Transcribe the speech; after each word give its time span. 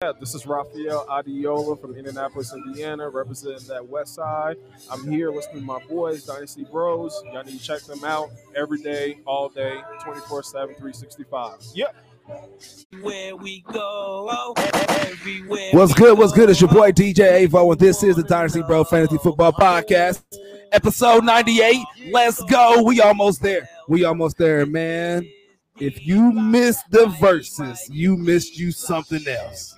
Yeah, 0.00 0.12
this 0.20 0.32
is 0.32 0.46
Rafael 0.46 1.04
Adiola 1.08 1.80
from 1.80 1.96
Indianapolis, 1.96 2.54
Indiana, 2.54 3.08
representing 3.08 3.66
that 3.66 3.84
West 3.84 4.14
Side. 4.14 4.56
I'm 4.92 5.10
here 5.10 5.32
listening 5.32 5.58
to 5.58 5.64
my 5.64 5.80
boys, 5.86 6.24
Dynasty 6.24 6.62
Bros. 6.62 7.20
Y'all 7.32 7.42
need 7.42 7.58
to 7.58 7.64
check 7.64 7.80
them 7.80 8.04
out 8.04 8.30
every 8.54 8.78
day, 8.80 9.18
all 9.26 9.48
day, 9.48 9.80
24 10.04 10.44
7, 10.44 10.68
365. 10.76 11.58
Yep. 11.74 11.96
Where 13.00 13.34
we 13.34 13.64
go, 13.72 14.54
everywhere. 14.88 15.70
What's 15.72 15.94
good? 15.94 16.16
What's 16.16 16.32
good? 16.32 16.48
It's 16.48 16.60
your 16.60 16.70
boy 16.70 16.92
DJ 16.92 17.48
Avo, 17.48 17.72
and 17.72 17.80
this 17.80 18.04
is 18.04 18.14
the 18.14 18.22
Dynasty 18.22 18.62
Bro 18.62 18.84
Fantasy 18.84 19.18
Football 19.18 19.52
Podcast, 19.52 20.22
episode 20.70 21.24
98. 21.24 21.84
Let's 22.12 22.40
go. 22.44 22.84
We 22.84 23.00
almost 23.00 23.42
there. 23.42 23.68
We 23.88 24.04
almost 24.04 24.38
there, 24.38 24.64
man. 24.64 25.28
If 25.80 26.06
you 26.06 26.30
missed 26.30 26.88
the 26.92 27.06
verses, 27.20 27.90
you 27.90 28.16
missed 28.16 28.56
you 28.56 28.70
something 28.70 29.26
else. 29.26 29.74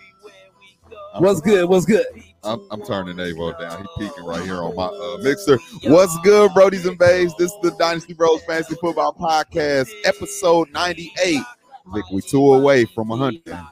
What's 1.18 1.40
good? 1.40 1.68
What's 1.68 1.86
good? 1.86 2.06
I'm, 2.42 2.66
I'm 2.70 2.82
turning 2.82 3.16
Avo 3.16 3.58
down. 3.58 3.82
He 3.82 4.08
peeking 4.08 4.24
right 4.24 4.42
here 4.42 4.62
on 4.62 4.74
my 4.74 4.86
uh, 4.86 5.18
mixer. 5.22 5.58
What's 5.84 6.16
good, 6.20 6.52
Brodies 6.52 6.86
and 6.86 6.96
Bays? 6.96 7.34
This 7.36 7.52
is 7.52 7.58
the 7.62 7.72
Dynasty 7.72 8.14
Bros 8.14 8.42
Fantasy 8.44 8.76
Football 8.76 9.14
Podcast, 9.14 9.90
episode 10.04 10.70
98. 10.72 11.42
Vic, 11.92 12.04
we 12.12 12.22
two 12.22 12.54
away 12.54 12.84
from 12.84 13.08
100. 13.08 13.42
I 13.48 13.66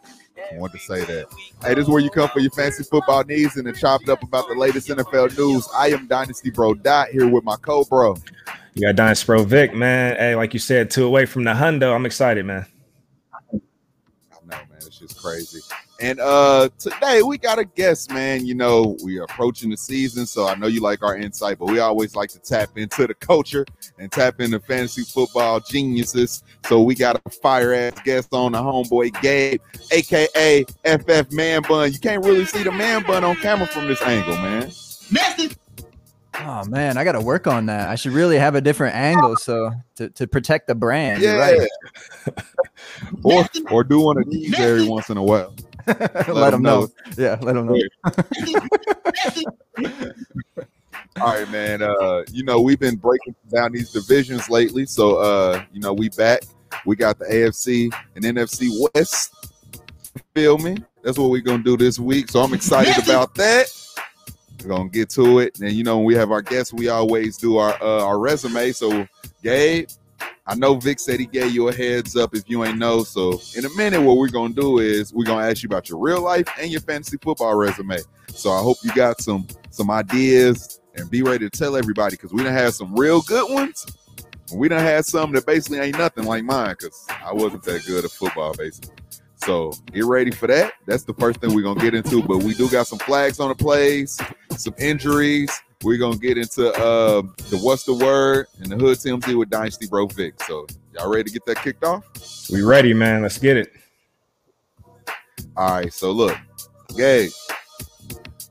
want 0.55 0.73
to 0.73 0.79
say 0.79 1.05
that. 1.05 1.27
Hey, 1.63 1.75
this 1.75 1.85
is 1.85 1.89
where 1.89 2.01
you 2.01 2.11
come 2.11 2.29
for 2.29 2.41
your 2.41 2.51
fantasy 2.51 2.83
football 2.83 3.23
needs 3.25 3.57
and 3.57 3.67
then 3.67 3.75
chopped 3.75 4.09
up 4.09 4.23
about 4.23 4.49
the 4.49 4.55
latest 4.55 4.89
NFL 4.89 5.37
news. 5.39 5.69
I 5.75 5.89
am 5.89 6.07
Dynasty 6.09 6.51
Bro 6.51 6.75
Dot 6.75 7.09
here 7.09 7.29
with 7.29 7.45
my 7.45 7.57
co-bro. 7.57 8.17
You 8.75 8.83
got 8.83 8.97
Dynasty 8.97 9.27
Bro 9.27 9.45
Vic, 9.45 9.75
man. 9.75 10.17
Hey, 10.17 10.35
like 10.35 10.55
you 10.55 10.61
said, 10.61 10.91
two 10.91 11.05
away 11.05 11.25
from 11.27 11.45
the 11.45 11.53
hundo. 11.53 11.95
I'm 11.95 12.05
excited, 12.05 12.45
man. 12.45 12.67
I 13.53 13.55
know, 13.55 13.61
man. 14.49 14.67
It's 14.79 14.99
just 14.99 15.23
crazy. 15.23 15.61
And 16.01 16.21
uh 16.21 16.69
today 16.79 17.23
we 17.23 17.39
got 17.39 17.59
a 17.59 17.65
guest, 17.65 18.13
man. 18.13 18.47
You 18.47 18.55
know, 18.55 18.97
we 19.03 19.19
are 19.19 19.25
approaching 19.25 19.71
the 19.71 19.77
season, 19.77 20.27
so 20.27 20.47
I 20.47 20.55
know 20.55 20.69
you 20.69 20.81
like 20.81 21.03
our 21.03 21.17
insight, 21.17 21.59
but 21.59 21.67
we 21.67 21.81
always 21.81 22.15
like 22.15 22.31
to 22.31 22.39
tap 22.39 22.79
into 22.79 23.09
the 23.09 23.15
culture 23.15 23.67
and 23.99 24.11
tap 24.13 24.41
into 24.41 24.61
fantasy 24.61 25.03
football 25.03 25.59
geniuses. 25.59 26.45
So 26.67 26.83
we 26.83 26.95
got 26.95 27.21
a 27.25 27.31
fire 27.31 27.75
ass 27.75 27.95
guest 28.05 28.29
on 28.33 28.53
the 28.53 28.59
homeboy 28.59 29.21
Gabe, 29.21 29.61
aka 29.91 30.65
FF 30.85 31.33
Man 31.33 31.63
Bun. 31.63 31.93
You 31.93 31.99
can't 31.99 32.25
really 32.25 32.45
see 32.45 32.63
the 32.63 32.73
man 32.73 33.03
bun 33.03 33.25
on 33.25 33.35
camera 33.37 33.67
from 33.67 33.89
this 33.89 34.01
angle, 34.03 34.37
man. 34.37 34.71
Oh 36.41 36.65
man, 36.67 36.97
I 36.97 37.03
got 37.03 37.13
to 37.13 37.21
work 37.21 37.49
on 37.49 37.67
that. 37.67 37.89
I 37.89 37.97
should 37.97 38.13
really 38.13 38.39
have 38.39 38.55
a 38.55 38.61
different 38.61 38.95
angle 38.95 39.37
so 39.37 39.73
to, 39.97 40.09
to 40.11 40.29
protect 40.29 40.69
the 40.69 40.77
brand. 40.77 41.23
Yeah. 41.23 41.33
right. 41.33 41.69
or 43.25 43.45
or 43.71 43.83
do 43.83 44.01
one 44.01 44.19
of 44.19 44.31
these 44.31 44.57
every 44.61 44.87
once 44.87 45.11
in 45.11 45.17
a 45.17 45.23
while. 45.23 45.53
let, 46.29 46.51
them 46.51 46.63
know. 46.63 46.89
Yeah, 47.17 47.39
let 47.41 47.55
them 47.55 47.67
know. 47.67 47.81
All 51.21 51.35
right, 51.35 51.51
man. 51.51 51.83
Uh, 51.83 52.23
you 52.31 52.45
know, 52.45 52.61
we've 52.61 52.79
been 52.79 52.97
breaking 52.97 53.35
down 53.53 53.73
these 53.73 53.91
divisions 53.91 54.51
lately. 54.51 54.87
So 54.87 55.17
uh, 55.17 55.65
you 55.73 55.81
know, 55.81 55.93
we 55.93 56.11
back. 56.11 56.43
We 56.85 56.95
got 56.97 57.19
the 57.19 57.25
AFC 57.25 57.93
and 58.15 58.25
NFC 58.25 58.69
West. 58.95 59.35
Feel 60.35 60.59
me? 60.59 60.77
That's 61.03 61.19
what 61.19 61.31
we're 61.31 61.41
gonna 61.41 61.63
do 61.63 61.77
this 61.77 61.99
week. 61.99 62.31
So 62.31 62.41
I'm 62.41 62.53
excited 62.53 63.03
about 63.03 63.35
that. 63.37 63.67
We're 64.63 64.69
gonna 64.69 64.91
get 64.91 65.09
to 65.11 65.39
it. 65.39 65.59
And 65.61 65.73
you 65.73 65.85
know, 65.85 65.97
when 65.97 66.05
we 66.05 66.15
have 66.15 66.31
our 66.31 66.43
guests, 66.43 66.73
we 66.73 66.89
always 66.89 67.37
do 67.37 67.57
our 67.57 67.81
uh, 67.83 68.05
our 68.05 68.19
resume. 68.19 68.73
So 68.73 69.07
Gabe, 69.43 69.89
I 70.49 70.55
know 70.55 70.77
Vic 70.77 70.99
said 70.99 71.21
he 71.21 71.27
gave 71.27 71.53
you 71.53 71.69
a 71.69 71.75
heads 71.75 72.17
up 72.17 72.35
if 72.35 72.49
you 72.49 72.65
ain't 72.65 72.79
know. 72.79 73.05
So 73.05 73.39
in 73.55 73.67
a 73.67 73.71
minute, 73.77 74.01
what 74.01 74.17
we're 74.17 74.31
gonna 74.31 74.55
do 74.55 74.79
is 74.79 75.13
we're 75.13 75.27
gonna 75.27 75.47
ask 75.47 75.63
you 75.63 75.67
about 75.67 75.91
your 75.91 75.99
real 75.99 76.23
life 76.23 76.49
and 76.59 76.71
your 76.71 76.81
fantasy 76.81 77.19
football 77.19 77.55
resume. 77.55 77.99
So 78.31 78.51
I 78.51 78.63
hope 78.63 78.79
you 78.83 78.91
got 78.95 79.21
some 79.21 79.47
some 79.69 79.91
ideas 79.91 80.81
and 80.95 81.11
be 81.11 81.21
ready 81.23 81.49
to 81.49 81.51
tell 81.51 81.77
everybody 81.77 82.17
because 82.17 82.33
we 82.33 82.43
done 82.43 82.55
have 82.55 82.73
some 82.73 82.97
real 82.97 83.21
good 83.21 83.53
ones. 83.53 83.85
We 84.55 84.69
done 84.69 84.81
had 84.81 85.05
some 85.05 85.33
that 85.33 85.45
basically 85.45 85.81
ain't 85.81 85.99
nothing 85.99 86.25
like 86.25 86.45
mine 86.45 86.77
because 86.79 87.07
I 87.23 87.35
wasn't 87.35 87.63
that 87.65 87.85
good 87.85 88.07
at 88.07 88.11
football 88.11 88.55
basically. 88.55 88.95
So 89.37 89.73
get 89.93 90.07
ready 90.07 90.31
for 90.31 90.47
that. 90.47 90.73
That's 90.87 91.05
the 91.05 91.13
first 91.15 91.41
thing 91.43 91.55
we're 91.55 91.63
gonna 91.63 91.81
get 91.81 91.95
into. 91.95 92.23
But 92.23 92.39
we 92.39 92.55
do 92.55 92.71
got 92.71 92.87
some 92.87 92.99
flags 93.01 93.39
on 93.39 93.51
the 93.51 93.55
plays, 93.55 94.19
some 94.57 94.75
injuries. 94.79 95.51
We're 95.85 95.99
gonna 95.99 96.17
get 96.17 96.37
into 96.37 96.73
uh, 96.73 97.23
the 97.51 97.59
what's 97.63 97.85
the 97.85 97.95
word 97.95 98.47
and 98.61 98.73
the 98.73 98.77
hood 98.77 98.99
TMZ 98.99 99.39
with 99.39 99.49
Dynasty 99.49 99.87
Bro 99.87 100.09
Vic. 100.09 100.35
So 100.43 100.67
y'all 100.93 101.09
ready 101.09 101.25
to 101.25 101.31
get 101.31 101.47
that 101.47 101.63
kicked 101.63 101.85
off? 101.85 102.05
We 102.51 102.63
ready, 102.63 102.93
man. 102.93 103.23
Let's 103.23 103.39
get 103.39 103.57
it. 103.57 103.73
All 105.57 105.71
right, 105.71 105.93
so 105.93 106.11
look, 106.11 106.37
Gabe, 106.97 107.31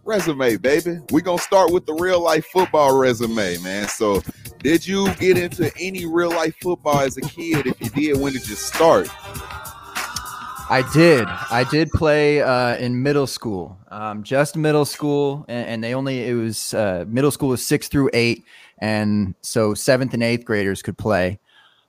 resume, 0.05 0.55
baby. 0.55 0.99
We're 1.11 1.19
gonna 1.19 1.41
start 1.41 1.73
with 1.73 1.85
the 1.85 1.93
real 1.95 2.21
life 2.21 2.45
football 2.45 2.97
resume, 2.97 3.57
man. 3.57 3.89
So, 3.89 4.21
did 4.59 4.87
you 4.87 5.13
get 5.15 5.37
into 5.37 5.69
any 5.77 6.05
real 6.05 6.29
life 6.29 6.55
football 6.61 6.99
as 6.99 7.17
a 7.17 7.21
kid? 7.21 7.67
If 7.67 7.81
you 7.81 7.89
did, 7.89 8.21
when 8.21 8.31
did 8.31 8.47
you 8.47 8.55
start? 8.55 9.09
I 10.69 10.83
did. 10.93 11.27
I 11.27 11.63
did 11.63 11.91
play 11.91 12.41
uh, 12.41 12.75
in 12.77 13.01
middle 13.01 13.27
school, 13.27 13.77
um, 13.89 14.23
just 14.23 14.57
middle 14.57 14.83
school, 14.83 15.45
and, 15.47 15.67
and 15.67 15.83
they 15.83 15.93
only 15.93 16.27
it 16.27 16.33
was 16.33 16.73
uh, 16.73 17.05
middle 17.07 17.31
school 17.31 17.49
was 17.49 17.65
six 17.65 17.87
through 17.87 18.09
eight, 18.13 18.43
and 18.79 19.33
so 19.41 19.73
seventh 19.73 20.13
and 20.13 20.21
eighth 20.21 20.43
graders 20.43 20.81
could 20.81 20.97
play. 20.97 21.39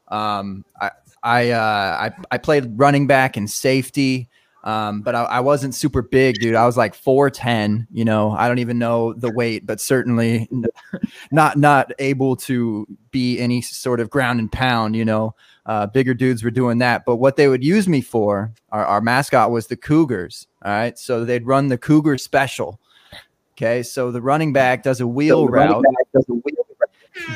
Um, 0.09 0.65
I 0.81 0.91
I, 1.23 1.51
uh, 1.51 2.11
I 2.11 2.13
I 2.31 2.39
played 2.39 2.79
running 2.79 3.09
back 3.09 3.37
and 3.37 3.51
safety, 3.51 4.29
um, 4.63 5.03
but 5.03 5.17
I, 5.17 5.25
I 5.25 5.41
wasn't 5.41 5.75
super 5.75 6.03
big, 6.03 6.37
dude. 6.37 6.55
I 6.55 6.65
was 6.65 6.77
like 6.77 6.95
four 6.95 7.31
ten. 7.31 7.89
You 7.91 8.05
know, 8.05 8.31
I 8.31 8.47
don't 8.47 8.61
even 8.61 8.79
know 8.79 9.13
the 9.13 9.33
weight, 9.33 9.67
but 9.67 9.81
certainly 9.81 10.49
not 11.33 11.59
not 11.59 11.93
able 11.99 12.37
to 12.37 12.87
be 13.11 13.41
any 13.41 13.61
sort 13.61 13.99
of 13.99 14.09
ground 14.09 14.39
and 14.39 14.53
pound. 14.53 14.95
You 14.95 15.05
know, 15.05 15.35
uh, 15.69 15.87
bigger 15.87 16.15
dudes 16.15 16.43
were 16.43 16.51
doing 16.51 16.79
that. 16.79 17.05
But 17.05 17.17
what 17.17 17.37
they 17.37 17.47
would 17.47 17.63
use 17.63 17.87
me 17.87 18.01
for, 18.01 18.53
our, 18.71 18.85
our 18.85 19.01
mascot 19.01 19.51
was 19.51 19.67
the 19.67 19.77
Cougars. 19.77 20.47
All 20.65 20.73
right. 20.73 20.99
So 20.99 21.25
they'd 21.25 21.47
run 21.47 21.69
the 21.69 21.79
Cougar 21.79 22.19
special. 22.19 22.81
Okay. 23.53 23.83
So 23.83 24.11
the 24.11 24.23
running 24.23 24.53
back 24.53 24.83
does 24.83 25.01
a 25.01 25.07
wheel 25.07 25.47
route. 25.47 25.85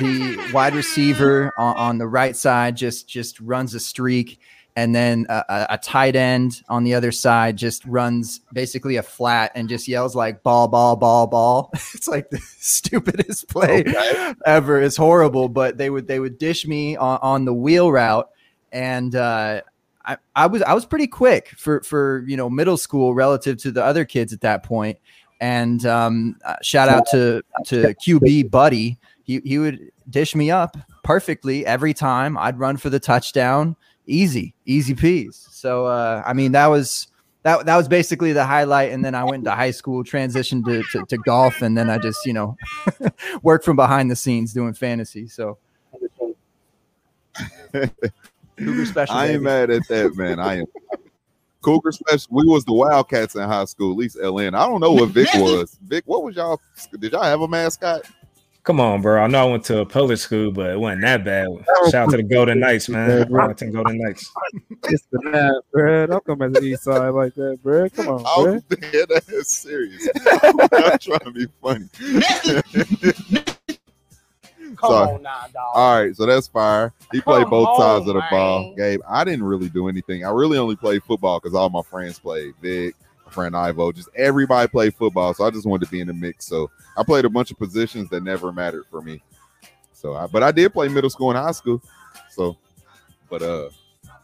The 0.00 0.50
wide 0.52 0.74
receiver 0.74 1.52
on, 1.58 1.76
on 1.76 1.98
the 1.98 2.06
right 2.06 2.36
side 2.36 2.76
just 2.76 3.08
just 3.08 3.38
runs 3.40 3.74
a 3.74 3.80
streak. 3.80 4.40
And 4.74 4.94
then 4.94 5.26
a, 5.28 5.66
a, 5.70 5.78
tight 5.78 6.16
end 6.16 6.62
on 6.66 6.82
the 6.82 6.94
other 6.94 7.12
side 7.12 7.58
just 7.58 7.84
runs 7.84 8.40
basically 8.54 8.96
a 8.96 9.02
flat 9.02 9.52
and 9.54 9.68
just 9.68 9.86
yells 9.86 10.16
like 10.16 10.42
ball, 10.42 10.66
ball, 10.66 10.96
ball, 10.96 11.26
ball. 11.26 11.70
it's 11.74 12.08
like 12.08 12.30
the 12.30 12.38
stupidest 12.58 13.48
play 13.48 13.80
Okay. 13.80 14.34
ever. 14.46 14.80
It's 14.80 14.96
horrible, 14.96 15.50
but 15.50 15.76
they 15.76 15.90
would 15.90 16.06
they 16.06 16.20
would 16.20 16.38
dish 16.38 16.66
me 16.66 16.96
on, 16.96 17.18
on 17.20 17.44
the 17.44 17.52
wheel 17.52 17.92
route, 17.92 18.30
and 18.72 19.14
uh, 19.14 19.60
I, 20.04 20.16
I 20.34 20.46
was 20.46 20.62
I 20.62 20.72
was 20.74 20.86
pretty 20.86 21.06
quick 21.06 21.48
for 21.56 21.82
for 21.82 22.24
you 22.26 22.36
know 22.36 22.48
middle 22.48 22.76
school 22.76 23.14
relative 23.14 23.58
to 23.58 23.72
the 23.72 23.84
other 23.84 24.04
kids 24.04 24.32
at 24.32 24.40
that 24.40 24.62
point. 24.62 24.98
And 25.40 25.84
um, 25.86 26.36
uh, 26.44 26.56
shout 26.62 26.88
out 26.88 27.06
to 27.10 27.42
to 27.66 27.94
QB 27.94 28.50
Buddy. 28.50 28.98
He 29.24 29.40
he 29.44 29.58
would 29.58 29.90
dish 30.08 30.34
me 30.34 30.50
up 30.50 30.76
perfectly 31.04 31.66
every 31.66 31.94
time. 31.94 32.38
I'd 32.38 32.58
run 32.58 32.76
for 32.76 32.90
the 32.90 33.00
touchdown, 33.00 33.76
easy, 34.06 34.54
easy 34.64 34.94
peas. 34.94 35.48
So 35.50 35.86
uh, 35.86 36.22
I 36.24 36.32
mean 36.32 36.52
that 36.52 36.66
was. 36.66 37.08
That, 37.44 37.66
that 37.66 37.76
was 37.76 37.88
basically 37.88 38.32
the 38.32 38.44
highlight, 38.44 38.92
and 38.92 39.04
then 39.04 39.16
I 39.16 39.24
went 39.24 39.40
into 39.40 39.50
high 39.50 39.72
school, 39.72 40.04
transitioned 40.04 40.64
to, 40.66 40.84
to, 40.92 41.04
to 41.06 41.16
golf, 41.18 41.60
and 41.60 41.76
then 41.76 41.90
I 41.90 41.98
just 41.98 42.24
you 42.24 42.32
know 42.32 42.56
worked 43.42 43.64
from 43.64 43.74
behind 43.74 44.12
the 44.12 44.14
scenes 44.14 44.52
doing 44.52 44.74
fantasy. 44.74 45.26
So 45.26 45.58
Cougar 48.56 48.86
special. 48.86 49.14
I 49.14 49.28
ain't 49.28 49.42
mad 49.42 49.70
at 49.70 49.86
that, 49.88 50.16
man. 50.16 50.38
I 50.38 50.60
am. 50.60 50.66
Cougar 51.62 51.92
special. 51.92 52.28
We 52.30 52.44
was 52.46 52.64
the 52.64 52.72
Wildcats 52.72 53.34
in 53.34 53.42
high 53.42 53.64
school, 53.64 53.92
at 53.92 53.96
least 53.96 54.16
LN. 54.18 54.54
I 54.54 54.66
don't 54.66 54.80
know 54.80 54.92
what 54.92 55.10
Vic 55.10 55.28
was. 55.34 55.78
Vic, 55.82 56.04
what 56.06 56.24
was 56.24 56.36
y'all? 56.36 56.60
Did 56.98 57.12
y'all 57.12 57.22
have 57.22 57.40
a 57.40 57.48
mascot? 57.48 58.02
Come 58.64 58.78
on, 58.78 59.02
bro. 59.02 59.20
I 59.20 59.26
know 59.26 59.48
I 59.48 59.50
went 59.50 59.64
to 59.64 59.78
a 59.80 59.86
public 59.86 60.18
school, 60.18 60.52
but 60.52 60.70
it 60.70 60.78
wasn't 60.78 61.02
that 61.02 61.24
bad. 61.24 61.48
Oh, 61.48 61.90
Shout 61.90 62.06
out 62.06 62.10
to 62.12 62.16
the 62.18 62.22
Golden 62.22 62.60
Knights, 62.60 62.88
man. 62.88 63.32
Arlington 63.34 63.72
Golden 63.72 63.98
Knights. 63.98 64.30
It's 64.84 65.04
the 65.10 65.18
that, 65.32 65.62
bro. 65.72 66.06
Don't 66.06 66.24
come 66.24 66.42
at 66.42 66.52
the 66.52 66.62
east 66.62 66.84
side 66.84 67.08
like 67.08 67.34
that, 67.34 67.58
bro. 67.60 67.88
Come 67.90 68.06
on, 68.08 68.22
Oh, 68.24 68.44
bro. 68.44 68.52
man, 68.80 69.04
that's 69.08 69.56
serious. 69.58 70.08
I'm 70.44 70.56
not 70.56 71.00
trying 71.00 71.18
to 71.20 71.32
be 71.32 71.46
funny. 71.60 71.88
Come 74.76 74.90
Sorry. 74.90 75.14
on 75.16 75.22
now, 75.22 75.44
dog. 75.52 75.72
All 75.74 76.00
right, 76.00 76.16
so 76.16 76.24
that's 76.24 76.46
fire. 76.48 76.92
He 77.12 77.20
played 77.20 77.42
Come 77.42 77.50
both 77.50 77.76
sides 77.78 78.08
on, 78.08 78.16
of 78.16 78.22
the 78.22 78.22
ball. 78.30 78.74
Gabe, 78.76 79.00
I 79.08 79.22
didn't 79.24 79.44
really 79.44 79.68
do 79.68 79.88
anything. 79.88 80.24
I 80.24 80.30
really 80.30 80.56
only 80.56 80.76
played 80.76 81.02
football 81.02 81.40
because 81.40 81.54
all 81.54 81.68
my 81.68 81.82
friends 81.82 82.18
played. 82.18 82.54
Vic, 82.62 82.94
my 83.00 83.11
friend 83.32 83.56
Ivo, 83.56 83.92
just 83.92 84.08
everybody 84.16 84.68
played 84.68 84.94
football. 84.94 85.34
So 85.34 85.44
I 85.44 85.50
just 85.50 85.66
wanted 85.66 85.86
to 85.86 85.90
be 85.90 86.00
in 86.00 86.06
the 86.06 86.12
mix. 86.14 86.46
So 86.46 86.70
I 86.96 87.02
played 87.02 87.24
a 87.24 87.30
bunch 87.30 87.50
of 87.50 87.58
positions 87.58 88.08
that 88.10 88.22
never 88.22 88.52
mattered 88.52 88.84
for 88.90 89.00
me. 89.02 89.22
So, 89.92 90.14
I, 90.14 90.26
but 90.26 90.42
I 90.42 90.50
did 90.52 90.72
play 90.72 90.88
middle 90.88 91.10
school 91.10 91.30
and 91.30 91.38
high 91.38 91.52
school. 91.52 91.80
So, 92.30 92.56
but 93.30 93.42
uh, 93.42 93.68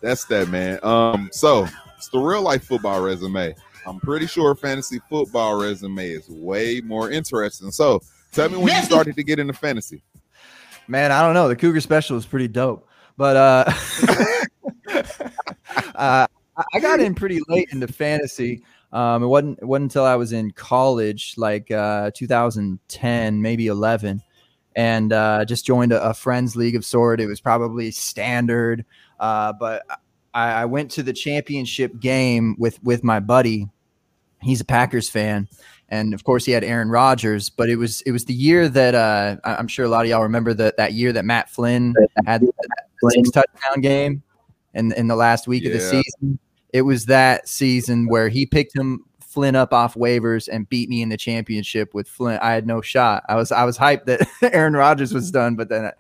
that's 0.01 0.25
that, 0.27 0.49
man. 0.49 0.79
Um, 0.83 1.29
so 1.33 1.67
it's 1.97 2.09
the 2.09 2.19
real 2.19 2.43
life 2.43 2.65
football 2.65 3.01
resume. 3.01 3.55
I'm 3.87 4.01
pretty 4.01 4.27
sure 4.27 4.55
fantasy 4.55 5.01
football 5.09 5.61
resume 5.61 6.11
is 6.11 6.29
way 6.29 6.81
more 6.85 7.11
interesting. 7.11 7.71
So 7.71 8.03
tell 8.33 8.49
me 8.49 8.57
when 8.59 8.75
you 8.77 8.83
started 8.83 9.17
to 9.17 9.23
get 9.23 9.39
into 9.39 9.53
fantasy. 9.55 10.03
Man, 10.89 11.13
I 11.13 11.23
don't 11.23 11.35
know. 11.35 11.49
The 11.49 11.57
Cougar 11.57 11.81
Special 11.81 12.17
is 12.17 12.27
pretty 12.27 12.49
dope, 12.49 12.89
but 13.17 13.37
uh, 13.37 13.73
uh, 15.95 16.27
I- 16.57 16.65
I 16.75 16.81
got 16.81 16.99
in 16.99 17.15
pretty 17.15 17.39
late 17.47 17.69
into 17.71 17.87
fantasy. 17.87 18.63
Um, 18.93 19.23
it 19.23 19.27
wasn't 19.27 19.59
it 19.61 19.65
wasn't 19.67 19.85
until 19.85 20.05
I 20.05 20.17
was 20.17 20.33
in 20.33 20.51
college, 20.53 21.35
like 21.37 21.71
uh, 21.71 22.11
2010, 22.15 23.43
maybe 23.43 23.67
11, 23.67 24.23
and 24.77 25.13
uh, 25.13 25.45
just 25.45 25.67
joined 25.67 25.93
a, 25.93 26.03
a 26.03 26.15
friends 26.15 26.57
league 26.57 26.75
of 26.75 26.85
sort. 26.85 27.21
It 27.21 27.27
was 27.27 27.41
probably 27.41 27.91
standard, 27.91 28.85
uh, 29.21 29.53
but 29.53 29.83
I, 30.33 30.63
I 30.63 30.65
went 30.65 30.91
to 30.93 31.03
the 31.03 31.13
championship 31.13 32.01
game 32.01 32.57
with 32.59 32.83
with 32.83 33.05
my 33.05 33.21
buddy. 33.21 33.69
He's 34.41 34.61
a 34.61 34.65
Packers 34.65 35.11
fan, 35.11 35.49
and 35.91 36.15
of 36.15 36.25
course 36.25 36.47
he 36.47 36.53
had 36.53 36.65
Aaron 36.65 36.89
Rodgers. 36.89 37.51
But 37.51 37.69
it 37.69 37.77
was 37.77 38.01
it 38.03 38.13
was 38.13 38.25
the 38.25 38.35
year 38.35 38.69
that 38.71 38.95
uh, 38.95 39.37
I'm 39.45 39.69
sure 39.69 39.85
a 39.85 39.89
lot 39.89 40.07
of 40.07 40.11
y'all 40.11 40.23
remember 40.23 40.55
that 40.55 40.79
that 40.79 40.95
year 40.95 41.13
that 41.13 41.27
Matt 41.27 41.51
Flynn 41.51 41.95
had 42.25 42.41
the 42.41 42.53
six 43.11 43.31
touchdown 43.31 43.83
game 43.83 44.23
in 44.73 44.93
in 44.93 45.09
the 45.09 45.17
last 45.17 45.47
week 45.47 45.67
of 45.67 45.73
the 45.73 45.81
season. 45.81 46.39
It 46.73 46.83
was 46.83 47.07
that 47.07 47.49
season 47.49 48.09
where 48.09 48.29
he 48.29 48.47
picked 48.47 48.77
him 48.77 49.05
Flynn 49.21 49.57
up 49.57 49.73
off 49.73 49.95
waivers 49.95 50.49
and 50.51 50.69
beat 50.69 50.89
me 50.89 51.03
in 51.03 51.11
the 51.11 51.17
championship 51.17 51.95
with 51.95 52.09
Flynn. 52.09 52.39
I 52.43 52.53
had 52.53 52.67
no 52.67 52.81
shot. 52.81 53.25
I 53.29 53.37
was 53.37 53.53
I 53.53 53.65
was 53.65 53.79
hyped 53.79 54.07
that 54.07 54.27
Aaron 54.55 54.75
Rodgers 54.75 55.13
was 55.13 55.31
done, 55.31 55.55
but 55.55 55.69
then 55.69 55.85
uh, 55.85 55.93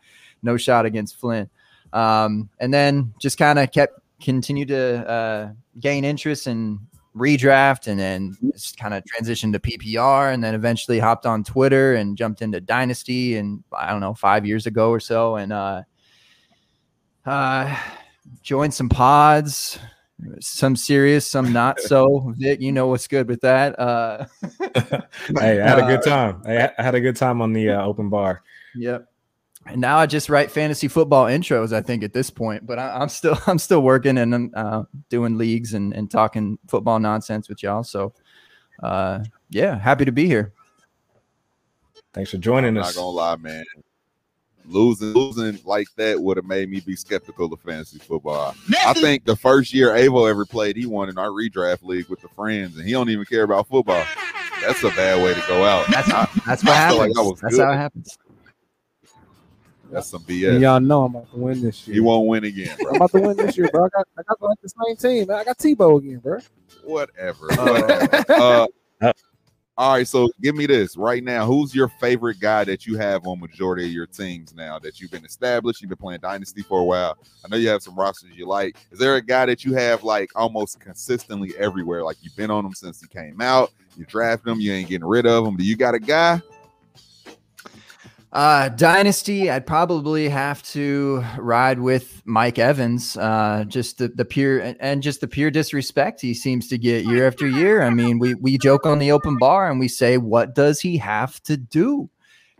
no 0.42 0.56
shot 0.56 0.86
against 0.86 1.20
Flynn. 1.20 1.48
Um, 1.92 2.48
and 2.58 2.72
then 2.72 3.14
just 3.20 3.38
kind 3.38 3.58
of 3.58 3.70
kept 3.70 4.00
continued 4.20 4.68
to 4.68 5.08
uh, 5.08 5.52
gain 5.78 6.04
interest 6.04 6.46
and 6.46 6.80
redraft, 7.14 7.86
and 7.86 7.98
then 7.98 8.36
just 8.52 8.78
kind 8.78 8.94
of 8.94 9.04
transitioned 9.04 9.52
to 9.52 9.60
PPR, 9.60 10.32
and 10.32 10.42
then 10.42 10.54
eventually 10.54 10.98
hopped 10.98 11.26
on 11.26 11.44
Twitter 11.44 11.94
and 11.94 12.16
jumped 12.16 12.42
into 12.42 12.60
Dynasty, 12.60 13.36
and 13.36 13.62
I 13.76 13.90
don't 13.90 14.00
know 14.00 14.14
five 14.14 14.46
years 14.46 14.66
ago 14.66 14.90
or 14.90 15.00
so, 15.00 15.36
and 15.36 15.52
uh, 15.52 15.82
uh, 17.26 17.76
joined 18.42 18.74
some 18.74 18.88
pods. 18.88 19.78
Some 20.40 20.76
serious, 20.76 21.26
some 21.26 21.52
not 21.52 21.80
so. 21.80 22.32
Vic, 22.36 22.60
you 22.60 22.72
know 22.72 22.88
what's 22.88 23.06
good 23.06 23.28
with 23.28 23.40
that. 23.42 23.78
Uh, 23.78 24.26
hey, 25.38 25.60
I 25.60 25.68
had 25.68 25.78
a 25.78 25.86
good 25.86 26.02
time. 26.02 26.42
I 26.46 26.70
had 26.76 26.94
a 26.94 27.00
good 27.00 27.16
time 27.16 27.40
on 27.40 27.52
the 27.52 27.70
uh, 27.70 27.84
open 27.84 28.08
bar. 28.08 28.42
Yep. 28.74 29.08
And 29.66 29.80
now 29.80 29.98
I 29.98 30.06
just 30.06 30.28
write 30.28 30.50
fantasy 30.50 30.88
football 30.88 31.26
intros. 31.26 31.72
I 31.72 31.82
think 31.82 32.02
at 32.02 32.12
this 32.12 32.30
point, 32.30 32.66
but 32.66 32.78
I, 32.78 32.98
I'm 32.98 33.08
still 33.08 33.38
I'm 33.46 33.58
still 33.58 33.82
working 33.82 34.18
and 34.18 34.34
I'm 34.34 34.50
uh, 34.54 34.82
doing 35.08 35.38
leagues 35.38 35.74
and, 35.74 35.92
and 35.92 36.10
talking 36.10 36.58
football 36.66 36.98
nonsense 36.98 37.48
with 37.48 37.62
y'all. 37.62 37.84
So, 37.84 38.14
uh, 38.82 39.20
yeah, 39.50 39.78
happy 39.78 40.04
to 40.04 40.12
be 40.12 40.26
here. 40.26 40.52
Thanks 42.12 42.30
for 42.30 42.38
joining 42.38 42.68
I'm 42.68 42.74
not 42.74 42.86
us. 42.86 42.96
gonna 42.96 43.08
lie, 43.08 43.36
man. 43.36 43.64
Losing 44.68 45.12
losing 45.14 45.58
like 45.64 45.86
that 45.96 46.20
would 46.20 46.36
have 46.36 46.44
made 46.46 46.68
me 46.70 46.80
be 46.80 46.94
skeptical 46.94 47.52
of 47.52 47.60
fantasy 47.60 47.98
football. 47.98 48.54
I 48.86 48.92
think 48.92 49.24
the 49.24 49.34
first 49.36 49.72
year 49.72 49.90
Avo 49.90 50.28
ever 50.28 50.44
played, 50.44 50.76
he 50.76 50.84
won 50.86 51.08
in 51.08 51.16
our 51.16 51.28
redraft 51.28 51.82
league 51.82 52.08
with 52.08 52.20
the 52.20 52.28
friends, 52.28 52.76
and 52.76 52.86
he 52.86 52.92
don't 52.92 53.08
even 53.08 53.24
care 53.24 53.44
about 53.44 53.66
football. 53.68 54.04
That's 54.60 54.82
a 54.82 54.90
bad 54.90 55.22
way 55.22 55.32
to 55.34 55.42
go 55.48 55.64
out. 55.64 55.86
That's 55.90 56.10
I- 56.10 56.28
that's 56.44 56.62
what 56.64 56.72
I 56.74 56.88
feel 56.90 56.98
like 56.98 57.08
happens. 57.16 57.18
I 57.18 57.42
that's 57.42 57.56
good. 57.56 57.64
how 57.64 57.72
it 57.72 57.76
happens. 57.76 58.18
that's 59.90 60.08
some 60.08 60.20
And 60.28 60.28
BS. 60.28 60.60
y'all 60.60 60.80
know 60.80 61.04
I'm 61.04 61.14
about 61.14 61.30
to 61.30 61.38
win 61.38 61.62
this 61.62 61.86
year. 61.88 61.94
He 61.94 62.00
won't 62.00 62.26
win 62.26 62.44
again, 62.44 62.76
bro. 62.78 62.90
I'm 62.90 62.96
about 62.96 63.12
to 63.12 63.20
win 63.20 63.36
this 63.38 63.56
year, 63.56 63.68
bro. 63.72 63.86
I 63.86 63.88
got, 63.96 64.06
I 64.18 64.22
got 64.28 64.42
like 64.42 64.58
the 64.60 64.68
same 64.68 64.96
team. 64.96 65.28
Man. 65.28 65.38
I 65.38 65.44
got 65.44 65.56
Tebow 65.58 65.98
again, 65.98 66.18
bro. 66.18 66.38
Whatever. 66.84 67.46
Oh. 67.52 68.68
uh, 69.00 69.12
all 69.78 69.92
right, 69.92 70.08
so 70.08 70.28
give 70.42 70.56
me 70.56 70.66
this 70.66 70.96
right 70.96 71.22
now. 71.22 71.46
Who's 71.46 71.72
your 71.72 71.86
favorite 71.86 72.40
guy 72.40 72.64
that 72.64 72.84
you 72.84 72.98
have 72.98 73.24
on 73.28 73.38
majority 73.38 73.84
of 73.84 73.92
your 73.92 74.06
teams 74.06 74.52
now 74.52 74.80
that 74.80 75.00
you've 75.00 75.12
been 75.12 75.24
established? 75.24 75.80
You've 75.80 75.90
been 75.90 75.98
playing 75.98 76.18
Dynasty 76.18 76.62
for 76.62 76.80
a 76.80 76.84
while. 76.84 77.16
I 77.44 77.48
know 77.48 77.56
you 77.56 77.68
have 77.68 77.84
some 77.84 77.94
rosters 77.94 78.30
you 78.34 78.44
like. 78.44 78.76
Is 78.90 78.98
there 78.98 79.14
a 79.14 79.22
guy 79.22 79.46
that 79.46 79.64
you 79.64 79.74
have 79.74 80.02
like 80.02 80.30
almost 80.34 80.80
consistently 80.80 81.56
everywhere? 81.56 82.02
Like 82.02 82.16
you've 82.22 82.34
been 82.34 82.50
on 82.50 82.66
him 82.66 82.74
since 82.74 83.00
he 83.00 83.06
came 83.06 83.40
out. 83.40 83.70
You 83.96 84.04
drafted 84.04 84.50
him. 84.50 84.60
You 84.60 84.72
ain't 84.72 84.88
getting 84.88 85.06
rid 85.06 85.26
of 85.26 85.46
him. 85.46 85.56
Do 85.56 85.62
you 85.62 85.76
got 85.76 85.94
a 85.94 86.00
guy? 86.00 86.42
Uh, 88.30 88.68
Dynasty, 88.68 89.50
I'd 89.50 89.66
probably 89.66 90.28
have 90.28 90.62
to 90.64 91.24
ride 91.38 91.78
with 91.78 92.20
Mike 92.26 92.58
Evans. 92.58 93.16
Uh, 93.16 93.64
just 93.66 93.98
the, 93.98 94.08
the 94.08 94.24
pure 94.24 94.74
and, 94.80 95.02
just 95.02 95.22
the 95.22 95.28
pure 95.28 95.50
disrespect 95.50 96.20
he 96.20 96.34
seems 96.34 96.68
to 96.68 96.76
get 96.76 97.06
year 97.06 97.26
after 97.26 97.48
year. 97.48 97.82
I 97.82 97.90
mean, 97.90 98.18
we 98.18 98.34
we 98.34 98.58
joke 98.58 98.84
on 98.84 98.98
the 98.98 99.12
open 99.12 99.38
bar 99.38 99.70
and 99.70 99.80
we 99.80 99.88
say, 99.88 100.18
what 100.18 100.54
does 100.54 100.78
he 100.78 100.98
have 100.98 101.42
to 101.44 101.56
do? 101.56 102.10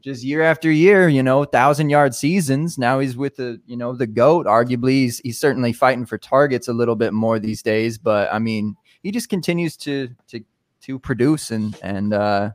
Just 0.01 0.25
year 0.25 0.43
after 0.43 0.71
year, 0.71 1.09
you 1.09 1.23
know, 1.23 1.45
thousand 1.45 1.91
yard 1.91 2.15
seasons. 2.15 2.79
Now 2.79 3.01
he's 3.01 3.17
with 3.17 3.37
the, 3.37 3.61
you 3.67 3.77
know, 3.77 3.95
the 3.95 4.07
goat. 4.07 4.47
Arguably, 4.47 4.93
he's, 4.93 5.19
he's 5.19 5.39
certainly 5.39 5.75
fighting 5.75 6.07
for 6.07 6.17
targets 6.17 6.69
a 6.69 6.73
little 6.73 6.97
bit 6.97 7.13
more 7.13 7.39
these 7.39 7.63
days. 7.63 7.99
But 7.99 8.33
I 8.33 8.39
mean, 8.39 8.75
he 9.03 9.11
just 9.11 9.29
continues 9.29 9.77
to 9.79 10.09
to 10.29 10.41
to 10.83 10.99
produce 10.99 11.51
and 11.51 11.79
and 11.83 12.15
uh, 12.15 12.51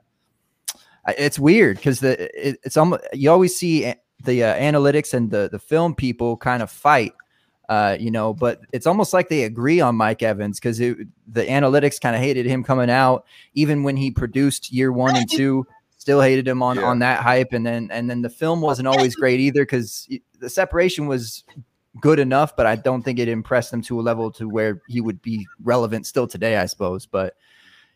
it's 1.07 1.39
weird 1.39 1.77
because 1.77 1.99
the 1.99 2.13
it, 2.49 2.59
it's 2.63 2.77
almost 2.77 3.03
you 3.13 3.29
always 3.29 3.55
see 3.55 3.93
the 4.23 4.43
uh, 4.43 4.55
analytics 4.55 5.13
and 5.13 5.31
the 5.31 5.49
the 5.51 5.59
film 5.59 5.93
people 5.95 6.37
kind 6.37 6.63
of 6.63 6.71
fight 6.71 7.13
uh 7.69 7.95
you 7.99 8.11
know 8.11 8.33
but 8.33 8.61
it's 8.73 8.85
almost 8.87 9.13
like 9.13 9.29
they 9.29 9.43
agree 9.43 9.79
on 9.79 9.95
mike 9.95 10.21
evans 10.21 10.59
because 10.59 10.77
the 10.77 10.95
analytics 11.35 11.99
kind 11.99 12.15
of 12.15 12.21
hated 12.21 12.45
him 12.45 12.63
coming 12.63 12.89
out 12.89 13.25
even 13.53 13.83
when 13.83 13.95
he 13.97 14.11
produced 14.11 14.71
year 14.71 14.91
one 14.91 15.15
and 15.15 15.29
two 15.31 15.65
still 15.97 16.19
hated 16.21 16.45
him 16.47 16.61
on 16.61 16.75
Yeah. 16.77 16.83
on 16.83 16.99
that 16.99 17.21
hype 17.21 17.53
and 17.53 17.65
then 17.65 17.89
and 17.91 18.09
then 18.09 18.21
the 18.21 18.29
film 18.29 18.59
wasn't 18.61 18.87
always 18.89 19.15
great 19.15 19.39
either 19.39 19.63
because 19.63 20.07
the 20.39 20.49
separation 20.49 21.07
was 21.07 21.43
good 22.01 22.19
enough 22.19 22.55
but 22.57 22.65
i 22.65 22.75
don't 22.75 23.03
think 23.03 23.17
it 23.19 23.29
impressed 23.29 23.71
him 23.71 23.81
to 23.83 23.99
a 23.99 24.01
level 24.01 24.29
to 24.31 24.49
where 24.49 24.81
he 24.89 24.99
would 24.99 25.21
be 25.21 25.47
relevant 25.63 26.05
still 26.05 26.27
today 26.27 26.57
i 26.57 26.65
suppose 26.65 27.05
but 27.05 27.35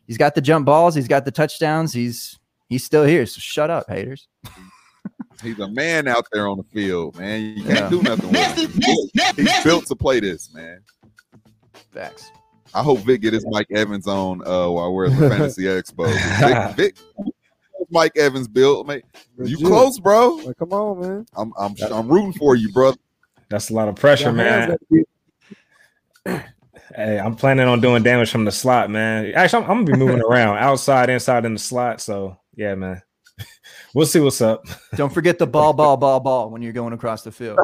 he's 0.08 0.18
got 0.18 0.34
the 0.36 0.42
jump 0.42 0.66
balls 0.66 0.96
he's 0.96 1.08
got 1.10 1.26
the 1.26 1.32
touchdowns 1.32 1.92
he's 1.92 2.40
he's 2.70 2.84
still 2.84 3.04
here. 3.04 3.26
So 3.26 3.40
shut 3.40 3.70
up, 3.70 3.86
haters. 3.90 4.28
He's 5.44 5.60
a 5.60 5.68
man 5.68 6.08
out 6.08 6.26
there 6.32 6.48
on 6.48 6.58
the 6.58 6.64
field, 6.64 7.16
man. 7.20 7.56
You 7.56 7.64
can't 7.64 7.78
Yeah. 7.80 7.90
do 7.90 8.02
nothing 8.02 8.32
with 8.32 8.58
him. 8.58 9.36
He's 9.46 9.64
built 9.64 9.86
to 9.86 9.96
play 9.96 10.20
this, 10.20 10.52
man. 10.52 10.80
Facts. 11.94 12.32
I 12.74 12.82
hope 12.82 13.02
Vic 13.02 13.22
get 13.22 13.34
his 13.34 13.46
Mike 13.48 13.68
Evans 13.70 14.08
on 14.08 14.42
uh, 14.48 14.68
while 14.68 14.92
we're 14.92 15.06
at 15.06 15.12
the 15.20 15.30
Fantasy 15.30 15.64
Expo. 15.66 16.08
Vic, 16.76 16.76
Vic, 16.76 16.98
Mike 17.92 18.18
Evans 18.18 18.48
built. 18.48 18.88
Man, 18.88 19.02
you 19.38 19.58
Legit. 19.58 19.68
close, 19.68 20.00
bro. 20.00 20.30
Like, 20.44 20.58
come 20.58 20.74
on, 20.74 21.00
man. 21.02 21.26
I'm 21.36 21.54
I'm 21.60 21.76
I'm 21.92 22.08
rooting 22.08 22.34
for 22.34 22.56
you, 22.56 22.72
brother. 22.74 22.98
That's 23.50 23.70
a 23.70 23.74
lot 23.76 23.90
of 23.90 23.96
pressure, 23.96 24.26
Your 24.26 24.34
man. 24.34 24.76
Hey, 26.96 27.20
I'm 27.20 27.36
planning 27.36 27.68
on 27.68 27.80
doing 27.80 28.02
damage 28.02 28.32
from 28.32 28.46
the 28.46 28.52
slot, 28.52 28.90
man. 28.90 29.32
Actually, 29.36 29.66
I'm, 29.66 29.70
I'm 29.72 29.86
gonna 29.86 29.98
be 29.98 30.04
moving 30.04 30.22
around 30.28 30.58
outside, 30.58 31.10
inside, 31.12 31.46
in 31.46 31.54
the 31.54 31.60
slot. 31.60 32.02
So 32.02 32.38
yeah, 32.58 32.76
man. 32.76 33.02
We'll 33.94 34.06
see 34.06 34.20
what's 34.20 34.42
up. 34.42 34.66
Don't 34.96 35.12
forget 35.12 35.40
the 35.40 35.48
ball, 35.48 35.74
ball, 35.74 35.98
ball, 35.98 36.20
ball 36.20 36.50
when 36.50 36.62
you're 36.62 36.74
going 36.74 36.94
across 36.94 37.24
the 37.24 37.32
field. 37.32 37.58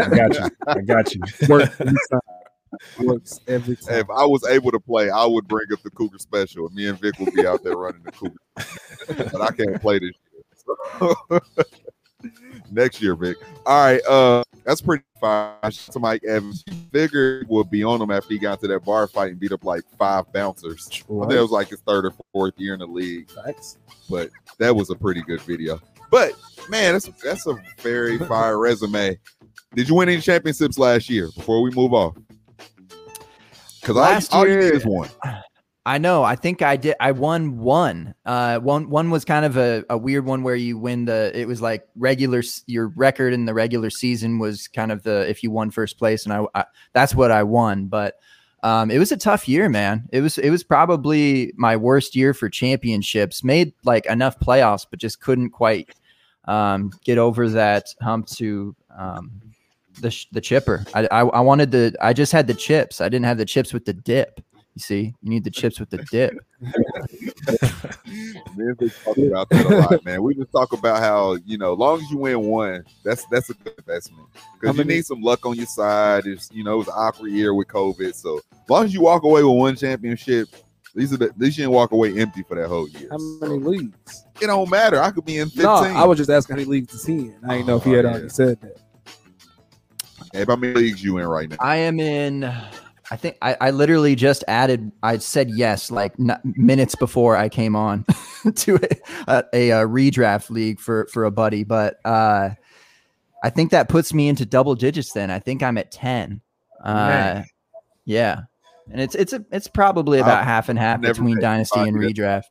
I 0.00 0.08
got 0.08 0.34
you. 0.34 0.50
I 0.66 0.80
got 0.80 1.14
you. 1.14 1.20
Works 1.48 1.80
every 1.80 1.96
time. 2.10 3.06
Works 3.06 3.40
every 3.46 3.76
time. 3.76 3.94
If 4.00 4.10
I 4.10 4.24
was 4.26 4.44
able 4.46 4.70
to 4.72 4.80
play, 4.80 5.08
I 5.08 5.24
would 5.24 5.46
bring 5.46 5.66
up 5.72 5.80
the 5.82 5.90
Cougar 5.90 6.18
special, 6.18 6.66
and 6.66 6.74
me 6.74 6.88
and 6.88 7.00
Vic 7.00 7.18
would 7.18 7.32
be 7.32 7.46
out 7.46 7.62
there 7.62 7.76
running 7.76 8.02
the 8.02 8.12
Cougar. 8.12 9.30
but 9.30 9.40
I 9.40 9.50
can't 9.52 9.80
play 9.80 9.98
this 9.98 10.12
year. 10.32 11.14
so. 11.30 11.40
Next 12.70 13.00
year, 13.02 13.14
Vic. 13.14 13.36
All 13.66 13.84
right, 13.84 14.00
uh, 14.08 14.42
that's 14.64 14.80
pretty 14.80 15.04
fine. 15.20 15.54
To 15.70 15.98
Mike 15.98 16.22
Evans, 16.24 16.62
you 16.66 16.74
figured 16.92 17.46
would 17.48 17.70
be 17.70 17.82
on 17.84 18.00
him 18.00 18.10
after 18.10 18.28
he 18.28 18.38
got 18.38 18.60
to 18.60 18.68
that 18.68 18.84
bar 18.84 19.06
fight 19.06 19.30
and 19.30 19.40
beat 19.40 19.52
up 19.52 19.64
like 19.64 19.82
five 19.98 20.30
bouncers. 20.32 20.88
I 20.92 20.96
think 21.26 21.32
it 21.32 21.40
was 21.40 21.50
like 21.50 21.68
his 21.68 21.80
third 21.80 22.04
or 22.06 22.12
fourth 22.32 22.54
year 22.58 22.74
in 22.74 22.80
the 22.80 22.86
league. 22.86 23.30
Facts. 23.30 23.78
but 24.10 24.30
that 24.58 24.74
was 24.74 24.90
a 24.90 24.94
pretty 24.94 25.22
good 25.22 25.40
video. 25.42 25.80
But 26.10 26.32
man, 26.68 26.92
that's 26.94 27.06
that's 27.22 27.46
a 27.46 27.56
very 27.80 28.18
fire 28.26 28.58
resume. 28.58 29.18
Did 29.74 29.88
you 29.88 29.94
win 29.94 30.08
any 30.08 30.20
championships 30.20 30.78
last 30.78 31.10
year 31.10 31.28
before 31.34 31.60
we 31.62 31.70
move 31.70 31.92
off? 31.92 32.16
Because 33.80 33.96
Last 33.96 34.34
all, 34.34 34.46
you 34.46 34.52
year- 34.54 34.74
is 34.74 34.84
one. 34.86 35.08
I 35.86 35.96
know. 35.96 36.22
I 36.22 36.36
think 36.36 36.60
I 36.60 36.76
did. 36.76 36.96
I 37.00 37.12
won 37.12 37.58
one. 37.58 38.14
Uh, 38.26 38.58
one 38.58 38.90
one 38.90 39.10
was 39.10 39.24
kind 39.24 39.46
of 39.46 39.56
a, 39.56 39.84
a 39.88 39.96
weird 39.96 40.26
one 40.26 40.42
where 40.42 40.54
you 40.54 40.76
win 40.76 41.06
the. 41.06 41.32
It 41.34 41.48
was 41.48 41.62
like 41.62 41.88
regular. 41.96 42.42
Your 42.66 42.88
record 42.88 43.32
in 43.32 43.46
the 43.46 43.54
regular 43.54 43.88
season 43.88 44.38
was 44.38 44.68
kind 44.68 44.92
of 44.92 45.02
the 45.02 45.28
if 45.30 45.42
you 45.42 45.50
won 45.50 45.70
first 45.70 45.98
place, 45.98 46.24
and 46.24 46.32
I, 46.34 46.44
I 46.54 46.64
that's 46.92 47.14
what 47.14 47.30
I 47.30 47.42
won. 47.42 47.86
But 47.86 48.16
um, 48.62 48.90
it 48.90 48.98
was 48.98 49.12
a 49.12 49.16
tough 49.16 49.48
year, 49.48 49.68
man. 49.68 50.08
It 50.12 50.20
was 50.20 50.36
it 50.36 50.50
was 50.50 50.62
probably 50.62 51.52
my 51.56 51.76
worst 51.76 52.16
year 52.16 52.34
for 52.34 52.50
championships. 52.50 53.44
Made 53.44 53.72
like 53.84 54.04
enough 54.06 54.38
playoffs, 54.40 54.86
but 54.88 54.98
just 54.98 55.20
couldn't 55.20 55.50
quite 55.50 55.90
um, 56.44 56.90
get 57.04 57.18
over 57.18 57.48
that 57.48 57.94
hump 58.02 58.26
to 58.26 58.74
um, 58.98 59.40
the 60.00 60.14
the 60.32 60.40
chipper. 60.40 60.84
I, 60.92 61.06
I 61.10 61.20
I 61.20 61.40
wanted 61.40 61.70
the. 61.70 61.96
I 62.00 62.12
just 62.12 62.32
had 62.32 62.46
the 62.46 62.54
chips. 62.54 63.00
I 63.00 63.08
didn't 63.08 63.26
have 63.26 63.38
the 63.38 63.46
chips 63.46 63.72
with 63.72 63.84
the 63.84 63.92
dip. 63.94 64.40
You 64.78 64.82
see, 64.82 65.12
you 65.22 65.30
need 65.30 65.42
the 65.42 65.50
chips 65.50 65.80
with 65.80 65.90
the 65.90 65.98
dip. 66.08 66.34
Man, 68.56 68.76
they 68.78 68.88
talk 68.88 69.16
about 69.18 69.48
that 69.50 69.66
a 69.66 69.76
lot, 69.76 70.04
man. 70.04 70.22
We 70.22 70.36
just 70.36 70.52
talk 70.52 70.72
about 70.72 71.00
how 71.00 71.36
you 71.44 71.58
know, 71.58 71.74
long 71.74 72.00
as 72.00 72.08
you 72.12 72.16
win 72.18 72.38
one, 72.42 72.84
that's 73.04 73.24
that's 73.26 73.50
a 73.50 73.54
good 73.54 73.74
investment 73.76 74.28
How 74.36 74.40
because 74.60 74.76
you 74.76 74.84
many- 74.84 74.94
need 74.98 75.04
some 75.06 75.20
luck 75.20 75.44
on 75.44 75.56
your 75.56 75.66
side. 75.66 76.26
It's 76.28 76.48
you 76.52 76.62
know, 76.62 76.74
it 76.74 76.78
was 76.78 76.86
an 76.86 76.94
awkward 76.96 77.32
year 77.32 77.54
with 77.54 77.66
COVID, 77.66 78.14
so 78.14 78.38
as 78.52 78.70
long 78.70 78.84
as 78.84 78.94
you 78.94 79.00
walk 79.00 79.24
away 79.24 79.42
with 79.42 79.56
one 79.56 79.74
championship, 79.74 80.48
these 80.94 81.12
are 81.12 81.16
the 81.16 81.32
these 81.36 81.58
you 81.58 81.64
didn't 81.64 81.74
walk 81.74 81.90
away 81.90 82.16
empty 82.16 82.44
for 82.44 82.54
that 82.54 82.68
whole 82.68 82.88
year. 82.88 83.08
How 83.10 83.18
So, 83.18 83.38
many 83.40 83.58
leagues? 83.58 84.24
it 84.40 84.46
don't 84.46 84.70
matter. 84.70 85.02
I 85.02 85.10
could 85.10 85.24
be 85.24 85.38
in 85.38 85.48
fifteen. 85.48 85.64
No, 85.64 85.74
I 85.74 86.04
was 86.04 86.18
just 86.18 86.30
asking 86.30 86.54
how 86.54 86.58
many 86.58 86.70
leagues 86.70 86.94
is 86.94 87.04
he 87.04 87.14
in. 87.18 87.38
I 87.48 87.54
didn't 87.56 87.66
know 87.66 87.78
if 87.78 87.82
he 87.84 87.90
oh, 87.94 87.96
had 87.96 88.04
Oh, 88.04 88.10
already 88.10 88.28
said 88.28 88.60
that. 88.60 88.76
Hey, 90.32 90.44
how 90.46 90.54
many 90.54 90.72
leagues 90.74 91.02
you 91.02 91.18
in 91.18 91.26
right 91.26 91.48
now? 91.48 91.56
I 91.58 91.76
am 91.78 91.98
in. 91.98 92.52
I 93.10 93.16
think 93.16 93.36
I, 93.40 93.56
I 93.60 93.70
literally 93.70 94.14
just 94.14 94.44
added. 94.48 94.92
I 95.02 95.18
said 95.18 95.50
yes 95.50 95.90
like 95.90 96.12
n- 96.18 96.38
minutes 96.44 96.94
before 96.94 97.36
I 97.36 97.48
came 97.48 97.74
on 97.74 98.04
to 98.54 98.76
a, 99.26 99.44
a, 99.52 99.70
a 99.70 99.86
redraft 99.86 100.50
league 100.50 100.78
for 100.78 101.06
for 101.06 101.24
a 101.24 101.30
buddy, 101.30 101.64
but 101.64 101.98
uh, 102.04 102.50
I 103.42 103.50
think 103.50 103.70
that 103.70 103.88
puts 103.88 104.12
me 104.12 104.28
into 104.28 104.44
double 104.44 104.74
digits. 104.74 105.12
Then 105.12 105.30
I 105.30 105.38
think 105.38 105.62
I'm 105.62 105.78
at 105.78 105.90
ten. 105.90 106.42
Uh, 106.84 107.42
yeah, 108.04 108.42
and 108.90 109.00
it's 109.00 109.14
it's 109.14 109.32
a, 109.32 109.44
it's 109.50 109.68
probably 109.68 110.18
about 110.18 110.40
I've 110.40 110.44
half 110.44 110.68
and 110.68 110.78
half 110.78 111.00
between 111.00 111.40
dynasty 111.40 111.80
and 111.80 111.96
redraft. 111.96 112.44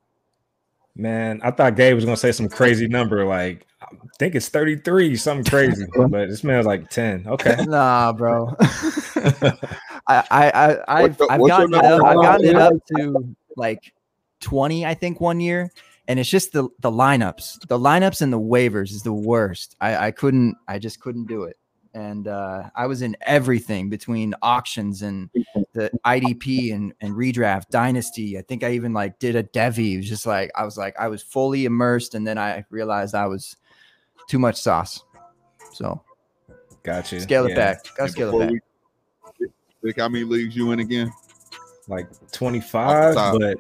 Man, 0.95 1.39
I 1.43 1.51
thought 1.51 1.75
Gabe 1.75 1.93
was 1.93 2.05
gonna 2.05 2.17
say 2.17 2.31
some 2.31 2.49
crazy 2.49 2.87
number, 2.87 3.23
like 3.23 3.67
I 3.81 3.87
think 4.17 4.33
it's 4.33 4.49
33, 4.49 5.15
something 5.15 5.45
crazy, 5.45 5.85
but 6.09 6.27
this 6.27 6.43
man's 6.43 6.65
like 6.65 6.89
10. 6.89 7.27
Okay. 7.27 7.57
Nah, 7.65 8.11
bro. 8.13 8.55
I 10.07 10.23
I 10.31 10.51
I 10.51 11.03
I've, 11.03 11.19
What's 11.19 11.31
I've 11.31 11.39
what's 11.41 11.49
gotten 11.51 11.73
it 11.73 11.85
up. 11.85 12.03
I've 12.05 12.15
gotten 12.15 12.45
it 12.45 12.55
up 12.55 12.73
to 12.95 13.35
like 13.55 13.93
twenty, 14.39 14.85
I 14.85 14.93
think, 14.93 15.19
one 15.19 15.39
year, 15.39 15.71
and 16.07 16.19
it's 16.19 16.29
just 16.29 16.51
the 16.53 16.69
the 16.79 16.91
lineups, 16.91 17.67
the 17.67 17.77
lineups 17.79 18.21
and 18.21 18.31
the 18.31 18.39
waivers 18.39 18.91
is 18.91 19.03
the 19.03 19.13
worst. 19.13 19.75
I 19.81 20.07
I 20.07 20.11
couldn't, 20.11 20.55
I 20.67 20.79
just 20.79 20.99
couldn't 21.01 21.27
do 21.27 21.43
it, 21.43 21.57
and 21.93 22.27
uh, 22.27 22.69
I 22.75 22.85
was 22.87 23.01
in 23.01 23.17
everything 23.21 23.89
between 23.89 24.33
auctions 24.41 25.01
and 25.01 25.29
the 25.73 25.91
IDP 26.05 26.73
and 26.73 26.93
and 27.01 27.13
redraft 27.13 27.69
dynasty. 27.69 28.37
I 28.37 28.41
think 28.43 28.63
I 28.63 28.71
even 28.71 28.93
like 28.93 29.19
did 29.19 29.35
a 29.35 29.43
devy. 29.43 29.93
It 29.93 29.97
was 29.97 30.09
just 30.09 30.25
like 30.25 30.51
I 30.55 30.63
was 30.63 30.77
like 30.77 30.95
I 30.99 31.07
was 31.09 31.21
fully 31.21 31.65
immersed, 31.65 32.15
and 32.15 32.25
then 32.25 32.37
I 32.37 32.63
realized 32.69 33.13
I 33.15 33.25
was 33.27 33.57
too 34.27 34.39
much 34.39 34.55
sauce. 34.61 35.03
So 35.73 36.01
Gotcha. 36.83 37.19
scale 37.19 37.45
it 37.45 37.49
Yeah, 37.49 37.55
back. 37.55 37.77
Gotta 37.97 38.11
scale 38.11 38.29
it 38.35 38.39
back. 38.39 38.51
we- 38.51 38.59
Vic, 39.87 39.99
how 39.99 40.09
many 40.09 40.25
leagues 40.25 40.53
you 40.53 40.71
in 40.71 40.79
again? 40.79 41.13
Like 41.87 42.07
25, 42.33 43.15
but 43.15 43.57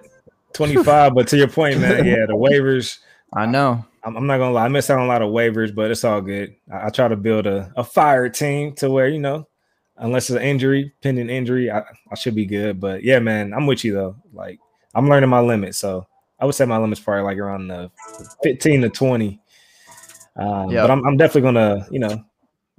25. 0.53 1.15
but 1.15 1.27
to 1.29 1.37
your 1.37 1.47
point, 1.47 1.79
man, 1.79 2.05
yeah, 2.05 2.25
the 2.25 2.33
waivers. 2.33 2.99
I 3.33 3.45
know. 3.45 3.85
I'm, 4.03 4.17
I'm 4.17 4.27
not 4.27 4.37
gonna 4.37 4.51
lie, 4.51 4.65
I 4.65 4.67
miss 4.67 4.89
out 4.89 4.99
on 4.99 5.05
a 5.05 5.07
lot 5.07 5.21
of 5.21 5.29
waivers, 5.29 5.73
but 5.73 5.89
it's 5.89 6.03
all 6.03 6.19
good. 6.19 6.53
I, 6.71 6.87
I 6.87 6.89
try 6.89 7.07
to 7.07 7.15
build 7.15 7.47
a, 7.47 7.71
a 7.77 7.83
fire 7.83 8.27
team 8.27 8.73
to 8.75 8.91
where 8.91 9.07
you 9.07 9.19
know, 9.19 9.47
unless 9.95 10.29
it's 10.29 10.37
an 10.37 10.43
injury, 10.43 10.91
pending 11.01 11.29
injury, 11.29 11.71
I, 11.71 11.83
I 12.11 12.15
should 12.15 12.35
be 12.35 12.45
good. 12.45 12.81
But 12.81 13.03
yeah, 13.03 13.19
man, 13.19 13.53
I'm 13.53 13.65
with 13.65 13.85
you 13.85 13.93
though. 13.93 14.17
Like 14.33 14.59
I'm 14.93 15.07
learning 15.07 15.29
my 15.29 15.39
limits, 15.39 15.77
so 15.77 16.07
I 16.41 16.45
would 16.45 16.55
say 16.55 16.65
my 16.65 16.77
limit's 16.77 16.99
probably 17.01 17.23
like 17.23 17.37
around 17.37 17.69
the 17.69 17.89
15 18.43 18.81
to 18.81 18.89
20. 18.89 19.39
Um, 20.35 20.69
Yeah. 20.69 20.81
But 20.81 20.91
I'm, 20.91 21.05
I'm 21.05 21.15
definitely 21.15 21.53
gonna, 21.53 21.87
you 21.89 21.99
know, 21.99 22.25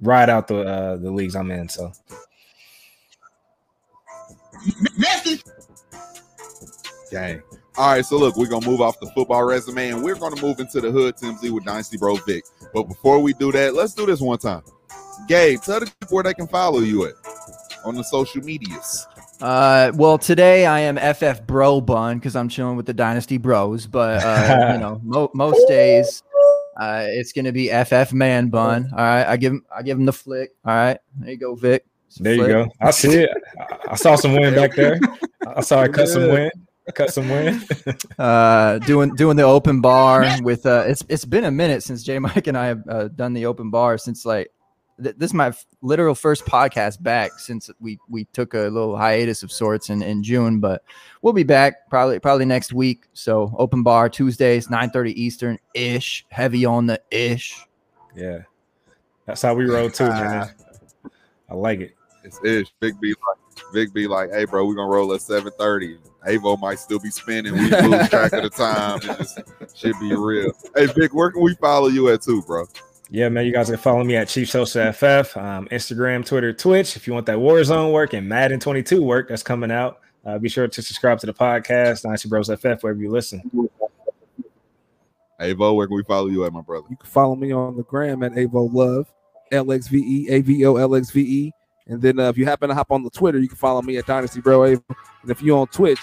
ride 0.01 0.29
out 0.29 0.47
the 0.47 0.61
uh, 0.61 0.97
the 0.97 1.11
leagues 1.11 1.35
I'm 1.35 1.49
in. 1.49 1.67
So 1.69 1.91
Dang. 7.11 7.41
All 7.77 7.93
right, 7.93 8.05
so 8.05 8.17
look, 8.17 8.35
we're 8.35 8.47
gonna 8.47 8.65
move 8.65 8.81
off 8.81 8.99
the 8.99 9.09
football 9.11 9.43
resume 9.43 9.89
and 9.89 10.03
we're 10.03 10.15
gonna 10.15 10.41
move 10.41 10.59
into 10.59 10.81
the 10.81 10.91
hood 10.91 11.15
TMZ 11.15 11.49
with 11.49 11.63
Dynasty 11.63 11.97
Bro 11.97 12.15
Vic. 12.27 12.43
But 12.73 12.83
before 12.83 13.19
we 13.19 13.33
do 13.33 13.51
that, 13.53 13.73
let's 13.73 13.93
do 13.93 14.05
this 14.05 14.19
one 14.19 14.37
time. 14.37 14.63
Gabe, 15.27 15.61
tell 15.61 15.79
the 15.79 15.85
people 15.85 16.15
where 16.15 16.23
they 16.23 16.33
can 16.33 16.47
follow 16.47 16.79
you 16.79 17.05
at 17.05 17.13
on 17.85 17.95
the 17.95 18.03
social 18.03 18.43
medias. 18.43 19.07
Uh, 19.41 19.91
well, 19.95 20.17
today 20.17 20.65
I 20.65 20.81
am 20.81 20.97
FF 20.97 21.47
Bro 21.47 21.81
Bun 21.81 22.17
because 22.17 22.35
I'm 22.35 22.49
chilling 22.49 22.75
with 22.75 22.85
the 22.85 22.93
Dynasty 22.93 23.37
Bros. 23.37 23.87
But 23.87 24.23
uh, 24.23 24.73
you 24.73 24.79
know, 24.79 24.99
mo- 25.03 25.31
most 25.33 25.65
days, 25.67 26.21
uh, 26.77 27.05
it's 27.07 27.31
gonna 27.31 27.53
be 27.53 27.69
FF 27.69 28.11
Man 28.11 28.49
Bun. 28.49 28.89
All 28.91 28.97
right, 28.97 29.25
I 29.25 29.37
give 29.37 29.53
him, 29.53 29.65
I 29.73 29.83
give 29.83 29.97
him 29.97 30.05
the 30.05 30.13
flick. 30.13 30.51
All 30.65 30.73
right, 30.73 30.97
there 31.17 31.31
you 31.31 31.37
go, 31.37 31.55
Vic. 31.55 31.85
It's 32.09 32.19
a 32.19 32.23
there 32.23 32.33
you 32.35 32.47
go. 32.47 32.67
I 32.81 32.91
see 32.91 33.13
it. 33.13 33.29
I, 33.59 33.91
I 33.91 33.95
saw 33.95 34.15
some 34.15 34.33
wind 34.33 34.55
back 34.55 34.75
there. 34.75 34.99
I 35.45 35.61
saw 35.61 35.83
it 35.83 35.93
cut 35.93 36.07
some 36.07 36.23
Yeah. 36.25 36.33
wind. 36.33 36.51
Cut 36.95 37.13
some 37.13 37.29
wind. 37.29 37.65
Uh, 38.19 38.79
doing 38.79 39.13
doing 39.15 39.37
the 39.37 39.43
open 39.43 39.79
bar 39.79 40.25
with 40.41 40.65
uh, 40.65 40.83
it's 40.87 41.03
it's 41.07 41.23
been 41.23 41.45
a 41.45 41.51
minute 41.51 41.83
since 41.83 42.03
J 42.03 42.19
Mike 42.19 42.47
and 42.47 42.57
I 42.57 42.65
have 42.65 42.83
uh, 42.89 43.07
done 43.09 43.31
the 43.33 43.45
open 43.45 43.69
bar 43.69 43.97
since 43.97 44.25
like 44.25 44.51
th- 45.01 45.15
this 45.17 45.29
is 45.29 45.33
my 45.33 45.47
f- 45.47 45.65
literal 45.81 46.15
first 46.15 46.45
podcast 46.45 47.01
back 47.01 47.37
since 47.39 47.69
we 47.79 47.97
we 48.09 48.25
took 48.33 48.55
a 48.55 48.61
little 48.61 48.97
hiatus 48.97 49.43
of 49.43 49.51
sorts 49.51 49.89
in, 49.89 50.01
in 50.01 50.21
June, 50.23 50.59
but 50.59 50.83
we'll 51.21 51.31
be 51.33 51.43
back 51.43 51.89
probably 51.89 52.19
probably 52.19 52.45
next 52.45 52.73
week. 52.73 53.05
So 53.13 53.53
open 53.57 53.83
bar 53.83 54.09
Tuesdays, 54.09 54.67
9:30 54.67 55.13
Eastern 55.13 55.59
ish, 55.75 56.25
heavy 56.29 56.65
on 56.65 56.87
the 56.87 56.99
ish. 57.11 57.55
Yeah, 58.15 58.39
that's 59.25 59.41
how 59.43 59.53
we 59.53 59.65
roll 59.65 59.89
too, 59.91 60.09
man. 60.09 60.49
I 61.49 61.53
like 61.53 61.79
it. 61.79 61.95
It's 62.29 62.39
ish. 62.43 62.73
Vic 62.79 62.99
be 62.99 63.09
like, 63.09 63.73
Vic 63.73 63.93
B 63.93 64.07
like, 64.07 64.31
hey 64.31 64.45
bro, 64.45 64.65
we're 64.65 64.75
gonna 64.75 64.87
roll 64.87 65.13
at 65.13 65.21
7:30. 65.21 65.97
Avo 66.27 66.59
might 66.59 66.79
still 66.79 66.99
be 66.99 67.09
spinning. 67.09 67.53
We 67.53 67.69
lose 67.69 68.09
track 68.09 68.33
of 68.33 68.43
the 68.43 68.49
time. 68.49 68.99
It 69.01 69.17
just 69.17 69.77
should 69.77 69.99
be 69.99 70.15
real. 70.15 70.51
Hey 70.75 70.85
Vic, 70.85 71.13
where 71.13 71.31
can 71.31 71.41
we 71.41 71.55
follow 71.55 71.87
you 71.87 72.09
at 72.09 72.21
too, 72.21 72.43
bro? 72.43 72.65
Yeah, 73.09 73.29
man. 73.29 73.45
You 73.47 73.51
guys 73.51 73.69
can 73.69 73.77
follow 73.77 74.03
me 74.03 74.15
at 74.15 74.27
Chief 74.27 74.47
Social 74.47 74.93
FF, 74.93 75.35
um, 75.35 75.67
Instagram, 75.69 76.23
Twitter, 76.23 76.53
Twitch. 76.53 76.95
If 76.95 77.07
you 77.07 77.13
want 77.13 77.25
that 77.25 77.37
Warzone 77.37 77.91
work 77.91 78.13
and 78.13 78.29
Madden 78.29 78.59
22 78.59 79.01
work 79.01 79.29
that's 79.29 79.41
coming 79.41 79.71
out, 79.71 80.01
uh, 80.25 80.37
be 80.37 80.47
sure 80.47 80.67
to 80.67 80.81
subscribe 80.83 81.19
to 81.19 81.25
the 81.25 81.33
podcast, 81.33 82.03
Dynasty 82.03 82.29
Bros 82.29 82.49
FF, 82.49 82.83
wherever 82.83 83.01
you 83.01 83.09
listen. 83.09 83.41
Avo, 85.41 85.75
where 85.75 85.87
can 85.87 85.95
we 85.95 86.03
follow 86.03 86.27
you 86.27 86.45
at, 86.45 86.53
my 86.53 86.61
brother? 86.61 86.85
You 86.89 86.97
can 86.97 87.09
follow 87.09 87.35
me 87.35 87.51
on 87.51 87.77
the 87.77 87.83
gram 87.83 88.21
at 88.21 88.33
Avo 88.33 88.71
Love, 88.71 89.11
L 89.51 89.71
X 89.71 89.87
V 89.87 89.97
E 89.97 90.29
A 90.29 90.41
V 90.41 90.65
O 90.65 90.75
L 90.75 90.95
X 90.95 91.09
V 91.09 91.21
E. 91.21 91.51
And 91.89 91.99
then 92.01 92.19
uh, 92.19 92.29
if 92.29 92.37
you 92.37 92.45
happen 92.45 92.69
to 92.69 92.75
hop 92.75 92.91
on 92.91 93.03
the 93.03 93.09
Twitter, 93.09 93.39
you 93.39 93.47
can 93.47 93.57
follow 93.57 93.81
me 93.81 93.97
at 93.97 94.05
Dynasty 94.05 94.41
Bro 94.41 94.59
Avo. 94.59 94.83
And 95.23 95.31
if 95.31 95.41
you're 95.41 95.57
on 95.57 95.67
Twitch, 95.67 95.99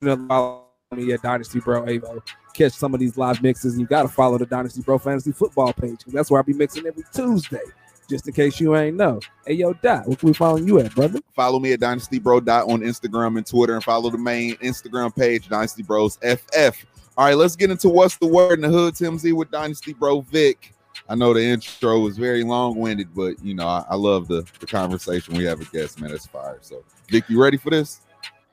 you 0.00 0.08
can 0.08 0.28
follow 0.28 0.64
me 0.94 1.12
at 1.12 1.22
Dynasty 1.22 1.60
Bro 1.60 1.82
Avo. 1.82 2.20
Catch 2.54 2.72
some 2.72 2.92
of 2.92 2.98
these 2.98 3.16
live 3.16 3.40
mixes. 3.40 3.74
And 3.74 3.80
you 3.80 3.86
got 3.86 4.02
to 4.02 4.08
follow 4.08 4.36
the 4.36 4.46
Dynasty 4.46 4.82
Bro 4.82 4.98
Fantasy 4.98 5.30
Football 5.30 5.72
page. 5.72 6.00
that's 6.08 6.30
where 6.30 6.38
I'll 6.38 6.44
be 6.44 6.54
mixing 6.54 6.86
every 6.86 7.04
Tuesday. 7.14 7.62
Just 8.10 8.26
in 8.26 8.34
case 8.34 8.58
you 8.58 8.74
ain't 8.74 8.96
know. 8.96 9.20
Hey, 9.46 9.52
yo, 9.52 9.74
Dot, 9.74 10.08
what 10.08 10.22
we 10.22 10.32
following 10.32 10.66
you 10.66 10.80
at, 10.80 10.94
brother? 10.94 11.20
Follow 11.36 11.60
me 11.60 11.72
at 11.74 11.80
Dynasty 11.80 12.18
Bro 12.18 12.40
Dot 12.40 12.68
on 12.68 12.80
Instagram 12.80 13.36
and 13.36 13.46
Twitter, 13.46 13.74
and 13.74 13.84
follow 13.84 14.10
the 14.10 14.18
main 14.18 14.54
Instagram 14.56 15.14
page, 15.14 15.48
Dynasty 15.48 15.82
Bros 15.82 16.16
FF. 16.22 16.86
All 17.18 17.26
right, 17.26 17.36
let's 17.36 17.54
get 17.54 17.70
into 17.70 17.90
what's 17.90 18.16
the 18.16 18.26
word 18.26 18.54
in 18.54 18.62
the 18.62 18.68
hood, 18.70 18.94
TMZ 18.94 19.34
with 19.34 19.50
Dynasty 19.50 19.92
Bro 19.92 20.22
Vic. 20.22 20.74
I 21.08 21.14
know 21.14 21.32
the 21.34 21.42
intro 21.42 22.00
was 22.00 22.18
very 22.18 22.44
long-winded, 22.44 23.14
but 23.14 23.42
you 23.44 23.54
know 23.54 23.66
I, 23.66 23.84
I 23.90 23.94
love 23.96 24.28
the, 24.28 24.46
the 24.60 24.66
conversation 24.66 25.34
we 25.34 25.44
have 25.44 25.58
with 25.58 25.72
guests, 25.72 25.98
man. 25.98 26.10
It's 26.10 26.26
fire. 26.26 26.58
So, 26.60 26.84
Vic, 27.08 27.24
you 27.28 27.42
ready 27.42 27.56
for 27.56 27.70
this? 27.70 28.00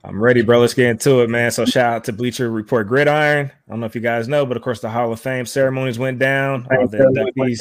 I'm 0.03 0.21
ready, 0.21 0.43
bro. 0.43 0.59
Let's 0.59 0.75
get 0.75 0.87
into 0.87 1.21
it, 1.21 1.31
man. 1.31 1.49
So 1.49 1.65
shout 1.65 1.93
out 1.93 2.03
to 2.03 2.13
Bleacher 2.13 2.51
Report 2.51 2.87
Gridiron. 2.87 3.47
I 3.47 3.71
don't 3.71 3.79
know 3.79 3.87
if 3.87 3.95
you 3.95 4.01
guys 4.01 4.27
know, 4.27 4.45
but 4.45 4.55
of 4.55 4.61
course 4.61 4.79
the 4.79 4.89
Hall 4.89 5.11
of 5.11 5.19
Fame 5.19 5.47
ceremonies 5.47 5.97
went 5.97 6.19
down. 6.19 6.67
Uh, 6.69 6.85
the 6.85 6.97
inductees, 6.97 7.59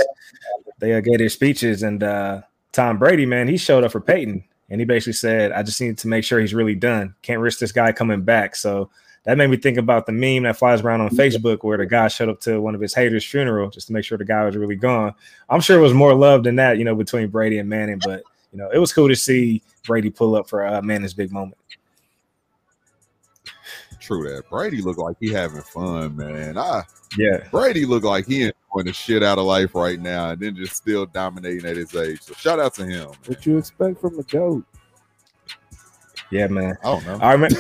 they 0.79 0.93
uh, 0.93 1.00
gave 1.00 1.19
their 1.19 1.31
speeches, 1.31 1.83
and 1.83 2.03
uh, 2.03 2.43
Tom 2.73 2.99
Brady, 2.99 3.25
man, 3.25 3.49
he 3.49 3.57
showed 3.57 3.83
up 3.83 3.93
for 3.93 4.00
Peyton, 4.00 4.45
and 4.69 4.81
he 4.81 4.85
basically 4.85 5.14
said, 5.14 5.53
"I 5.53 5.62
just 5.62 5.81
need 5.81 5.97
to 5.99 6.09
make 6.09 6.23
sure 6.23 6.38
he's 6.38 6.53
really 6.53 6.75
done. 6.75 7.14
Can't 7.23 7.41
risk 7.41 7.61
this 7.61 7.73
guy 7.73 7.93
coming 7.93 8.23
back." 8.23 8.57
So 8.57 8.91
that 9.25 9.38
made 9.38 9.49
me 9.49 9.57
think 9.57 9.78
about 9.78 10.07
the 10.07 10.12
meme 10.12 10.43
that 10.43 10.57
flies 10.57 10.83
around 10.83 11.00
on 11.00 11.11
Facebook 11.11 11.62
where 11.64 11.78
the 11.78 11.87
guy 11.87 12.09
showed 12.09 12.28
up 12.28 12.40
to 12.43 12.61
one 12.61 12.75
of 12.75 12.81
his 12.81 12.95
haters' 12.95 13.25
funeral 13.25 13.71
just 13.71 13.87
to 13.87 13.93
make 13.93 14.04
sure 14.04 14.19
the 14.19 14.25
guy 14.25 14.45
was 14.45 14.57
really 14.57 14.76
gone. 14.76 15.14
I'm 15.49 15.61
sure 15.61 15.78
it 15.78 15.83
was 15.83 15.95
more 15.95 16.14
love 16.14 16.45
than 16.45 16.57
that, 16.57 16.78
you 16.78 16.85
know, 16.85 16.95
between 16.95 17.28
Brady 17.28 17.59
and 17.59 17.69
Manning, 17.69 18.00
but 18.04 18.23
you 18.52 18.59
know, 18.59 18.71
it 18.73 18.78
was 18.78 18.93
cool 18.93 19.09
to 19.09 19.16
see 19.16 19.62
Brady 19.85 20.11
pull 20.11 20.37
up 20.37 20.49
for 20.49 20.64
uh, 20.66 20.81
Manning's 20.83 21.14
big 21.14 21.33
moment. 21.33 21.59
True 24.00 24.28
that. 24.28 24.49
Brady 24.50 24.83
look 24.83 24.99
like 24.99 25.16
he 25.19 25.33
having 25.33 25.62
fun, 25.62 26.16
man. 26.16 26.59
I 26.59 26.83
Yeah. 27.16 27.49
Brady 27.50 27.87
look 27.87 28.04
like 28.04 28.26
he 28.26 28.43
enjoying 28.43 28.85
the 28.85 28.93
shit 28.93 29.23
out 29.23 29.38
of 29.38 29.47
life 29.47 29.75
right 29.75 29.99
now, 29.99 30.31
and 30.31 30.40
then 30.40 30.54
just 30.54 30.76
still 30.76 31.07
dominating 31.07 31.64
at 31.64 31.76
his 31.78 31.95
age. 31.95 32.21
So 32.21 32.35
shout 32.35 32.61
out 32.61 32.75
to 32.75 32.83
him. 32.85 33.07
man. 33.07 33.16
What 33.25 33.47
you 33.47 33.57
expect 33.57 34.00
from 34.02 34.19
a 34.19 34.23
GOAT? 34.23 34.62
Yeah, 36.31 36.49
man. 36.49 36.76
I 36.85 36.87
don't 36.90 37.07
know. 37.07 37.12
All 37.14 37.37
right, 37.37 37.40
man. 37.40 37.50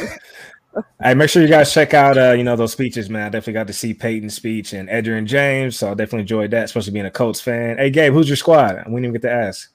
Hey, 1.02 1.14
make 1.14 1.30
sure 1.30 1.42
you 1.42 1.48
guys 1.48 1.72
check 1.72 1.94
out 1.94 2.16
uh, 2.16 2.32
you 2.32 2.44
know, 2.44 2.56
those 2.56 2.72
speeches, 2.72 3.10
man. 3.10 3.26
I 3.26 3.28
definitely 3.28 3.54
got 3.54 3.66
to 3.66 3.72
see 3.72 3.94
Peyton's 3.94 4.34
speech 4.34 4.72
and 4.72 4.88
Edgerrin 4.88 5.26
James. 5.26 5.78
So 5.78 5.90
I 5.90 5.94
definitely 5.94 6.20
enjoyed 6.20 6.50
that, 6.52 6.64
especially 6.64 6.92
being 6.92 7.06
a 7.06 7.10
Colts 7.10 7.40
fan. 7.40 7.78
Hey 7.78 7.90
Gabe, 7.90 8.12
who's 8.12 8.28
your 8.28 8.36
squad? 8.36 8.76
We 8.76 8.82
didn't 8.82 8.98
even 8.98 9.12
get 9.12 9.22
to 9.22 9.32
ask. 9.32 9.70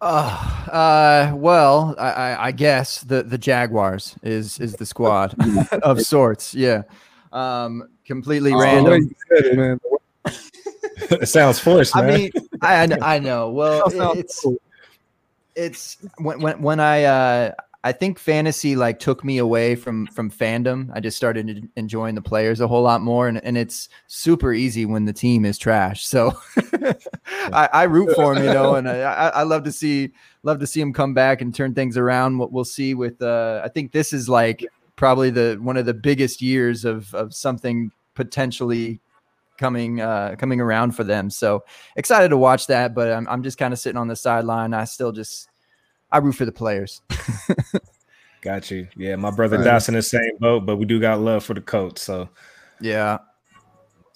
Uh, 0.00 0.64
uh, 0.70 1.32
well, 1.34 1.94
I, 1.98 2.10
I, 2.10 2.46
I 2.46 2.52
guess 2.52 3.02
the 3.02 3.22
the 3.22 3.38
Jaguars 3.38 4.14
is 4.22 4.60
is 4.60 4.74
the 4.74 4.86
squad 4.86 5.34
of 5.82 6.00
sorts. 6.02 6.54
Yeah, 6.54 6.82
um, 7.32 7.88
completely 8.04 8.52
Oh, 8.54 8.58
random. 8.58 9.02
you 9.02 9.14
it, 9.30 9.56
man. 9.56 9.80
it 11.10 11.28
sounds 11.28 11.58
forced, 11.58 11.96
man. 11.96 12.04
I 12.04 12.16
mean, 12.16 12.30
I 12.62 12.98
I 13.02 13.18
know. 13.18 13.50
Well, 13.50 13.88
That 13.88 13.96
sounds 13.96 14.18
it's 14.18 14.46
it's 15.56 15.96
when 16.18 16.40
when 16.40 16.62
when 16.62 16.80
I 16.80 17.02
uh 17.04 17.52
I 17.88 17.92
think 17.92 18.18
fantasy 18.18 18.76
like 18.76 18.98
took 18.98 19.24
me 19.24 19.38
away 19.38 19.74
from 19.74 20.08
from 20.08 20.30
fandom. 20.30 20.90
I 20.92 21.00
just 21.00 21.16
started 21.16 21.70
enjoying 21.74 22.16
the 22.16 22.20
players 22.20 22.60
a 22.60 22.68
whole 22.68 22.82
lot 22.82 23.00
more, 23.00 23.28
and, 23.28 23.42
and 23.42 23.56
it's 23.56 23.88
super 24.08 24.52
easy 24.52 24.84
when 24.84 25.06
the 25.06 25.12
team 25.14 25.46
is 25.46 25.56
trash. 25.56 26.06
So 26.06 26.38
I, 27.50 27.70
I 27.72 27.82
root 27.84 28.14
for 28.14 28.34
him, 28.34 28.44
you 28.44 28.52
know, 28.52 28.74
and 28.74 28.86
I, 28.90 29.28
I 29.28 29.42
love 29.44 29.64
to 29.64 29.72
see 29.72 30.12
love 30.42 30.58
to 30.58 30.66
see 30.66 30.82
him 30.82 30.92
come 30.92 31.14
back 31.14 31.40
and 31.40 31.54
turn 31.54 31.72
things 31.72 31.96
around. 31.96 32.36
What 32.36 32.52
we'll 32.52 32.66
see 32.66 32.92
with 32.92 33.22
uh, 33.22 33.62
I 33.64 33.68
think 33.68 33.92
this 33.92 34.12
is 34.12 34.28
like 34.28 34.66
probably 34.96 35.30
the 35.30 35.58
one 35.58 35.78
of 35.78 35.86
the 35.86 35.94
biggest 35.94 36.42
years 36.42 36.84
of 36.84 37.14
of 37.14 37.32
something 37.34 37.90
potentially 38.14 39.00
coming 39.56 40.02
uh 40.02 40.36
coming 40.38 40.60
around 40.60 40.90
for 40.90 41.04
them. 41.04 41.30
So 41.30 41.64
excited 41.96 42.28
to 42.28 42.36
watch 42.36 42.66
that, 42.66 42.94
but 42.94 43.10
I'm 43.10 43.26
I'm 43.28 43.42
just 43.42 43.56
kind 43.56 43.72
of 43.72 43.78
sitting 43.78 43.96
on 43.96 44.08
the 44.08 44.16
sideline. 44.16 44.74
I 44.74 44.84
still 44.84 45.10
just 45.10 45.48
I 46.10 46.18
root 46.18 46.32
for 46.34 46.44
the 46.44 46.52
players. 46.52 47.02
Got 48.40 48.70
you. 48.70 48.88
Yeah, 48.96 49.16
my 49.16 49.30
brother 49.30 49.56
Right. 49.58 49.64
Dot's 49.64 49.88
in 49.88 49.94
the 49.94 50.02
same 50.02 50.36
boat, 50.38 50.64
but 50.64 50.76
we 50.76 50.84
do 50.84 51.00
got 51.00 51.20
love 51.20 51.44
for 51.44 51.54
the 51.54 51.60
coach. 51.60 51.98
So, 51.98 52.28
Yeah. 52.80 53.18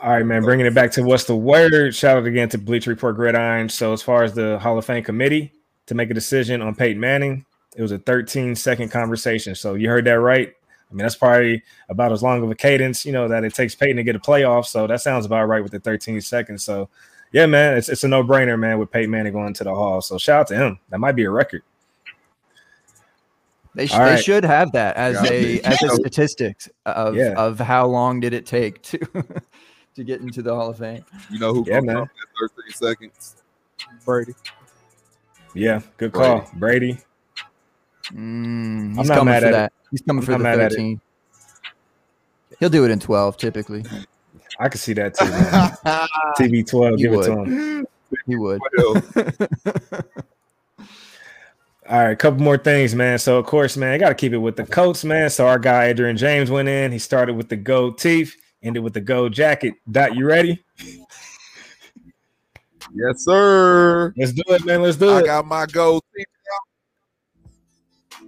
all 0.00 0.10
right, 0.12 0.24
man, 0.24 0.42
bringing 0.42 0.64
it 0.64 0.74
back 0.74 0.92
to 0.92 1.02
what's 1.02 1.24
the 1.24 1.36
word? 1.36 1.94
Shout 1.94 2.18
out 2.18 2.24
again 2.26 2.48
to 2.50 2.58
Bleacher 2.58 2.90
Report 2.90 3.16
Gridiron. 3.16 3.68
So, 3.68 3.92
as 3.92 4.00
far 4.00 4.22
as 4.22 4.32
the 4.32 4.58
Hall 4.60 4.78
of 4.78 4.84
Fame 4.84 5.02
committee 5.02 5.52
to 5.86 5.94
make 5.94 6.10
a 6.10 6.14
decision 6.14 6.62
on 6.62 6.74
Peyton 6.76 7.00
Manning, 7.00 7.44
it 7.76 7.82
was 7.82 7.90
a 7.92 7.98
13 7.98 8.54
second 8.54 8.90
conversation. 8.90 9.54
So, 9.56 9.74
you 9.74 9.88
heard 9.88 10.04
that 10.04 10.20
right. 10.20 10.48
I 10.90 10.94
mean, 10.94 10.98
that's 11.02 11.16
probably 11.16 11.62
about 11.88 12.12
as 12.12 12.22
long 12.22 12.42
of 12.44 12.50
a 12.50 12.54
cadence, 12.54 13.04
you 13.04 13.12
know, 13.12 13.26
that 13.26 13.44
it 13.44 13.54
takes 13.54 13.74
Peyton 13.74 13.96
to 13.96 14.02
get 14.04 14.14
a 14.14 14.20
playoff. 14.20 14.66
So, 14.66 14.86
that 14.86 15.00
sounds 15.00 15.26
about 15.26 15.48
right 15.48 15.62
with 15.62 15.72
the 15.72 15.80
13 15.80 16.20
seconds. 16.20 16.62
So, 16.62 16.88
yeah, 17.32 17.46
man, 17.46 17.76
it's, 17.76 17.88
it's 17.88 18.04
a 18.04 18.08
no 18.08 18.22
brainer, 18.22 18.56
man, 18.58 18.78
with 18.78 18.90
Peyton 18.92 19.10
Manning 19.10 19.32
going 19.32 19.52
to 19.54 19.64
the 19.64 19.74
Hall. 19.74 20.00
So, 20.00 20.16
shout 20.16 20.40
out 20.42 20.46
to 20.48 20.54
him. 20.56 20.78
That 20.90 21.00
might 21.00 21.16
be 21.16 21.24
a 21.24 21.30
record. 21.30 21.62
They, 23.74 23.86
sh- 23.86 23.94
All 23.94 24.04
they 24.04 24.20
should 24.20 24.44
have 24.44 24.72
that 24.72 24.96
as 24.96 25.16
Yeah. 25.24 25.30
a 25.32 25.60
as 25.64 25.82
a 25.82 25.88
statistics 25.96 26.68
of 26.84 27.16
Yeah. 27.16 27.34
of 27.36 27.58
how 27.58 27.86
long 27.86 28.20
did 28.20 28.34
it 28.34 28.44
take 28.46 28.82
to 28.82 28.98
to 29.94 30.04
get 30.04 30.20
into 30.20 30.42
the 30.42 30.54
Hall 30.54 30.70
of 30.70 30.78
Fame. 30.78 31.04
You 31.30 31.38
know 31.38 31.54
who 31.54 31.64
Yeah, 31.66 31.76
comes 31.76 31.86
man. 31.86 31.96
up 31.96 32.08
in 32.42 32.48
13 32.48 32.72
seconds? 32.74 33.36
Brady. 34.04 34.32
Yeah, 35.54 35.80
good 35.96 36.12
call. 36.12 36.48
Brady. 36.54 36.98
Mm, 38.10 38.90
he's 38.90 38.98
I'm 38.98 39.06
not 39.06 39.18
coming 39.18 39.32
mad 39.32 39.42
for 39.42 39.46
at 39.48 39.50
it. 39.50 39.56
that. 39.56 39.72
He's 39.90 40.02
coming 40.02 40.20
I'm 40.22 40.26
for 40.26 40.32
the 40.32 40.38
mad 40.38 40.58
at 40.60 40.72
it. 40.72 40.76
13. 40.76 41.00
He'll 42.60 42.68
do 42.70 42.84
it 42.84 42.90
in 42.90 43.00
12 43.00 43.36
typically. 43.38 43.84
I 44.60 44.68
can 44.68 44.78
see 44.78 44.92
that 44.94 45.14
too. 45.14 45.24
man. 45.24 45.76
TB12, 46.38 46.96
He 46.96 47.02
give 47.02 47.12
it 47.12 47.16
would. 47.16 47.24
to 47.26 47.44
him. 47.44 47.86
He 48.26 48.36
would. 48.36 48.60
Well, 51.92 52.00
All 52.00 52.06
right, 52.06 52.12
a 52.12 52.16
couple 52.16 52.40
more 52.40 52.56
things, 52.56 52.94
man. 52.94 53.18
So, 53.18 53.38
of 53.38 53.44
course, 53.44 53.76
man, 53.76 53.92
I 53.92 53.98
got 53.98 54.08
to 54.08 54.14
keep 54.14 54.32
it 54.32 54.38
with 54.38 54.56
the 54.56 54.64
Colts, 54.64 55.04
man. 55.04 55.28
So, 55.28 55.46
our 55.46 55.58
guy 55.58 55.92
Edgerrin 55.92 56.16
James 56.16 56.50
went 56.50 56.68
in. 56.68 56.90
He 56.90 56.98
started 56.98 57.34
with 57.36 57.50
the 57.50 57.56
gold 57.56 57.98
teeth, 57.98 58.34
ended 58.62 58.82
with 58.82 58.94
the 58.94 59.00
gold 59.02 59.34
jacket. 59.34 59.74
Dot, 59.90 60.16
you 60.16 60.24
ready? 60.24 60.64
yes, 62.94 63.24
sir. 63.24 64.14
Let's 64.16 64.32
do 64.32 64.42
it, 64.48 64.64
man. 64.64 64.80
Let's 64.80 64.96
do 64.96 65.10
I 65.10 65.18
it. 65.18 65.24
I 65.24 65.26
got 65.26 65.46
my 65.46 65.66
gold 65.66 66.02
teeth 66.16 66.26
out. 66.54 68.26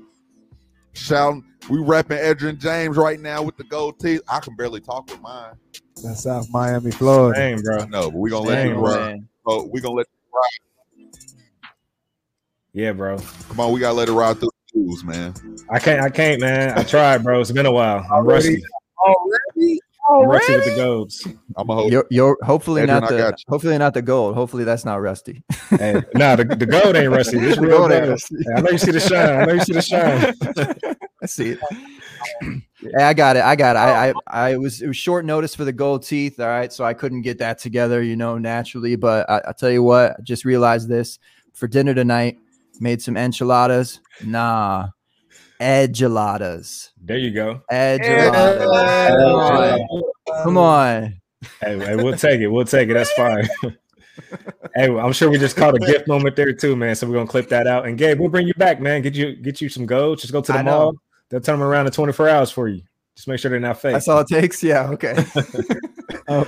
Shouting, 0.93 1.45
we 1.71 1.79
repping 1.79 2.23
Edgerrin 2.23 2.59
James 2.59 2.99
right 2.99 3.19
now 3.19 3.43
with 3.43 3.57
the 3.57 3.65
gold 3.65 3.99
teeth. 3.99 4.21
I 4.29 4.41
can 4.41 4.57
barely 4.57 4.81
talk 4.81 5.09
with 5.11 5.23
mine. 5.23 5.55
That's 6.03 6.25
South 6.25 6.51
Miami, 6.51 6.91
Florida. 6.91 7.39
Dang, 7.41 7.63
bro. 7.63 7.79
I 7.79 7.87
know, 7.87 8.11
but 8.11 8.19
we're 8.19 8.29
gonna 8.29 8.47
let 8.47 8.57
Dang, 8.57 8.69
you 8.73 8.77
Oh, 8.77 8.83
ride. 8.83 9.11
man. 9.15 9.29
Oh, 9.47 9.65
we 9.73 9.81
gonna 9.81 9.95
let 9.95 10.07
Yeah, 12.75 12.93
bro. 12.93 13.19
come 13.49 13.61
on. 13.61 13.73
We 13.73 13.79
gotta 13.79 13.95
let 13.95 14.09
it 14.09 14.13
ride 14.13 14.41
through 14.41 14.51
the 14.51 14.69
schools, 14.69 15.05
man. 15.05 15.33
I 15.71 15.79
can't. 15.79 16.01
I 16.03 16.11
can't, 16.11 16.41
man. 16.41 16.77
I 16.77 16.83
tried, 16.83 17.23
bro. 17.23 17.41
It's 17.41 17.53
been 17.53 17.67
a 17.67 17.73
while. 17.73 18.05
I'm 18.13 18.27
rusty. 18.27 18.63
Already? 18.99 19.81
Already? 20.09 20.25
I'm 20.27 20.29
rusty 20.29 20.55
with 20.57 20.65
the 20.65 20.77
golds. 20.77 21.29
I'm 21.57 21.71
a 21.71 21.75
hold. 21.75 21.93
You're, 21.93 22.07
you're 22.11 22.37
hopefully 22.43 22.83
Adrian, 22.83 23.01
not 23.01 23.09
the 23.09 23.37
hopefully 23.49 23.79
not 23.79 23.95
the 23.95 24.03
gold. 24.03 24.35
Hopefully 24.35 24.65
that's 24.65 24.85
not 24.85 24.97
rusty. 24.97 25.45
Hey, 25.71 26.03
nah, 26.15 26.35
the, 26.35 26.45
the 26.45 26.67
gold 26.67 26.97
ain't 26.97 27.13
rusty. 27.13 27.39
It's 27.39 27.59
real 27.61 27.79
gold 27.79 27.93
ain't 27.93 28.09
rusty. 28.09 28.37
I 28.57 28.61
know 28.61 28.71
you 28.71 28.79
see 28.79 28.91
the 28.91 29.01
shine. 29.01 29.41
I 29.41 29.45
know 29.45 29.53
you 29.55 29.61
see 29.61 29.73
the 29.73 29.81
shine. 29.81 30.97
I 31.23 31.27
see 31.27 31.51
it. 31.51 31.59
Hey, 32.43 33.05
I 33.05 33.15
got 33.15 33.37
it. 33.37 33.45
I 33.45 33.55
got 33.55 33.77
it. 33.77 33.79
I, 33.79 34.09
I, 34.09 34.51
I 34.51 34.57
was 34.57 34.83
it 34.83 34.89
was 34.89 34.97
short 34.97 35.25
notice 35.25 35.55
for 35.55 35.65
the 35.65 35.73
gold 35.73 36.05
teeth. 36.05 36.41
All 36.41 36.49
right, 36.49 36.73
so 36.73 36.85
I 36.85 36.93
couldn't 36.93 37.23
get 37.23 37.39
that 37.39 37.59
together, 37.59 38.03
you 38.03 38.17
know, 38.17 38.37
naturally. 38.37 38.97
But 38.97 39.31
I, 39.31 39.43
I 39.49 39.53
tell 39.53 39.71
you 39.71 39.85
what, 39.85 40.17
I 40.19 40.23
just 40.23 40.45
realized 40.45 40.89
this 40.89 41.21
for 41.55 41.69
dinner 41.69 41.95
tonight. 41.95 42.39
Made 42.81 43.01
some 43.01 43.17
enchiladas. 43.17 44.01
Nah, 44.25 44.89
edgeladas. 45.61 46.91
There 47.01 47.19
you 47.19 47.31
go. 47.31 47.63
Edgeladas. 47.71 49.09
Come 49.09 49.37
on. 49.37 50.43
Come 50.43 50.59
on. 50.59 51.21
Hey, 51.61 51.79
hey, 51.79 51.97
we'll 51.97 52.17
take 52.17 52.41
it. 52.41 52.49
We'll 52.49 52.65
take 52.65 52.89
it. 52.89 52.95
That's 52.95 53.13
fine. 53.13 53.49
hey, 54.75 54.97
I'm 54.97 55.13
sure 55.13 55.31
we 55.31 55.39
just 55.39 55.57
caught 55.57 55.75
a 55.75 55.79
gift 55.79 56.09
moment 56.09 56.37
there 56.37 56.53
too, 56.53 56.75
man. 56.77 56.95
So 56.95 57.07
we're 57.07 57.15
gonna 57.15 57.27
clip 57.27 57.49
that 57.51 57.67
out. 57.67 57.87
And 57.87 57.99
Gabe, 57.99 58.19
we'll 58.19 58.29
bring 58.31 58.47
you 58.47 58.55
back, 58.55 58.81
man. 58.81 59.03
Get 59.03 59.15
you 59.15 59.37
get 59.37 59.61
you 59.61 59.69
some 59.69 59.87
gold. 59.87 60.19
Just 60.19 60.33
go 60.33 60.41
to 60.41 60.53
the 60.53 60.59
I 60.59 60.63
know. 60.63 60.71
mall. 60.71 60.95
They'll 61.29 61.41
turn 61.41 61.59
them 61.59 61.69
around 61.69 61.87
in 61.87 61.93
24 61.93 62.29
hours 62.29 62.51
for 62.51 62.69
you. 62.69 62.83
Just 63.15 63.29
make 63.29 63.39
sure 63.41 63.51
they're 63.51 63.61
not 63.61 63.79
fake. 63.79 63.93
That's 63.93 64.09
all 64.09 64.21
it 64.21 64.27
takes. 64.29 64.63
Yeah. 64.63 64.91
Okay. 64.91 65.17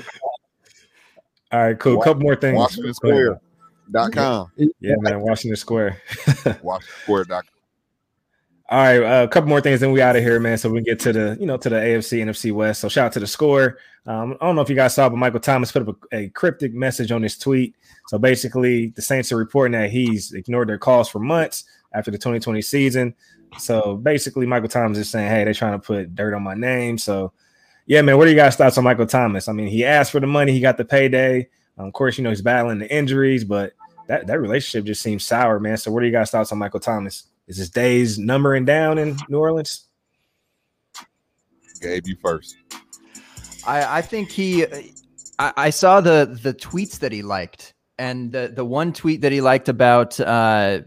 All 1.52 1.60
right, 1.60 1.78
cool. 1.78 1.98
Wa- 1.98 2.04
couple 2.04 2.22
more 2.22 2.34
things. 2.36 2.56
Washington 2.56 2.92
Go 3.00 3.08
ahead. 3.08 3.22
Square. 3.26 3.40
Dot 3.90 4.12
com. 4.12 4.50
Yeah, 4.56 4.94
man. 4.98 5.20
Washington 5.20 5.56
Square. 5.56 6.00
Washington 6.62 6.96
Square. 7.02 7.24
Dot. 7.24 7.44
All 8.68 8.78
right, 8.78 9.00
uh, 9.00 9.22
a 9.22 9.28
couple 9.28 9.48
more 9.48 9.60
things, 9.60 9.78
then 9.78 9.92
we 9.92 10.02
out 10.02 10.16
of 10.16 10.24
here, 10.24 10.40
man. 10.40 10.58
So 10.58 10.68
we 10.68 10.78
can 10.78 10.84
get 10.84 10.98
to 11.00 11.12
the, 11.12 11.36
you 11.38 11.46
know, 11.46 11.56
to 11.56 11.68
the 11.68 11.76
AFC, 11.76 12.18
NFC 12.18 12.50
West. 12.52 12.80
So 12.80 12.88
shout 12.88 13.06
out 13.06 13.12
to 13.12 13.20
the 13.20 13.26
score. 13.26 13.78
Um, 14.06 14.36
I 14.40 14.46
don't 14.46 14.56
know 14.56 14.62
if 14.62 14.68
you 14.68 14.74
guys 14.74 14.92
saw, 14.92 15.08
but 15.08 15.18
Michael 15.18 15.38
Thomas 15.38 15.70
put 15.70 15.88
up 15.88 15.96
a, 16.12 16.16
a 16.16 16.28
cryptic 16.30 16.74
message 16.74 17.12
on 17.12 17.22
his 17.22 17.38
tweet. 17.38 17.76
So 18.08 18.18
basically, 18.18 18.88
the 18.88 19.02
Saints 19.02 19.30
are 19.30 19.36
reporting 19.36 19.78
that 19.78 19.90
he's 19.90 20.32
ignored 20.32 20.68
their 20.68 20.78
calls 20.78 21.08
for 21.08 21.20
months 21.20 21.64
after 21.92 22.10
the 22.10 22.18
2020 22.18 22.60
season. 22.60 23.14
So 23.58 23.96
basically, 23.96 24.46
Michael 24.46 24.68
Thomas 24.68 24.98
is 24.98 25.08
saying, 25.08 25.28
"Hey, 25.28 25.44
they're 25.44 25.54
trying 25.54 25.78
to 25.80 25.86
put 25.86 26.16
dirt 26.16 26.34
on 26.34 26.42
my 26.42 26.54
name." 26.54 26.98
So, 26.98 27.32
yeah, 27.86 28.02
man, 28.02 28.18
what 28.18 28.26
are 28.26 28.30
you 28.30 28.36
guys' 28.36 28.56
thoughts 28.56 28.76
on 28.78 28.84
Michael 28.84 29.06
Thomas? 29.06 29.46
I 29.46 29.52
mean, 29.52 29.68
he 29.68 29.84
asked 29.84 30.10
for 30.10 30.20
the 30.20 30.26
money, 30.26 30.50
he 30.50 30.60
got 30.60 30.76
the 30.76 30.84
payday. 30.84 31.48
Um, 31.78 31.86
of 31.86 31.92
course, 31.92 32.18
you 32.18 32.24
know 32.24 32.30
he's 32.30 32.42
battling 32.42 32.80
the 32.80 32.92
injuries, 32.92 33.44
but 33.44 33.74
that 34.06 34.26
that 34.26 34.40
relationship 34.40 34.84
just 34.84 35.02
seems 35.02 35.24
sour, 35.24 35.58
man. 35.58 35.76
So, 35.76 35.90
what 35.90 36.02
are 36.02 36.06
you 36.06 36.12
guys' 36.12 36.30
thoughts 36.30 36.52
on 36.52 36.58
Michael 36.58 36.80
Thomas? 36.80 37.24
Is 37.46 37.56
his 37.56 37.70
days 37.70 38.18
numbering 38.18 38.64
down 38.64 38.98
in 38.98 39.16
New 39.28 39.38
Orleans? 39.38 39.86
Gabe, 41.80 42.06
you 42.06 42.16
first. 42.20 42.56
I, 43.66 43.98
I 43.98 44.02
think 44.02 44.30
he. 44.30 44.64
I, 45.38 45.52
I 45.56 45.70
saw 45.70 46.00
the 46.00 46.38
the 46.42 46.54
tweets 46.54 46.98
that 47.00 47.12
he 47.12 47.22
liked, 47.22 47.74
and 47.98 48.32
the 48.32 48.52
the 48.54 48.64
one 48.64 48.92
tweet 48.92 49.20
that 49.20 49.32
he 49.32 49.40
liked 49.40 49.68
about 49.68 50.18
uh, 50.20 50.80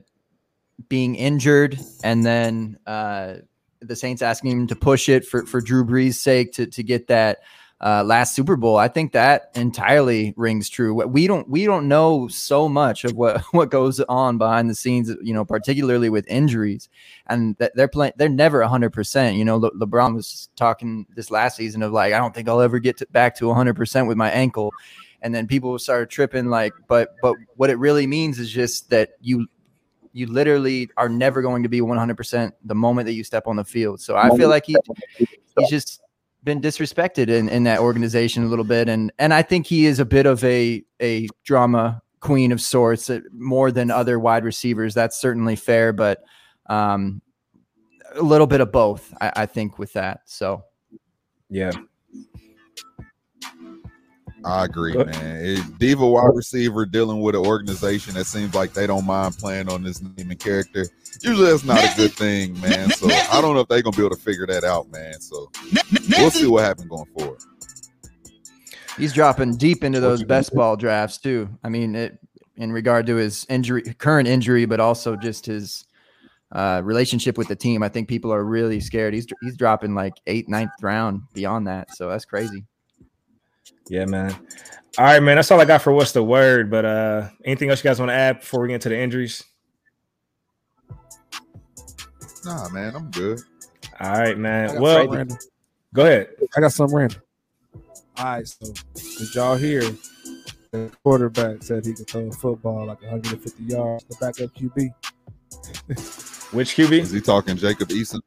being 0.87 1.15
injured, 1.15 1.79
and 2.03 2.25
then 2.25 2.79
uh, 2.87 3.35
the 3.81 3.95
Saints 3.95 4.21
asking 4.21 4.51
him 4.51 4.67
to 4.67 4.75
push 4.75 5.09
it 5.09 5.25
for 5.25 5.45
for 5.45 5.61
Drew 5.61 5.85
Brees' 5.85 6.15
sake 6.15 6.53
to 6.53 6.65
to 6.67 6.83
get 6.83 7.07
that 7.07 7.39
uh, 7.81 8.03
last 8.03 8.35
Super 8.35 8.57
Bowl. 8.57 8.77
I 8.77 8.89
think 8.89 9.13
that 9.13 9.51
entirely 9.55 10.33
rings 10.35 10.67
true. 10.69 10.93
We 10.93 11.27
don't 11.27 11.47
we 11.49 11.65
don't 11.65 11.87
know 11.87 12.27
so 12.27 12.67
much 12.67 13.05
of 13.05 13.15
what 13.15 13.41
what 13.51 13.71
goes 13.71 13.99
on 14.01 14.37
behind 14.37 14.69
the 14.69 14.75
scenes, 14.75 15.09
you 15.21 15.33
know, 15.33 15.45
particularly 15.45 16.09
with 16.09 16.27
injuries, 16.27 16.89
and 17.27 17.55
they're 17.75 17.87
playing. 17.87 18.13
They're 18.17 18.29
never 18.29 18.63
hundred 18.63 18.91
percent. 18.91 19.37
You 19.37 19.45
know, 19.45 19.57
Le- 19.57 19.71
LeBron 19.71 20.15
was 20.15 20.49
talking 20.55 21.05
this 21.15 21.31
last 21.31 21.57
season 21.57 21.81
of 21.81 21.93
like, 21.93 22.13
I 22.13 22.17
don't 22.17 22.33
think 22.35 22.49
I'll 22.49 22.61
ever 22.61 22.79
get 22.79 22.97
to, 22.97 23.07
back 23.11 23.37
to 23.37 23.53
hundred 23.53 23.75
percent 23.75 24.07
with 24.07 24.17
my 24.17 24.29
ankle, 24.29 24.73
and 25.21 25.33
then 25.33 25.47
people 25.47 25.77
started 25.79 26.09
tripping 26.09 26.47
like, 26.47 26.73
but 26.87 27.15
but 27.21 27.35
what 27.55 27.69
it 27.69 27.77
really 27.77 28.07
means 28.07 28.39
is 28.39 28.51
just 28.51 28.89
that 28.89 29.11
you 29.21 29.47
you 30.11 30.25
literally 30.27 30.89
are 30.97 31.07
never 31.07 31.39
going 31.41 31.61
to 31.61 31.69
be 31.69 31.81
100% 31.81 32.51
the 32.65 32.73
moment 32.73 33.05
that 33.05 33.13
you 33.13 33.23
step 33.23 33.45
on 33.45 33.55
the 33.55 33.63
field. 33.63 34.01
So 34.01 34.17
I 34.17 34.35
feel 34.35 34.49
like 34.49 34.65
he 34.65 34.75
he's 35.55 35.69
just 35.69 36.01
been 36.43 36.61
disrespected 36.61 37.27
in, 37.27 37.49
in 37.49 37.63
that 37.63 37.79
organization 37.79 38.43
a 38.43 38.47
little 38.47 38.65
bit 38.65 38.87
and 38.87 39.11
and 39.19 39.33
I 39.33 39.41
think 39.41 39.67
he 39.67 39.85
is 39.85 39.99
a 39.99 40.05
bit 40.05 40.25
of 40.25 40.43
a 40.43 40.83
a 41.01 41.27
drama 41.43 42.01
queen 42.21 42.51
of 42.51 42.61
sorts 42.61 43.09
uh, 43.09 43.19
more 43.33 43.71
than 43.71 43.91
other 43.91 44.19
wide 44.19 44.43
receivers. 44.43 44.93
That's 44.93 45.19
certainly 45.19 45.55
fair, 45.55 45.93
but 45.93 46.23
um 46.67 47.21
a 48.15 48.23
little 48.23 48.47
bit 48.47 48.59
of 48.59 48.71
both, 48.71 49.13
I, 49.21 49.31
I 49.35 49.45
think, 49.45 49.77
with 49.77 49.93
that. 49.93 50.21
So 50.25 50.63
Yeah. 51.49 51.71
I 54.45 54.65
agree, 54.65 54.93
man. 54.95 55.45
It, 55.45 55.79
diva 55.79 56.05
wide 56.07 56.33
receiver 56.33 56.85
dealing 56.85 57.21
with 57.21 57.35
an 57.35 57.45
organization 57.45 58.13
that 58.13 58.25
seems 58.25 58.53
like 58.53 58.73
they 58.73 58.87
don't 58.87 59.05
mind 59.05 59.37
playing 59.37 59.69
on 59.69 59.83
this 59.83 60.01
name 60.01 60.31
and 60.31 60.39
character. 60.39 60.85
Usually, 61.21 61.49
that's 61.49 61.63
not 61.63 61.79
a 61.79 61.93
good 61.97 62.13
thing, 62.13 62.59
man. 62.61 62.89
So 62.91 63.07
I 63.31 63.41
don't 63.41 63.53
know 63.53 63.61
if 63.61 63.67
they're 63.67 63.81
gonna 63.81 63.95
be 63.95 64.05
able 64.05 64.15
to 64.15 64.21
figure 64.21 64.47
that 64.47 64.63
out, 64.63 64.89
man. 64.91 65.19
So 65.19 65.51
we'll 66.17 66.31
see 66.31 66.47
what 66.47 66.63
happens 66.63 66.87
going 66.87 67.05
forward. 67.17 67.39
He's 68.97 69.13
dropping 69.13 69.55
deep 69.57 69.83
into 69.83 69.99
those 69.99 70.23
best 70.23 70.53
ball 70.53 70.75
drafts 70.75 71.17
too. 71.17 71.49
I 71.63 71.69
mean, 71.69 71.95
it 71.95 72.19
in 72.57 72.71
regard 72.71 73.07
to 73.07 73.15
his 73.15 73.45
injury, 73.49 73.81
current 73.97 74.27
injury, 74.27 74.65
but 74.65 74.79
also 74.79 75.15
just 75.15 75.45
his 75.45 75.85
uh, 76.51 76.81
relationship 76.83 77.37
with 77.37 77.47
the 77.47 77.55
team. 77.55 77.81
I 77.81 77.89
think 77.89 78.07
people 78.07 78.33
are 78.33 78.43
really 78.43 78.79
scared. 78.79 79.13
He's 79.13 79.27
he's 79.41 79.57
dropping 79.57 79.95
like 79.95 80.13
eighth, 80.27 80.49
ninth 80.49 80.71
round 80.81 81.21
beyond 81.33 81.67
that. 81.67 81.95
So 81.95 82.09
that's 82.09 82.25
crazy. 82.25 82.65
Yeah, 83.89 84.05
man. 84.05 84.33
All 84.97 85.05
right, 85.05 85.21
man. 85.21 85.35
That's 85.35 85.51
all 85.51 85.59
I 85.59 85.65
got 85.65 85.81
for 85.81 85.91
what's 85.91 86.11
the 86.11 86.23
word. 86.23 86.69
But 86.69 86.85
uh 86.85 87.29
anything 87.43 87.69
else 87.69 87.83
you 87.83 87.89
guys 87.89 87.99
want 87.99 88.09
to 88.09 88.15
add 88.15 88.39
before 88.39 88.61
we 88.61 88.69
get 88.69 88.75
into 88.75 88.89
the 88.89 88.97
injuries? 88.97 89.43
Nah, 92.45 92.69
man, 92.69 92.95
I'm 92.95 93.11
good. 93.11 93.41
All 93.99 94.11
right, 94.11 94.37
man. 94.37 94.79
Well, 94.79 95.07
go 95.93 96.03
ahead. 96.03 96.29
I 96.55 96.61
got 96.61 96.71
some 96.71 96.93
random. 96.93 97.21
All 98.17 98.25
right, 98.25 98.47
so 98.47 98.73
did 98.93 99.35
y'all 99.35 99.55
hear 99.55 99.81
the 100.71 100.91
quarterback 101.03 101.63
said 101.63 101.85
he 101.85 101.93
could 101.93 102.07
throw 102.07 102.27
a 102.27 102.31
football 102.31 102.85
like 102.85 103.01
150 103.01 103.63
yards? 103.63 104.03
The 104.05 104.15
backup 104.19 104.53
QB, 104.55 104.93
Which 106.53 106.75
QB? 106.75 106.99
Is 106.99 107.11
he 107.11 107.21
talking 107.21 107.55
Jacob 107.57 107.89
Eason? 107.89 108.21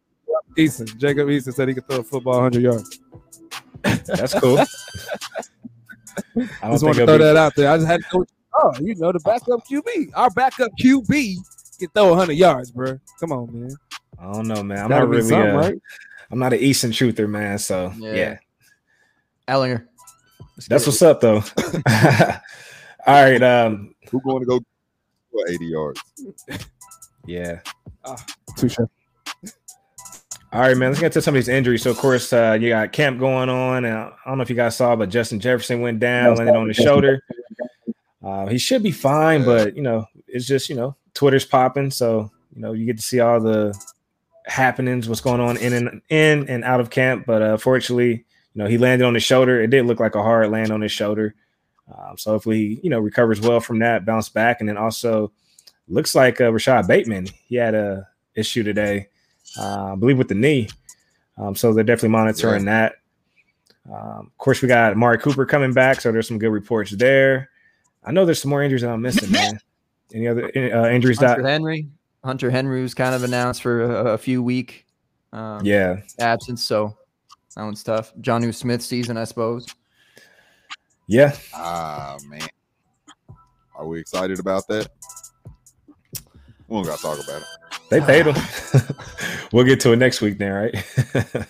Eason, 0.57 0.97
Jacob 0.97 1.29
Eason 1.29 1.53
said 1.53 1.69
he 1.69 1.75
could 1.75 1.87
throw 1.87 1.99
a 1.99 2.03
football 2.03 2.35
100 2.35 2.63
yards. 2.63 3.01
That's 4.07 4.39
cool. 4.39 4.59
I 6.37 6.41
don't 6.63 6.73
just 6.73 6.85
want 6.85 6.97
to 6.97 7.07
throw 7.07 7.19
be, 7.19 7.25
that 7.25 7.37
out 7.37 7.55
there. 7.57 7.71
I 7.71 7.77
just 7.77 7.87
had 7.87 8.01
to 8.01 8.07
go. 8.11 8.27
Oh, 8.55 8.73
you 8.81 8.95
know 8.97 9.13
the 9.13 9.21
backup 9.21 9.67
QB. 9.67 10.11
Our 10.15 10.31
backup 10.31 10.71
QB 10.81 11.37
can 11.79 11.89
throw 11.89 12.11
100 12.11 12.35
yards, 12.35 12.71
bro. 12.71 12.99
Come 13.19 13.33
on, 13.33 13.61
man. 13.61 13.71
I 14.19 14.33
don't 14.33 14.47
know, 14.47 14.63
man. 14.63 14.79
I'm 14.79 14.89
Gotta 14.89 15.01
not 15.01 15.09
really 15.09 15.29
something, 15.29 15.51
uh, 15.51 15.57
right? 15.59 15.83
I'm 16.31 16.39
not 16.39 16.53
an 16.53 16.61
Eason 16.61 16.91
truther, 16.91 17.29
man. 17.29 17.59
So 17.59 17.93
Yeah. 17.97 18.15
yeah. 18.15 18.39
Ehlinger. 19.49 19.87
That's 20.69 20.87
what's 20.87 21.03
up 21.03 21.21
though. 21.21 21.43
all 23.07 23.23
right. 23.23 23.43
Um, 23.43 23.95
Who 24.11 24.21
going 24.21 24.41
to 24.41 24.47
go 24.47 24.61
for 25.31 25.49
80 25.49 25.67
yards? 25.67 26.01
yeah. 27.27 27.61
Touche. 28.57 28.77
All 30.53 30.61
right, 30.61 30.77
man. 30.77 30.91
Let's 30.91 31.01
get 31.01 31.13
to 31.13 31.23
some 31.23 31.35
of 31.35 31.37
these 31.37 31.49
injuries. 31.49 31.81
So, 31.81 31.91
of 31.91 31.97
course, 31.97 32.31
uh, 32.31 32.59
you 32.61 32.69
got 32.69 32.93
camp 32.93 33.19
going 33.19 33.49
on, 33.49 33.87
and 33.87 33.97
I 33.97 34.13
don't 34.27 34.37
know 34.37 34.43
if 34.43 34.51
you 34.51 34.57
guys 34.57 34.77
saw, 34.77 34.95
but 34.95 35.09
Justin 35.09 35.41
Jefferson 35.41 35.81
went 35.81 35.99
down, 35.99 36.37
landed 36.37 36.55
on 36.55 36.69
his 36.69 36.77
shoulder. 36.77 37.23
Uh, 38.23 38.47
he 38.47 38.59
should 38.59 38.83
be 38.83 38.93
fine, 38.93 39.45
but 39.47 39.75
you 39.75 39.83
know, 39.83 40.05
it's 40.29 40.47
just 40.47 40.69
you 40.69 40.77
know, 40.77 40.95
Twitter's 41.15 41.47
popping, 41.47 41.91
so 41.91 42.31
you 42.55 42.61
know, 42.61 42.73
you 42.73 42.85
get 42.85 42.99
to 42.99 43.03
see 43.03 43.19
all 43.21 43.41
the 43.41 43.75
happenings, 44.45 45.09
what's 45.09 45.23
going 45.23 45.41
on 45.41 45.57
in 45.57 45.73
and 45.73 46.03
in 46.11 46.47
and 46.51 46.65
out 46.65 46.81
of 46.81 46.91
camp. 46.91 47.25
But 47.27 47.41
uh, 47.41 47.57
fortunately, 47.57 48.11
you 48.11 48.63
know, 48.63 48.67
he 48.67 48.77
landed 48.77 49.07
on 49.07 49.15
his 49.15 49.25
shoulder. 49.25 49.59
It 49.63 49.71
did 49.71 49.87
look 49.87 50.01
like 50.01 50.17
a 50.17 50.23
hard 50.23 50.51
land 50.51 50.71
on 50.71 50.83
his 50.83 50.93
shoulder. 50.93 51.35
Um, 51.97 52.19
so 52.19 52.33
hopefully, 52.33 52.59
he, 52.59 52.81
you 52.83 52.91
know, 52.91 53.01
recovers 53.01 53.41
well 53.41 53.61
from 53.61 53.79
that, 53.79 54.05
bounce 54.05 54.29
back, 54.29 54.61
and 54.61 54.69
then 54.69 54.77
also 54.77 55.33
looks 55.89 56.15
like 56.15 56.43
uh, 56.43 56.53
Rashod 56.53 56.87
Bateman. 56.87 57.29
He 57.47 57.57
had 57.57 57.75
a 57.75 58.07
issue 58.35 58.63
today 58.63 59.09
uh, 59.59 59.93
I 59.93 59.97
believe 59.97 60.19
with 60.19 60.29
the 60.29 60.35
knee. 60.35 60.69
Um, 61.39 61.55
so 61.55 61.73
they're 61.73 61.85
definitely 61.85 62.11
monitoring 62.11 62.65
that. 62.67 62.97
Um, 63.91 64.27
of 64.27 64.39
course, 64.39 64.63
we 64.63 64.69
got 64.69 64.93
Amari 64.93 65.19
Cooper 65.19 65.45
coming 65.47 65.73
back, 65.73 66.01
so 66.01 66.13
there's 66.13 66.29
some 66.29 66.39
good 66.39 66.51
reports 66.53 66.91
there. 66.93 67.51
I 68.05 68.13
know 68.13 68.25
there's 68.25 68.41
some 68.41 68.51
more 68.51 68.63
injuries 68.63 68.83
that 68.83 68.91
I'm 68.91 69.03
missing, 69.03 69.31
man. 69.33 69.59
Any 70.15 70.29
other 70.29 70.45
uh, 70.55 70.89
injuries 70.91 71.19
Hunter 71.19 71.43
that? 71.43 71.49
Henry. 71.49 71.89
Hunter 72.25 72.51
Henry 72.51 72.83
was 72.83 72.95
kind 72.95 73.15
of 73.15 73.25
announced 73.25 73.63
for 73.63 73.83
a, 73.83 74.13
a 74.13 74.19
few 74.19 74.43
week 74.43 74.87
um, 75.33 75.65
Yeah, 75.65 76.01
absence, 76.21 76.63
so 76.63 76.97
that 77.57 77.63
one's 77.65 77.83
tough. 77.83 78.15
Jonnu 78.21 78.55
Smith 78.55 78.83
season, 78.83 79.17
I 79.17 79.25
suppose. 79.25 79.67
yeah. 81.09 81.35
Ah, 81.55 82.19
man. 82.29 82.43
Are 83.75 83.87
we 83.87 83.99
excited 83.99 84.39
about 84.39 84.69
that? 84.69 84.89
We 86.73 86.79
don't 86.79 86.87
got 86.87 86.97
to 86.97 87.03
talk 87.03 87.23
about 87.23 87.43
it. 87.43 87.49
They 87.91 88.01
paid 88.01 88.25
him. 88.25 88.35
we'll 89.53 89.67
get 89.67 89.79
to 89.81 89.93
it 89.93 89.97
next 89.97 90.23
week, 90.23 90.39
then, 90.39 90.53
right? 90.53 90.75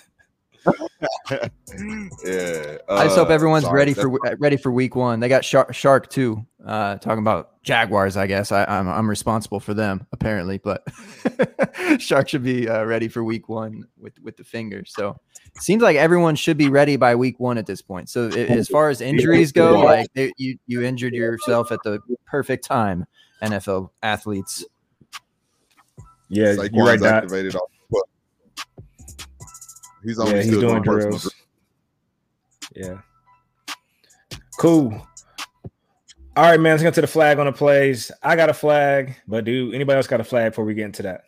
yeah. 2.24 2.78
I 2.88 3.04
just 3.04 3.16
hope 3.16 3.30
uh, 3.30 3.32
everyone's 3.32 3.62
sorry, 3.62 3.78
ready 3.78 3.94
for 3.94 4.12
uh, 4.26 4.34
ready 4.40 4.56
for 4.56 4.72
week 4.72 4.96
one. 4.96 5.20
They 5.20 5.28
got 5.28 5.44
Shark, 5.44 5.72
Shark 5.74 6.10
too. 6.10 6.44
Uh, 6.66 6.96
talking 6.96 7.20
about 7.20 7.62
Jaguars, 7.62 8.16
I 8.16 8.26
guess 8.26 8.50
I, 8.50 8.64
I'm 8.64 8.88
I'm 8.88 9.08
responsible 9.08 9.60
for 9.60 9.74
them 9.74 10.08
apparently, 10.10 10.58
but 10.58 10.82
Shark 11.98 12.28
should 12.28 12.42
be 12.42 12.68
uh, 12.68 12.82
ready 12.82 13.06
for 13.06 13.22
week 13.22 13.48
one 13.48 13.84
with 13.96 14.18
with 14.24 14.36
the 14.36 14.44
finger. 14.44 14.82
So 14.84 15.16
seems 15.60 15.84
like 15.84 15.96
everyone 15.96 16.34
should 16.34 16.56
be 16.56 16.68
ready 16.68 16.96
by 16.96 17.14
week 17.14 17.38
one 17.38 17.58
at 17.58 17.66
this 17.66 17.80
point. 17.80 18.08
So 18.08 18.28
a- 18.34 18.48
as 18.48 18.66
far 18.66 18.88
as 18.88 19.00
injuries 19.00 19.52
go, 19.52 19.78
like 19.78 20.12
they, 20.14 20.32
you 20.36 20.58
you 20.66 20.82
injured 20.82 21.14
yourself 21.14 21.70
at 21.70 21.78
the 21.84 22.00
perfect 22.26 22.64
time, 22.64 23.06
NFL 23.40 23.90
athletes. 24.02 24.64
Yeah, 26.32 26.54
Saquon's 26.54 26.70
you're 26.72 26.86
right. 26.86 27.02
Activated 27.02 27.54
off 27.54 27.68
the 27.70 27.96
foot. 27.96 28.08
He's 30.02 30.18
only 30.18 30.32
Yeah, 30.36 30.42
he's 30.42 30.58
doing 30.58 30.82
personal 30.82 31.18
drills. 31.18 31.34
Yeah. 32.74 32.98
Cool. 34.58 35.06
All 36.34 36.44
right, 36.44 36.58
man. 36.58 36.72
Let's 36.72 36.82
get 36.82 36.94
to 36.94 37.02
the 37.02 37.06
flag 37.06 37.38
on 37.38 37.46
the 37.46 37.52
plays. 37.52 38.10
I 38.22 38.36
got 38.36 38.48
a 38.48 38.54
flag, 38.54 39.16
but 39.28 39.44
do 39.44 39.72
anybody 39.72 39.96
else 39.96 40.06
got 40.06 40.20
a 40.20 40.24
flag 40.24 40.52
before 40.52 40.64
we 40.64 40.72
get 40.74 40.86
into 40.86 41.02
that? 41.02 41.24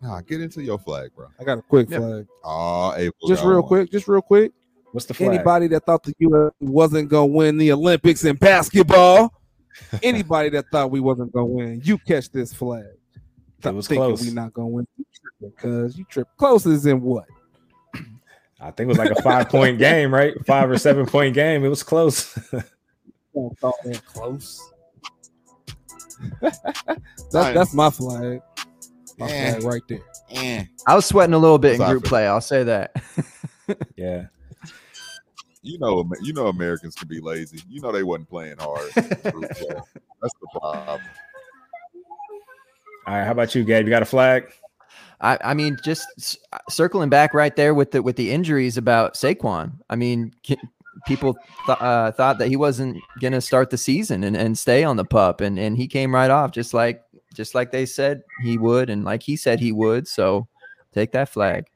Nah, 0.00 0.20
get 0.22 0.40
into 0.40 0.60
your 0.62 0.80
flag, 0.80 1.10
bro. 1.14 1.28
I 1.38 1.44
got 1.44 1.58
a 1.58 1.62
quick 1.62 1.88
Yep. 1.88 2.00
flag. 2.00 2.26
Ah, 2.44 2.90
oh, 2.90 2.94
April. 2.96 3.28
Just 3.28 3.44
real 3.44 3.60
one. 3.60 3.68
quick. 3.68 3.92
Just 3.92 4.08
real 4.08 4.22
quick. 4.22 4.50
What's 4.90 5.06
the 5.06 5.14
flag? 5.14 5.34
Anybody 5.34 5.68
that 5.68 5.86
thought 5.86 6.02
the 6.02 6.12
U.S. 6.18 6.52
wasn't 6.60 7.08
gonna 7.08 7.26
win 7.26 7.56
the 7.56 7.70
Olympics 7.70 8.24
in 8.24 8.34
basketball, 8.34 9.32
anybody 10.02 10.48
that 10.50 10.64
thought 10.72 10.90
we 10.90 10.98
wasn't 10.98 11.32
gonna 11.32 11.46
win, 11.46 11.80
you 11.84 11.98
catch 11.98 12.30
this 12.30 12.52
flag. 12.52 12.84
It 13.64 13.74
was 13.74 13.88
thinking 13.88 14.04
close. 14.04 14.26
We're 14.26 14.34
not 14.34 14.52
gonna 14.52 14.68
win. 14.68 14.86
Cause 15.58 15.96
you 15.98 16.04
trip. 16.04 16.28
Close 16.36 16.66
is 16.66 16.86
in 16.86 17.00
what? 17.00 17.24
I 18.60 18.70
think 18.70 18.86
it 18.86 18.88
was 18.88 18.98
like 18.98 19.10
a 19.10 19.22
five 19.22 19.48
point 19.48 19.78
game, 19.78 20.14
right? 20.14 20.34
Five 20.46 20.70
or 20.70 20.78
seven 20.78 21.04
point 21.06 21.34
game. 21.34 21.64
It 21.64 21.68
was 21.68 21.82
close. 21.82 22.32
Don't 23.34 23.58
thought 23.58 23.74
that 23.84 24.04
close. 24.06 24.70
that's, 26.40 26.58
that's 27.30 27.74
my 27.74 27.90
flag. 27.90 28.40
My 29.18 29.28
Yeah. 29.28 29.52
flag 29.54 29.64
right 29.64 29.82
there. 29.88 30.02
Eh. 30.30 30.64
I 30.86 30.94
was 30.94 31.06
sweating 31.06 31.34
a 31.34 31.38
little 31.38 31.58
bit 31.58 31.80
in 31.80 31.86
group 31.88 32.04
play. 32.04 32.26
I'll 32.26 32.40
say 32.40 32.62
that. 32.62 32.94
yeah. 33.96 34.26
You 35.62 35.78
know, 35.78 36.08
you 36.22 36.32
know, 36.32 36.48
Americans 36.48 36.94
can 36.94 37.08
be 37.08 37.20
lazy. 37.20 37.60
You 37.68 37.80
know, 37.80 37.92
they 37.92 38.02
wasn't 38.02 38.28
playing 38.28 38.56
hard. 38.58 38.92
Group 38.94 39.50
play. 39.50 39.76
That's 40.20 40.34
the 40.40 40.48
problem. 40.52 41.00
All 43.06 43.14
right. 43.14 43.24
How 43.24 43.32
about 43.32 43.54
you, 43.54 43.64
Gabe? 43.64 43.84
You 43.86 43.90
got 43.90 44.02
a 44.02 44.06
flag? 44.06 44.52
I, 45.20 45.38
I 45.44 45.54
mean, 45.54 45.76
just 45.84 46.06
s- 46.18 46.36
circling 46.68 47.08
back 47.08 47.32
right 47.34 47.54
there 47.54 47.74
with 47.74 47.92
the 47.92 48.02
with 48.02 48.16
the 48.16 48.30
injuries 48.30 48.76
about 48.76 49.14
Saquon. 49.14 49.72
I 49.88 49.96
mean, 49.96 50.32
ki- 50.42 50.58
people 51.06 51.34
th- 51.66 51.78
uh, 51.80 52.10
thought 52.12 52.38
that 52.38 52.48
he 52.48 52.56
wasn't 52.56 52.98
gonna 53.20 53.40
start 53.40 53.70
the 53.70 53.78
season 53.78 54.24
and, 54.24 54.36
and 54.36 54.58
stay 54.58 54.82
on 54.84 54.96
the 54.96 55.04
pup, 55.04 55.40
and 55.40 55.58
and 55.58 55.76
he 55.76 55.86
came 55.86 56.14
right 56.14 56.30
off 56.30 56.50
just 56.52 56.74
like 56.74 57.02
just 57.34 57.54
like 57.54 57.70
they 57.70 57.86
said 57.86 58.22
he 58.42 58.58
would, 58.58 58.90
and 58.90 59.04
like 59.04 59.22
he 59.22 59.36
said 59.36 59.60
he 59.60 59.72
would. 59.72 60.06
So 60.08 60.48
take 60.92 61.12
that 61.12 61.28
flag. 61.28 61.66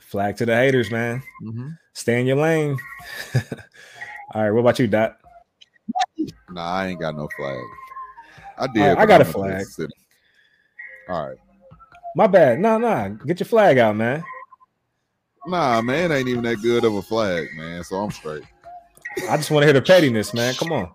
Flag 0.00 0.36
to 0.38 0.46
the 0.46 0.54
haters, 0.56 0.90
man. 0.90 1.22
hmm 1.40 1.68
Stay 1.92 2.20
in 2.20 2.26
your 2.26 2.36
lane. 2.36 2.78
All 4.34 4.42
right. 4.42 4.50
What 4.50 4.60
about 4.60 4.78
you, 4.78 4.86
Dot? 4.86 5.18
Nah, 6.50 6.74
I 6.76 6.86
ain't 6.88 7.00
got 7.00 7.16
no 7.16 7.28
flag. 7.36 7.58
I 8.56 8.66
did. 8.68 8.82
I 8.82 8.94
but 8.94 9.06
got 9.06 9.20
a 9.20 9.24
I'm 9.24 9.32
flag. 9.32 9.66
Mississippi. 11.08 11.18
All 11.18 11.28
right. 11.28 11.38
My 12.16 12.26
bad. 12.26 12.60
Nah, 12.60 12.78
nah. 12.78 13.08
Get 13.08 13.40
your 13.40 13.46
flag 13.46 13.78
out, 13.78 13.96
man. 13.96 14.24
Nah, 15.46 15.80
man, 15.80 16.12
ain't 16.12 16.28
even 16.28 16.44
that 16.44 16.60
good 16.62 16.84
of 16.84 16.94
a 16.94 17.02
flag, 17.02 17.48
man. 17.56 17.82
So 17.84 17.96
I'm 17.96 18.10
straight. 18.10 18.44
I 19.30 19.36
just 19.36 19.50
want 19.50 19.62
to 19.62 19.66
hear 19.66 19.72
the 19.72 19.82
pettiness, 19.82 20.34
man. 20.34 20.54
Come 20.54 20.72
on. 20.72 20.90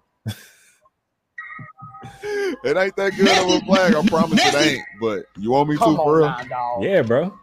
It 2.66 2.78
ain't 2.78 2.96
that 2.96 3.14
good 3.18 3.28
of 3.28 3.62
a 3.62 3.66
flag. 3.66 3.96
I 3.96 4.08
promise 4.08 4.40
it 4.46 4.56
ain't. 4.56 4.84
But 5.02 5.26
you 5.38 5.52
want 5.52 5.70
me 5.70 5.76
to 5.76 5.82
for 5.82 6.20
real? 6.20 6.36
Yeah, 6.82 7.02
bro. 7.02 7.38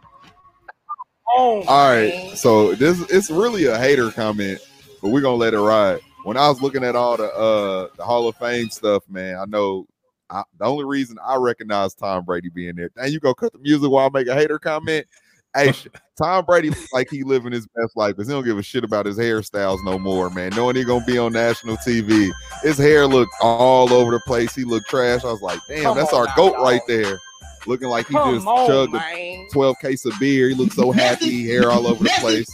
All 1.27 1.63
right. 1.67 2.31
So 2.35 2.73
this 2.75 2.99
it's 3.09 3.29
really 3.29 3.65
a 3.65 3.77
hater 3.77 4.09
comment, 4.11 4.59
but 5.01 5.09
we're 5.09 5.21
gonna 5.21 5.35
let 5.35 5.53
it 5.53 5.59
ride. 5.59 5.99
When 6.23 6.37
I 6.37 6.49
was 6.49 6.61
looking 6.61 6.83
at 6.83 6.95
all 6.95 7.17
the 7.17 7.31
uh 7.33 7.89
the 7.97 8.03
Hall 8.03 8.27
of 8.27 8.35
Fame 8.37 8.69
stuff, 8.69 9.03
man, 9.09 9.37
I 9.37 9.45
know 9.45 9.85
I, 10.31 10.43
the 10.57 10.65
only 10.65 10.85
reason 10.85 11.17
I 11.25 11.35
recognize 11.35 11.93
Tom 11.93 12.23
Brady 12.23 12.49
being 12.49 12.75
there. 12.75 12.89
And 12.95 13.11
you 13.11 13.19
go 13.19 13.33
cut 13.33 13.51
the 13.53 13.59
music 13.59 13.89
while 13.89 14.07
I 14.07 14.09
make 14.09 14.27
a 14.27 14.33
hater 14.33 14.57
comment. 14.57 15.05
Hey, 15.53 15.73
Tom 16.17 16.45
Brady 16.45 16.69
looks 16.69 16.93
like 16.93 17.09
he 17.09 17.23
living 17.23 17.51
his 17.51 17.67
best 17.75 17.97
life 17.97 18.15
because 18.15 18.27
he 18.29 18.33
don't 18.33 18.45
give 18.45 18.57
a 18.57 18.63
shit 18.63 18.85
about 18.85 19.05
his 19.05 19.17
hairstyles 19.17 19.83
no 19.83 19.99
more, 19.99 20.29
man. 20.29 20.51
Knowing 20.55 20.77
he 20.77 20.85
gonna 20.85 21.03
be 21.05 21.17
on 21.17 21.33
national 21.33 21.75
TV, 21.77 22.31
his 22.63 22.77
hair 22.77 23.05
looked 23.05 23.33
all 23.41 23.91
over 23.91 24.11
the 24.11 24.21
place. 24.21 24.55
He 24.55 24.63
looked 24.63 24.87
trash. 24.87 25.25
I 25.25 25.31
was 25.31 25.41
like, 25.41 25.59
damn, 25.67 25.83
Come 25.83 25.97
that's 25.97 26.13
our 26.13 26.25
now, 26.27 26.35
goat 26.35 26.53
dog. 26.53 26.63
right 26.63 26.81
there, 26.87 27.19
looking 27.67 27.89
like 27.89 28.07
he 28.07 28.13
Come 28.13 28.35
just 28.35 28.47
on, 28.47 28.65
chugged 28.67 28.95
a 28.95 29.47
12 29.51 29.75
case 29.81 30.05
of 30.05 30.13
beer. 30.19 30.47
He 30.47 30.55
looked 30.55 30.73
so 30.73 30.91
happy, 30.93 31.45
hair 31.45 31.69
all 31.69 31.85
over 31.85 32.01
the 32.03 32.11
place. 32.21 32.49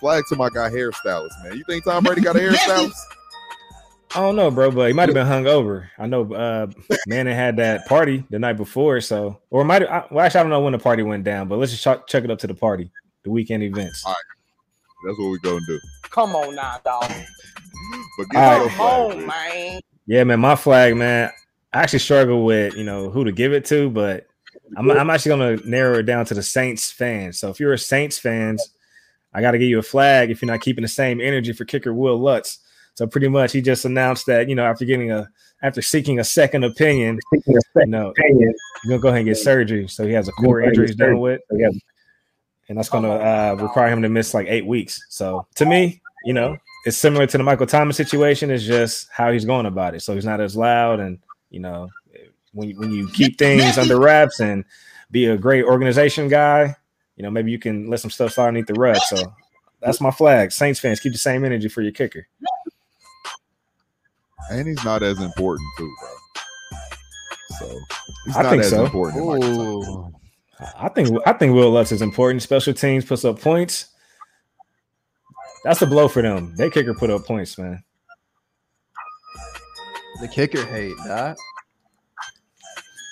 Flag 0.00 0.24
to 0.28 0.36
my 0.36 0.50
guy 0.50 0.68
hairstylist, 0.68 1.42
man. 1.42 1.56
You 1.56 1.64
think 1.66 1.84
Tom 1.84 2.04
Brady 2.04 2.20
got 2.20 2.36
a 2.36 2.38
hairstylist? 2.40 2.92
I 4.16 4.20
don't 4.20 4.34
know, 4.34 4.50
bro, 4.50 4.70
but 4.70 4.86
he 4.86 4.94
might 4.94 5.10
have 5.10 5.14
been 5.14 5.26
hungover. 5.26 5.88
I 5.98 6.06
know 6.06 6.32
uh 6.32 6.68
Manning 7.06 7.34
had 7.34 7.56
that 7.58 7.86
party 7.86 8.24
the 8.30 8.38
night 8.38 8.54
before, 8.54 9.02
so 9.02 9.40
or 9.50 9.62
might 9.62 9.82
have 9.82 10.06
well 10.10 10.24
actually 10.24 10.40
I 10.40 10.42
don't 10.42 10.50
know 10.50 10.62
when 10.62 10.72
the 10.72 10.78
party 10.78 11.02
went 11.02 11.22
down, 11.22 11.48
but 11.48 11.58
let's 11.58 11.72
just 11.72 11.84
chuck, 11.84 12.06
chuck 12.06 12.24
it 12.24 12.30
up 12.30 12.38
to 12.38 12.46
the 12.46 12.54
party, 12.54 12.90
the 13.24 13.30
weekend 13.30 13.62
events. 13.62 14.06
All 14.06 14.12
right, 14.12 15.06
that's 15.06 15.18
what 15.18 15.28
we're 15.28 15.38
gonna 15.38 15.66
do. 15.66 15.78
Come 16.04 16.34
on 16.34 16.54
now, 16.54 16.80
dog. 16.82 17.12
But 18.16 18.28
get 18.30 18.42
All 18.42 18.56
your 18.56 18.66
right. 18.66 18.76
Flag, 18.76 19.10
on, 19.10 19.18
man. 19.18 19.26
man. 19.26 19.80
Yeah, 20.06 20.24
man, 20.24 20.40
my 20.40 20.56
flag, 20.56 20.96
man. 20.96 21.30
I 21.74 21.82
actually 21.82 21.98
struggle 21.98 22.46
with 22.46 22.74
you 22.74 22.84
know 22.84 23.10
who 23.10 23.22
to 23.24 23.32
give 23.32 23.52
it 23.52 23.66
to, 23.66 23.90
but 23.90 24.26
I'm 24.78 24.90
I'm 24.90 25.10
actually 25.10 25.30
gonna 25.30 25.56
narrow 25.66 25.98
it 25.98 26.04
down 26.04 26.24
to 26.24 26.34
the 26.34 26.42
Saints 26.42 26.90
fans. 26.90 27.38
So 27.38 27.50
if 27.50 27.60
you're 27.60 27.74
a 27.74 27.78
Saints 27.78 28.18
fans, 28.18 28.66
I 29.34 29.42
got 29.42 29.50
to 29.50 29.58
give 29.58 29.68
you 29.68 29.78
a 29.78 29.82
flag 29.82 30.30
if 30.30 30.40
you're 30.40 30.50
not 30.50 30.62
keeping 30.62 30.80
the 30.80 30.88
same 30.88 31.20
energy 31.20 31.52
for 31.52 31.66
kicker 31.66 31.92
Wil 31.92 32.18
Lutz. 32.18 32.60
So 32.96 33.06
pretty 33.06 33.28
much, 33.28 33.52
he 33.52 33.60
just 33.60 33.84
announced 33.84 34.26
that 34.26 34.48
you 34.48 34.54
know 34.54 34.64
after 34.64 34.84
getting 34.84 35.12
a 35.12 35.28
after 35.62 35.82
seeking 35.82 36.18
a 36.18 36.24
second 36.24 36.64
opinion, 36.64 37.20
you 37.32 37.60
know, 37.86 38.12
you're 38.16 38.52
gonna 38.88 38.98
go 38.98 39.08
ahead 39.08 39.20
and 39.20 39.26
get 39.26 39.36
surgery. 39.36 39.86
So 39.88 40.06
he 40.06 40.12
has 40.14 40.28
a 40.28 40.32
core 40.32 40.60
injury 40.60 40.86
he's 40.86 40.96
dealing 40.96 41.20
with, 41.20 41.40
and 41.50 42.78
that's 42.78 42.88
gonna 42.88 43.12
uh, 43.12 43.56
require 43.60 43.90
him 43.90 44.02
to 44.02 44.08
miss 44.08 44.32
like 44.32 44.46
eight 44.48 44.66
weeks. 44.66 45.04
So 45.10 45.46
to 45.56 45.66
me, 45.66 46.00
you 46.24 46.32
know, 46.32 46.56
it's 46.86 46.96
similar 46.96 47.26
to 47.26 47.38
the 47.38 47.44
Michael 47.44 47.66
Thomas 47.66 47.96
situation. 47.96 48.50
It's 48.50 48.64
just 48.64 49.08
how 49.12 49.30
he's 49.30 49.44
going 49.44 49.66
about 49.66 49.94
it. 49.94 50.00
So 50.00 50.14
he's 50.14 50.24
not 50.24 50.40
as 50.40 50.56
loud, 50.56 50.98
and 50.98 51.18
you 51.50 51.60
know, 51.60 51.90
when 52.52 52.70
when 52.78 52.92
you 52.92 53.08
keep 53.10 53.36
things 53.38 53.76
under 53.76 54.00
wraps 54.00 54.40
and 54.40 54.64
be 55.10 55.26
a 55.26 55.36
great 55.36 55.64
organization 55.64 56.28
guy, 56.28 56.74
you 57.16 57.22
know, 57.22 57.30
maybe 57.30 57.50
you 57.50 57.58
can 57.58 57.90
let 57.90 58.00
some 58.00 58.10
stuff 58.10 58.32
slide 58.32 58.48
underneath 58.48 58.68
the 58.68 58.74
rug. 58.74 58.96
So 58.96 59.34
that's 59.80 60.00
my 60.00 60.10
flag. 60.10 60.50
Saints 60.50 60.80
fans, 60.80 61.00
keep 61.00 61.12
the 61.12 61.18
same 61.18 61.44
energy 61.44 61.68
for 61.68 61.82
your 61.82 61.92
kicker. 61.92 62.26
And 64.50 64.68
he's 64.68 64.84
not 64.84 65.02
as 65.02 65.20
important 65.20 65.68
too, 65.76 65.94
bro. 66.00 66.10
So 67.58 67.80
he's 68.26 68.36
I 68.36 68.42
not 68.42 68.50
think 68.50 68.62
as 68.62 68.70
so. 68.70 68.84
important. 68.84 69.22
as 69.22 69.26
Michael 69.28 69.54
Thomas. 69.54 69.88
Ooh. 69.88 70.12
I 70.78 70.88
think 70.88 71.08
I 71.26 71.32
think 71.32 71.54
Wil 71.54 71.70
Lutz 71.70 71.92
is 71.92 72.02
important. 72.02 72.42
Special 72.42 72.72
teams 72.72 73.04
puts 73.04 73.24
up 73.24 73.40
points. 73.40 73.86
That's 75.64 75.82
a 75.82 75.86
blow 75.86 76.08
for 76.08 76.22
them. 76.22 76.54
They 76.56 76.70
kicker 76.70 76.94
put 76.94 77.10
up 77.10 77.24
points, 77.26 77.58
man. 77.58 77.82
The 80.20 80.28
kicker 80.28 80.64
hate 80.64 80.96
that. 81.06 81.36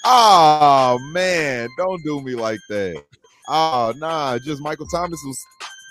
Oh 0.04 0.98
man, 1.12 1.68
don't 1.76 2.02
do 2.02 2.20
me 2.20 2.34
like 2.34 2.60
that. 2.68 3.02
Oh 3.48 3.92
nah, 3.96 4.38
just 4.38 4.62
Michael 4.62 4.86
Thomas 4.86 5.20
was 5.24 5.38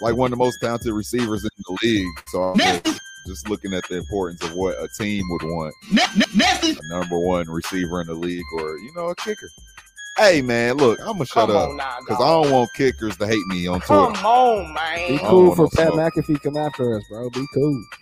like 0.01 0.15
one 0.15 0.27
of 0.27 0.37
the 0.37 0.43
most 0.43 0.57
talented 0.61 0.93
receivers 0.93 1.43
in 1.43 1.49
the 1.67 1.77
league. 1.83 2.07
So 2.29 2.43
I'm 2.43 2.57
just, 3.25 3.27
just 3.27 3.49
looking 3.49 3.73
at 3.73 3.87
the 3.89 3.97
importance 3.97 4.41
of 4.43 4.53
what 4.55 4.75
a 4.81 4.87
team 4.97 5.23
would 5.29 5.43
want. 5.43 5.73
A 5.91 6.75
number 6.89 7.19
one 7.19 7.49
receiver 7.49 8.01
in 8.01 8.07
the 8.07 8.13
league 8.13 8.45
or 8.55 8.77
you 8.77 8.91
know, 8.95 9.09
a 9.09 9.15
kicker. 9.15 9.49
Hey 10.17 10.41
man, 10.43 10.77
look, 10.77 10.99
I'm 10.99 11.13
gonna 11.13 11.25
shut 11.25 11.49
up 11.49 11.71
because 12.01 12.21
I 12.21 12.29
don't 12.29 12.51
want 12.51 12.69
kickers 12.75 13.17
to 13.17 13.25
hate 13.25 13.45
me 13.47 13.65
on 13.67 13.81
Twitter. 13.81 14.13
Come 14.13 14.13
Twitter. 14.13 14.27
on, 14.27 14.67
Be 14.67 14.73
man. 14.73 15.19
Oh, 15.23 15.29
cool 15.29 15.55
for 15.55 15.69
Pat 15.69 15.91
smoke. 15.91 16.13
McAfee 16.13 16.41
come 16.41 16.57
after 16.57 16.95
us, 16.95 17.03
bro. 17.09 17.29
Be 17.31 17.45
cool. 17.53 17.83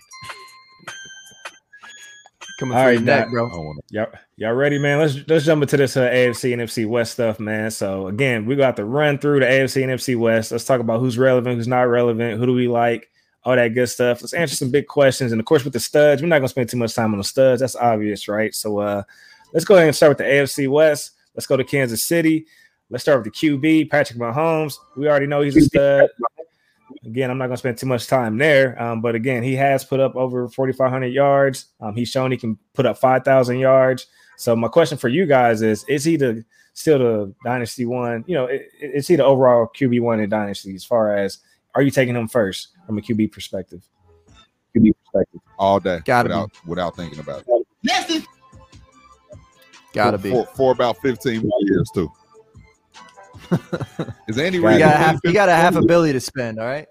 Coming 2.58 2.76
All 2.76 2.84
for 2.84 2.90
right, 2.90 3.02
neck, 3.02 3.30
bro. 3.30 3.46
I 3.46 3.50
don't 3.50 3.80
Y'all, 3.90 4.06
y'all 4.36 4.52
ready, 4.52 4.78
man? 4.78 4.98
Let's 4.98 5.18
let's 5.26 5.46
jump 5.46 5.62
into 5.62 5.78
this 5.78 5.96
uh, 5.96 6.08
AFC 6.10 6.52
and 6.52 6.60
NFC 6.62 6.86
West 6.86 7.12
stuff, 7.12 7.40
man. 7.40 7.70
So 7.70 8.08
again, 8.08 8.44
we 8.44 8.56
got 8.56 8.76
to 8.76 8.84
run 8.84 9.18
through 9.18 9.40
the 9.40 9.46
AFC 9.46 9.82
and 9.82 9.90
NFC 9.92 10.16
West. 10.16 10.52
Let's 10.52 10.64
talk 10.64 10.80
about 10.80 11.00
who's 11.00 11.16
relevant, 11.16 11.56
who's 11.56 11.66
not 11.66 11.82
relevant, 11.82 12.38
who 12.38 12.46
do 12.46 12.52
we 12.52 12.68
like, 12.68 13.10
all 13.44 13.56
that 13.56 13.68
good 13.68 13.88
stuff. 13.88 14.22
Let's 14.22 14.32
answer 14.32 14.54
some 14.54 14.70
big 14.70 14.86
questions, 14.86 15.32
and 15.32 15.40
of 15.40 15.46
course, 15.46 15.64
with 15.64 15.72
the 15.72 15.80
studs, 15.80 16.22
we're 16.22 16.28
not 16.28 16.38
gonna 16.38 16.48
spend 16.48 16.68
too 16.68 16.76
much 16.76 16.94
time 16.94 17.12
on 17.12 17.18
the 17.18 17.24
studs. 17.24 17.60
That's 17.60 17.76
obvious, 17.76 18.28
right? 18.28 18.54
So 18.54 18.78
uh, 18.78 19.02
let's 19.52 19.64
go 19.64 19.74
ahead 19.74 19.88
and 19.88 19.96
start 19.96 20.10
with 20.10 20.18
the 20.18 20.24
AFC 20.24 20.68
West. 20.68 21.12
Let's 21.34 21.46
go 21.46 21.56
to 21.56 21.64
Kansas 21.64 22.04
City. 22.04 22.46
Let's 22.90 23.04
start 23.04 23.24
with 23.24 23.32
the 23.32 23.48
QB, 23.48 23.90
Patrick 23.90 24.18
Mahomes. 24.18 24.74
We 24.96 25.08
already 25.08 25.26
know 25.26 25.40
he's 25.40 25.56
a 25.56 25.62
stud. 25.62 26.10
Again, 27.06 27.30
I'm 27.30 27.38
not 27.38 27.46
going 27.46 27.54
to 27.54 27.58
spend 27.58 27.78
too 27.78 27.86
much 27.86 28.06
time 28.06 28.36
there, 28.36 28.80
um, 28.80 29.00
but 29.00 29.14
again, 29.14 29.42
he 29.42 29.54
has 29.56 29.82
put 29.82 29.98
up 29.98 30.14
over 30.14 30.46
4,500 30.46 31.06
yards. 31.06 31.66
Um, 31.80 31.96
he's 31.96 32.10
shown 32.10 32.30
he 32.30 32.36
can 32.36 32.58
put 32.74 32.84
up 32.84 32.98
5,000 32.98 33.58
yards. 33.58 34.06
So 34.36 34.54
my 34.54 34.68
question 34.68 34.98
for 34.98 35.08
you 35.08 35.24
guys 35.24 35.62
is: 35.62 35.84
Is 35.88 36.04
he 36.04 36.16
the 36.16 36.44
still 36.74 36.98
the 36.98 37.34
dynasty 37.44 37.86
one? 37.86 38.24
You 38.26 38.34
know, 38.34 38.48
is 38.80 39.08
he 39.08 39.16
the 39.16 39.24
overall 39.24 39.70
QB 39.74 40.00
one 40.00 40.20
in 40.20 40.28
dynasty? 40.28 40.74
As 40.74 40.84
far 40.84 41.16
as 41.16 41.38
are 41.74 41.82
you 41.82 41.90
taking 41.90 42.14
him 42.16 42.28
first 42.28 42.68
from 42.86 42.98
a 42.98 43.00
QB 43.00 43.32
perspective? 43.32 43.82
QB 44.76 44.92
perspective. 45.04 45.40
all 45.58 45.80
day 45.80 46.00
Gotta 46.04 46.28
be. 46.28 46.34
without 46.34 46.50
without 46.66 46.96
thinking 46.96 47.18
about 47.18 47.44
it. 47.46 48.26
Gotta 49.92 50.18
for, 50.18 50.22
be. 50.22 50.30
for, 50.30 50.46
for 50.56 50.72
about 50.72 50.96
15 51.02 51.42
more 51.42 51.58
years 51.62 51.90
too. 51.92 52.10
Is 54.28 54.38
Andy 54.38 54.58
You 54.58 54.66
Reid? 54.66 54.74
You 54.74 54.78
got, 54.80 54.94
a 54.94 54.98
half, 54.98 55.20
you 55.24 55.32
got 55.32 55.48
a 55.48 55.54
half 55.54 55.72
a 55.72 55.82
15? 55.82 55.86
billy 55.86 56.12
to 56.12 56.20
spend, 56.20 56.58
all 56.58 56.66
right? 56.66 56.88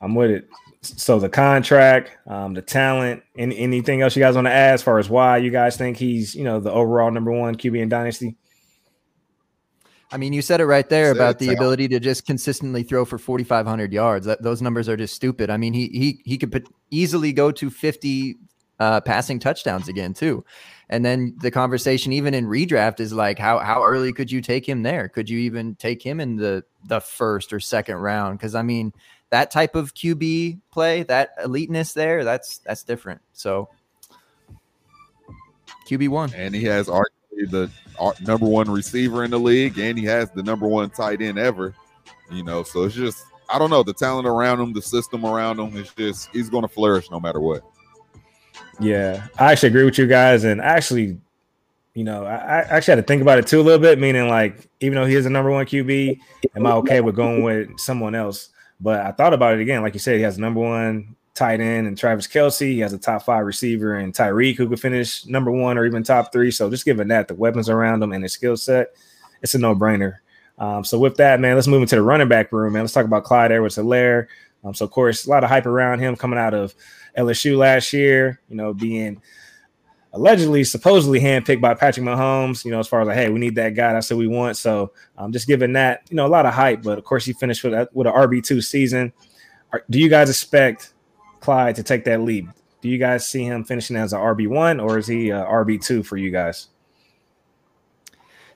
I'm 0.00 0.14
with 0.14 0.30
it. 0.30 0.48
So 0.82 1.18
the 1.18 1.28
contract, 1.28 2.16
um, 2.26 2.52
the 2.54 2.60
talent, 2.60 3.22
and 3.38 3.52
anything 3.52 4.02
else 4.02 4.14
you 4.16 4.20
guys 4.22 4.34
want 4.34 4.46
to 4.48 4.52
add 4.52 4.74
as 4.74 4.82
far 4.82 4.98
as 4.98 5.08
why 5.08 5.38
you 5.38 5.50
guys 5.50 5.76
think 5.76 5.96
he's 5.96 6.34
you 6.34 6.44
know 6.44 6.60
the 6.60 6.70
overall 6.70 7.10
number 7.10 7.32
one 7.32 7.54
QB 7.54 7.80
in 7.80 7.88
dynasty? 7.88 8.36
I 10.14 10.16
mean, 10.16 10.32
you 10.32 10.42
said 10.42 10.60
it 10.60 10.66
right 10.66 10.88
there 10.88 11.10
about 11.10 11.40
the 11.40 11.52
ability 11.52 11.88
to 11.88 11.98
just 11.98 12.24
consistently 12.24 12.84
throw 12.84 13.04
for 13.04 13.18
4,500 13.18 13.92
yards. 13.92 14.26
That, 14.26 14.40
those 14.40 14.62
numbers 14.62 14.88
are 14.88 14.96
just 14.96 15.12
stupid. 15.12 15.50
I 15.50 15.56
mean, 15.56 15.72
he 15.72 15.88
he 15.88 16.20
he 16.24 16.38
could 16.38 16.52
put, 16.52 16.68
easily 16.92 17.32
go 17.32 17.50
to 17.50 17.68
50 17.68 18.36
uh, 18.78 19.00
passing 19.00 19.40
touchdowns 19.40 19.88
again 19.88 20.14
too. 20.14 20.44
And 20.88 21.04
then 21.04 21.34
the 21.40 21.50
conversation, 21.50 22.12
even 22.12 22.32
in 22.32 22.46
redraft, 22.46 23.00
is 23.00 23.12
like, 23.12 23.40
how 23.40 23.58
how 23.58 23.82
early 23.82 24.12
could 24.12 24.30
you 24.30 24.40
take 24.40 24.68
him 24.68 24.84
there? 24.84 25.08
Could 25.08 25.28
you 25.28 25.40
even 25.40 25.74
take 25.74 26.00
him 26.00 26.20
in 26.20 26.36
the 26.36 26.62
the 26.86 27.00
first 27.00 27.52
or 27.52 27.58
second 27.58 27.96
round? 27.96 28.38
Because 28.38 28.54
I 28.54 28.62
mean, 28.62 28.92
that 29.30 29.50
type 29.50 29.74
of 29.74 29.94
QB 29.94 30.60
play, 30.70 31.02
that 31.02 31.36
eliteness 31.40 31.92
there, 31.92 32.22
that's 32.22 32.58
that's 32.58 32.84
different. 32.84 33.20
So 33.32 33.68
QB 35.88 36.08
one. 36.10 36.32
and 36.34 36.54
he 36.54 36.62
has 36.66 36.86
arguably 36.86 37.04
the 37.50 37.70
uh, 37.98 38.12
number 38.20 38.46
one 38.46 38.70
receiver 38.70 39.24
in 39.24 39.30
the 39.30 39.38
league, 39.38 39.78
and 39.78 39.98
he 39.98 40.04
has 40.04 40.30
the 40.30 40.42
number 40.42 40.66
one 40.66 40.90
tight 40.90 41.22
end 41.22 41.38
ever. 41.38 41.74
You 42.30 42.42
know, 42.42 42.62
so 42.62 42.84
it's 42.84 42.94
just 42.94 43.24
I 43.48 43.58
don't 43.58 43.70
know 43.70 43.82
the 43.82 43.92
talent 43.92 44.26
around 44.26 44.60
him, 44.60 44.72
the 44.72 44.82
system 44.82 45.24
around 45.24 45.58
him. 45.60 45.76
It's 45.76 45.92
just 45.94 46.30
he's 46.32 46.48
going 46.48 46.62
to 46.62 46.68
flourish 46.68 47.10
no 47.10 47.20
matter 47.20 47.40
what. 47.40 47.62
Yeah, 48.80 49.26
I 49.38 49.52
actually 49.52 49.68
agree 49.68 49.84
with 49.84 49.98
you 49.98 50.06
guys, 50.06 50.44
and 50.44 50.60
actually, 50.60 51.18
you 51.94 52.04
know, 52.04 52.24
I, 52.24 52.34
I 52.34 52.58
actually 52.62 52.92
had 52.92 53.06
to 53.06 53.06
think 53.06 53.22
about 53.22 53.38
it 53.38 53.46
too 53.46 53.60
a 53.60 53.62
little 53.62 53.80
bit. 53.80 53.98
Meaning, 53.98 54.28
like, 54.28 54.68
even 54.80 54.94
though 54.96 55.06
he 55.06 55.14
is 55.14 55.24
the 55.24 55.30
number 55.30 55.50
one 55.50 55.66
QB, 55.66 56.18
am 56.56 56.66
I 56.66 56.72
okay 56.72 57.00
with 57.00 57.14
going 57.14 57.42
with 57.42 57.78
someone 57.78 58.14
else? 58.14 58.50
But 58.80 59.00
I 59.00 59.12
thought 59.12 59.32
about 59.32 59.54
it 59.54 59.60
again. 59.60 59.82
Like 59.82 59.94
you 59.94 60.00
said, 60.00 60.16
he 60.16 60.22
has 60.22 60.38
number 60.38 60.60
one 60.60 61.14
tight 61.34 61.60
end 61.60 61.86
and 61.86 61.98
Travis 61.98 62.26
Kelce. 62.26 62.72
He 62.72 62.80
has 62.80 62.92
a 62.92 62.98
top 62.98 63.22
five 63.22 63.44
receiver 63.44 63.96
and 63.96 64.14
Tyreek, 64.14 64.56
who 64.56 64.68
could 64.68 64.80
finish 64.80 65.26
number 65.26 65.50
one 65.50 65.76
or 65.76 65.84
even 65.84 66.02
top 66.02 66.32
three. 66.32 66.50
So 66.50 66.70
just 66.70 66.84
given 66.84 67.08
that, 67.08 67.28
the 67.28 67.34
weapons 67.34 67.68
around 67.68 68.02
him 68.02 68.12
and 68.12 68.22
his 68.22 68.32
skill 68.32 68.56
set, 68.56 68.94
it's 69.42 69.54
a 69.54 69.58
no 69.58 69.74
brainer. 69.74 70.18
Um, 70.58 70.84
so 70.84 70.98
with 70.98 71.16
that, 71.16 71.40
man, 71.40 71.56
let's 71.56 71.66
move 71.66 71.82
into 71.82 71.96
the 71.96 72.02
running 72.02 72.28
back 72.28 72.52
room, 72.52 72.72
man. 72.72 72.82
Let's 72.82 72.92
talk 72.92 73.04
about 73.04 73.24
Clyde 73.24 73.50
Edwards-Helaire. 73.50 74.28
Um, 74.62 74.72
so 74.72 74.84
of 74.84 74.90
course, 74.90 75.26
a 75.26 75.30
lot 75.30 75.44
of 75.44 75.50
hype 75.50 75.66
around 75.66 75.98
him 75.98 76.16
coming 76.16 76.38
out 76.38 76.54
of 76.54 76.74
LSU 77.18 77.56
last 77.56 77.92
year. 77.92 78.40
You 78.48 78.56
know, 78.56 78.72
being 78.72 79.20
allegedly, 80.12 80.62
supposedly 80.64 81.20
handpicked 81.20 81.60
by 81.60 81.74
Patrick 81.74 82.06
Mahomes. 82.06 82.64
You 82.64 82.70
know, 82.70 82.78
as 82.78 82.88
far 82.88 83.02
as 83.02 83.08
like, 83.08 83.16
hey, 83.16 83.28
we 83.28 83.40
need 83.40 83.56
that 83.56 83.74
guy. 83.74 83.92
That's 83.92 84.08
what 84.08 84.18
we 84.18 84.28
want. 84.28 84.56
So 84.56 84.92
um, 85.18 85.32
just 85.32 85.46
giving 85.46 85.74
that, 85.74 86.02
you 86.08 86.16
know, 86.16 86.26
a 86.26 86.28
lot 86.28 86.46
of 86.46 86.54
hype. 86.54 86.82
But 86.82 86.96
of 86.96 87.04
course, 87.04 87.24
he 87.24 87.32
finished 87.32 87.64
with 87.64 87.88
with 87.92 88.06
an 88.06 88.14
RB 88.14 88.42
two 88.42 88.60
season. 88.62 89.12
Are, 89.72 89.84
do 89.90 89.98
you 89.98 90.08
guys 90.08 90.30
expect 90.30 90.93
Clyde 91.44 91.76
to 91.76 91.82
take 91.82 92.04
that 92.06 92.22
leap? 92.22 92.48
Do 92.80 92.88
you 92.88 92.96
guys 92.96 93.28
see 93.28 93.44
him 93.44 93.64
finishing 93.64 93.96
as 93.96 94.14
an 94.14 94.20
RB 94.20 94.48
one, 94.48 94.80
or 94.80 94.96
is 94.98 95.06
he 95.06 95.28
a 95.30 95.44
RB 95.44 95.82
two 95.84 96.02
for 96.02 96.16
you 96.16 96.30
guys? 96.30 96.68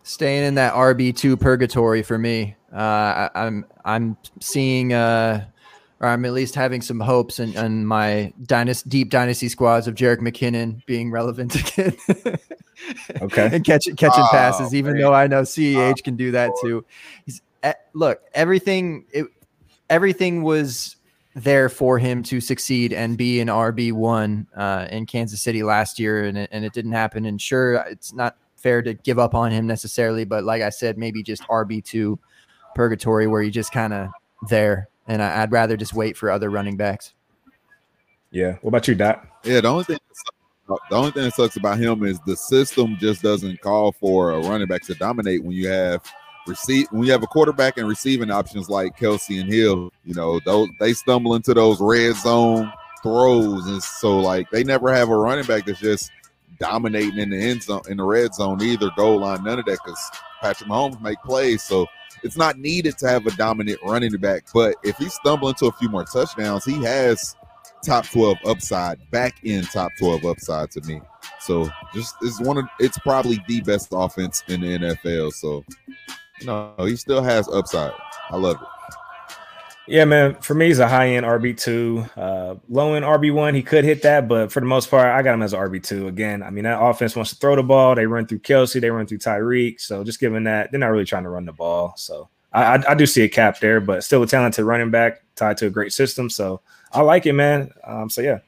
staying 0.04 0.42
in 0.44 0.54
that 0.54 0.72
RB 0.72 1.14
two 1.14 1.36
purgatory 1.36 2.02
for 2.02 2.16
me. 2.16 2.56
Uh, 2.72 2.78
I, 2.78 3.30
I'm 3.34 3.66
I'm 3.84 4.16
seeing, 4.40 4.94
uh, 4.94 5.44
or 6.00 6.08
I'm 6.08 6.24
at 6.24 6.32
least 6.32 6.54
having 6.54 6.80
some 6.80 6.98
hopes 6.98 7.40
in, 7.40 7.54
in 7.58 7.84
my 7.84 8.32
dynasty, 8.44 8.88
deep 8.88 9.10
dynasty 9.10 9.50
squads 9.50 9.86
of 9.86 9.94
Jerick 9.94 10.20
McKinnon 10.20 10.84
being 10.86 11.10
relevant 11.10 11.54
again. 11.78 11.94
Okay. 13.20 13.50
and 13.52 13.64
catch, 13.64 13.84
catching 13.96 14.24
Oh, 14.24 14.28
passes, 14.30 14.74
even 14.74 14.94
man. 14.94 15.02
though 15.02 15.12
I 15.12 15.26
know 15.26 15.42
CEH 15.42 16.02
can 16.04 16.16
do 16.16 16.30
that 16.30 16.52
too. 16.62 16.86
He's, 17.26 17.42
eh, 17.62 17.74
look, 17.92 18.22
everything 18.32 19.04
it, 19.12 19.26
everything 19.90 20.42
was 20.42 20.96
there 21.38 21.68
for 21.68 21.98
him 21.98 22.22
to 22.24 22.40
succeed 22.40 22.92
and 22.92 23.16
be 23.16 23.40
an 23.40 23.48
RB 23.48 23.92
one 23.92 24.46
uh, 24.56 24.86
in 24.90 25.06
Kansas 25.06 25.40
City 25.40 25.62
last 25.62 25.98
year, 25.98 26.24
and 26.24 26.36
it, 26.36 26.48
and 26.52 26.64
it 26.64 26.72
didn't 26.72 26.92
happen. 26.92 27.24
And 27.26 27.40
sure, 27.40 27.74
it's 27.88 28.12
not 28.12 28.36
fair 28.56 28.82
to 28.82 28.94
give 28.94 29.18
up 29.18 29.34
on 29.34 29.50
him 29.50 29.66
necessarily, 29.66 30.24
but 30.24 30.44
like 30.44 30.62
I 30.62 30.70
said, 30.70 30.98
maybe 30.98 31.22
just 31.22 31.42
RB 31.44 31.84
two 31.84 32.18
purgatory 32.74 33.26
where 33.26 33.42
you 33.42 33.50
just 33.50 33.72
kind 33.72 33.92
of 33.92 34.08
there. 34.48 34.88
And 35.06 35.22
I, 35.22 35.42
I'd 35.42 35.52
rather 35.52 35.76
just 35.76 35.94
wait 35.94 36.16
for 36.16 36.30
other 36.30 36.50
running 36.50 36.76
backs. 36.76 37.14
Yeah. 38.30 38.56
What 38.60 38.70
about 38.70 38.88
you, 38.88 38.94
Doc? 38.94 39.26
Yeah, 39.44 39.60
the 39.60 39.68
only 39.68 39.84
thing 39.84 39.98
the 40.90 40.96
only 40.96 41.10
thing 41.12 41.24
that 41.24 41.34
sucks 41.34 41.56
about 41.56 41.78
him 41.78 42.04
is 42.04 42.20
the 42.26 42.36
system 42.36 42.98
just 42.98 43.22
doesn't 43.22 43.60
call 43.62 43.92
for 43.92 44.32
a 44.32 44.40
running 44.40 44.66
back 44.66 44.82
to 44.82 44.94
dominate 44.94 45.42
when 45.42 45.52
you 45.52 45.66
have 45.68 46.02
receive 46.48 46.88
when 46.90 47.04
you 47.04 47.12
have 47.12 47.22
a 47.22 47.26
quarterback 47.26 47.76
and 47.76 47.86
receiving 47.88 48.30
options 48.30 48.68
like 48.68 48.98
Kelce 48.98 49.40
and 49.40 49.52
Hill. 49.52 49.92
You 50.04 50.14
know, 50.14 50.40
those 50.44 50.68
they 50.80 50.92
stumble 50.92 51.34
into 51.34 51.54
those 51.54 51.80
red 51.80 52.16
zone 52.16 52.72
throws, 53.02 53.66
and 53.66 53.82
so 53.82 54.18
like 54.18 54.50
they 54.50 54.64
never 54.64 54.92
have 54.92 55.10
a 55.10 55.16
running 55.16 55.46
back 55.46 55.66
that's 55.66 55.78
just 55.78 56.10
dominating 56.58 57.18
in 57.18 57.30
the 57.30 57.36
end 57.38 57.62
zone 57.62 57.82
in 57.88 57.98
the 57.98 58.04
red 58.04 58.34
zone 58.34 58.60
either 58.62 58.90
goal 58.96 59.20
line, 59.20 59.44
none 59.44 59.58
of 59.58 59.64
that 59.66 59.78
because 59.84 60.10
Patrick 60.40 60.68
Mahomes 60.68 61.00
make 61.00 61.20
plays, 61.22 61.62
so 61.62 61.86
it's 62.22 62.36
not 62.36 62.58
needed 62.58 62.98
to 62.98 63.08
have 63.08 63.26
a 63.26 63.30
dominant 63.32 63.78
running 63.84 64.12
back. 64.16 64.44
But 64.52 64.74
if 64.82 64.96
he 64.96 65.08
stumble 65.08 65.48
into 65.48 65.66
a 65.66 65.72
few 65.72 65.88
more 65.88 66.04
touchdowns, 66.04 66.64
he 66.64 66.82
has 66.84 67.36
top 67.84 68.06
12 68.06 68.38
upside, 68.46 68.98
back 69.10 69.44
in 69.44 69.62
top 69.64 69.90
12 69.98 70.24
upside 70.24 70.70
to 70.72 70.80
me. 70.82 71.00
So 71.40 71.68
just 71.94 72.16
it's 72.22 72.40
one 72.40 72.58
of 72.58 72.64
it's 72.80 72.98
probably 72.98 73.42
the 73.46 73.60
best 73.60 73.88
offense 73.92 74.42
in 74.48 74.60
the 74.60 74.78
NFL. 74.78 75.32
So 75.32 75.64
know, 76.46 76.74
he 76.78 76.96
still 76.96 77.22
has 77.22 77.48
upside. 77.48 77.92
I 78.30 78.36
love 78.36 78.56
it. 78.60 78.68
Yeah, 79.88 80.04
man. 80.04 80.34
For 80.42 80.52
me, 80.52 80.66
he's 80.66 80.80
a 80.80 80.88
high 80.88 81.08
end 81.08 81.24
RB 81.24 81.58
two, 81.58 82.04
uh, 82.14 82.56
low 82.68 82.92
end 82.92 83.06
RB 83.06 83.32
one. 83.32 83.54
He 83.54 83.62
could 83.62 83.84
hit 83.84 84.02
that, 84.02 84.28
but 84.28 84.52
for 84.52 84.60
the 84.60 84.66
most 84.66 84.90
part, 84.90 85.06
I 85.06 85.22
got 85.22 85.34
him 85.34 85.42
as 85.42 85.54
an 85.54 85.60
RB 85.60 85.82
two. 85.82 86.08
Again, 86.08 86.42
I 86.42 86.50
mean 86.50 86.64
that 86.64 86.80
offense 86.80 87.16
wants 87.16 87.30
to 87.30 87.36
throw 87.36 87.56
the 87.56 87.62
ball. 87.62 87.94
They 87.94 88.06
run 88.06 88.26
through 88.26 88.40
Kelce, 88.40 88.80
they 88.80 88.90
run 88.90 89.06
through 89.06 89.18
Tyreek. 89.18 89.80
So 89.80 90.04
just 90.04 90.20
given 90.20 90.44
that, 90.44 90.70
they're 90.70 90.80
not 90.80 90.88
really 90.88 91.06
trying 91.06 91.22
to 91.22 91.30
run 91.30 91.46
the 91.46 91.52
ball. 91.52 91.94
So 91.96 92.28
I, 92.52 92.76
I, 92.76 92.90
I 92.90 92.94
do 92.94 93.06
see 93.06 93.22
a 93.22 93.28
cap 93.28 93.60
there, 93.60 93.80
but 93.80 94.04
still 94.04 94.22
a 94.22 94.26
talented 94.26 94.66
running 94.66 94.90
back 94.90 95.22
tied 95.36 95.56
to 95.58 95.66
a 95.66 95.70
great 95.70 95.94
system. 95.94 96.28
So 96.28 96.60
I 96.92 97.00
like 97.00 97.24
it, 97.24 97.32
man. 97.32 97.70
Um, 97.84 98.10
so 98.10 98.20
yeah. 98.20 98.40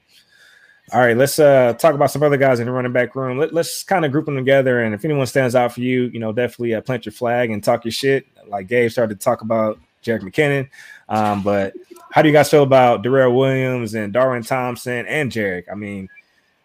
All 0.92 1.00
right, 1.00 1.16
let's 1.16 1.38
uh 1.38 1.74
talk 1.74 1.94
about 1.94 2.10
some 2.10 2.22
other 2.22 2.36
guys 2.36 2.58
in 2.58 2.66
the 2.66 2.72
running 2.72 2.92
back 2.92 3.14
room. 3.14 3.38
Let, 3.38 3.54
let's 3.54 3.84
kind 3.84 4.04
of 4.04 4.10
group 4.10 4.26
them 4.26 4.34
together, 4.36 4.82
and 4.82 4.92
if 4.92 5.04
anyone 5.04 5.26
stands 5.26 5.54
out 5.54 5.72
for 5.72 5.80
you, 5.80 6.04
you 6.12 6.18
know, 6.18 6.32
definitely 6.32 6.74
uh, 6.74 6.80
plant 6.80 7.06
your 7.06 7.12
flag 7.12 7.50
and 7.50 7.62
talk 7.62 7.84
your 7.84 7.92
shit. 7.92 8.26
Like 8.48 8.66
Gabe 8.66 8.90
started 8.90 9.20
to 9.20 9.24
talk 9.24 9.42
about 9.42 9.78
Jerick 10.02 10.22
McKinnon, 10.22 10.68
um, 11.08 11.42
but 11.42 11.74
how 12.10 12.22
do 12.22 12.28
you 12.28 12.32
guys 12.32 12.50
feel 12.50 12.64
about 12.64 13.04
Darrel 13.04 13.36
Williams 13.36 13.94
and 13.94 14.12
Darwin 14.12 14.42
Thompson 14.42 15.06
and 15.06 15.30
Jerick? 15.30 15.64
I 15.70 15.76
mean, 15.76 16.08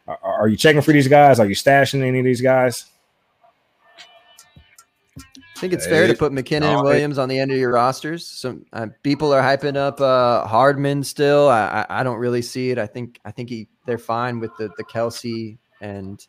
are, 0.07 0.17
are 0.23 0.47
you 0.47 0.57
checking 0.57 0.81
for 0.81 0.91
these 0.91 1.07
guys? 1.07 1.39
Are 1.39 1.45
you 1.45 1.55
stashing 1.55 2.01
any 2.01 2.17
of 2.17 2.25
these 2.25 2.41
guys? 2.41 2.85
I 5.55 5.59
think 5.59 5.71
it's 5.71 5.87
fair 5.87 6.05
to 6.05 6.13
put 6.13 6.33
McKinnon 6.33 6.61
no, 6.61 6.79
and 6.79 6.83
Williams 6.83 7.17
on 7.17 7.29
the 7.29 7.39
end 7.39 7.49
of 7.49 7.57
your 7.57 7.71
rosters. 7.71 8.27
Some 8.27 8.65
uh, 8.73 8.87
people 9.03 9.33
are 9.33 9.41
hyping 9.41 9.77
up 9.77 10.01
uh, 10.01 10.45
Hardman 10.45 11.01
still. 11.03 11.47
I, 11.47 11.85
I 11.89 12.01
I 12.01 12.03
don't 12.03 12.17
really 12.17 12.41
see 12.41 12.71
it. 12.71 12.77
I 12.77 12.85
think 12.85 13.21
I 13.23 13.31
think 13.31 13.49
he 13.49 13.69
they're 13.85 13.97
fine 13.97 14.39
with 14.39 14.51
the 14.57 14.69
the 14.77 14.83
Kelce 14.83 15.57
and 15.79 16.25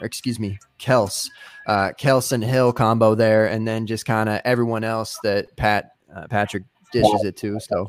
or 0.00 0.06
excuse 0.06 0.38
me 0.38 0.58
Kels 0.78 1.28
uh, 1.66 1.90
Kels 1.98 2.32
and 2.32 2.42
Hill 2.42 2.72
combo 2.72 3.14
there, 3.14 3.46
and 3.46 3.68
then 3.68 3.86
just 3.86 4.06
kind 4.06 4.30
of 4.30 4.40
everyone 4.46 4.82
else 4.82 5.18
that 5.22 5.54
Pat 5.56 5.92
uh, 6.14 6.26
Patrick 6.28 6.64
dishes 6.90 7.24
it 7.24 7.36
to. 7.38 7.58
So 7.60 7.88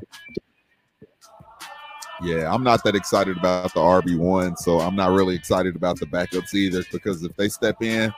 Yeah, 2.22 2.54
I'm 2.54 2.64
not 2.64 2.84
that 2.84 2.96
excited 2.96 3.38
about 3.38 3.74
the 3.74 3.80
RB 3.80 4.18
one, 4.18 4.58
so 4.58 4.80
I'm 4.80 4.96
not 4.96 5.12
really 5.12 5.36
excited 5.36 5.76
about 5.78 6.00
the 6.00 6.06
backups 6.06 6.54
either. 6.54 6.84
Because 6.92 7.24
if 7.24 7.34
they 7.38 7.48
step 7.48 7.82
in, 7.82 8.14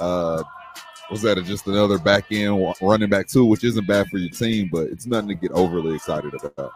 uh, 0.00 0.42
was 1.10 1.22
that 1.22 1.42
just 1.44 1.66
another 1.66 1.98
back 1.98 2.26
end 2.30 2.74
running 2.80 3.10
back 3.10 3.28
too, 3.28 3.44
which 3.44 3.64
isn't 3.64 3.86
bad 3.86 4.08
for 4.08 4.18
your 4.18 4.30
team, 4.30 4.70
but 4.72 4.88
it's 4.88 5.06
nothing 5.06 5.28
to 5.28 5.34
get 5.34 5.50
overly 5.52 5.94
excited 5.94 6.32
about. 6.34 6.72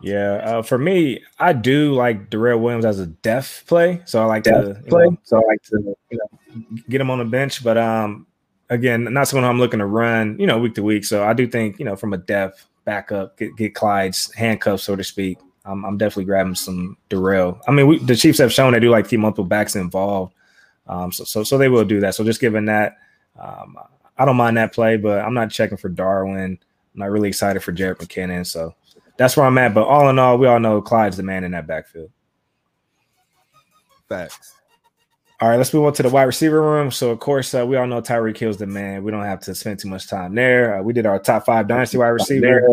Yeah, 0.00 0.34
uh, 0.44 0.62
for 0.62 0.78
me, 0.78 1.24
I 1.38 1.52
do 1.52 1.92
like 1.94 2.30
Darrel 2.30 2.60
Williams 2.60 2.84
as 2.84 3.00
a 3.00 3.06
def 3.06 3.64
play, 3.66 4.00
so 4.04 4.22
I 4.22 4.26
like 4.26 4.44
to 4.44 4.80
play. 4.88 5.06
So 5.24 5.38
I 5.38 5.40
like 5.46 5.62
to 5.64 5.96
you 6.10 6.18
know, 6.18 6.80
get 6.88 7.00
him 7.00 7.10
on 7.10 7.18
the 7.18 7.24
bench. 7.24 7.64
But 7.64 7.78
um, 7.78 8.26
again, 8.70 9.12
not 9.12 9.26
someone 9.26 9.44
who 9.44 9.50
I'm 9.50 9.58
looking 9.58 9.80
to 9.80 9.86
run, 9.86 10.36
you 10.38 10.46
know, 10.46 10.58
week 10.58 10.74
to 10.76 10.82
week. 10.82 11.04
So 11.04 11.24
I 11.24 11.32
do 11.32 11.48
think 11.48 11.78
you 11.78 11.84
know 11.84 11.96
from 11.96 12.12
a 12.12 12.18
depth 12.18 12.66
backup, 12.84 13.36
get, 13.36 13.56
get 13.56 13.74
Clyde's 13.74 14.32
handcuffs, 14.34 14.84
so 14.84 14.94
to 14.94 15.04
speak. 15.04 15.38
I'm, 15.64 15.84
I'm 15.84 15.98
definitely 15.98 16.24
grabbing 16.24 16.54
some 16.54 16.96
Darrel. 17.10 17.60
I 17.66 17.72
mean, 17.72 17.86
we, 17.86 17.98
the 17.98 18.16
Chiefs 18.16 18.38
have 18.38 18.52
shown 18.52 18.72
they 18.72 18.80
do 18.80 18.90
like 18.90 19.04
to 19.04 19.10
keep 19.10 19.20
multiple 19.20 19.44
backs 19.44 19.76
involved, 19.76 20.32
um, 20.88 21.12
so 21.12 21.24
so 21.24 21.44
so 21.44 21.58
they 21.58 21.68
will 21.68 21.84
do 21.84 22.00
that. 22.00 22.14
So 22.14 22.24
just 22.24 22.40
given 22.40 22.64
that, 22.66 22.96
um, 23.38 23.76
I 24.16 24.24
don't 24.24 24.36
mind 24.36 24.56
that 24.56 24.72
play, 24.72 24.96
but 24.96 25.20
I'm 25.20 25.34
not 25.34 25.50
checking 25.50 25.78
for 25.78 25.88
Darwin. 25.88 26.58
I'm 26.94 26.98
not 26.98 27.10
really 27.10 27.28
excited 27.28 27.62
for 27.62 27.72
Jerick 27.72 27.96
McKinnon. 27.96 28.46
So 28.46 28.74
that's 29.16 29.36
where 29.36 29.46
I'm 29.46 29.58
at. 29.58 29.74
But 29.74 29.86
all 29.86 30.08
in 30.08 30.18
all, 30.18 30.38
we 30.38 30.46
all 30.46 30.60
know 30.60 30.80
Clyde's 30.80 31.16
the 31.16 31.22
man 31.22 31.44
in 31.44 31.52
that 31.52 31.66
backfield. 31.66 32.10
Facts. 34.08 34.54
All 35.40 35.48
right, 35.48 35.56
let's 35.56 35.72
move 35.72 35.84
on 35.84 35.92
to 35.92 36.02
the 36.02 36.08
wide 36.08 36.24
receiver 36.24 36.60
room. 36.60 36.90
So, 36.90 37.10
of 37.10 37.20
course, 37.20 37.54
uh, 37.54 37.64
we 37.64 37.76
all 37.76 37.86
know 37.86 38.02
Tyreek 38.02 38.36
Hill's 38.36 38.56
the 38.56 38.66
man. 38.66 39.04
We 39.04 39.12
don't 39.12 39.22
have 39.22 39.38
to 39.40 39.54
spend 39.54 39.78
too 39.78 39.86
much 39.86 40.08
time 40.08 40.34
there. 40.34 40.78
Uh, 40.78 40.82
we 40.82 40.92
did 40.92 41.06
our 41.06 41.20
top 41.20 41.46
five 41.46 41.68
dynasty 41.68 41.96
wide 41.96 42.08
receiver 42.08 42.66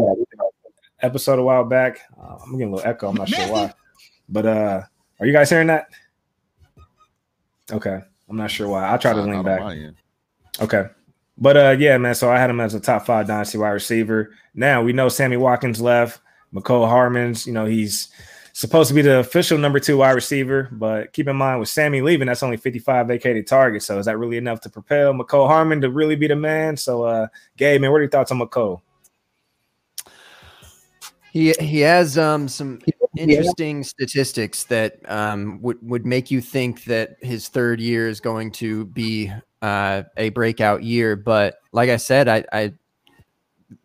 episode 1.02 1.38
a 1.38 1.44
while 1.44 1.64
back. 1.64 2.00
Uh, 2.20 2.38
I'm 2.42 2.54
getting 2.54 2.74
a 2.74 2.76
little 2.76 2.90
echo. 2.90 3.10
I'm 3.10 3.16
not 3.16 3.30
sure 3.30 3.52
why. 3.52 3.74
But 4.28 4.46
uh, 4.48 4.82
are 5.20 5.26
you 5.28 5.34
guys 5.34 5.52
hearing 5.52 5.68
that? 5.68 5.90
Okay, 7.72 8.00
I'm 8.30 8.38
not 8.38 8.52
sure 8.52 8.68
why. 8.68 8.86
I'll 8.86 9.00
try 9.00 9.14
to 9.14 9.26
Not- 9.26 9.30
lean 9.30 9.44
back. 9.44 9.94
Okay. 10.62 10.86
But 11.38 11.58
uh 11.58 11.76
yeah, 11.78 11.98
man. 11.98 12.16
So 12.16 12.32
I 12.32 12.38
had 12.40 12.50
him 12.50 12.62
as 12.62 12.74
a 12.74 12.80
top 12.80 13.06
five 13.06 13.28
dynasty 13.28 13.58
wide 13.58 13.72
receiver. 13.72 14.32
Now 14.54 14.82
we 14.82 14.94
know 14.94 15.10
Sammy 15.10 15.36
Watkins 15.38 15.82
left. 15.82 16.22
Mecole 16.54 16.88
Hardman's, 16.88 17.46
you 17.46 17.52
know, 17.52 17.66
he's 17.66 18.08
supposed 18.54 18.88
to 18.88 18.94
be 18.94 19.02
the 19.02 19.18
official 19.20 19.58
number 19.58 19.78
two 19.82 19.98
wide 19.98 20.12
receiver. 20.14 20.70
But 20.72 21.12
keep 21.12 21.28
in 21.28 21.36
mind 21.36 21.60
with 21.60 21.68
Sammy 21.68 22.00
leaving, 22.02 22.28
that's 22.28 22.42
only 22.42 22.56
55 22.56 23.08
vacated 23.08 23.48
targets. 23.48 23.86
So 23.86 24.00
is 24.00 24.06
that 24.06 24.18
really 24.18 24.38
enough 24.38 24.62
to 24.62 24.70
propel 24.70 25.14
Mecole 25.14 25.48
Hardman 25.50 25.82
to 25.82 25.90
really 25.90 26.16
be 26.16 26.28
the 26.28 26.38
man? 26.38 26.78
So 26.78 27.04
uh 27.04 27.28
Gabe, 27.58 27.82
man, 27.82 27.92
what 27.92 27.98
are 27.98 28.04
your 28.04 28.10
thoughts 28.10 28.32
on 28.32 28.40
Mecole? 28.40 28.80
He 31.34 31.52
he 31.60 31.82
has 31.82 32.18
um 32.18 32.48
some 32.48 32.80
interesting 33.18 33.84
statistics 33.84 34.64
that 34.66 35.00
um 35.10 35.62
would 35.62 35.78
would 35.82 36.06
make 36.06 36.32
you 36.32 36.42
think 36.42 36.84
that 36.86 37.18
his 37.22 37.48
third 37.48 37.80
year 37.80 38.08
is 38.08 38.20
going 38.20 38.52
to 38.52 38.86
be 38.86 39.32
uh, 39.62 40.04
a 40.18 40.30
breakout 40.30 40.84
year. 40.84 41.16
But 41.16 41.56
like 41.72 41.90
I 41.90 41.98
said, 41.98 42.28
I, 42.28 42.46
I 42.54 42.74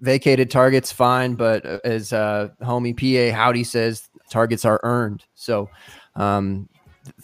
vacated 0.00 0.50
targets 0.50 0.92
fine, 0.92 1.34
but 1.34 1.64
uh, 1.64 1.78
as 1.84 2.12
uh, 2.12 2.48
homie 2.62 2.94
Pa 2.94 3.34
Howdy 3.34 3.64
says, 3.64 4.08
targets 4.30 4.64
are 4.64 4.80
earned. 4.82 5.24
So 5.34 5.70
um, 6.16 6.68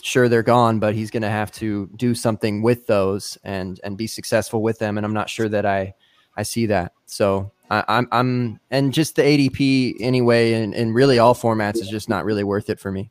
sure 0.03 0.29
they're 0.29 0.43
gone, 0.43 0.79
but 0.79 0.95
he's 0.95 1.11
going 1.11 1.23
to 1.23 1.29
have 1.29 1.53
to 1.53 1.91
do 1.97 2.15
something 2.15 2.63
with 2.63 2.87
those 2.87 3.37
and 3.45 3.79
and 3.85 3.97
be 3.97 4.07
successful 4.07 4.63
with 4.63 4.79
them. 4.79 4.97
And 4.97 5.05
I'm 5.05 5.13
not 5.15 5.29
sure 5.29 5.49
that 5.51 5.67
I 5.67 5.95
I 6.37 6.43
see 6.43 6.67
that. 6.67 6.93
So 7.05 7.53
I, 7.71 7.85
I'm 7.89 8.09
I'm 8.13 8.61
and 8.71 8.93
just 8.93 9.17
the 9.17 9.23
ADP 9.23 9.97
anyway, 10.01 10.53
and, 10.55 10.75
and 10.75 10.95
really 10.95 11.19
all 11.19 11.35
formats 11.35 11.77
is 11.77 11.89
just 11.89 12.09
not 12.09 12.25
really 12.25 12.45
worth 12.45 12.71
it 12.71 12.79
for 12.79 12.93
me. 12.93 13.11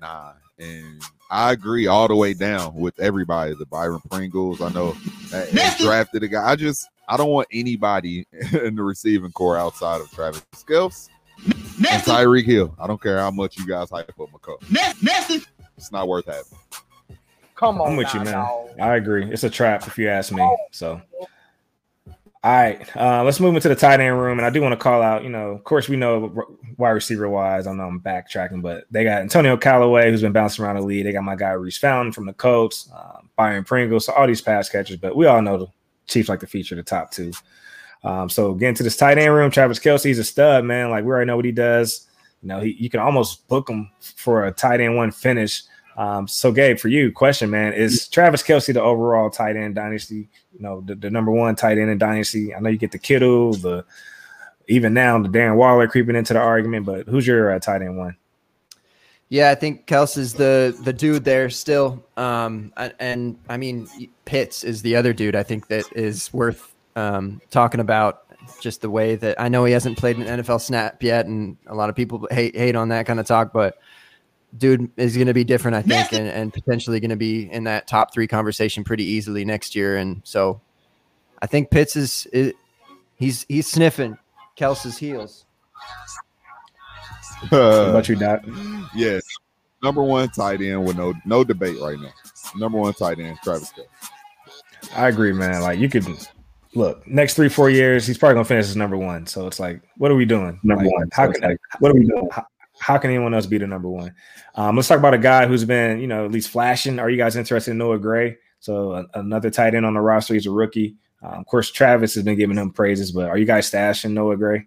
Nah, 0.00 0.32
and 0.58 1.02
I 1.30 1.52
agree 1.52 1.86
all 1.86 2.08
the 2.08 2.16
way 2.16 2.34
down 2.34 2.74
with 2.74 2.98
everybody. 2.98 3.54
The 3.54 3.66
Byron 3.66 4.00
Pringles, 4.10 4.60
I 4.60 4.70
know 4.72 4.92
that 5.30 5.50
that 5.50 5.78
drafted 5.78 6.22
a 6.22 6.28
guy. 6.28 6.50
I 6.50 6.56
just 6.56 6.88
I 7.08 7.16
don't 7.16 7.30
want 7.30 7.48
anybody 7.52 8.26
in 8.52 8.76
the 8.76 8.82
receiving 8.82 9.32
core 9.32 9.58
outside 9.58 10.00
of 10.00 10.10
Travis 10.10 10.42
Kelce 10.54 11.08
and 11.44 12.02
Tyreek 12.02 12.44
Hill. 12.44 12.74
I 12.78 12.86
don't 12.86 13.00
care 13.00 13.18
how 13.18 13.30
much 13.30 13.58
you 13.58 13.66
guys 13.66 13.90
hype 13.90 14.08
up 14.08 14.30
Mecole. 14.30 14.58
It's 15.76 15.92
not 15.92 16.08
worth 16.08 16.26
having. 16.26 16.58
Come 17.54 17.80
on, 17.80 17.92
I'm 17.92 17.96
with 17.96 18.12
you, 18.12 18.20
man. 18.20 18.34
dawg. 18.34 18.80
I 18.80 18.96
agree. 18.96 19.24
It's 19.30 19.44
a 19.44 19.50
trap 19.50 19.86
if 19.86 19.96
you 19.96 20.08
ask 20.08 20.32
me. 20.32 20.56
So, 20.70 21.00
all 22.44 22.52
right, 22.52 22.96
uh, 22.96 23.22
let's 23.22 23.38
move 23.38 23.54
into 23.54 23.68
the 23.68 23.76
tight 23.76 24.00
end 24.00 24.18
room. 24.18 24.38
And 24.38 24.46
I 24.46 24.50
do 24.50 24.60
want 24.60 24.72
to 24.72 24.76
call 24.76 25.00
out, 25.00 25.22
you 25.22 25.30
know, 25.30 25.50
of 25.50 25.62
course, 25.62 25.88
we 25.88 25.96
know 25.96 26.46
wide 26.76 26.90
receiver 26.90 27.28
wise. 27.28 27.68
I 27.68 27.72
know 27.72 27.84
I'm 27.84 28.00
backtracking, 28.00 28.62
but 28.62 28.84
they 28.90 29.04
got 29.04 29.22
Antonio 29.22 29.56
Callaway, 29.56 30.10
who's 30.10 30.22
been 30.22 30.32
bouncing 30.32 30.64
around 30.64 30.76
the 30.76 30.82
league. 30.82 31.04
They 31.04 31.12
got 31.12 31.22
my 31.22 31.36
guy 31.36 31.50
Reese 31.50 31.78
Fountain 31.78 32.12
from 32.12 32.26
the 32.26 32.32
Colts, 32.32 32.90
uh, 32.92 33.20
Byron 33.36 33.62
Pringle, 33.62 34.00
so 34.00 34.12
all 34.12 34.26
these 34.26 34.40
pass 34.40 34.68
catchers. 34.68 34.96
But 34.96 35.14
we 35.14 35.26
all 35.26 35.40
know 35.40 35.56
the 35.56 35.66
Chiefs 36.08 36.28
like 36.28 36.40
to 36.40 36.48
feature 36.48 36.74
the 36.74 36.82
top 36.82 37.12
two. 37.12 37.32
Um, 38.02 38.28
so 38.28 38.54
getting 38.54 38.74
to 38.74 38.82
this 38.82 38.96
tight 38.96 39.18
end 39.18 39.32
room, 39.32 39.52
Travis 39.52 39.78
Kelce, 39.78 40.04
he's 40.04 40.18
a 40.18 40.24
stud, 40.24 40.64
man. 40.64 40.90
Like 40.90 41.04
we 41.04 41.10
already 41.10 41.28
know 41.28 41.36
what 41.36 41.44
he 41.44 41.52
does. 41.52 42.08
You 42.42 42.48
know, 42.48 42.60
he, 42.60 42.72
you 42.72 42.90
can 42.90 42.98
almost 42.98 43.46
book 43.46 43.70
him 43.70 43.88
for 44.00 44.46
a 44.46 44.52
tight 44.52 44.80
end 44.80 44.96
one 44.96 45.12
finish 45.12 45.62
Um, 45.96 46.26
so 46.26 46.52
Gabe, 46.52 46.78
for 46.78 46.88
you, 46.88 47.12
question, 47.12 47.50
man, 47.50 47.74
is 47.74 48.08
Travis 48.08 48.42
Kelce 48.42 48.72
the 48.72 48.82
overall 48.82 49.30
tight 49.30 49.56
end 49.56 49.74
dynasty? 49.74 50.28
You 50.52 50.60
know, 50.60 50.80
the, 50.80 50.94
the 50.94 51.10
number 51.10 51.30
one 51.30 51.54
tight 51.54 51.78
end 51.78 51.90
in 51.90 51.98
dynasty. 51.98 52.54
I 52.54 52.60
know 52.60 52.70
you 52.70 52.78
get 52.78 52.92
the 52.92 52.98
Kittle, 52.98 53.52
the 53.54 53.84
even 54.68 54.94
now 54.94 55.18
the 55.18 55.28
Darren 55.28 55.56
Waller 55.56 55.88
creeping 55.88 56.16
into 56.16 56.32
the 56.32 56.40
argument, 56.40 56.86
but 56.86 57.06
who's 57.06 57.26
your 57.26 57.52
uh, 57.52 57.58
tight 57.58 57.82
end 57.82 57.98
one? 57.98 58.16
Yeah, 59.28 59.50
I 59.50 59.54
think 59.54 59.86
Kelce's 59.86 60.34
the 60.34 60.76
the 60.82 60.92
dude 60.92 61.24
there 61.24 61.48
still. 61.50 62.04
Um, 62.16 62.72
and, 62.76 62.94
and 62.98 63.38
I 63.48 63.56
mean 63.56 63.88
Pitts 64.24 64.62
is 64.64 64.82
the 64.82 64.96
other 64.96 65.12
dude. 65.12 65.36
I 65.36 65.42
think 65.42 65.68
that 65.68 65.84
is 65.94 66.32
worth 66.32 66.74
um, 66.96 67.40
talking 67.50 67.80
about. 67.80 68.20
Just 68.60 68.80
the 68.80 68.90
way 68.90 69.14
that 69.14 69.40
I 69.40 69.48
know 69.48 69.64
he 69.64 69.72
hasn't 69.72 69.96
played 69.96 70.16
an 70.16 70.24
NFL 70.24 70.60
snap 70.60 71.00
yet, 71.00 71.26
and 71.26 71.56
a 71.68 71.76
lot 71.76 71.88
of 71.90 71.94
people 71.94 72.26
hate 72.30 72.56
hate 72.56 72.74
on 72.74 72.88
that 72.88 73.06
kind 73.06 73.20
of 73.20 73.26
talk, 73.26 73.52
but 73.52 73.78
dude 74.56 74.90
is 74.96 75.14
going 75.16 75.26
to 75.28 75.34
be 75.34 75.44
different, 75.44 75.76
I 75.76 75.82
think, 75.82 76.12
and, 76.12 76.26
and 76.28 76.52
potentially 76.52 77.00
going 77.00 77.10
to 77.10 77.16
be 77.16 77.50
in 77.50 77.64
that 77.64 77.86
top 77.86 78.12
three 78.12 78.26
conversation 78.26 78.84
pretty 78.84 79.04
easily 79.04 79.44
next 79.44 79.74
year. 79.74 79.96
And 79.96 80.20
so, 80.24 80.60
I 81.40 81.46
think 81.46 81.70
Pitts 81.70 81.96
is, 81.96 82.26
is 82.32 82.52
he's 83.16 83.44
he's 83.48 83.66
sniffing 83.66 84.18
Kelce's 84.58 84.98
heels. 84.98 85.44
What 87.48 87.52
Uh, 87.60 87.90
about 87.90 88.08
you, 88.08 88.16
Doc? 88.16 88.42
yes, 88.94 89.22
number 89.82 90.02
one 90.02 90.28
tight 90.28 90.60
end 90.60 90.84
with 90.86 90.96
no 90.96 91.12
no 91.24 91.42
debate 91.42 91.76
right 91.80 91.98
now. 91.98 92.12
Number 92.56 92.78
one 92.78 92.92
tight 92.94 93.18
end, 93.18 93.38
Travis 93.42 93.72
Kelce. 93.72 94.94
I 94.96 95.08
agree, 95.08 95.32
man. 95.32 95.60
Like 95.62 95.78
you 95.80 95.88
could 95.88 96.06
look 96.74 97.04
next 97.08 97.34
three 97.34 97.48
four 97.48 97.68
years, 97.70 98.06
he's 98.06 98.16
probably 98.18 98.34
gonna 98.34 98.44
finish 98.44 98.66
as 98.66 98.76
number 98.76 98.96
one. 98.96 99.26
So 99.26 99.46
it's 99.48 99.58
like, 99.58 99.80
what 99.96 100.10
are 100.12 100.14
we 100.14 100.24
doing? 100.24 100.60
Number 100.62 100.84
Like, 100.84 100.92
one. 100.92 101.08
How 101.12 101.26
So 101.26 101.32
can 101.32 101.50
it's 101.50 101.60
like- 101.72 101.80
what 101.82 101.90
are 101.90 101.94
we 101.94 102.06
doing? 102.06 102.28
How, 102.30 102.46
how 102.82 102.98
can 102.98 103.10
anyone 103.10 103.32
else 103.32 103.46
be 103.46 103.58
the 103.58 103.66
number 103.66 103.88
one? 103.88 104.12
Um, 104.56 104.74
let's 104.74 104.88
talk 104.88 104.98
about 104.98 105.14
a 105.14 105.18
guy 105.18 105.46
who's 105.46 105.64
been, 105.64 106.00
you 106.00 106.08
know, 106.08 106.24
at 106.24 106.32
least 106.32 106.50
flashing. 106.50 106.98
Are 106.98 107.08
you 107.08 107.16
guys 107.16 107.36
interested 107.36 107.70
in 107.70 107.78
Noah 107.78 107.98
Gray? 107.98 108.36
So 108.58 108.92
a- 108.94 109.06
another 109.14 109.50
tight 109.50 109.76
end 109.76 109.86
on 109.86 109.94
the 109.94 110.00
roster. 110.00 110.34
He's 110.34 110.46
a 110.46 110.50
rookie. 110.50 110.96
Um, 111.22 111.34
of 111.34 111.46
course, 111.46 111.70
Travis 111.70 112.14
has 112.14 112.24
been 112.24 112.36
giving 112.36 112.56
him 112.56 112.72
praises, 112.72 113.12
but 113.12 113.28
are 113.28 113.38
you 113.38 113.44
guys 113.44 113.70
stashing 113.70 114.10
Noah 114.10 114.36
Gray? 114.36 114.66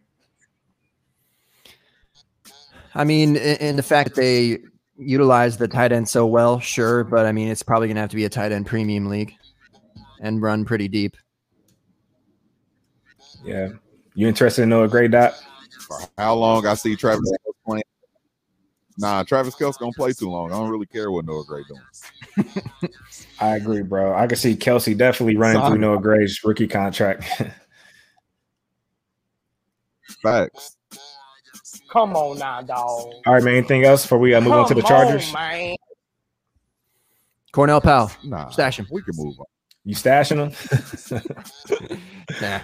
I 2.93 3.03
mean, 3.03 3.35
in, 3.35 3.57
in 3.57 3.75
the 3.75 3.83
fact 3.83 4.15
that 4.15 4.21
they 4.21 4.59
utilize 4.97 5.57
the 5.57 5.67
tight 5.67 5.91
end 5.91 6.07
so 6.07 6.25
well, 6.25 6.61
sure, 6.61 7.03
but 7.03 7.25
I 7.25 7.33
mean, 7.33 7.49
it's 7.49 7.63
probably 7.63 7.89
going 7.89 7.95
to 7.95 8.01
have 8.01 8.11
to 8.11 8.15
be 8.15 8.23
a 8.23 8.29
tight 8.29 8.53
end 8.53 8.65
premium 8.65 9.07
league 9.07 9.33
and 10.21 10.41
run 10.41 10.63
pretty 10.63 10.87
deep. 10.87 11.17
Yeah. 13.43 13.69
You 14.13 14.29
interested 14.29 14.61
in 14.61 14.69
Noah 14.69 14.87
Gray, 14.87 15.09
Doc? 15.09 15.35
For 15.85 15.99
how 16.17 16.35
long 16.35 16.65
I 16.65 16.75
see 16.75 16.95
Travis 16.95 17.29
Kelce 17.29 17.35
playing? 17.43 17.54
Nah, 18.97 19.23
Travis 19.23 19.55
Kelce 19.55 19.77
gonna 19.77 19.91
play 19.91 20.13
too 20.13 20.29
long. 20.29 20.51
I 20.51 20.55
don't 20.55 20.69
really 20.69 20.85
care 20.85 21.11
what 21.11 21.25
Noah 21.25 21.43
Gray 21.45 21.63
doing. 21.67 21.81
I 23.41 23.57
agree, 23.57 23.81
bro. 23.81 24.15
I 24.15 24.25
can 24.27 24.37
see 24.37 24.55
Kelce 24.55 24.97
definitely 24.97 25.35
running 25.35 25.61
Son. 25.61 25.71
through 25.71 25.79
Noah 25.81 25.99
Gray's 26.01 26.39
rookie 26.43 26.67
contract. 26.67 27.23
Facts. 30.23 30.77
Come 31.91 32.15
on 32.15 32.39
now, 32.39 32.61
dog. 32.61 33.11
All 33.25 33.33
right, 33.33 33.43
man. 33.43 33.55
Anything 33.55 33.83
else 33.85 34.03
before 34.03 34.19
we 34.19 34.33
uh, 34.33 34.41
move 34.41 34.53
on 34.53 34.67
to 34.67 34.73
the 34.73 34.81
Come 34.81 34.91
on, 34.95 35.03
Chargers? 35.07 35.33
man. 35.33 35.75
Cornell 37.51 37.81
Powell, 37.81 38.11
Nah, 38.23 38.49
stash 38.49 38.79
him. 38.79 38.87
we 38.91 39.01
can 39.01 39.13
move 39.15 39.39
on. 39.39 39.45
You 39.85 39.95
stashing 39.95 40.51
him? 40.51 41.19
Nah. 42.41 42.59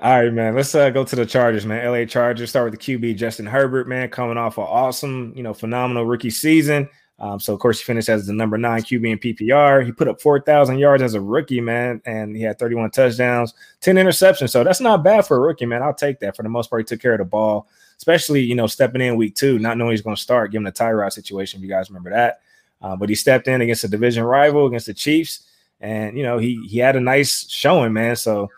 All 0.00 0.22
right, 0.22 0.32
man. 0.32 0.54
Let's 0.54 0.76
uh, 0.76 0.90
go 0.90 1.02
to 1.02 1.16
the 1.16 1.26
Chargers, 1.26 1.66
man. 1.66 1.84
LA 1.84 2.04
Chargers 2.04 2.50
start 2.50 2.70
with 2.70 2.80
the 2.80 2.98
QB 2.98 3.16
Justin 3.16 3.46
Herbert, 3.46 3.88
man, 3.88 4.08
coming 4.08 4.36
off 4.36 4.56
an 4.56 4.64
awesome, 4.64 5.32
you 5.34 5.42
know, 5.42 5.52
phenomenal 5.52 6.06
rookie 6.06 6.30
season. 6.30 6.88
Um, 7.18 7.40
so 7.40 7.52
of 7.52 7.58
course 7.58 7.80
he 7.80 7.84
finished 7.84 8.08
as 8.08 8.28
the 8.28 8.32
number 8.32 8.56
nine 8.56 8.82
QB 8.82 9.10
in 9.10 9.18
PPR. 9.18 9.84
He 9.84 9.90
put 9.90 10.06
up 10.06 10.20
four 10.20 10.40
thousand 10.40 10.78
yards 10.78 11.02
as 11.02 11.14
a 11.14 11.20
rookie, 11.20 11.60
man, 11.60 12.00
and 12.06 12.36
he 12.36 12.42
had 12.42 12.60
thirty-one 12.60 12.92
touchdowns, 12.92 13.54
ten 13.80 13.96
interceptions. 13.96 14.50
So 14.50 14.62
that's 14.62 14.80
not 14.80 15.02
bad 15.02 15.26
for 15.26 15.36
a 15.36 15.40
rookie, 15.40 15.66
man. 15.66 15.82
I'll 15.82 15.92
take 15.92 16.20
that. 16.20 16.36
For 16.36 16.44
the 16.44 16.48
most 16.48 16.70
part, 16.70 16.82
he 16.82 16.84
took 16.84 17.02
care 17.02 17.14
of 17.14 17.18
the 17.18 17.24
ball, 17.24 17.66
especially 17.96 18.42
you 18.42 18.54
know 18.54 18.68
stepping 18.68 19.00
in 19.00 19.16
week 19.16 19.34
two, 19.34 19.58
not 19.58 19.76
knowing 19.78 19.90
he's 19.90 20.02
going 20.02 20.14
to 20.14 20.22
start, 20.22 20.52
given 20.52 20.64
the 20.64 20.70
Tyrod 20.70 21.12
situation. 21.12 21.58
If 21.58 21.64
you 21.64 21.68
guys 21.68 21.90
remember 21.90 22.10
that, 22.10 22.40
uh, 22.80 22.94
but 22.94 23.08
he 23.08 23.16
stepped 23.16 23.48
in 23.48 23.62
against 23.62 23.82
a 23.82 23.88
division 23.88 24.22
rival 24.22 24.66
against 24.66 24.86
the 24.86 24.94
Chiefs, 24.94 25.48
and 25.80 26.16
you 26.16 26.22
know 26.22 26.38
he 26.38 26.64
he 26.68 26.78
had 26.78 26.94
a 26.94 27.00
nice 27.00 27.50
showing, 27.50 27.92
man. 27.92 28.14
So 28.14 28.48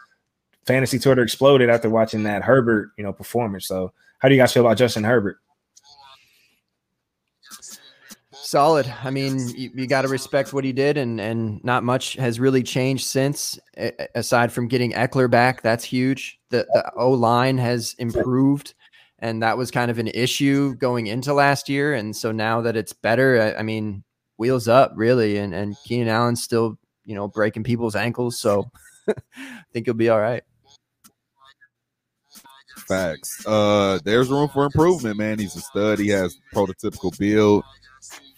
fantasy 0.70 1.00
Twitter 1.00 1.22
exploded 1.22 1.68
after 1.68 1.90
watching 1.90 2.22
that 2.22 2.42
Herbert, 2.42 2.92
you 2.96 3.02
know, 3.02 3.12
performance. 3.12 3.66
So, 3.66 3.92
how 4.20 4.28
do 4.28 4.34
you 4.34 4.40
guys 4.40 4.52
feel 4.52 4.64
about 4.64 4.78
Justin 4.78 5.02
Herbert? 5.02 5.38
Solid. 8.32 8.92
I 9.02 9.10
mean, 9.10 9.48
you, 9.56 9.70
you 9.74 9.86
got 9.86 10.02
to 10.02 10.08
respect 10.08 10.52
what 10.52 10.64
he 10.64 10.72
did, 10.72 10.96
and 10.96 11.20
and 11.20 11.62
not 11.64 11.82
much 11.82 12.14
has 12.14 12.38
really 12.38 12.62
changed 12.62 13.04
since, 13.06 13.58
aside 14.14 14.52
from 14.52 14.68
getting 14.68 14.92
Ekeler 14.92 15.30
back. 15.30 15.62
That's 15.62 15.84
huge. 15.84 16.38
The 16.50 16.66
the 16.72 16.92
O 16.96 17.10
line 17.10 17.58
has 17.58 17.94
improved, 17.98 18.74
and 19.18 19.42
that 19.42 19.58
was 19.58 19.70
kind 19.70 19.90
of 19.90 19.98
an 19.98 20.08
issue 20.08 20.74
going 20.76 21.08
into 21.08 21.32
last 21.34 21.68
year. 21.68 21.94
And 21.94 22.14
so 22.14 22.32
now 22.32 22.60
that 22.60 22.76
it's 22.76 22.92
better, 22.92 23.40
I, 23.56 23.60
I 23.60 23.62
mean, 23.62 24.04
wheels 24.36 24.68
up 24.68 24.92
really. 24.94 25.36
And 25.36 25.52
and 25.52 25.76
Keenan 25.84 26.08
Allen's 26.08 26.42
still 26.42 26.78
you 27.04 27.14
know 27.14 27.26
breaking 27.28 27.64
people's 27.64 27.96
ankles, 27.96 28.38
so 28.38 28.70
I 29.08 29.62
think 29.72 29.86
he'll 29.86 29.94
be 29.94 30.08
all 30.08 30.20
right. 30.20 30.44
Facts. 32.90 33.46
Uh, 33.46 34.00
there's 34.02 34.30
room 34.30 34.48
for 34.48 34.64
improvement, 34.64 35.16
man. 35.16 35.38
He's 35.38 35.54
a 35.54 35.60
stud. 35.60 36.00
He 36.00 36.08
has 36.08 36.36
prototypical 36.52 37.16
build, 37.16 37.62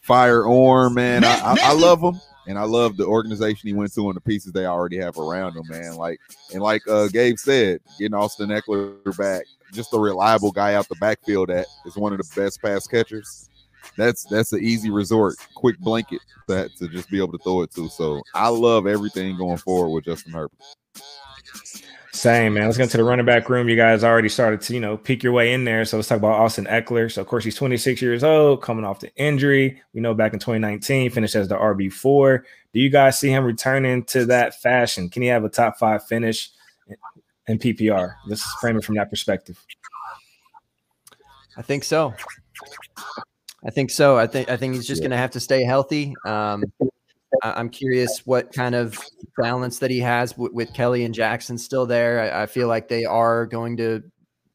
firearm, 0.03 0.93
man. 0.93 1.25
I, 1.25 1.41
I, 1.41 1.57
I 1.63 1.73
love 1.73 2.03
him, 2.03 2.21
and 2.47 2.59
I 2.59 2.65
love 2.65 2.99
the 2.99 3.07
organization 3.07 3.67
he 3.69 3.73
went 3.73 3.95
to 3.95 4.09
and 4.09 4.15
the 4.15 4.21
pieces 4.21 4.53
they 4.53 4.67
already 4.67 4.99
have 4.99 5.17
around 5.17 5.57
him, 5.57 5.65
man. 5.69 5.95
Like 5.95 6.21
and 6.53 6.63
like 6.63 6.87
uh, 6.87 7.09
Gabe 7.09 7.39
said, 7.39 7.81
getting 7.99 8.13
Austin 8.13 8.51
Ekeler 8.51 9.17
back, 9.17 9.47
just 9.73 9.95
a 9.95 9.99
reliable 9.99 10.53
guy 10.53 10.75
out 10.75 10.87
the 10.91 10.97
backfield 10.97 11.49
that 11.49 11.67
is 11.87 11.97
one 11.97 12.13
of 12.13 12.19
the 12.19 12.41
best 12.41 12.61
pass 12.61 12.87
catchers. 12.87 13.49
That's 13.97 14.25
that's 14.25 14.53
an 14.53 14.63
easy 14.63 14.91
resort, 14.91 15.37
quick 15.55 15.79
blanket 15.79 16.21
that 16.47 16.77
to 16.77 16.89
just 16.89 17.11
be 17.11 17.17
able 17.17 17.33
to 17.33 17.39
throw 17.39 17.63
it 17.63 17.73
to. 17.75 17.89
So 17.89 18.23
I 18.35 18.49
love 18.49 18.87
everything 18.87 19.39
going 19.39 19.57
forward 19.57 19.91
with 19.91 20.05
Justin 20.05 20.35
Herbert. 20.35 20.59
Same, 22.15 22.53
man. 22.55 22.67
Let's 22.67 22.77
get 22.77 22.91
to 22.91 22.99
the 22.99 23.05
running 23.05 23.25
back 23.25 23.49
room. 23.49 23.71
You 23.71 23.77
guys 23.77 24.05
already 24.05 24.29
started 24.29 24.61
to, 24.63 24.75
you 24.75 24.81
know, 24.81 24.99
peek 24.99 25.23
your 25.23 25.33
way 25.33 25.55
in 25.55 25.65
there. 25.65 25.87
So 25.87 25.97
let's 25.97 26.09
talk 26.09 26.19
about 26.19 26.39
Austin 26.39 26.67
Ekeler. 26.67 27.11
So, 27.11 27.23
of 27.23 27.27
course, 27.27 27.43
he's 27.43 27.55
26 27.55 28.03
years 28.03 28.23
old, 28.23 28.61
coming 28.61 28.85
off 28.85 29.01
the 29.01 29.15
injury. 29.17 29.83
We 29.95 30.03
know 30.03 30.13
back 30.13 30.35
in 30.35 30.39
2019, 30.39 31.11
finished 31.11 31.35
as 31.35 31.49
the 31.49 31.57
RB4. 31.57 32.43
Do 32.75 32.81
you 32.81 32.91
guys 32.91 33.19
see 33.19 33.31
him 33.31 33.45
returning 33.45 34.05
to 34.05 34.27
that 34.27 34.61
fashion? 34.61 35.09
Can 35.09 35.23
he 35.23 35.29
have 35.29 35.43
a 35.45 35.49
top 35.49 35.79
five 35.79 36.05
finish 36.05 36.51
in 37.47 37.59
PPR? 37.59 38.15
Let's 38.27 38.45
frame 38.61 38.77
it 38.77 38.85
from 38.85 38.97
that 38.97 39.09
perspective. 39.09 39.65
I 41.57 41.63
think 41.63 41.83
so. 41.83 42.13
I 43.65 43.71
think 43.71 43.91
so. 43.91 44.19
I 44.19 44.27
think 44.27 44.51
I 44.51 44.59
think 44.59 44.75
he's 44.75 44.87
just 44.87 45.01
going 45.01 45.13
to 45.13 45.17
have 45.17 45.31
to 45.31 45.41
stay 45.41 45.63
healthy. 45.63 46.15
Um, 46.27 46.65
I, 46.83 46.87
I'm 47.43 47.69
curious 47.69 48.23
what 48.27 48.53
kind 48.53 48.75
of 48.75 48.99
balance 49.39 49.79
that 49.79 49.91
he 49.91 50.01
has 50.01 50.37
with 50.37 50.73
Kelley 50.75 51.05
and 51.05 51.15
Jackson 51.15 51.59
still 51.59 51.87
there. 51.87 52.35
I, 52.35 52.43
I 52.43 52.47
feel 52.47 52.69
like 52.69 52.89
they 52.89 53.05
are 53.05 53.47
going 53.47 53.77
to 53.79 54.03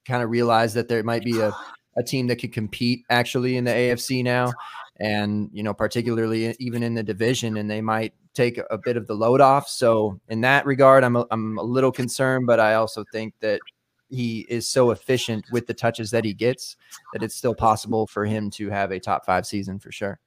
kind 0.06 0.24
of 0.24 0.30
realize 0.30 0.74
that 0.76 0.88
there 0.88 1.04
might 1.04 1.24
be 1.24 1.40
a, 1.40 1.52
a 1.98 2.04
team 2.04 2.28
that 2.28 2.38
could 2.38 2.54
compete 2.54 3.04
actually 3.10 3.58
in 3.58 3.64
the 3.64 3.72
AFC 3.72 4.24
now, 4.24 4.52
and 5.00 5.50
you 5.52 5.64
know 5.64 5.74
particularly 5.74 6.56
even 6.60 6.84
in 6.84 6.94
the 6.94 7.04
division, 7.04 7.58
and 7.58 7.70
they 7.70 7.82
might 7.82 8.14
take 8.34 8.60
a 8.70 8.78
bit 8.78 8.98
of 8.98 9.08
the 9.08 9.16
load 9.16 9.42
off. 9.42 9.68
So 9.68 10.20
in 10.30 10.42
that 10.42 10.66
regard, 10.66 11.04
I'm 11.04 11.16
a, 11.16 11.26
I'm 11.32 11.58
a 11.58 11.64
little 11.64 11.92
concerned, 11.92 12.46
but 12.46 12.60
I 12.60 12.76
also 12.76 13.04
think 13.12 13.34
that 13.40 13.60
he 14.10 14.46
is 14.48 14.68
so 14.68 14.92
efficient 14.92 15.46
with 15.52 15.68
the 15.68 15.74
touches 15.74 16.12
that 16.12 16.24
he 16.24 16.34
gets 16.34 16.78
that 17.14 17.24
it's 17.24 17.36
still 17.36 17.56
possible 17.56 18.08
for 18.08 18.26
him 18.26 18.50
to 18.52 18.70
have 18.70 18.92
a 18.92 19.00
top 19.00 19.26
five 19.26 19.46
season 19.46 19.80
for 19.80 19.92
sure. 19.92 20.20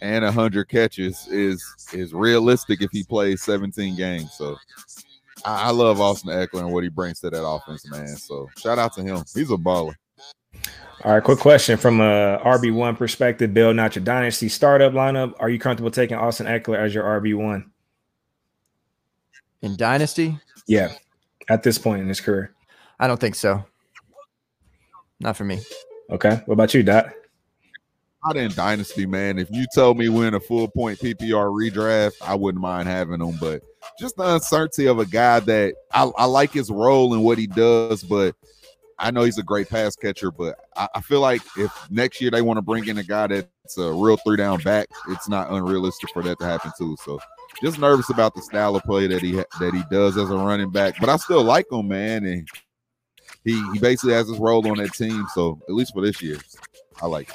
And 0.00 0.24
100 0.24 0.68
catches 0.68 1.26
is 1.28 1.64
is 1.92 2.12
realistic 2.12 2.82
if 2.82 2.90
he 2.90 3.04
plays 3.04 3.42
17 3.42 3.96
games. 3.96 4.32
So 4.34 4.56
I, 5.44 5.68
I 5.68 5.70
love 5.70 6.00
Austin 6.00 6.30
Ekeler 6.30 6.60
and 6.60 6.72
what 6.72 6.82
he 6.82 6.90
brings 6.90 7.20
to 7.20 7.30
that 7.30 7.46
offense, 7.46 7.88
man. 7.90 8.08
So 8.08 8.48
shout 8.58 8.78
out 8.78 8.92
to 8.94 9.02
him. 9.02 9.24
He's 9.34 9.50
a 9.50 9.56
baller. 9.56 9.94
All 11.04 11.12
right, 11.12 11.22
quick 11.22 11.38
question 11.38 11.76
from 11.76 12.00
uh, 12.00 12.36
a 12.36 12.40
RB1 12.44 12.96
perspective, 12.96 13.52
Bill, 13.52 13.74
not 13.74 13.94
your 13.94 14.04
dynasty 14.04 14.48
startup 14.48 14.92
lineup. 14.92 15.34
Are 15.38 15.50
you 15.50 15.58
comfortable 15.58 15.90
taking 15.90 16.16
Austin 16.16 16.46
Ekeler 16.46 16.78
as 16.78 16.94
your 16.94 17.04
RB1? 17.04 17.64
In 19.60 19.76
Dynasty, 19.76 20.38
Yeah, 20.66 20.92
at 21.48 21.62
this 21.62 21.78
point 21.78 22.02
in 22.02 22.08
his 22.08 22.20
career. 22.20 22.54
I 22.98 23.06
don't 23.06 23.20
think 23.20 23.34
so. 23.34 23.64
Not 25.20 25.36
for 25.36 25.44
me. 25.44 25.60
Okay. 26.10 26.40
What 26.46 26.54
about 26.54 26.74
you, 26.74 26.82
Dot? 26.82 27.12
Not 28.24 28.36
in 28.36 28.52
dynasty, 28.52 29.04
man. 29.04 29.38
If 29.38 29.48
you 29.50 29.66
told 29.74 29.98
me 29.98 30.08
we're 30.08 30.28
in 30.28 30.34
a 30.34 30.40
full 30.40 30.68
point 30.68 30.98
PPR 30.98 31.50
redraft, 31.50 32.14
I 32.22 32.34
wouldn't 32.34 32.62
mind 32.62 32.88
having 32.88 33.20
him. 33.20 33.36
But 33.38 33.62
just 33.98 34.16
the 34.16 34.34
uncertainty 34.34 34.86
of 34.86 34.98
a 34.98 35.04
guy 35.04 35.40
that 35.40 35.74
I, 35.92 36.10
I 36.16 36.24
like 36.24 36.52
his 36.52 36.70
role 36.70 37.12
and 37.12 37.22
what 37.22 37.36
he 37.36 37.46
does, 37.46 38.02
but 38.02 38.34
I 38.98 39.10
know 39.10 39.24
he's 39.24 39.38
a 39.38 39.42
great 39.42 39.68
pass 39.68 39.94
catcher, 39.96 40.30
but 40.30 40.56
I, 40.76 40.88
I 40.94 41.00
feel 41.00 41.20
like 41.20 41.42
if 41.58 41.70
next 41.90 42.20
year 42.20 42.30
they 42.30 42.42
want 42.42 42.56
to 42.58 42.62
bring 42.62 42.86
in 42.86 42.96
a 42.98 43.02
guy 43.02 43.26
that's 43.26 43.76
a 43.76 43.92
real 43.92 44.16
three 44.16 44.36
down 44.36 44.60
back, 44.60 44.88
it's 45.08 45.28
not 45.28 45.50
unrealistic 45.50 46.10
for 46.10 46.22
that 46.22 46.38
to 46.38 46.46
happen 46.46 46.72
too. 46.78 46.96
So 47.04 47.18
just 47.62 47.78
nervous 47.78 48.08
about 48.08 48.34
the 48.34 48.42
style 48.42 48.74
of 48.74 48.82
play 48.84 49.06
that 49.06 49.20
he 49.20 49.32
that 49.32 49.74
he 49.74 49.82
does 49.90 50.16
as 50.16 50.30
a 50.30 50.36
running 50.36 50.70
back, 50.70 50.94
but 50.98 51.08
I 51.08 51.16
still 51.16 51.42
like 51.42 51.70
him, 51.70 51.88
man, 51.88 52.24
and 52.24 52.48
he 53.44 53.62
he 53.72 53.78
basically 53.78 54.14
has 54.14 54.28
his 54.28 54.38
role 54.38 54.66
on 54.68 54.78
that 54.78 54.94
team. 54.94 55.26
So 55.34 55.60
at 55.68 55.74
least 55.74 55.92
for 55.92 56.00
this 56.00 56.22
year, 56.22 56.38
I 57.02 57.06
like. 57.06 57.30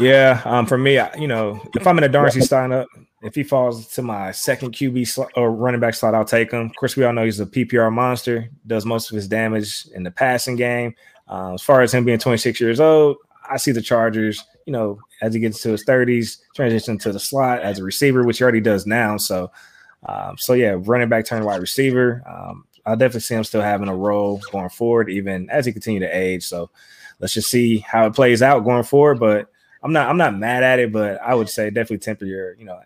Yeah, 0.00 0.40
um, 0.44 0.66
for 0.66 0.78
me, 0.78 0.98
you 1.18 1.28
know, 1.28 1.60
if 1.74 1.86
I'm 1.86 1.98
in 1.98 2.04
a 2.04 2.08
Darcy 2.08 2.40
sign 2.40 2.72
up, 2.72 2.88
if 3.22 3.34
he 3.34 3.42
falls 3.42 3.86
to 3.88 4.02
my 4.02 4.32
second 4.32 4.72
QB 4.72 5.06
slot 5.06 5.30
or 5.36 5.52
running 5.52 5.80
back 5.80 5.94
slot, 5.94 6.14
I'll 6.14 6.24
take 6.24 6.52
him. 6.52 6.66
Of 6.66 6.76
course, 6.76 6.96
we 6.96 7.04
all 7.04 7.12
know 7.12 7.24
he's 7.24 7.38
a 7.38 7.46
PPR 7.46 7.92
monster, 7.92 8.48
does 8.66 8.86
most 8.86 9.10
of 9.10 9.16
his 9.16 9.28
damage 9.28 9.86
in 9.94 10.02
the 10.02 10.10
passing 10.10 10.56
game. 10.56 10.94
Uh, 11.28 11.52
as 11.54 11.62
far 11.62 11.82
as 11.82 11.92
him 11.92 12.04
being 12.04 12.18
26 12.18 12.60
years 12.60 12.80
old, 12.80 13.18
I 13.48 13.58
see 13.58 13.72
the 13.72 13.82
Chargers, 13.82 14.42
you 14.66 14.72
know, 14.72 14.98
as 15.20 15.34
he 15.34 15.40
gets 15.40 15.60
to 15.62 15.70
his 15.70 15.84
30s, 15.84 16.38
transition 16.54 16.96
to 16.98 17.12
the 17.12 17.20
slot 17.20 17.60
as 17.60 17.78
a 17.78 17.84
receiver, 17.84 18.24
which 18.24 18.38
he 18.38 18.42
already 18.42 18.60
does 18.60 18.86
now. 18.86 19.18
So, 19.18 19.50
um, 20.08 20.36
so 20.38 20.54
yeah, 20.54 20.76
running 20.78 21.10
back 21.10 21.26
turn 21.26 21.44
wide 21.44 21.60
receiver. 21.60 22.22
Um, 22.26 22.64
I 22.86 22.92
definitely 22.92 23.20
see 23.20 23.34
him 23.34 23.44
still 23.44 23.60
having 23.60 23.88
a 23.88 23.94
role 23.94 24.40
going 24.50 24.70
forward, 24.70 25.10
even 25.10 25.50
as 25.50 25.66
he 25.66 25.72
continue 25.72 26.00
to 26.00 26.16
age. 26.16 26.44
So, 26.44 26.70
let's 27.18 27.34
just 27.34 27.50
see 27.50 27.78
how 27.78 28.06
it 28.06 28.14
plays 28.14 28.40
out 28.40 28.64
going 28.64 28.82
forward. 28.82 29.20
But 29.20 29.50
I'm 29.82 29.92
not, 29.92 30.08
I'm 30.08 30.16
not 30.16 30.36
mad 30.36 30.62
at 30.62 30.78
it, 30.78 30.92
but 30.92 31.20
I 31.22 31.34
would 31.34 31.48
say 31.48 31.70
definitely 31.70 31.98
temper 31.98 32.24
your, 32.24 32.54
you 32.54 32.64
know, 32.64 32.80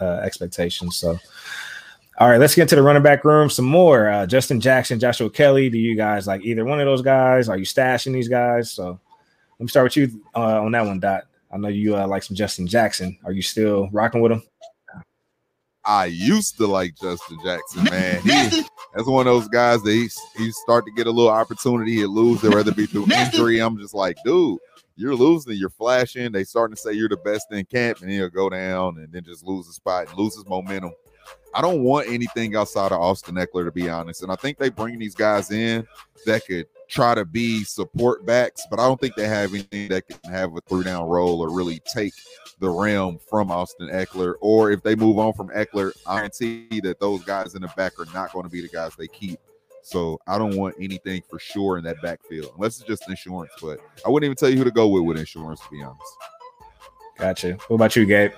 uh, 0.00 0.20
expectations. 0.24 0.96
So, 0.96 1.18
all 2.18 2.28
right, 2.28 2.40
let's 2.40 2.54
get 2.54 2.62
into 2.62 2.76
the 2.76 2.82
running 2.82 3.02
back 3.02 3.24
room 3.24 3.50
some 3.50 3.64
more. 3.64 4.08
Uh, 4.08 4.26
Justin 4.26 4.60
Jackson, 4.60 4.98
Joshua 4.98 5.30
Kelley. 5.30 5.70
Do 5.70 5.78
you 5.78 5.94
guys 5.94 6.26
like 6.26 6.44
either 6.44 6.64
one 6.64 6.80
of 6.80 6.86
those 6.86 7.02
guys? 7.02 7.48
Are 7.48 7.58
you 7.58 7.66
stashing 7.66 8.12
these 8.12 8.28
guys? 8.28 8.70
So, 8.70 8.98
let 9.58 9.64
me 9.64 9.68
start 9.68 9.84
with 9.84 9.96
you 9.96 10.22
uh, 10.36 10.62
on 10.62 10.72
that 10.72 10.86
one, 10.86 11.00
Dot. 11.00 11.24
I 11.50 11.56
know 11.56 11.68
you 11.68 11.96
uh, 11.96 12.06
like 12.06 12.22
some 12.22 12.36
Justin 12.36 12.66
Jackson. 12.66 13.18
Are 13.24 13.32
you 13.32 13.42
still 13.42 13.88
rocking 13.90 14.20
with 14.20 14.32
him? 14.32 14.42
I 15.84 16.06
used 16.06 16.58
to 16.58 16.66
like 16.66 16.94
Justin 17.00 17.38
Jackson, 17.42 17.84
man. 17.84 18.20
He, 18.22 18.62
that's 18.94 19.08
one 19.08 19.26
of 19.26 19.32
those 19.32 19.48
guys 19.48 19.82
that 19.82 19.92
he's 19.92 20.18
he 20.36 20.52
start 20.52 20.84
to 20.84 20.92
get 20.92 21.06
a 21.06 21.10
little 21.10 21.30
opportunity, 21.30 21.96
he 21.96 22.04
lose 22.04 22.44
it, 22.44 22.54
whether 22.54 22.70
it 22.70 22.76
be 22.76 22.86
through 22.86 23.10
injury. 23.10 23.58
I'm 23.58 23.78
just 23.78 23.94
like, 23.94 24.16
dude, 24.24 24.58
you're 24.98 25.14
losing, 25.14 25.54
you're 25.54 25.70
flashing. 25.70 26.32
They 26.32 26.42
starting 26.42 26.74
to 26.74 26.80
say 26.80 26.92
you're 26.92 27.08
the 27.08 27.16
best 27.16 27.52
in 27.52 27.64
camp, 27.66 28.00
and 28.02 28.10
he'll 28.10 28.28
go 28.28 28.50
down 28.50 28.98
and 28.98 29.12
then 29.12 29.22
just 29.22 29.44
lose 29.44 29.66
the 29.66 29.72
spot 29.72 30.08
and 30.08 30.18
loses 30.18 30.44
momentum. 30.46 30.92
I 31.54 31.60
don't 31.60 31.82
want 31.82 32.08
anything 32.08 32.56
outside 32.56 32.90
of 32.90 33.00
Austin 33.00 33.36
Ekeler, 33.36 33.64
to 33.64 33.70
be 33.70 33.88
honest. 33.88 34.22
And 34.22 34.32
I 34.32 34.36
think 34.36 34.58
they 34.58 34.70
bring 34.70 34.98
these 34.98 35.14
guys 35.14 35.50
in 35.50 35.86
that 36.26 36.44
could 36.46 36.66
try 36.88 37.14
to 37.14 37.24
be 37.24 37.62
support 37.64 38.26
backs, 38.26 38.66
but 38.70 38.80
I 38.80 38.86
don't 38.86 39.00
think 39.00 39.14
they 39.14 39.28
have 39.28 39.54
anything 39.54 39.88
that 39.88 40.08
can 40.08 40.32
have 40.32 40.56
a 40.56 40.60
three 40.62 40.84
down 40.84 41.06
role 41.06 41.40
or 41.40 41.54
really 41.54 41.80
take 41.94 42.14
the 42.58 42.68
realm 42.68 43.18
from 43.30 43.50
Austin 43.50 43.88
Ekeler. 43.88 44.34
Or 44.40 44.72
if 44.72 44.82
they 44.82 44.96
move 44.96 45.18
on 45.18 45.32
from 45.32 45.48
Ekeler, 45.50 45.92
I 46.06 46.16
guarantee 46.16 46.80
that 46.82 46.98
those 46.98 47.22
guys 47.24 47.54
in 47.54 47.62
the 47.62 47.72
back 47.76 47.92
are 48.00 48.06
not 48.12 48.32
going 48.32 48.44
to 48.44 48.50
be 48.50 48.62
the 48.62 48.68
guys 48.68 48.96
they 48.96 49.08
keep. 49.08 49.38
So 49.88 50.20
I 50.26 50.36
don't 50.36 50.54
want 50.54 50.74
anything 50.78 51.22
for 51.30 51.38
sure 51.38 51.78
in 51.78 51.84
that 51.84 52.02
backfield, 52.02 52.52
unless 52.56 52.78
it's 52.78 52.86
just 52.86 53.08
insurance. 53.08 53.52
But 53.58 53.80
I 54.04 54.10
wouldn't 54.10 54.26
even 54.26 54.36
tell 54.36 54.50
you 54.50 54.58
who 54.58 54.64
to 54.64 54.70
go 54.70 54.86
with 54.86 55.02
with 55.04 55.16
insurance, 55.16 55.60
to 55.60 55.70
be 55.70 55.82
honest. 55.82 56.02
Gotcha. 57.16 57.54
What 57.68 57.76
about 57.76 57.96
you, 57.96 58.04
Gabe? 58.04 58.32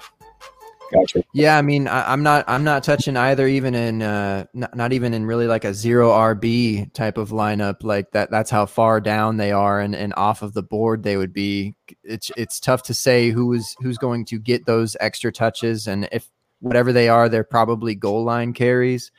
Gotcha. 0.92 1.24
Yeah, 1.32 1.58
I 1.58 1.62
mean, 1.62 1.88
I, 1.88 2.12
am 2.12 2.22
not, 2.22 2.44
I'm 2.46 2.62
not 2.62 2.84
touching 2.84 3.16
either, 3.16 3.48
even 3.48 3.74
in, 3.74 4.00
uh, 4.00 4.44
not, 4.54 4.76
not 4.76 4.92
even 4.92 5.12
in 5.12 5.26
really 5.26 5.48
like 5.48 5.64
a 5.64 5.74
zero 5.74 6.10
RB 6.10 6.92
type 6.92 7.18
of 7.18 7.30
lineup 7.30 7.82
like 7.82 8.12
that. 8.12 8.30
That's 8.30 8.50
how 8.50 8.64
far 8.66 9.00
down 9.00 9.36
they 9.36 9.50
are, 9.50 9.80
and 9.80 9.94
and 9.94 10.14
off 10.16 10.42
of 10.42 10.54
the 10.54 10.62
board 10.62 11.02
they 11.02 11.16
would 11.16 11.32
be. 11.32 11.74
It's 12.04 12.30
it's 12.36 12.60
tough 12.60 12.84
to 12.84 12.94
say 12.94 13.30
who 13.30 13.52
is 13.52 13.76
who's 13.80 13.98
going 13.98 14.24
to 14.26 14.38
get 14.38 14.66
those 14.66 14.96
extra 15.00 15.32
touches, 15.32 15.88
and 15.88 16.08
if 16.12 16.28
whatever 16.60 16.92
they 16.92 17.08
are, 17.08 17.28
they're 17.28 17.44
probably 17.44 17.94
goal 17.94 18.24
line 18.24 18.52
carries. 18.52 19.10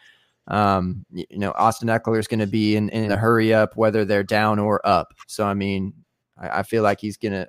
Um, 0.52 1.06
you 1.12 1.26
know, 1.32 1.54
Austin 1.56 1.88
Ekeler 1.88 2.20
is 2.20 2.28
going 2.28 2.42
to 2.42 2.48
be 2.48 2.76
in 2.76 2.90
in 2.90 3.12
a 3.12 3.18
hurry 3.18 3.54
up, 3.54 3.78
whether 3.78 4.04
they're 4.04 4.22
down 4.22 4.60
or 4.60 4.86
up. 4.86 5.14
So 5.28 5.46
I 5.46 5.54
mean, 5.54 5.94
I, 6.38 6.60
I 6.60 6.64
feel 6.64 6.84
like 6.84 7.00
he's 7.00 7.18
going 7.18 7.32
to 7.32 7.48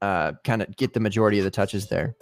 uh, 0.00 0.32
kind 0.44 0.62
of 0.62 0.74
get 0.76 0.94
the 0.94 1.00
majority 1.00 1.38
of 1.38 1.44
the 1.44 1.50
touches 1.50 1.88
there. 1.88 2.14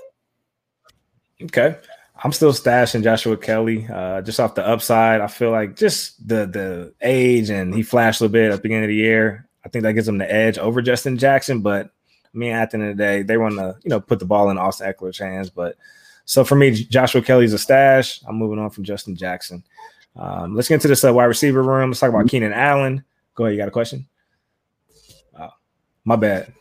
Okay. 1.42 1.76
I'm 2.22 2.32
still 2.32 2.52
stashing 2.52 3.02
Joshua 3.02 3.36
Kelley 3.36 3.86
uh, 3.92 4.22
just 4.22 4.40
off 4.40 4.54
the 4.54 4.66
upside. 4.66 5.20
I 5.20 5.26
feel 5.26 5.50
like 5.50 5.76
just 5.76 6.26
the 6.26 6.46
the 6.46 6.94
age 7.02 7.50
and 7.50 7.74
he 7.74 7.82
flashed 7.82 8.20
a 8.20 8.24
little 8.24 8.32
bit 8.32 8.52
at 8.52 8.56
the 8.56 8.62
beginning 8.62 8.84
of 8.84 8.88
the 8.88 8.94
year. 8.94 9.48
I 9.64 9.68
think 9.68 9.82
that 9.82 9.94
gives 9.94 10.08
him 10.08 10.18
the 10.18 10.32
edge 10.32 10.56
over 10.56 10.80
Justin 10.80 11.18
Jackson. 11.18 11.60
But 11.60 11.86
I 11.86 12.38
mean, 12.38 12.52
at 12.52 12.70
the 12.70 12.78
end 12.78 12.88
of 12.88 12.96
the 12.96 13.02
day, 13.02 13.22
they 13.22 13.36
want 13.36 13.56
to 13.56 13.76
you 13.82 13.90
know 13.90 14.00
put 14.00 14.20
the 14.20 14.26
ball 14.26 14.48
in 14.48 14.58
Austin 14.58 14.90
Ekeler's 14.90 15.18
hands. 15.18 15.50
But 15.50 15.76
so 16.24 16.44
for 16.44 16.54
me, 16.54 16.70
Joshua 16.70 17.22
Kelley's 17.22 17.52
a 17.52 17.58
stash. 17.58 18.20
I'm 18.26 18.36
moving 18.36 18.58
on 18.58 18.70
from 18.70 18.84
Justin 18.84 19.16
Jackson. 19.16 19.62
Um, 20.16 20.54
let's 20.54 20.68
get 20.68 20.76
into 20.76 20.88
this 20.88 21.04
uh, 21.04 21.12
wide 21.12 21.24
receiver 21.24 21.62
room. 21.62 21.90
Let's 21.90 22.00
talk 22.00 22.10
about 22.10 22.28
Keenan 22.28 22.52
Allen. 22.52 23.04
Go 23.34 23.44
ahead. 23.44 23.54
You 23.54 23.60
got 23.60 23.68
a 23.68 23.72
question? 23.72 24.06
Oh, 25.38 25.50
my 26.04 26.16
bad. 26.16 26.52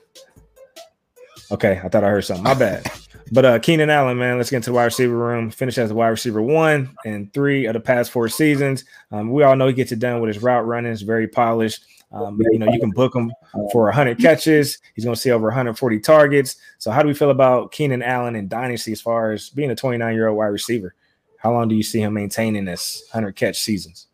Okay, 1.51 1.79
I 1.83 1.89
thought 1.89 2.03
I 2.03 2.09
heard 2.09 2.25
something. 2.25 2.43
My 2.43 2.55
bad. 2.55 2.89
But 3.31 3.45
uh 3.45 3.59
Keenan 3.59 3.89
Allen, 3.89 4.17
man, 4.17 4.37
let's 4.37 4.49
get 4.49 4.57
into 4.57 4.69
the 4.69 4.75
wide 4.75 4.85
receiver 4.85 5.15
room. 5.15 5.49
Finished 5.49 5.77
as 5.77 5.91
a 5.91 5.95
wide 5.95 6.09
receiver 6.09 6.41
one 6.41 6.95
and 7.05 7.33
three 7.33 7.65
of 7.65 7.73
the 7.73 7.79
past 7.79 8.11
four 8.11 8.27
seasons. 8.27 8.85
Um, 9.11 9.31
we 9.31 9.43
all 9.43 9.55
know 9.55 9.67
he 9.67 9.73
gets 9.73 9.91
it 9.91 9.99
done 9.99 10.19
with 10.19 10.33
his 10.33 10.43
route 10.43 10.67
running. 10.67 10.91
It's 10.91 11.01
very 11.01 11.27
polished. 11.27 11.85
Um, 12.13 12.39
you 12.51 12.59
know, 12.59 12.71
you 12.71 12.79
can 12.79 12.91
book 12.91 13.15
him 13.15 13.33
for 13.71 13.85
100 13.85 14.19
catches. 14.19 14.77
He's 14.95 15.03
going 15.03 15.15
to 15.15 15.19
see 15.19 15.31
over 15.31 15.47
140 15.47 15.99
targets. 15.99 16.57
So, 16.77 16.91
how 16.91 17.01
do 17.01 17.07
we 17.07 17.13
feel 17.13 17.31
about 17.31 17.71
Keenan 17.71 18.03
Allen 18.03 18.35
and 18.35 18.47
Dynasty 18.47 18.91
as 18.91 19.01
far 19.01 19.31
as 19.31 19.49
being 19.49 19.71
a 19.71 19.75
29 19.75 20.13
year 20.13 20.27
old 20.27 20.37
wide 20.37 20.45
receiver? 20.47 20.93
How 21.37 21.51
long 21.51 21.67
do 21.67 21.75
you 21.75 21.83
see 21.83 21.99
him 21.99 22.13
maintaining 22.13 22.65
this 22.65 23.03
100 23.11 23.35
catch 23.35 23.59
seasons? 23.59 24.07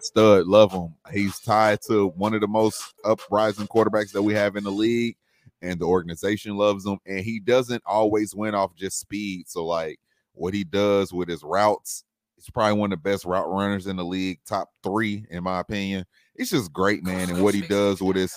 Stud, 0.00 0.46
love 0.46 0.72
him. 0.72 0.94
He's 1.12 1.38
tied 1.38 1.82
to 1.82 2.08
one 2.08 2.34
of 2.34 2.40
the 2.40 2.48
most 2.48 2.94
uprising 3.04 3.66
quarterbacks 3.66 4.12
that 4.12 4.22
we 4.22 4.32
have 4.34 4.56
in 4.56 4.64
the 4.64 4.72
league 4.72 5.16
and 5.62 5.78
the 5.78 5.84
organization 5.84 6.56
loves 6.56 6.86
him. 6.86 6.98
And 7.06 7.20
he 7.20 7.40
doesn't 7.40 7.82
always 7.86 8.34
win 8.34 8.54
off 8.54 8.74
just 8.74 8.98
speed. 8.98 9.48
So, 9.48 9.66
like 9.66 10.00
what 10.32 10.54
he 10.54 10.64
does 10.64 11.12
with 11.12 11.28
his 11.28 11.42
routes, 11.42 12.04
he's 12.36 12.50
probably 12.50 12.78
one 12.78 12.92
of 12.92 13.02
the 13.02 13.10
best 13.10 13.24
route 13.24 13.50
runners 13.50 13.86
in 13.86 13.96
the 13.96 14.04
league, 14.04 14.40
top 14.44 14.70
three, 14.82 15.26
in 15.30 15.42
my 15.42 15.60
opinion. 15.60 16.06
It's 16.38 16.50
just 16.50 16.72
great, 16.72 17.04
man. 17.04 17.28
And 17.28 17.42
what 17.42 17.54
he 17.54 17.60
does 17.62 18.00
with 18.00 18.16
his 18.16 18.32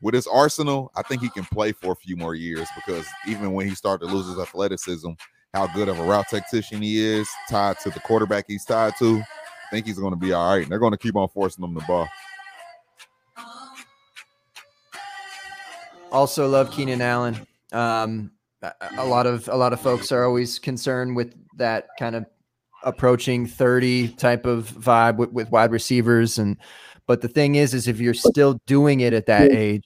with 0.00 0.14
his 0.14 0.28
arsenal, 0.28 0.92
I 0.96 1.02
think 1.02 1.20
he 1.20 1.28
can 1.28 1.44
play 1.44 1.72
for 1.72 1.92
a 1.92 1.96
few 1.96 2.16
more 2.16 2.34
years 2.34 2.68
because 2.76 3.04
even 3.26 3.52
when 3.52 3.68
he 3.68 3.74
started 3.74 4.06
to 4.06 4.14
lose 4.14 4.28
his 4.28 4.38
athleticism, 4.38 5.10
how 5.52 5.66
good 5.68 5.88
of 5.88 5.98
a 5.98 6.04
route 6.04 6.28
tactician 6.28 6.80
he 6.80 7.04
is, 7.04 7.28
tied 7.50 7.80
to 7.80 7.90
the 7.90 7.98
quarterback 8.00 8.44
he's 8.46 8.64
tied 8.64 8.94
to, 9.00 9.18
I 9.18 9.70
think 9.72 9.86
he's 9.86 9.98
going 9.98 10.12
to 10.12 10.18
be 10.18 10.32
all 10.32 10.54
right. 10.54 10.62
And 10.62 10.70
they're 10.70 10.78
going 10.78 10.92
to 10.92 10.98
keep 10.98 11.16
on 11.16 11.28
forcing 11.28 11.64
him 11.64 11.74
the 11.74 11.80
ball. 11.80 12.08
Also 16.12 16.48
love 16.48 16.70
Keenan 16.70 17.02
Allen. 17.02 17.46
Um, 17.72 18.30
a 18.96 19.04
lot 19.04 19.26
of 19.26 19.48
a 19.48 19.56
lot 19.56 19.72
of 19.72 19.80
folks 19.80 20.10
are 20.10 20.24
always 20.24 20.58
concerned 20.58 21.14
with 21.14 21.34
that 21.56 21.88
kind 21.98 22.16
of 22.16 22.24
approaching 22.84 23.46
30 23.46 24.08
type 24.08 24.46
of 24.46 24.70
vibe 24.70 25.16
with, 25.16 25.32
with 25.32 25.50
wide 25.50 25.70
receivers 25.72 26.38
and 26.38 26.56
but 27.08 27.20
the 27.20 27.28
thing 27.28 27.56
is 27.56 27.74
is 27.74 27.88
if 27.88 27.98
you're 27.98 28.14
still 28.14 28.60
doing 28.66 29.00
it 29.00 29.12
at 29.12 29.26
that 29.26 29.50
age 29.50 29.84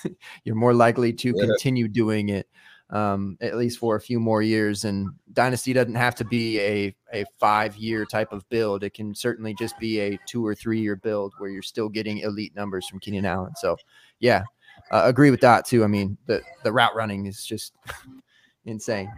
you're 0.44 0.56
more 0.56 0.74
likely 0.74 1.12
to 1.12 1.32
yeah. 1.36 1.44
continue 1.44 1.86
doing 1.86 2.30
it 2.30 2.48
um, 2.90 3.38
at 3.40 3.56
least 3.56 3.78
for 3.78 3.94
a 3.96 4.00
few 4.00 4.18
more 4.18 4.42
years 4.42 4.84
and 4.84 5.08
dynasty 5.32 5.72
doesn't 5.72 5.94
have 5.94 6.14
to 6.16 6.24
be 6.24 6.60
a, 6.60 6.94
a 7.14 7.24
five 7.38 7.76
year 7.76 8.04
type 8.04 8.32
of 8.32 8.46
build 8.48 8.82
it 8.82 8.92
can 8.92 9.14
certainly 9.14 9.54
just 9.54 9.78
be 9.78 10.00
a 10.00 10.18
two 10.26 10.44
or 10.44 10.54
three 10.54 10.80
year 10.80 10.96
build 10.96 11.32
where 11.38 11.48
you're 11.48 11.62
still 11.62 11.88
getting 11.88 12.18
elite 12.18 12.54
numbers 12.56 12.88
from 12.88 12.98
keenan 12.98 13.24
allen 13.24 13.52
so 13.54 13.76
yeah 14.18 14.42
uh, 14.90 15.02
agree 15.04 15.30
with 15.30 15.40
that 15.40 15.64
too. 15.64 15.84
I 15.84 15.86
mean, 15.86 16.16
the 16.26 16.42
the 16.64 16.72
route 16.72 16.94
running 16.94 17.26
is 17.26 17.44
just 17.44 17.74
insane. 18.64 19.10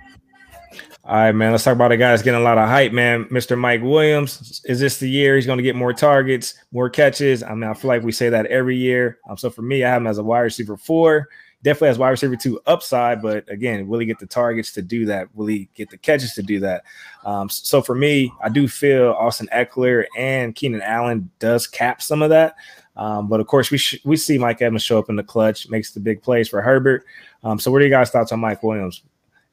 All 1.04 1.16
right, 1.16 1.32
man. 1.32 1.52
Let's 1.52 1.64
talk 1.64 1.74
about 1.74 1.92
a 1.92 1.96
guy 1.96 2.10
that's 2.10 2.22
getting 2.22 2.40
a 2.40 2.44
lot 2.44 2.56
of 2.56 2.68
hype, 2.68 2.92
man. 2.92 3.26
Mr. 3.26 3.58
Mike 3.58 3.82
Williams. 3.82 4.62
Is 4.64 4.80
this 4.80 4.98
the 4.98 5.08
year 5.08 5.36
he's 5.36 5.44
going 5.44 5.58
to 5.58 5.62
get 5.62 5.76
more 5.76 5.92
targets, 5.92 6.54
more 6.72 6.88
catches? 6.88 7.42
I 7.42 7.54
mean, 7.54 7.64
I 7.64 7.74
feel 7.74 7.88
like 7.88 8.02
we 8.02 8.12
say 8.12 8.30
that 8.30 8.46
every 8.46 8.76
year. 8.76 9.18
Um, 9.28 9.36
so 9.36 9.50
for 9.50 9.62
me, 9.62 9.84
I 9.84 9.90
have 9.90 10.00
him 10.00 10.06
as 10.06 10.18
a 10.18 10.22
wide 10.22 10.40
receiver 10.40 10.76
four. 10.76 11.28
Definitely 11.62 11.88
as 11.88 11.98
wide 11.98 12.10
receiver 12.10 12.36
two 12.36 12.60
upside, 12.66 13.22
but 13.22 13.50
again, 13.50 13.86
will 13.86 13.98
he 13.98 14.04
get 14.04 14.18
the 14.18 14.26
targets 14.26 14.72
to 14.72 14.82
do 14.82 15.06
that? 15.06 15.34
Will 15.34 15.46
he 15.46 15.68
get 15.74 15.88
the 15.88 15.96
catches 15.96 16.34
to 16.34 16.42
do 16.42 16.60
that? 16.60 16.84
Um, 17.24 17.48
so 17.48 17.80
for 17.80 17.94
me, 17.94 18.30
I 18.42 18.50
do 18.50 18.68
feel 18.68 19.12
Austin 19.18 19.48
Ekeler 19.50 20.04
and 20.16 20.54
Keenan 20.54 20.82
Allen 20.82 21.30
does 21.38 21.66
cap 21.66 22.02
some 22.02 22.20
of 22.20 22.28
that. 22.30 22.56
Um, 22.96 23.28
but 23.28 23.40
of 23.40 23.46
course, 23.46 23.70
we 23.70 23.78
sh- 23.78 24.00
we 24.04 24.16
see 24.16 24.38
Mike 24.38 24.62
Evans 24.62 24.82
show 24.82 24.98
up 24.98 25.08
in 25.08 25.16
the 25.16 25.22
clutch, 25.22 25.68
makes 25.68 25.92
the 25.92 26.00
big 26.00 26.22
plays 26.22 26.48
for 26.48 26.62
Herbert. 26.62 27.04
Um, 27.42 27.58
so, 27.58 27.70
what 27.70 27.80
are 27.82 27.84
you 27.84 27.90
guys' 27.90 28.10
thoughts 28.10 28.30
on 28.30 28.40
Mike 28.40 28.62
Williams? 28.62 29.02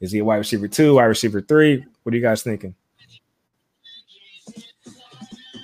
Is 0.02 0.10
he 0.10 0.18
a 0.18 0.24
wide 0.24 0.36
receiver 0.36 0.68
two, 0.68 0.94
wide 0.96 1.04
receiver 1.04 1.40
three? 1.40 1.84
What 2.02 2.12
are 2.12 2.16
you 2.16 2.22
guys 2.22 2.42
thinking? 2.42 2.74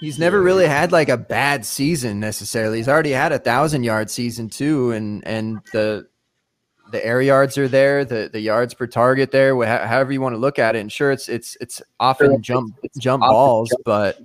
He's 0.00 0.16
never 0.16 0.40
really 0.40 0.68
had 0.68 0.92
like 0.92 1.08
a 1.08 1.16
bad 1.16 1.66
season 1.66 2.20
necessarily. 2.20 2.78
He's 2.78 2.88
already 2.88 3.10
had 3.10 3.32
a 3.32 3.40
thousand 3.40 3.82
yard 3.82 4.10
season 4.10 4.48
too, 4.48 4.92
and 4.92 5.26
and 5.26 5.60
the 5.72 6.06
the 6.92 7.04
air 7.04 7.20
yards 7.20 7.58
are 7.58 7.66
there, 7.66 8.04
the 8.04 8.30
the 8.32 8.38
yards 8.40 8.74
per 8.74 8.86
target 8.86 9.32
there, 9.32 9.60
however 9.64 10.12
you 10.12 10.20
want 10.20 10.34
to 10.34 10.38
look 10.38 10.60
at 10.60 10.76
it. 10.76 10.78
And 10.78 10.92
sure, 10.92 11.10
it's 11.10 11.28
it's 11.28 11.56
it's 11.60 11.82
often 11.98 12.40
jump 12.40 12.76
jump 12.96 13.22
balls, 13.22 13.74
but 13.84 14.20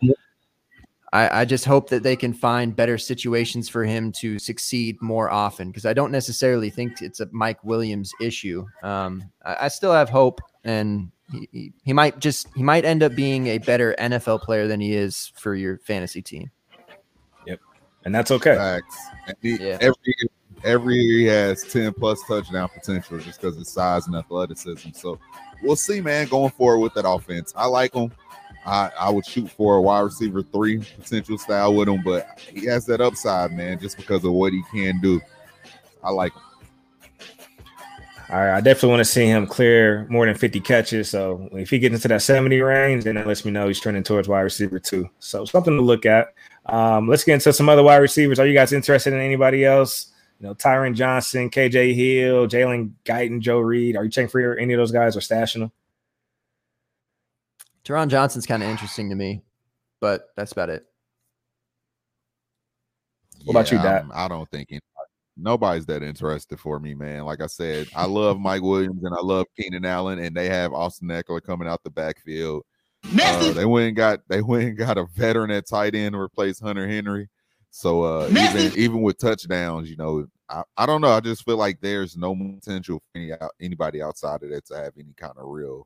I, 1.14 1.42
I 1.42 1.46
just 1.46 1.66
hope 1.66 1.90
that 1.90 2.02
they 2.02 2.16
can 2.16 2.34
find 2.34 2.76
better 2.76 2.98
situations 2.98 3.70
for 3.70 3.84
him 3.86 4.12
to 4.14 4.40
succeed 4.40 5.00
more 5.00 5.30
often 5.32 5.68
because 5.70 5.86
I 5.86 5.94
don't 5.94 6.12
necessarily 6.12 6.72
think 6.72 7.04
it's 7.04 7.20
a 7.20 7.28
Mike 7.32 7.64
Williams 7.64 8.12
issue. 8.20 8.66
Um, 8.82 9.24
I, 9.46 9.58
I 9.62 9.68
still 9.68 9.94
have 9.94 10.10
hope, 10.10 10.42
and 10.64 11.12
he, 11.32 11.48
he, 11.52 11.74
he 11.84 11.94
might 11.94 12.18
just 12.18 12.48
he 12.56 12.64
might 12.64 12.84
end 12.84 13.04
up 13.04 13.14
being 13.16 13.46
a 13.46 13.60
better 13.60 13.96
NFL 14.00 14.42
player 14.42 14.68
than 14.68 14.80
he 14.82 14.94
is 14.94 15.32
for 15.36 15.54
your 15.54 15.78
fantasy 15.78 16.24
team. 16.24 16.50
Yep, 17.46 17.60
and 18.06 18.16
that's 18.16 18.32
okay. 18.32 18.56
Facts. 18.56 18.98
He- 19.44 19.58
Yeah. 19.58 19.78
Every 19.82 20.16
every 20.64 20.96
year 20.96 21.20
he 21.20 21.26
has 21.26 21.62
10 21.64 21.94
plus 21.94 22.24
touchdown 22.28 22.70
potential 22.74 23.20
just 23.20 23.40
because 23.40 23.56
of 23.58 23.68
size 23.68 24.08
and 24.08 24.16
athleticism. 24.16 24.90
So 24.94 25.20
we'll 25.62 25.76
see, 25.76 26.02
man, 26.02 26.28
going 26.28 26.52
forward 26.52 26.80
with 26.80 26.94
that 26.96 27.08
offense. 27.08 27.54
I 27.56 27.68
like 27.68 27.94
him. 27.94 28.12
I, 28.66 28.92
I 29.00 29.10
would 29.10 29.26
shoot 29.26 29.50
for 29.52 29.76
a 29.76 29.82
wide 29.82 30.02
receiver 30.02 30.42
three 30.42 30.80
potential 31.00 31.38
style 31.38 31.74
with 31.76 31.90
him, 31.90 32.02
but 32.04 32.40
he 32.40 32.66
has 32.66 32.86
that 32.86 33.02
upside, 33.02 33.52
man, 33.52 33.80
just 33.80 33.98
because 33.98 34.24
of 34.24 34.32
what 34.32 34.54
he 34.54 34.64
can 34.72 35.02
do. 35.02 35.20
I 36.04 36.12
like 36.12 36.34
him. 36.34 36.42
All 38.30 38.40
right, 38.40 38.56
I 38.56 38.62
definitely 38.62 38.90
want 38.90 39.02
to 39.02 39.06
see 39.06 39.26
him 39.26 39.46
clear 39.46 40.08
more 40.10 40.26
than 40.26 40.34
50 40.34 40.60
catches. 40.62 41.10
So 41.10 41.50
if 41.52 41.70
he 41.70 41.78
gets 41.78 41.94
into 41.94 42.08
that 42.08 42.22
70 42.22 42.60
range, 42.62 43.04
then 43.04 43.16
that 43.16 43.28
lets 43.28 43.44
me 43.44 43.52
know 43.52 43.68
he's 43.68 43.80
trending 43.80 44.02
towards 44.02 44.28
wide 44.28 44.42
receiver 44.42 44.80
two. 44.80 45.10
So 45.20 45.46
something 45.46 45.76
to 45.76 45.84
look 45.84 46.06
at. 46.06 46.34
Um, 46.66 47.08
let's 47.08 47.24
get 47.24 47.36
into 47.36 47.52
some 47.52 47.70
other 47.70 47.84
wide 47.84 47.98
receivers. 47.98 48.40
Are 48.40 48.48
you 48.48 48.54
guys 48.54 48.74
interested 48.74 49.14
in 49.14 49.20
anybody 49.20 49.66
else? 49.66 50.14
You 50.40 50.48
know, 50.48 50.56
Tyron 50.56 50.96
Johnson, 50.96 51.50
KJ 51.50 51.94
Hill, 51.94 52.48
Jalen 52.48 52.94
Guyton, 53.06 53.40
Joe 53.40 53.60
Reed. 53.60 53.98
Are 53.98 54.04
you 54.04 54.10
checking 54.10 54.30
for 54.30 54.58
any 54.58 54.74
of 54.74 54.80
those 54.80 54.92
guys 54.92 55.16
or 55.16 55.20
stashing 55.20 55.60
them? 55.60 55.72
Tyron 57.86 58.08
Johnson's 58.08 58.46
kind 58.46 58.64
of 58.64 58.70
interesting 58.70 59.10
to 59.10 59.16
me, 59.16 59.44
but 60.00 60.30
that's 60.36 60.52
about 60.52 60.70
it. 60.70 60.86
What 63.46 63.52
about 63.52 63.72
you, 63.72 63.78
Dad? 63.78 64.06
I'm- 64.14 64.30
don't 64.30 64.50
think 64.50 64.70
anybody, 64.72 64.88
nobody's 65.36 65.86
that 65.88 66.02
interested 66.02 66.60
for 66.60 66.80
me, 66.80 66.94
man. 66.94 67.26
Like 67.26 67.42
I 67.42 67.48
said, 67.48 67.90
I 67.96 68.06
love 68.06 68.40
Mike 68.40 68.62
Williams 68.62 69.04
and 69.04 69.14
I 69.14 69.22
love 69.22 69.48
Keenan 69.58 69.86
Allen, 69.86 70.20
and 70.20 70.36
they 70.36 70.48
have 70.48 70.74
Austin 70.74 71.10
Ekeler 71.10 71.42
coming 71.44 71.68
out 71.68 71.84
the 71.84 71.90
backfield. 71.90 72.64
Uh, 73.22 73.52
they 73.52 73.66
went 73.66 73.88
and 73.88 73.98
got 73.98 74.22
they 74.30 74.42
went 74.42 74.64
and 74.64 74.78
got 74.78 74.98
a 74.98 75.06
veteran 75.14 75.52
at 75.52 75.68
tight 75.68 75.94
end 75.94 76.14
to 76.14 76.20
replace 76.20 76.60
Hunter 76.60 76.88
Henry. 76.88 77.28
So 77.70 78.04
uh, 78.04 78.28
even 78.30 78.80
even 78.80 79.02
with 79.02 79.18
touchdowns, 79.18 79.90
you 79.90 79.98
know, 79.98 80.26
I, 80.48 80.64
I 80.78 80.86
don't 80.86 81.02
know. 81.02 81.10
I 81.12 81.20
just 81.20 81.44
feel 81.44 81.58
like 81.58 81.82
there's 81.82 82.16
no 82.16 82.34
potential 82.34 83.00
for 83.00 83.20
any, 83.20 83.34
anybody 83.60 84.02
outside 84.02 84.44
of 84.44 84.52
that 84.52 84.66
to 84.68 84.76
have 84.76 84.94
any 84.98 85.14
kind 85.18 85.34
of 85.38 85.48
real 85.48 85.86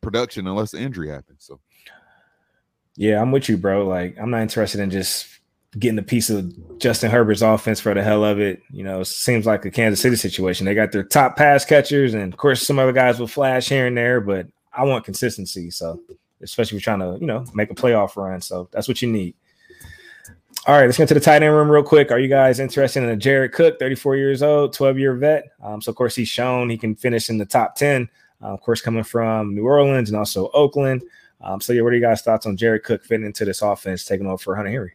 production 0.00 0.46
unless 0.46 0.74
injury 0.74 1.08
happens. 1.08 1.44
So 1.44 1.60
Yeah, 2.96 3.20
I'm 3.20 3.32
with 3.32 3.48
you, 3.48 3.56
bro. 3.56 3.86
Like, 3.86 4.16
I'm 4.18 4.30
not 4.30 4.42
interested 4.42 4.80
in 4.80 4.90
just 4.90 5.38
getting 5.78 5.98
a 5.98 6.02
piece 6.02 6.30
of 6.30 6.78
Justin 6.78 7.10
Herbert's 7.10 7.42
offense 7.42 7.80
for 7.80 7.92
the 7.94 8.02
hell 8.02 8.24
of 8.24 8.40
it. 8.40 8.62
You 8.70 8.84
know, 8.84 9.00
it 9.00 9.06
seems 9.06 9.46
like 9.46 9.64
a 9.64 9.70
Kansas 9.70 10.00
City 10.00 10.16
situation. 10.16 10.66
They 10.66 10.74
got 10.74 10.92
their 10.92 11.04
top 11.04 11.36
pass 11.36 11.64
catchers, 11.64 12.14
and 12.14 12.32
of 12.32 12.38
course, 12.38 12.66
some 12.66 12.78
other 12.78 12.92
guys 12.92 13.18
will 13.18 13.26
flash 13.26 13.68
here 13.68 13.86
and 13.86 13.96
there, 13.96 14.20
but 14.20 14.46
I 14.72 14.84
want 14.84 15.04
consistency. 15.04 15.70
So, 15.70 16.00
especially 16.40 16.78
if 16.78 16.86
you're 16.86 16.96
trying 16.96 17.00
to, 17.00 17.18
you 17.20 17.26
know, 17.26 17.44
make 17.54 17.70
a 17.70 17.74
playoff 17.74 18.16
run. 18.16 18.40
So, 18.40 18.68
that's 18.72 18.88
what 18.88 19.02
you 19.02 19.10
need. 19.10 19.34
All 20.66 20.74
right, 20.74 20.86
let's 20.86 20.98
get 20.98 21.08
to 21.08 21.14
the 21.14 21.20
tight 21.20 21.42
end 21.42 21.54
room 21.54 21.70
real 21.70 21.82
quick. 21.82 22.10
Are 22.10 22.18
you 22.18 22.28
guys 22.28 22.58
interested 22.60 23.02
in 23.02 23.08
a 23.08 23.16
Jared 23.16 23.52
Cook, 23.52 23.78
34 23.78 24.16
years 24.16 24.42
old, 24.42 24.72
12 24.72 24.98
year 24.98 25.14
vet? 25.14 25.44
Um, 25.62 25.80
so, 25.80 25.90
of 25.90 25.96
course, 25.96 26.14
he's 26.14 26.28
shown 26.28 26.68
he 26.68 26.76
can 26.76 26.94
finish 26.94 27.30
in 27.30 27.38
the 27.38 27.46
top 27.46 27.76
10, 27.76 28.08
uh, 28.42 28.46
of 28.46 28.60
course, 28.60 28.80
coming 28.80 29.04
from 29.04 29.54
New 29.54 29.64
Orleans 29.64 30.10
and 30.10 30.18
also 30.18 30.50
Oakland. 30.52 31.02
Um, 31.40 31.60
so, 31.60 31.72
yeah, 31.72 31.82
what 31.82 31.92
are 31.92 31.96
you 31.96 32.02
guys' 32.02 32.22
thoughts 32.22 32.46
on 32.46 32.56
Jared 32.56 32.84
Cook 32.84 33.04
fitting 33.04 33.26
into 33.26 33.44
this 33.44 33.62
offense, 33.62 34.04
taking 34.04 34.26
over 34.26 34.38
for 34.38 34.56
Hunter 34.56 34.70
Henry? 34.70 34.94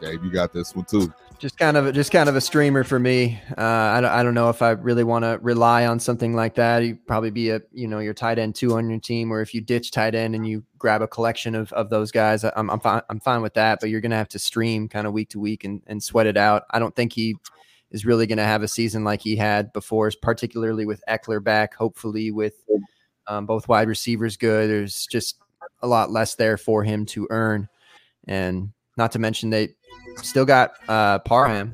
Gabe, 0.00 0.22
you 0.24 0.30
got 0.30 0.52
this 0.52 0.74
one 0.74 0.84
too. 0.84 1.12
Just 1.38 1.56
kind 1.56 1.78
of, 1.78 1.94
just 1.94 2.12
kind 2.12 2.28
of 2.28 2.36
a 2.36 2.40
streamer 2.40 2.84
for 2.84 2.98
me. 2.98 3.40
Uh, 3.56 3.62
I 3.62 4.00
don't, 4.02 4.10
I 4.10 4.22
don't 4.22 4.34
know 4.34 4.50
if 4.50 4.60
I 4.60 4.72
really 4.72 5.04
want 5.04 5.24
to 5.24 5.38
rely 5.40 5.86
on 5.86 5.98
something 5.98 6.34
like 6.34 6.54
that. 6.56 6.84
You 6.84 6.98
probably 7.06 7.30
be 7.30 7.48
a, 7.48 7.62
you 7.72 7.88
know, 7.88 7.98
your 7.98 8.12
tight 8.12 8.38
end 8.38 8.54
two 8.54 8.74
on 8.74 8.90
your 8.90 9.00
team, 9.00 9.32
or 9.32 9.40
if 9.40 9.54
you 9.54 9.62
ditch 9.62 9.90
tight 9.90 10.14
end 10.14 10.34
and 10.34 10.46
you 10.46 10.62
grab 10.76 11.00
a 11.00 11.08
collection 11.08 11.54
of, 11.54 11.72
of 11.72 11.88
those 11.88 12.10
guys, 12.10 12.44
I'm, 12.44 12.68
I'm 12.68 12.80
fine, 12.80 13.00
I'm 13.08 13.20
fine 13.20 13.40
with 13.40 13.54
that. 13.54 13.80
But 13.80 13.88
you're 13.88 14.02
gonna 14.02 14.16
have 14.16 14.28
to 14.30 14.38
stream 14.38 14.86
kind 14.86 15.06
of 15.06 15.14
week 15.14 15.30
to 15.30 15.40
week 15.40 15.64
and, 15.64 15.82
and 15.86 16.02
sweat 16.02 16.26
it 16.26 16.36
out. 16.36 16.64
I 16.70 16.78
don't 16.78 16.94
think 16.94 17.14
he 17.14 17.36
is 17.90 18.06
really 18.06 18.26
gonna 18.26 18.44
have 18.44 18.62
a 18.62 18.68
season 18.68 19.04
like 19.04 19.20
he 19.20 19.36
had 19.36 19.72
before, 19.72 20.10
particularly 20.22 20.86
with 20.86 21.02
Ekeler 21.08 21.42
back. 21.42 21.74
Hopefully, 21.74 22.30
with 22.30 22.54
um, 23.26 23.46
both 23.46 23.68
wide 23.68 23.88
receivers 23.88 24.36
good, 24.36 24.70
there's 24.70 25.06
just 25.06 25.38
a 25.82 25.86
lot 25.86 26.10
less 26.10 26.34
there 26.34 26.56
for 26.56 26.84
him 26.84 27.06
to 27.06 27.26
earn, 27.30 27.68
and 28.26 28.72
not 28.96 29.12
to 29.12 29.18
mention 29.18 29.50
they 29.50 29.74
still 30.22 30.44
got 30.44 30.72
uh 30.88 31.18
Parham, 31.20 31.72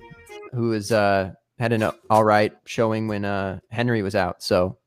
who 0.52 0.72
is 0.72 0.92
uh 0.92 1.32
had 1.58 1.72
an 1.72 1.90
all 2.10 2.24
right 2.24 2.52
showing 2.64 3.08
when 3.08 3.24
uh 3.24 3.58
Henry 3.70 4.02
was 4.02 4.14
out. 4.14 4.42
So 4.42 4.78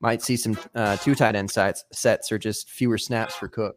might 0.00 0.22
see 0.22 0.36
some 0.36 0.58
uh 0.74 0.96
two 0.96 1.14
tight 1.14 1.36
end 1.36 1.50
sites 1.50 1.84
sets 1.92 2.32
or 2.32 2.38
just 2.38 2.68
fewer 2.68 2.98
snaps 2.98 3.34
for 3.34 3.48
Cook. 3.48 3.76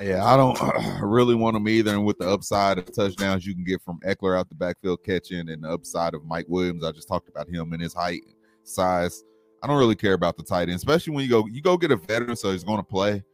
Yeah, 0.00 0.24
I 0.24 0.36
don't 0.36 0.58
really 1.02 1.34
want 1.34 1.56
him 1.56 1.68
either. 1.68 1.92
And 1.92 2.04
with 2.04 2.18
the 2.18 2.28
upside 2.28 2.78
of 2.78 2.92
touchdowns 2.92 3.46
you 3.46 3.54
can 3.54 3.64
get 3.64 3.82
from 3.82 3.98
Ekeler 4.00 4.38
out 4.38 4.48
the 4.48 4.54
backfield 4.54 5.02
catching 5.04 5.48
and 5.48 5.64
the 5.64 5.70
upside 5.70 6.14
of 6.14 6.24
Mike 6.24 6.46
Williams, 6.48 6.84
I 6.84 6.92
just 6.92 7.08
talked 7.08 7.28
about 7.28 7.48
him 7.48 7.72
and 7.72 7.82
his 7.82 7.94
height, 7.94 8.22
size. 8.62 9.24
I 9.62 9.66
don't 9.66 9.78
really 9.78 9.96
care 9.96 10.12
about 10.12 10.36
the 10.36 10.44
tight 10.44 10.68
end, 10.68 10.76
especially 10.76 11.14
when 11.14 11.24
you 11.24 11.30
go 11.30 11.46
you 11.46 11.60
go 11.60 11.76
get 11.76 11.90
a 11.90 11.96
veteran, 11.96 12.36
so 12.36 12.52
he's 12.52 12.64
going 12.64 12.78
to 12.78 12.84
play. 12.84 13.24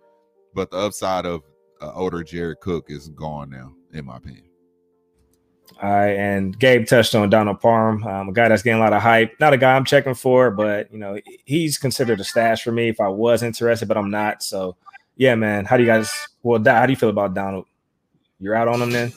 But 0.54 0.70
the 0.70 0.78
upside 0.78 1.26
of 1.26 1.42
uh, 1.82 1.92
older 1.94 2.22
Jared 2.22 2.60
Cook 2.60 2.86
is 2.88 3.08
gone 3.10 3.50
now, 3.50 3.74
in 3.92 4.06
my 4.06 4.16
opinion. 4.16 4.44
All 5.82 5.90
right, 5.90 6.12
and 6.12 6.58
Gabe 6.58 6.86
touched 6.86 7.14
on 7.14 7.28
Donald 7.30 7.60
Parham, 7.60 8.04
um, 8.06 8.28
a 8.28 8.32
guy 8.32 8.48
that's 8.48 8.62
getting 8.62 8.80
a 8.80 8.82
lot 8.82 8.92
of 8.92 9.02
hype. 9.02 9.34
Not 9.40 9.54
a 9.54 9.56
guy 9.56 9.74
I'm 9.74 9.84
checking 9.84 10.14
for, 10.14 10.50
but 10.50 10.92
you 10.92 10.98
know 10.98 11.18
he's 11.44 11.78
considered 11.78 12.20
a 12.20 12.24
stash 12.24 12.62
for 12.62 12.72
me 12.72 12.88
if 12.88 13.00
I 13.00 13.08
was 13.08 13.42
interested, 13.42 13.86
but 13.88 13.96
I'm 13.96 14.10
not. 14.10 14.42
So, 14.42 14.76
yeah, 15.16 15.34
man. 15.34 15.64
How 15.64 15.76
do 15.76 15.82
you 15.82 15.88
guys? 15.88 16.10
Well, 16.42 16.62
how 16.64 16.86
do 16.86 16.92
you 16.92 16.96
feel 16.96 17.08
about 17.08 17.34
Donald? 17.34 17.66
You're 18.38 18.54
out 18.54 18.68
on 18.68 18.82
him 18.82 18.90
then? 18.90 19.12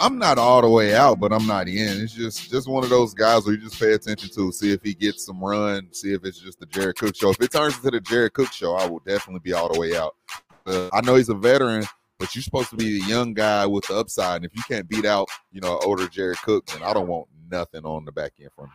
I'm 0.00 0.18
not 0.18 0.38
all 0.38 0.62
the 0.62 0.68
way 0.68 0.94
out, 0.94 1.20
but 1.20 1.32
I'm 1.32 1.46
not 1.46 1.68
in. 1.68 2.02
It's 2.02 2.14
just 2.14 2.50
just 2.50 2.68
one 2.68 2.82
of 2.82 2.90
those 2.90 3.12
guys 3.12 3.44
where 3.44 3.54
you 3.54 3.60
just 3.60 3.78
pay 3.78 3.92
attention 3.92 4.30
to, 4.30 4.52
see 4.52 4.72
if 4.72 4.82
he 4.82 4.94
gets 4.94 5.26
some 5.26 5.42
run, 5.42 5.88
see 5.92 6.14
if 6.14 6.24
it's 6.24 6.38
just 6.38 6.60
the 6.60 6.66
Jared 6.66 6.96
Cook 6.96 7.14
show. 7.14 7.30
If 7.30 7.40
it 7.40 7.52
turns 7.52 7.76
into 7.76 7.90
the 7.90 8.00
Jared 8.00 8.32
Cook 8.32 8.52
show, 8.52 8.74
I 8.74 8.86
will 8.86 9.00
definitely 9.00 9.40
be 9.40 9.52
all 9.52 9.72
the 9.72 9.78
way 9.78 9.96
out. 9.96 10.16
Uh, 10.64 10.88
I 10.92 11.00
know 11.02 11.16
he's 11.16 11.28
a 11.28 11.34
veteran, 11.34 11.84
but 12.18 12.34
you're 12.34 12.42
supposed 12.42 12.70
to 12.70 12.76
be 12.76 13.00
the 13.00 13.06
young 13.06 13.34
guy 13.34 13.66
with 13.66 13.86
the 13.88 13.96
upside. 13.96 14.36
And 14.36 14.44
if 14.44 14.56
you 14.56 14.62
can't 14.66 14.88
beat 14.88 15.04
out, 15.04 15.28
you 15.50 15.60
know, 15.60 15.78
older 15.84 16.08
Jared 16.08 16.38
Cook, 16.38 16.66
then 16.66 16.82
I 16.82 16.94
don't 16.94 17.08
want 17.08 17.28
nothing 17.50 17.84
on 17.84 18.04
the 18.04 18.12
back 18.12 18.32
end 18.40 18.50
from 18.54 18.66
him. 18.66 18.72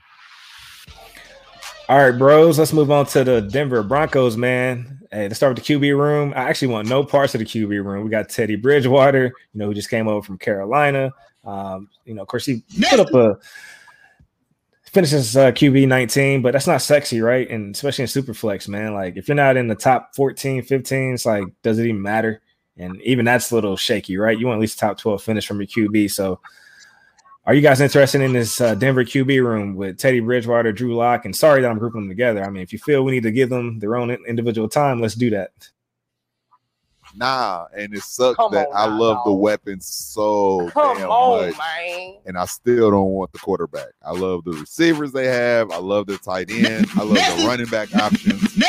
All 1.89 1.97
right, 1.97 2.11
bros. 2.11 2.59
Let's 2.59 2.73
move 2.73 2.91
on 2.91 3.05
to 3.07 3.23
the 3.23 3.39
Denver 3.39 3.81
Broncos, 3.81 4.35
man. 4.35 4.99
Hey, 5.09 5.23
let's 5.23 5.37
start 5.37 5.55
with 5.55 5.65
the 5.65 5.73
QB 5.73 5.97
room. 5.97 6.33
I 6.35 6.41
actually 6.41 6.67
want 6.67 6.89
no 6.89 7.01
parts 7.01 7.33
of 7.33 7.39
the 7.39 7.45
QB 7.45 7.81
room. 7.81 8.03
We 8.03 8.09
got 8.09 8.27
Teddy 8.27 8.57
Bridgewater, 8.57 9.27
you 9.27 9.57
know, 9.57 9.67
who 9.67 9.73
just 9.73 9.89
came 9.89 10.09
over 10.09 10.21
from 10.21 10.37
Carolina. 10.37 11.13
Um, 11.45 11.87
you 12.03 12.13
know, 12.13 12.21
of 12.21 12.27
course, 12.27 12.45
he 12.45 12.61
put 12.89 12.99
up 12.99 13.13
a 13.13 13.37
finishes 14.83 15.37
uh, 15.37 15.53
QB 15.53 15.87
19, 15.87 16.41
but 16.41 16.51
that's 16.51 16.67
not 16.67 16.81
sexy, 16.81 17.21
right? 17.21 17.49
And 17.49 17.73
especially 17.73 18.01
in 18.01 18.09
Superflex, 18.09 18.67
man. 18.67 18.93
Like, 18.93 19.15
if 19.15 19.29
you're 19.29 19.35
not 19.35 19.55
in 19.55 19.69
the 19.69 19.75
top 19.75 20.13
14, 20.13 20.63
15, 20.63 21.13
it's 21.13 21.25
like, 21.25 21.45
does 21.63 21.79
it 21.79 21.85
even 21.85 22.01
matter? 22.01 22.41
And 22.75 23.01
even 23.03 23.23
that's 23.23 23.51
a 23.51 23.55
little 23.55 23.77
shaky, 23.77 24.17
right? 24.17 24.37
You 24.37 24.47
want 24.47 24.57
at 24.57 24.61
least 24.61 24.77
top 24.77 24.97
12 24.97 25.23
finish 25.23 25.47
from 25.47 25.61
your 25.61 25.67
QB. 25.67 26.11
So, 26.11 26.41
are 27.47 27.53
you 27.53 27.61
guys 27.61 27.79
interested 27.79 28.19
in 28.21 28.33
this 28.33 28.59
uh, 28.59 28.75
Denver 28.75 29.05
QB 29.05 29.41
room 29.41 29.75
with 29.75 29.97
Teddy 29.97 30.19
Bridgewater, 30.19 30.73
Drew 30.73 30.93
Lock? 30.95 31.23
And 31.23 31.33
sorry 31.33 31.61
that 31.61 31.71
I'm 31.71 31.79
grouping 31.79 32.01
them 32.01 32.09
together. 32.09 32.43
I 32.43 32.49
mean, 32.49 32.61
if 32.61 32.73
you 32.73 32.77
feel 32.79 33.03
we 33.03 33.13
need 33.13 33.23
to 33.23 33.31
give 33.31 33.49
them 33.49 33.79
their 33.79 33.95
own 33.95 34.11
individual 34.11 34.67
time, 34.67 34.99
let's 34.99 35.15
do 35.15 35.29
that. 35.29 35.51
Nah, 37.15 37.67
and 37.75 37.95
it 37.95 38.01
sucks 38.03 38.35
Come 38.35 38.51
that 38.51 38.67
on 38.67 38.75
I 38.75 38.87
now, 38.87 38.99
love 38.99 39.17
the 39.25 39.31
weapons 39.31 39.85
so 39.87 40.69
Come 40.71 40.97
damn 40.97 41.09
on, 41.09 41.47
much. 41.47 41.57
man. 41.57 42.15
and 42.25 42.37
I 42.37 42.43
still 42.45 42.91
don't 42.91 43.11
want 43.11 43.31
the 43.31 43.39
quarterback. 43.39 43.87
I 44.05 44.11
love 44.11 44.43
the 44.43 44.51
receivers 44.51 45.13
they 45.13 45.27
have. 45.27 45.71
I 45.71 45.77
love 45.77 46.07
the 46.07 46.17
tight 46.17 46.51
end. 46.51 46.85
I 46.95 47.03
love 47.03 47.15
the 47.15 47.45
running 47.47 47.67
back 47.67 47.95
options. 47.95 48.61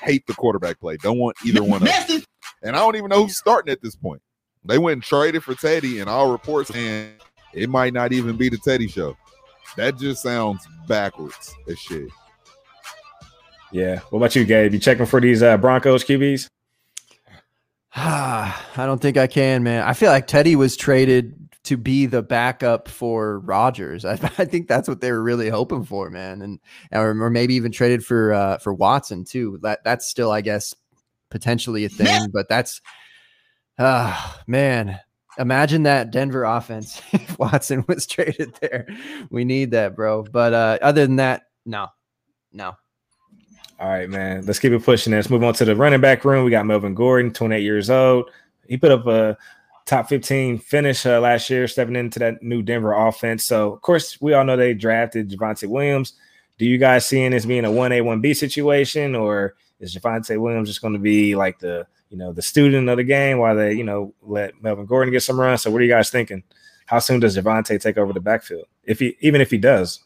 Hate 0.00 0.26
the 0.26 0.32
quarterback 0.32 0.80
play. 0.80 0.96
Don't 0.96 1.18
want 1.18 1.36
either 1.44 1.62
one 1.62 1.82
of 1.86 1.88
them. 2.08 2.22
And 2.62 2.74
I 2.74 2.78
don't 2.78 2.96
even 2.96 3.10
know 3.10 3.24
who's 3.24 3.36
starting 3.36 3.70
at 3.70 3.82
this 3.82 3.94
point. 3.94 4.22
They 4.64 4.78
went 4.78 4.94
and 4.94 5.02
traded 5.02 5.44
for 5.44 5.54
Teddy, 5.54 6.00
and 6.00 6.08
all 6.08 6.32
reports 6.32 6.70
saying 6.70 7.12
it 7.54 7.70
might 7.70 7.92
not 7.92 8.12
even 8.12 8.36
be 8.36 8.48
the 8.48 8.58
Teddy 8.58 8.88
show. 8.88 9.16
That 9.76 9.98
just 9.98 10.22
sounds 10.22 10.66
backwards 10.86 11.54
as 11.68 11.78
shit. 11.78 12.08
Yeah. 13.72 14.00
What 14.10 14.18
about 14.18 14.36
you, 14.36 14.44
Gabe? 14.44 14.72
You 14.72 14.78
checking 14.78 15.06
for 15.06 15.20
these 15.20 15.42
uh, 15.42 15.56
Broncos 15.56 16.04
QBs? 16.04 16.48
I 17.96 18.54
don't 18.76 19.00
think 19.00 19.16
I 19.16 19.26
can, 19.26 19.62
man. 19.62 19.82
I 19.82 19.92
feel 19.94 20.10
like 20.10 20.26
Teddy 20.26 20.56
was 20.56 20.76
traded 20.76 21.34
to 21.64 21.76
be 21.76 22.06
the 22.06 22.22
backup 22.22 22.88
for 22.88 23.40
Rodgers. 23.40 24.04
I, 24.04 24.12
I 24.12 24.44
think 24.44 24.68
that's 24.68 24.88
what 24.88 25.00
they 25.00 25.10
were 25.10 25.22
really 25.22 25.48
hoping 25.48 25.84
for, 25.84 26.10
man, 26.10 26.42
and 26.42 26.60
or, 26.92 27.10
or 27.20 27.30
maybe 27.30 27.54
even 27.54 27.72
traded 27.72 28.04
for 28.04 28.32
uh, 28.32 28.58
for 28.58 28.72
Watson 28.72 29.24
too. 29.24 29.58
That 29.62 29.82
that's 29.84 30.06
still, 30.06 30.30
I 30.30 30.40
guess, 30.40 30.74
potentially 31.30 31.84
a 31.84 31.88
thing, 31.88 32.30
but 32.32 32.48
that's, 32.48 32.80
ah, 33.78 34.38
uh, 34.38 34.42
man. 34.46 35.00
Imagine 35.38 35.82
that 35.84 36.10
Denver 36.10 36.44
offense 36.44 37.02
if 37.12 37.38
Watson 37.38 37.84
was 37.88 38.06
traded 38.06 38.54
there. 38.60 38.86
We 39.30 39.44
need 39.44 39.72
that, 39.72 39.96
bro. 39.96 40.22
But 40.22 40.52
uh, 40.52 40.78
other 40.80 41.06
than 41.06 41.16
that, 41.16 41.44
no, 41.66 41.88
no. 42.52 42.76
All 43.80 43.88
right, 43.88 44.08
man. 44.08 44.46
Let's 44.46 44.60
keep 44.60 44.72
it 44.72 44.84
pushing. 44.84 45.12
Let's 45.12 45.30
move 45.30 45.42
on 45.42 45.54
to 45.54 45.64
the 45.64 45.74
running 45.74 46.00
back 46.00 46.24
room. 46.24 46.44
We 46.44 46.50
got 46.50 46.66
Melvin 46.66 46.94
Gordon, 46.94 47.32
28 47.32 47.62
years 47.62 47.90
old. 47.90 48.30
He 48.68 48.76
put 48.76 48.92
up 48.92 49.06
a 49.06 49.36
top 49.84 50.08
15 50.08 50.58
finish 50.58 51.04
uh, 51.04 51.20
last 51.20 51.50
year, 51.50 51.66
stepping 51.66 51.96
into 51.96 52.18
that 52.20 52.42
new 52.42 52.62
Denver 52.62 52.92
offense. 52.92 53.44
So, 53.44 53.72
of 53.72 53.82
course, 53.82 54.20
we 54.20 54.32
all 54.32 54.44
know 54.44 54.56
they 54.56 54.74
drafted 54.74 55.30
Javonte 55.30 55.68
Williams. 55.68 56.14
Do 56.56 56.66
you 56.66 56.78
guys 56.78 57.04
seeing 57.04 57.32
this 57.32 57.46
being 57.46 57.64
a 57.64 57.68
1A, 57.68 58.02
1B 58.02 58.36
situation, 58.36 59.14
or 59.14 59.56
is 59.80 59.94
Javonte 59.94 60.40
Williams 60.40 60.68
just 60.68 60.80
going 60.80 60.94
to 60.94 61.00
be 61.00 61.34
like 61.34 61.58
the 61.58 61.86
you 62.14 62.18
know 62.18 62.32
the 62.32 62.42
student 62.42 62.88
of 62.88 62.96
the 62.96 63.02
game 63.02 63.38
while 63.38 63.56
they 63.56 63.72
you 63.72 63.82
know 63.82 64.14
let 64.22 64.62
Melvin 64.62 64.86
Gordon 64.86 65.12
get 65.12 65.24
some 65.24 65.38
runs. 65.38 65.62
So, 65.62 65.70
what 65.72 65.80
are 65.80 65.84
you 65.84 65.90
guys 65.90 66.10
thinking? 66.10 66.44
How 66.86 67.00
soon 67.00 67.18
does 67.18 67.36
Javonte 67.36 67.80
take 67.80 67.98
over 67.98 68.12
the 68.12 68.20
backfield? 68.20 68.66
If 68.84 69.00
he 69.00 69.16
even 69.18 69.40
if 69.40 69.50
he 69.50 69.58
does? 69.58 70.04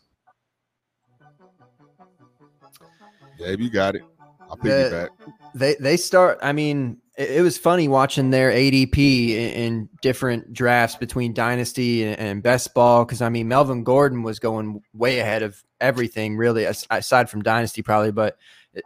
Gabe, 3.38 3.60
you 3.60 3.68
got 3.68 3.94
it. 3.94 4.02
I'll 4.48 4.56
pick 4.56 4.62
the, 4.62 4.84
you 4.84 4.90
back. 4.90 5.10
They 5.54 5.74
they 5.74 5.98
start. 5.98 6.38
I 6.42 6.52
mean, 6.52 6.96
it, 7.18 7.30
it, 7.30 7.42
was 7.42 7.58
funny 7.58 7.88
watching 7.88 8.30
their 8.30 8.50
ADP 8.50 8.96
in, 8.96 9.50
in 9.50 9.88
different 10.00 10.54
drafts 10.54 10.96
between 10.96 11.34
Dynasty 11.34 12.04
and, 12.04 12.18
and 12.18 12.42
Best 12.42 12.72
Ball 12.72 13.04
because 13.04 13.20
I 13.20 13.28
mean 13.28 13.48
Melvin 13.48 13.84
Gordon 13.84 14.22
was 14.22 14.38
going 14.38 14.82
way 14.94 15.18
ahead 15.18 15.42
of 15.42 15.62
everything 15.78 16.38
really, 16.38 16.64
aside 16.64 17.28
from 17.28 17.42
Dynasty 17.42 17.82
probably, 17.82 18.12
but 18.12 18.38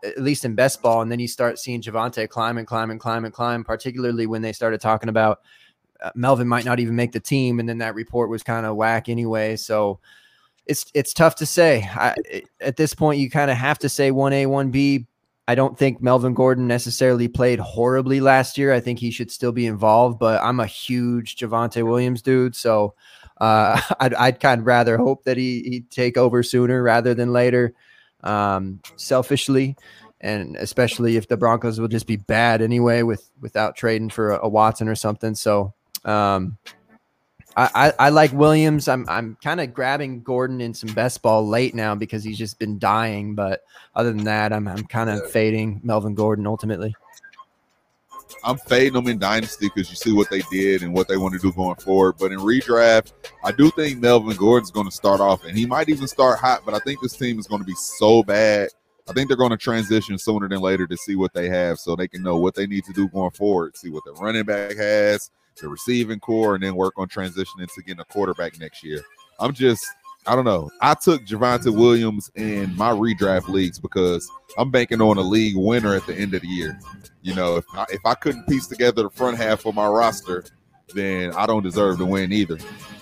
at 0.04 0.22
least 0.22 0.44
in 0.44 0.54
Best 0.54 0.82
Ball. 0.82 1.02
And 1.02 1.10
then 1.10 1.20
you 1.20 1.28
start 1.28 1.58
seeing 1.58 1.82
Javonte 1.82 2.28
climb 2.28 2.58
and 2.58 2.66
climb 2.66 2.90
and 2.90 3.00
climb 3.00 3.24
and 3.24 3.34
climb, 3.34 3.64
particularly 3.64 4.26
when 4.26 4.42
they 4.42 4.52
started 4.52 4.80
talking 4.80 5.08
about 5.08 5.40
uh, 6.02 6.10
Melvin 6.14 6.48
might 6.48 6.64
not 6.64 6.80
even 6.80 6.96
make 6.96 7.12
the 7.12 7.20
team, 7.20 7.60
and 7.60 7.68
then 7.68 7.78
that 7.78 7.94
report 7.94 8.28
was 8.28 8.42
kind 8.42 8.66
of 8.66 8.76
whack 8.76 9.08
anyway. 9.08 9.56
So 9.56 10.00
it's 10.66 10.86
it's 10.94 11.12
tough 11.12 11.36
to 11.36 11.46
say. 11.46 11.88
I, 11.92 12.42
at 12.60 12.76
this 12.76 12.94
point, 12.94 13.20
you 13.20 13.30
kind 13.30 13.50
of 13.50 13.56
have 13.56 13.78
to 13.80 13.88
say 13.88 14.10
one 14.10 14.32
A, 14.32 14.46
one 14.46 14.70
B. 14.70 15.06
I 15.48 15.54
don't 15.54 15.76
think 15.76 16.00
Melvin 16.00 16.34
Gordon 16.34 16.68
necessarily 16.68 17.28
played 17.28 17.58
horribly 17.58 18.20
last 18.20 18.56
year. 18.56 18.72
I 18.72 18.80
think 18.80 18.98
he 18.98 19.10
should 19.10 19.30
still 19.30 19.52
be 19.52 19.66
involved, 19.66 20.18
but 20.18 20.42
I'm 20.42 20.60
a 20.60 20.66
huge 20.66 21.36
Javonte 21.36 21.84
Williams 21.84 22.22
dude, 22.22 22.54
so 22.54 22.94
uh, 23.40 23.80
I'd, 24.00 24.14
I'd 24.14 24.40
kind 24.40 24.60
of 24.60 24.66
rather 24.66 24.96
hope 24.96 25.24
that 25.24 25.36
he 25.36 25.62
he 25.62 25.80
take 25.90 26.16
over 26.16 26.42
sooner 26.42 26.82
rather 26.82 27.14
than 27.14 27.32
later. 27.32 27.74
Um, 28.22 28.80
selfishly, 28.96 29.76
and 30.20 30.56
especially 30.56 31.16
if 31.16 31.26
the 31.28 31.36
Broncos 31.36 31.80
will 31.80 31.88
just 31.88 32.06
be 32.06 32.16
bad 32.16 32.62
anyway 32.62 33.02
with 33.02 33.28
without 33.40 33.76
trading 33.76 34.10
for 34.10 34.32
a, 34.32 34.44
a 34.44 34.48
Watson 34.48 34.88
or 34.88 34.94
something. 34.94 35.34
So 35.34 35.74
um, 36.04 36.56
I, 37.56 37.92
I, 37.98 38.08
like 38.08 38.32
Williams. 38.32 38.88
I'm 38.88 39.06
I'm 39.08 39.36
kind 39.42 39.60
of 39.60 39.74
grabbing 39.74 40.22
Gordon 40.22 40.60
in 40.60 40.72
some 40.72 40.94
best 40.94 41.20
ball 41.20 41.46
late 41.46 41.74
now 41.74 41.94
because 41.94 42.24
he's 42.24 42.38
just 42.38 42.58
been 42.58 42.78
dying. 42.78 43.34
But 43.34 43.62
other 43.94 44.12
than 44.12 44.24
that, 44.24 44.52
I'm 44.52 44.66
I'm 44.66 44.84
kind 44.84 45.10
of 45.10 45.30
fading 45.30 45.80
Melvin 45.82 46.14
Gordon 46.14 46.46
ultimately. 46.46 46.94
I'm 48.44 48.58
fading 48.58 48.94
them 48.94 49.08
in 49.08 49.18
dynasty 49.18 49.68
because 49.68 49.90
you 49.90 49.96
see 49.96 50.12
what 50.12 50.30
they 50.30 50.42
did 50.50 50.82
and 50.82 50.92
what 50.92 51.08
they 51.08 51.16
want 51.16 51.34
to 51.34 51.40
do 51.40 51.52
going 51.52 51.76
forward. 51.76 52.16
But 52.18 52.32
in 52.32 52.38
redraft, 52.38 53.12
I 53.44 53.52
do 53.52 53.70
think 53.70 54.00
Melvin 54.00 54.36
Gordon's 54.36 54.70
going 54.70 54.86
to 54.86 54.92
start 54.92 55.20
off, 55.20 55.44
and 55.44 55.56
he 55.56 55.66
might 55.66 55.88
even 55.88 56.06
start 56.06 56.38
hot. 56.38 56.62
But 56.64 56.74
I 56.74 56.78
think 56.80 57.00
this 57.00 57.16
team 57.16 57.38
is 57.38 57.46
going 57.46 57.60
to 57.60 57.66
be 57.66 57.74
so 57.74 58.22
bad. 58.22 58.68
I 59.08 59.12
think 59.12 59.28
they're 59.28 59.36
going 59.36 59.50
to 59.50 59.56
transition 59.56 60.16
sooner 60.18 60.48
than 60.48 60.60
later 60.60 60.86
to 60.86 60.96
see 60.96 61.16
what 61.16 61.34
they 61.34 61.48
have, 61.48 61.78
so 61.78 61.96
they 61.96 62.08
can 62.08 62.22
know 62.22 62.36
what 62.36 62.54
they 62.54 62.66
need 62.66 62.84
to 62.84 62.92
do 62.92 63.08
going 63.08 63.32
forward. 63.32 63.76
See 63.76 63.90
what 63.90 64.04
the 64.04 64.12
running 64.12 64.44
back 64.44 64.76
has, 64.76 65.30
the 65.60 65.68
receiving 65.68 66.20
core, 66.20 66.54
and 66.54 66.62
then 66.62 66.76
work 66.76 66.94
on 66.96 67.08
transitioning 67.08 67.72
to 67.74 67.82
getting 67.82 68.00
a 68.00 68.04
quarterback 68.04 68.58
next 68.60 68.84
year. 68.84 69.02
I'm 69.40 69.52
just, 69.52 69.84
I 70.26 70.36
don't 70.36 70.44
know. 70.44 70.70
I 70.80 70.94
took 70.94 71.24
Javonte 71.24 71.76
Williams 71.76 72.30
in 72.36 72.76
my 72.76 72.90
redraft 72.90 73.48
leagues 73.48 73.80
because 73.80 74.30
I'm 74.56 74.70
banking 74.70 75.00
on 75.00 75.18
a 75.18 75.22
league 75.22 75.56
winner 75.56 75.96
at 75.96 76.06
the 76.06 76.14
end 76.14 76.34
of 76.34 76.42
the 76.42 76.48
year. 76.48 76.78
You 77.22 77.34
know, 77.34 77.56
if 77.56 77.64
I, 77.74 77.86
if 77.90 78.04
I 78.04 78.14
couldn't 78.14 78.46
piece 78.46 78.66
together 78.68 79.02
the 79.02 79.10
front 79.10 79.36
half 79.36 79.66
of 79.66 79.74
my 79.74 79.86
roster, 79.86 80.44
then 80.94 81.32
I 81.32 81.46
don't 81.46 81.62
deserve 81.62 81.98
to 81.98 82.06
win 82.06 82.32
either. 82.32 82.58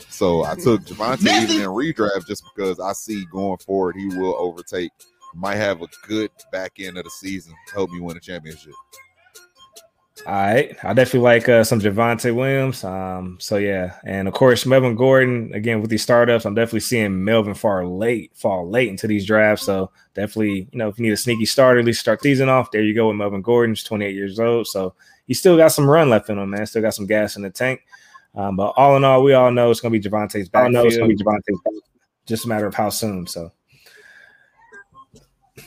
So 0.09 0.45
I 0.45 0.55
took 0.55 0.83
Javonte 0.83 1.43
even 1.43 1.57
in 1.62 1.68
redraft 1.68 2.27
just 2.27 2.45
because 2.45 2.81
I 2.81 2.93
see 2.95 3.27
going 3.27 3.59
forward 3.59 3.97
he 3.97 4.07
will 4.07 4.37
overtake. 4.39 4.91
Might 5.35 5.57
have 5.57 5.83
a 5.83 5.89
good 6.07 6.31
back 6.51 6.81
end 6.81 6.99
of 6.99 7.05
the 7.05 7.11
season, 7.11 7.55
help 7.73 7.91
me 7.91 8.01
win 8.01 8.16
a 8.16 8.21
championship. 8.21 8.75
All 10.27 10.35
right, 10.35 10.77
I 10.85 10.93
definitely 10.93 11.21
like 11.21 11.49
uh, 11.49 11.64
some 11.64 11.81
Javonte 11.81 12.35
Williams. 12.35 12.85
Um, 12.85 13.39
so 13.41 13.57
yeah, 13.57 13.95
and 14.05 14.29
of 14.29 14.35
course 14.35 14.66
Melvin 14.66 14.95
Gordon. 14.95 15.53
Again 15.55 15.81
with 15.81 15.91
these 15.91 16.03
startups, 16.03 16.45
I'm 16.45 16.55
definitely 16.55 16.81
seeing 16.81 17.25
Melvin 17.25 17.55
far 17.55 17.87
late, 17.87 18.33
fall 18.35 18.68
late 18.68 18.89
into 18.89 19.07
these 19.07 19.27
drafts. 19.27 19.64
So 19.64 19.91
definitely, 20.14 20.68
you 20.71 20.79
know, 20.79 20.89
if 20.89 20.99
you 20.99 21.05
need 21.05 21.12
a 21.12 21.16
sneaky 21.16 21.47
starter, 21.47 21.81
at 21.81 21.87
least 21.87 22.01
start 22.01 22.23
season 22.23 22.49
off. 22.49 22.71
There 22.71 22.83
you 22.83 22.95
go 22.95 23.09
with 23.09 23.16
Melvin 23.16 23.43
Gordon. 23.43 23.75
He's 23.75 23.85
28 23.85 24.14
years 24.14 24.39
old, 24.39 24.66
so 24.66 24.95
he 25.27 25.35
still 25.35 25.57
got 25.57 25.68
some 25.68 25.89
run 25.89 26.11
left 26.11 26.29
in 26.29 26.39
him, 26.39 26.51
man. 26.51 26.66
Still 26.66 26.83
got 26.83 26.95
some 26.95 27.07
gas 27.07 27.37
in 27.37 27.43
the 27.43 27.51
tank. 27.51 27.81
Um, 28.35 28.57
but 28.57 28.75
all 28.77 28.97
in 28.97 29.05
all, 29.05 29.23
we 29.23 29.33
all 29.33 29.51
know 29.51 29.71
it's 29.71 29.81
gonna 29.81 29.93
be 29.93 30.01
Javonte's 30.01 30.49
backfield. 30.49 30.75
Know 30.75 30.85
it's 30.85 30.97
gonna 30.97 31.09
be 31.09 31.16
Javonte's 31.16 31.81
Just 32.27 32.45
a 32.45 32.49
matter 32.49 32.66
of 32.66 32.75
how 32.75 32.91
soon. 32.91 33.27
So 33.27 33.53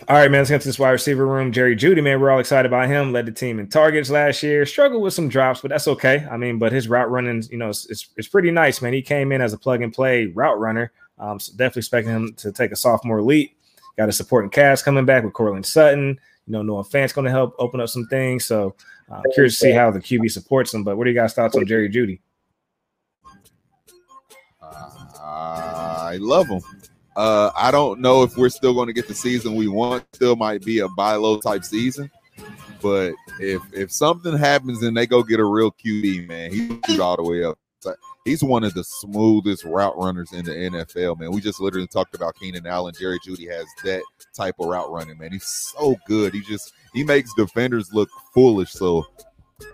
all 0.08 0.18
right, 0.18 0.32
man. 0.32 0.40
Let's 0.40 0.50
get 0.50 0.62
to 0.62 0.68
this 0.68 0.80
wide 0.80 0.92
receiver 0.92 1.26
room. 1.26 1.52
Jerry 1.52 1.76
Jeudy, 1.76 2.02
man, 2.02 2.20
we're 2.20 2.32
all 2.32 2.40
excited 2.40 2.66
about 2.66 2.88
him. 2.88 3.12
Led 3.12 3.26
the 3.26 3.32
team 3.32 3.60
in 3.60 3.68
targets 3.68 4.10
last 4.10 4.42
year. 4.42 4.66
Struggled 4.66 5.04
with 5.04 5.14
some 5.14 5.30
drops, 5.30 5.62
but 5.62 5.70
that's 5.70 5.88
okay. 5.88 6.26
I 6.32 6.38
mean, 6.38 6.58
but 6.58 6.72
his 6.72 6.88
route 6.88 7.12
running, 7.12 7.44
you 7.52 7.58
know, 7.58 7.70
it's, 7.70 7.90
it's, 7.90 8.10
it's 8.16 8.28
pretty 8.28 8.50
nice, 8.50 8.82
man. 8.82 8.94
He 8.94 9.02
came 9.02 9.32
in 9.32 9.42
as 9.42 9.54
a 9.54 9.58
plug 9.58 9.82
and 9.82 9.94
play 9.94 10.28
route 10.28 10.60
runner. 10.60 10.92
Um, 11.20 11.40
so 11.40 11.52
definitely 11.54 11.82
expecting 11.82 12.14
him 12.14 12.34
to 12.38 12.52
take 12.52 12.72
a 12.72 12.76
sophomore 12.76 13.22
leap. 13.22 13.58
Got 13.98 14.10
a 14.10 14.14
supporting 14.14 14.50
cast 14.50 14.86
coming 14.86 15.06
back 15.06 15.24
with 15.24 15.34
Courtland 15.34 15.66
Sutton. 15.66 16.20
You 16.48 16.52
know, 16.52 16.62
Noah 16.62 16.84
Fant's 16.84 17.14
going 17.14 17.26
to 17.26 17.32
help 17.32 17.56
open 17.60 17.80
up 17.80 17.90
some 17.90 18.08
things. 18.08 18.46
So 18.46 18.76
uh, 19.12 19.16
I'm 19.16 19.32
curious 19.34 19.60
to 19.60 19.66
see 19.66 19.72
how 19.72 19.92
the 19.92 20.00
QB 20.00 20.32
supports 20.32 20.74
him. 20.74 20.84
But 20.84 20.98
what 20.98 21.04
do 21.04 21.12
you 21.12 21.16
guys 21.16 21.34
thoughts 21.34 21.56
on 21.56 21.68
Jerry 21.68 21.90
Jeudy? 21.90 22.20
Uh, 24.62 25.20
I 25.22 26.18
love 26.20 26.48
him. 26.48 26.62
Uh, 27.16 27.52
I 27.56 27.72
don't 27.72 28.00
know 28.00 28.24
if 28.24 28.38
we're 28.38 28.50
still 28.50 28.74
going 28.74 28.88
to 28.88 28.94
get 28.94 29.08
the 29.08 29.14
season 29.14 29.56
we 29.56 29.68
want. 29.68 30.06
Still 30.14 30.36
might 30.36 30.64
be 30.64 30.80
a 30.80 30.88
buy 30.90 31.16
low 31.16 31.40
type 31.40 31.64
season. 31.64 32.10
But 32.82 33.14
if 33.40 33.62
if 33.74 33.92
something 33.92 34.38
happens 34.38 34.84
and 34.84 34.96
they 34.96 35.08
go 35.08 35.24
get 35.24 35.40
a 35.40 35.46
real 35.46 35.72
QB, 35.72 36.28
man, 36.28 36.52
he 36.52 36.68
shoot 36.88 37.00
all 37.00 37.16
the 37.16 37.24
way 37.24 37.44
up. 37.44 37.58
He's 38.26 38.42
one 38.42 38.64
of 38.64 38.74
the 38.74 38.86
smoothest 38.86 39.66
route 39.66 39.98
runners 39.98 40.32
in 40.32 40.46
the 40.46 40.52
NFL, 40.52 41.20
man. 41.20 41.32
We 41.32 41.42
just 41.42 41.60
literally 41.60 41.88
talked 41.88 42.16
about 42.16 42.36
Keenan 42.36 42.66
Allen. 42.66 42.94
Jerry 42.98 43.20
Jeudy 43.20 43.50
has 43.52 43.66
that 43.84 44.02
type 44.34 44.56
of 44.60 44.68
route 44.68 44.90
running, 44.90 45.18
man. 45.18 45.34
He's 45.34 45.46
so 45.46 45.98
good. 46.08 46.34
He 46.34 46.42
just 46.42 46.72
he 46.94 47.04
makes 47.04 47.34
defenders 47.34 47.92
look 47.92 48.10
foolish. 48.34 48.72
So 48.72 49.06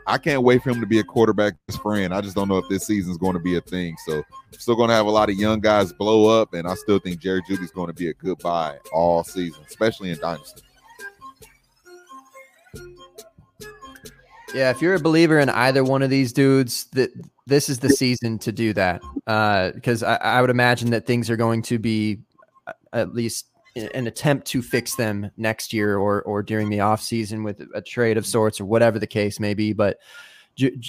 I 0.08 0.18
can't 0.18 0.44
wait 0.44 0.64
for 0.64 0.72
him 0.72 0.82
to 0.82 0.88
be 0.88 1.00
a 1.00 1.04
quarterback's 1.04 1.78
friend. 1.78 2.14
I 2.14 2.22
just 2.22 2.36
don't 2.36 2.48
know 2.48 2.58
if 2.58 2.68
this 2.70 2.86
season 2.86 3.12
is 3.12 3.18
going 3.18 3.34
to 3.34 3.40
be 3.40 3.58
a 3.58 3.62
thing. 3.62 3.96
So 4.06 4.24
still 4.52 4.76
going 4.76 4.90
to 4.90 4.96
have 4.96 5.06
a 5.06 5.12
lot 5.12 5.30
of 5.30 5.36
young 5.36 5.60
guys 5.60 5.94
blow 5.94 6.42
up, 6.42 6.54
and 6.54 6.68
I 6.68 6.76
still 6.76 7.00
think 7.00 7.20
Jerry 7.20 7.42
Jeudy's 7.48 7.72
going 7.72 7.88
to 7.88 7.94
be 7.94 8.10
a 8.10 8.14
good 8.14 8.40
buy 8.40 8.78
all 8.92 9.24
season, 9.24 9.64
especially 9.68 10.12
in 10.12 10.20
Dynasty. 10.20 10.62
Yeah, 14.54 14.72
if 14.72 14.82
you're 14.82 14.96
a 14.96 15.00
believer 15.00 15.38
in 15.40 15.50
either 15.50 15.84
one 15.84 16.02
of 16.02 16.10
these 16.10 16.34
dudes, 16.34 16.86
that 16.94 17.12
this 17.46 17.70
is 17.70 17.80
the 17.80 17.90
season 17.90 18.40
to 18.40 18.52
do 18.52 18.74
that. 18.74 19.02
Because 19.76 20.02
uh, 20.02 20.18
I, 20.22 20.38
I 20.38 20.42
would 20.42 20.50
imagine 20.50 20.90
that 20.90 21.06
things 21.06 21.30
are 21.30 21.38
going 21.38 21.62
to 21.64 21.78
be 21.78 22.20
uh, 22.66 22.74
at 22.94 23.14
least 23.14 23.49
an 23.76 24.08
attempt 24.08 24.48
to 24.48 24.62
fix 24.62 24.96
them 24.96 25.32
next 25.38 25.74
year 25.74 25.98
or 25.98 26.22
or 26.24 26.44
during 26.44 26.70
the 26.70 26.80
off 26.80 27.02
season 27.02 27.44
with 27.44 27.62
a 27.74 27.82
trade 27.82 28.18
of 28.18 28.26
sorts 28.26 28.60
or 28.60 28.66
whatever 28.66 29.00
the 29.00 29.08
case 29.08 29.40
may 29.40 29.54
be. 29.54 29.74
But 29.74 29.98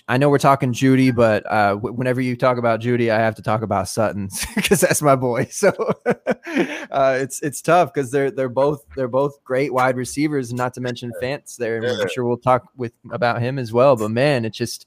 I 0.09 0.19
know 0.19 0.29
we're 0.29 0.39
talking 0.39 0.73
Jeudy, 0.73 1.15
but 1.15 1.45
uh, 1.51 1.77
whenever 1.77 2.21
you 2.21 2.37
talk 2.37 2.59
about 2.59 2.81
Jeudy, 2.81 3.11
I 3.11 3.19
have 3.19 3.37
to 3.37 3.43
talk 3.43 3.63
about 3.63 3.89
Sutton 3.89 4.29
because 4.57 4.81
that's 4.81 5.03
my 5.03 5.17
boy. 5.17 5.47
So 5.51 5.69
uh, 6.07 7.19
it's 7.21 7.41
it's 7.43 7.63
tough 7.63 7.93
because 7.93 8.11
they're 8.11 8.31
they're 8.31 8.49
both 8.49 8.85
they're 8.97 9.09
both 9.09 9.43
great 9.45 9.73
wide 9.73 9.97
receivers, 9.97 10.51
and 10.51 10.59
not 10.59 10.75
to 10.75 10.81
mention 10.81 11.13
Fant's 11.21 11.57
there. 11.57 11.77
And 11.77 11.87
I'm 11.87 12.09
sure 12.09 12.25
we'll 12.25 12.39
talk 12.39 12.65
with 12.77 12.93
about 13.13 13.41
him 13.41 13.59
as 13.59 13.73
well. 13.73 13.97
But 13.97 14.11
man, 14.11 14.45
it's 14.45 14.59
just 14.59 14.87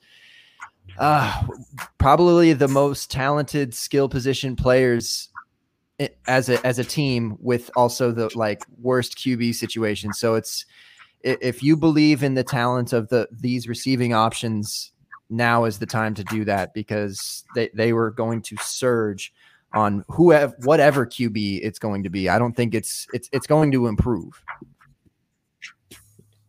uh, 0.98 1.44
probably 1.98 2.54
the 2.54 2.68
most 2.68 3.10
talented 3.10 3.74
skill 3.74 4.10
position 4.10 4.56
players 4.56 5.30
as 6.28 6.50
a 6.50 6.66
as 6.66 6.80
a 6.80 6.84
team 6.84 7.38
with 7.40 7.70
also 7.76 8.12
the 8.12 8.36
like 8.36 8.64
worst 8.82 9.18
QB 9.18 9.56
situation. 9.56 10.14
So 10.14 10.36
it's 10.36 10.66
if 11.24 11.64
you 11.64 11.78
believe 11.78 12.24
in 12.24 12.34
the 12.34 12.44
talent 12.44 12.94
of 12.94 13.10
the 13.10 13.28
these 13.32 13.68
receiving 13.68 14.14
options, 14.14 14.92
now 15.30 15.66
is 15.66 15.80
the 15.80 15.86
time 15.86 16.14
to 16.16 16.24
do 16.26 16.46
that 16.46 16.74
because 16.74 17.44
they, 17.56 17.70
they 17.74 17.94
were 17.94 18.12
going 18.12 18.42
to 18.44 18.58
surge 18.58 19.34
on 19.74 20.04
whoever 20.08 20.54
whatever 20.64 21.06
QB 21.06 21.60
it's 21.64 21.80
going 21.80 22.04
to 22.04 22.10
be. 22.10 22.30
I 22.30 22.38
don't 22.38 22.56
think 22.56 22.74
it's 22.74 23.08
it's 23.14 23.30
it's 23.32 23.48
going 23.48 23.72
to 23.72 23.88
improve. 23.88 24.44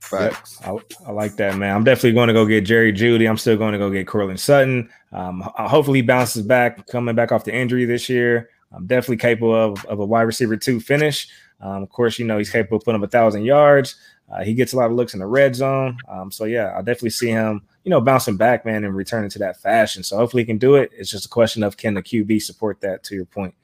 Facts. 0.01 0.61
I, 0.63 0.77
I 1.07 1.13
like 1.13 1.37
that, 1.37 1.57
man. 1.57 1.75
I'm 1.75 1.83
definitely 1.83 2.13
going 2.13 2.29
to 2.29 2.35
go 2.35 2.45
get 2.45 2.67
Jerry 2.67 2.93
Jeudy. 2.93 3.29
I'm 3.29 3.39
still 3.39 3.57
going 3.57 3.73
to 3.73 3.79
go 3.79 3.89
get 3.89 4.07
Courtland 4.07 4.39
Sutton. 4.39 4.91
Um, 5.13 5.41
hopefully, 5.57 6.01
he 6.01 6.03
bounces 6.03 6.43
back, 6.43 6.87
coming 6.89 7.15
back 7.15 7.33
off 7.33 7.45
the 7.45 7.55
injury 7.55 7.87
this 7.87 8.11
year. 8.11 8.51
I'm 8.75 8.87
definitely 8.87 9.19
capable 9.19 9.55
of, 9.55 9.85
of 9.87 10.01
a 10.01 10.05
wide 10.05 10.23
receiver 10.23 10.57
two 10.57 10.81
finish. 10.81 11.29
Um, 11.61 11.83
of 11.83 11.91
course, 11.91 12.19
you 12.19 12.25
know 12.25 12.39
he's 12.39 12.51
capable 12.51 12.79
of 12.79 12.85
putting 12.85 13.01
up 13.01 13.07
a 13.07 13.11
thousand 13.11 13.45
yards. 13.45 13.97
Uh, 14.31 14.43
he 14.43 14.55
gets 14.55 14.73
a 14.73 14.77
lot 14.77 14.91
of 14.91 14.97
looks 14.97 15.15
in 15.15 15.21
the 15.21 15.27
red 15.27 15.55
zone. 15.55 15.99
Um, 16.09 16.31
so 16.31 16.45
yeah, 16.45 16.75
I 16.75 16.79
definitely 16.79 17.11
see 17.11 17.29
him, 17.29 17.63
you 17.85 17.91
know, 17.91 18.01
bouncing 18.01 18.37
back, 18.37 18.65
man, 18.65 18.85
and 18.85 18.97
returning 18.97 19.31
to 19.31 19.39
that 19.41 19.61
fashion. 19.61 20.03
So 20.03 20.17
hopefully 20.17 20.43
he 20.43 20.47
can 20.47 20.59
do 20.59 20.77
it. 20.77 20.91
It's 20.97 21.11
just 21.11 21.27
a 21.27 21.29
question 21.29 21.63
of 21.63 21.77
can 21.77 21.95
the 21.95 22.03
QB 22.03 22.43
support 22.43 22.81
that? 22.81 23.05
To 23.05 23.15
your 23.15 23.27
point. 23.27 23.55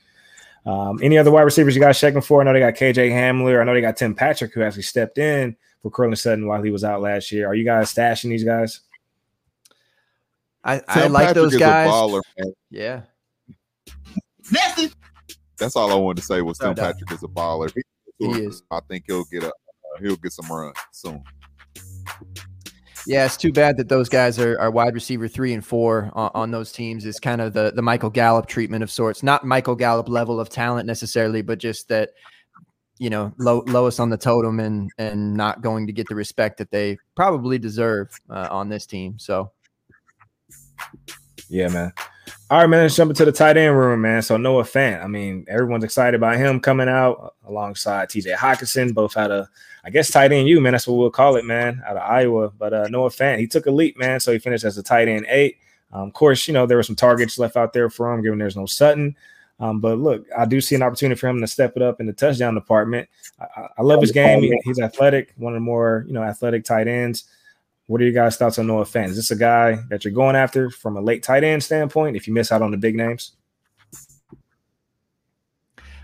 Um, 0.66 1.00
any 1.02 1.16
other 1.16 1.30
wide 1.30 1.42
receivers 1.42 1.74
you 1.74 1.80
guys 1.80 1.98
checking 1.98 2.20
for? 2.20 2.40
I 2.40 2.44
know 2.44 2.52
they 2.52 2.60
got 2.60 2.74
KJ 2.74 3.10
Hamler. 3.10 3.60
I 3.60 3.64
know 3.64 3.72
they 3.72 3.80
got 3.80 3.96
Tim 3.96 4.14
Patrick, 4.14 4.52
who 4.52 4.62
actually 4.62 4.82
stepped 4.82 5.16
in 5.16 5.56
for 5.80 5.90
Courtland 5.90 6.18
Sutton 6.18 6.46
while 6.46 6.62
he 6.62 6.70
was 6.70 6.84
out 6.84 7.00
last 7.00 7.32
year. 7.32 7.46
Are 7.46 7.54
you 7.54 7.64
guys 7.64 7.92
stashing 7.92 8.28
these 8.28 8.44
guys? 8.44 8.80
I, 10.62 10.82
I 10.86 11.06
like 11.06 11.28
Patrick 11.28 11.34
those 11.34 11.56
guys. 11.56 11.88
A 11.88 11.90
baller, 11.90 12.20
man. 12.38 12.52
Yeah. 12.70 13.02
That's 14.50 14.94
all 15.76 15.92
I 15.92 15.94
wanted 15.94 16.20
to 16.20 16.26
say 16.26 16.40
was 16.42 16.58
Tim. 16.58 16.74
Patrick 16.74 17.12
is 17.12 17.22
a 17.22 17.28
baller. 17.28 17.66
If 17.66 17.74
He 18.18 18.26
to 18.26 18.34
it, 18.34 18.44
is. 18.44 18.62
I 18.70 18.80
think 18.88 19.04
he'll 19.06 19.24
get 19.24 19.44
a 19.44 19.48
uh, 19.48 20.00
he'll 20.00 20.16
get 20.16 20.32
some 20.32 20.50
run 20.50 20.72
soon. 20.92 21.22
Yeah, 23.06 23.24
it's 23.24 23.36
too 23.36 23.52
bad 23.52 23.76
that 23.78 23.88
those 23.88 24.08
guys 24.08 24.38
are, 24.38 24.58
are 24.60 24.70
wide 24.70 24.94
receiver 24.94 25.26
three 25.26 25.54
and 25.54 25.64
four 25.64 26.10
on, 26.14 26.30
on 26.34 26.50
those 26.50 26.70
teams. 26.70 27.06
Is 27.06 27.18
kind 27.18 27.40
of 27.40 27.52
the 27.52 27.72
the 27.74 27.82
Michael 27.82 28.10
Gallup 28.10 28.46
treatment 28.46 28.82
of 28.82 28.90
sorts. 28.90 29.22
Not 29.22 29.44
Michael 29.44 29.74
Gallup 29.74 30.08
level 30.08 30.38
of 30.38 30.48
talent 30.48 30.86
necessarily, 30.86 31.42
but 31.42 31.58
just 31.58 31.88
that 31.88 32.10
you 32.98 33.08
know 33.08 33.32
low, 33.38 33.64
lowest 33.66 34.00
on 34.00 34.10
the 34.10 34.18
totem 34.18 34.60
and 34.60 34.90
and 34.98 35.34
not 35.34 35.62
going 35.62 35.86
to 35.86 35.92
get 35.92 36.08
the 36.08 36.14
respect 36.14 36.58
that 36.58 36.70
they 36.70 36.98
probably 37.16 37.58
deserve 37.58 38.10
uh, 38.28 38.48
on 38.50 38.68
this 38.68 38.86
team. 38.86 39.18
So 39.18 39.50
Yeah, 41.48 41.68
man. 41.68 41.92
All 42.50 42.58
right, 42.58 42.66
man. 42.66 42.82
Let's 42.82 42.96
jump 42.96 43.10
into 43.10 43.24
the 43.24 43.32
tight 43.32 43.56
end 43.56 43.76
room, 43.76 44.00
man. 44.02 44.22
So 44.22 44.36
Noah 44.36 44.64
Fant. 44.64 45.02
I 45.02 45.06
mean, 45.06 45.44
everyone's 45.48 45.84
excited 45.84 46.14
about 46.16 46.36
him 46.36 46.60
coming 46.60 46.88
out 46.88 47.34
alongside 47.46 48.08
TJ 48.08 48.34
Hockenson. 48.36 48.92
Both 48.94 49.14
had 49.14 49.30
a, 49.30 49.48
I 49.84 49.90
guess, 49.90 50.10
tight 50.10 50.32
end 50.32 50.48
you, 50.48 50.60
man. 50.60 50.72
That's 50.72 50.86
what 50.88 50.94
we'll 50.96 51.10
call 51.10 51.36
it, 51.36 51.44
man, 51.44 51.82
out 51.86 51.96
of 51.96 52.02
Iowa. 52.02 52.50
But 52.50 52.72
uh, 52.74 52.88
Noah 52.88 53.10
Fant, 53.10 53.38
he 53.38 53.46
took 53.46 53.66
a 53.66 53.70
leap, 53.70 53.96
man. 53.98 54.18
So 54.20 54.32
he 54.32 54.38
finished 54.38 54.64
as 54.64 54.78
a 54.78 54.82
tight 54.82 55.08
end 55.08 55.26
eight. 55.28 55.56
Um, 55.92 56.08
of 56.08 56.12
course, 56.12 56.46
you 56.48 56.54
know, 56.54 56.66
there 56.66 56.76
were 56.76 56.82
some 56.82 56.96
targets 56.96 57.38
left 57.38 57.56
out 57.56 57.72
there 57.72 57.90
for 57.90 58.12
him, 58.12 58.22
given 58.22 58.38
there's 58.38 58.56
no 58.56 58.66
Sutton. 58.66 59.16
Um, 59.58 59.80
but 59.80 59.98
look, 59.98 60.24
I 60.36 60.46
do 60.46 60.60
see 60.60 60.74
an 60.74 60.82
opportunity 60.82 61.18
for 61.18 61.28
him 61.28 61.40
to 61.40 61.46
step 61.46 61.74
it 61.76 61.82
up 61.82 62.00
in 62.00 62.06
the 62.06 62.12
touchdown 62.12 62.54
department. 62.54 63.08
I, 63.38 63.44
I- 63.60 63.68
I 63.78 63.82
love 63.82 64.00
his 64.00 64.10
game. 64.12 64.40
He- 64.42 64.60
he's 64.64 64.78
athletic, 64.80 65.32
one 65.36 65.52
of 65.52 65.56
the 65.56 65.60
more, 65.60 66.04
you 66.06 66.14
know, 66.14 66.22
athletic 66.22 66.64
tight 66.64 66.88
ends. 66.88 67.24
What 67.90 68.00
are 68.00 68.04
your 68.04 68.12
guys' 68.12 68.36
thoughts 68.36 68.56
on 68.56 68.68
Noah 68.68 68.84
Fant? 68.84 69.08
Is 69.08 69.16
this 69.16 69.32
a 69.32 69.36
guy 69.36 69.76
that 69.88 70.04
you're 70.04 70.14
going 70.14 70.36
after 70.36 70.70
from 70.70 70.96
a 70.96 71.00
late 71.00 71.24
tight 71.24 71.42
end 71.42 71.64
standpoint 71.64 72.14
if 72.14 72.28
you 72.28 72.32
miss 72.32 72.52
out 72.52 72.62
on 72.62 72.70
the 72.70 72.76
big 72.76 72.94
names? 72.94 73.32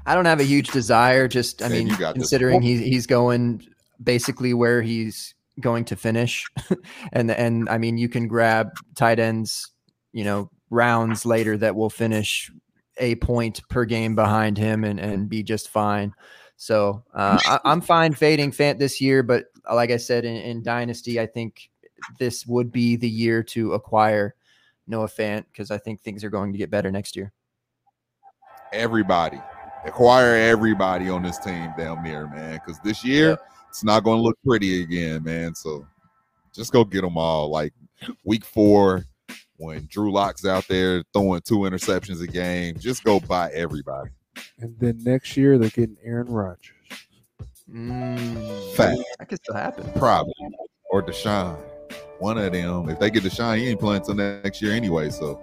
I 0.05 0.17
don't 0.17 0.25
have 0.25 0.41
a 0.41 0.45
huge 0.45 0.71
desire. 0.71 1.29
Just 1.29 1.63
I 1.63 1.69
Man, 1.69 1.79
mean, 1.79 1.87
you 1.87 1.97
this. 1.97 2.13
considering 2.15 2.61
he's 2.61 2.81
he's 2.81 3.07
going 3.07 3.65
basically 4.03 4.53
where 4.53 4.83
he's 4.83 5.37
going 5.61 5.85
to 5.85 5.95
finish, 5.95 6.45
and 7.13 7.31
and 7.31 7.69
I 7.69 7.79
mean, 7.79 7.99
you 7.99 8.09
can 8.09 8.27
grab 8.27 8.73
tight 8.97 9.21
ends, 9.21 9.71
you 10.13 10.25
know, 10.25 10.51
rounds 10.71 11.25
later 11.25 11.57
that 11.57 11.77
will 11.77 11.91
finish 11.91 12.51
a 12.99 13.15
point 13.15 13.61
per 13.69 13.85
game 13.85 14.17
behind 14.17 14.59
him 14.59 14.83
and 14.83 14.99
and 14.99 15.29
be 15.29 15.45
just 15.45 15.69
fine. 15.69 16.13
So 16.57 17.05
uh, 17.15 17.39
I, 17.45 17.61
I'm 17.65 17.81
fine 17.81 18.13
fading 18.13 18.51
Fant 18.51 18.81
this 18.81 19.01
year, 19.01 19.23
but 19.23 19.45
like 19.73 19.93
I 19.93 19.99
said 19.99 20.25
in, 20.25 20.35
in 20.35 20.63
Dynasty, 20.65 21.21
I 21.21 21.27
think 21.27 21.71
this 22.19 22.47
would 22.47 22.71
be 22.73 22.97
the 22.97 23.09
year 23.09 23.43
to 23.43 23.73
acquire 23.73 24.35
Noah 24.87 25.09
Fant 25.09 25.45
because 25.53 25.71
I 25.71 25.79
think 25.79 26.01
things 26.01 26.23
are 26.25 26.31
going 26.31 26.53
to 26.53 26.59
get 26.59 26.71
better 26.71 26.91
next 26.91 27.17
year. 27.17 27.33
Everybody, 28.73 29.41
acquire 29.85 30.35
everybody 30.35 31.09
on 31.09 31.23
this 31.23 31.39
team 31.39 31.73
down 31.79 32.03
there, 32.05 32.27
man. 32.29 32.55
Because 32.55 32.79
this 32.81 33.05
year 33.05 33.31
Yep. 33.31 33.49
it's 33.69 33.85
not 33.85 34.05
going 34.05 34.19
to 34.19 34.23
look 34.23 34.39
pretty 34.45 34.83
again, 34.83 35.23
man. 35.25 35.55
So 35.55 35.87
just 36.53 36.73
go 36.73 36.85
get 36.85 37.03
them 37.03 37.17
all. 37.17 37.49
Like 37.51 37.73
week 38.25 38.45
four, 38.45 39.05
when 39.57 39.87
Drew 39.91 40.13
Lock's 40.13 40.45
out 40.45 40.67
there 40.69 41.03
throwing 41.13 41.41
two 41.43 41.59
interceptions 41.61 42.21
a 42.23 42.27
game, 42.27 42.77
just 42.79 43.05
go 43.05 43.21
buy 43.21 43.51
everybody. 43.53 44.11
And 44.59 44.79
then 44.79 44.99
next 45.03 45.37
year 45.37 45.57
they're 45.59 45.71
getting 45.71 45.97
Aaron 46.05 46.27
Rodgers. 46.29 46.73
Mm, 47.73 48.75
Fact. 48.75 49.01
that 49.19 49.29
could 49.29 49.39
still 49.43 49.55
happen. 49.57 49.91
Probably 49.97 50.33
or 50.91 51.03
Deshaun. 51.03 51.59
One 52.19 52.39
of 52.39 52.53
them. 52.53 52.89
If 52.89 52.99
they 52.99 53.11
get 53.11 53.23
Deshaun, 53.23 53.59
he 53.59 53.69
ain't 53.69 53.81
playing 53.81 54.03
until 54.03 54.15
next 54.15 54.63
year 54.63 54.73
anyway. 54.73 55.11
So 55.11 55.43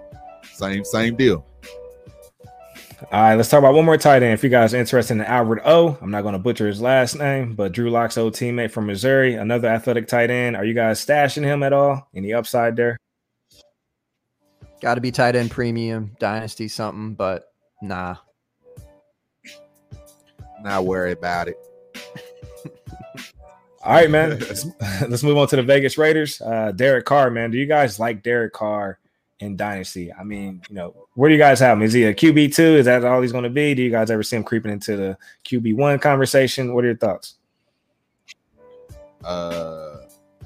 same 0.52 0.84
same 0.84 1.16
deal. 1.16 1.46
All 3.12 3.20
right, 3.20 3.34
let's 3.34 3.48
talk 3.48 3.58
about 3.58 3.74
one 3.74 3.84
more 3.84 3.98
tight 3.98 4.22
end. 4.22 4.32
If 4.32 4.42
you 4.42 4.48
guys 4.48 4.72
are 4.72 4.78
interested 4.78 5.14
in 5.14 5.20
Albert 5.20 5.62
O, 5.64 5.98
I'm 6.00 6.10
not 6.10 6.22
going 6.22 6.32
to 6.32 6.38
butcher 6.38 6.66
his 6.66 6.80
last 6.80 7.18
name, 7.18 7.54
but 7.54 7.72
Drew 7.72 7.90
Lock's 7.90 8.16
old 8.16 8.34
teammate 8.34 8.70
from 8.70 8.86
Missouri, 8.86 9.34
another 9.34 9.68
athletic 9.68 10.06
tight 10.06 10.30
end. 10.30 10.56
Are 10.56 10.64
you 10.64 10.74
guys 10.74 11.04
stashing 11.04 11.44
him 11.44 11.62
at 11.62 11.72
all? 11.72 12.08
Any 12.14 12.32
upside 12.32 12.76
there? 12.76 12.96
Got 14.80 14.94
to 14.94 15.00
be 15.00 15.12
tight 15.12 15.36
end 15.36 15.50
premium 15.50 16.12
dynasty 16.18 16.68
something, 16.68 17.14
but 17.14 17.52
nah. 17.82 18.16
Not 20.62 20.86
worry 20.86 21.12
about 21.12 21.48
it. 21.48 21.58
All 23.84 23.92
right, 23.92 24.10
man. 24.10 24.30
let's, 24.40 24.66
let's 25.08 25.22
move 25.22 25.36
on 25.36 25.46
to 25.48 25.56
the 25.56 25.62
Vegas 25.62 25.98
Raiders. 25.98 26.40
Uh, 26.40 26.72
Derek 26.72 27.04
Carr, 27.04 27.30
man. 27.30 27.50
Do 27.50 27.58
you 27.58 27.66
guys 27.66 27.98
like 28.00 28.22
Derek 28.22 28.54
Carr 28.54 28.98
in 29.40 29.56
Dynasty? 29.56 30.12
I 30.12 30.24
mean, 30.24 30.62
you 30.68 30.74
know, 30.74 31.06
where 31.14 31.28
do 31.28 31.34
you 31.34 31.40
guys 31.40 31.60
have 31.60 31.76
him? 31.76 31.82
Is 31.82 31.92
he 31.92 32.04
a 32.04 32.14
QB 32.14 32.54
two? 32.54 32.62
Is 32.62 32.86
that 32.86 33.04
all 33.04 33.20
he's 33.20 33.32
going 33.32 33.44
to 33.44 33.50
be? 33.50 33.74
Do 33.74 33.82
you 33.82 33.90
guys 33.90 34.10
ever 34.10 34.22
see 34.22 34.36
him 34.36 34.44
creeping 34.44 34.72
into 34.72 34.96
the 34.96 35.18
QB 35.44 35.76
one 35.76 35.98
conversation? 35.98 36.74
What 36.74 36.84
are 36.84 36.88
your 36.88 36.96
thoughts? 36.96 37.36
Uh, 39.22 39.96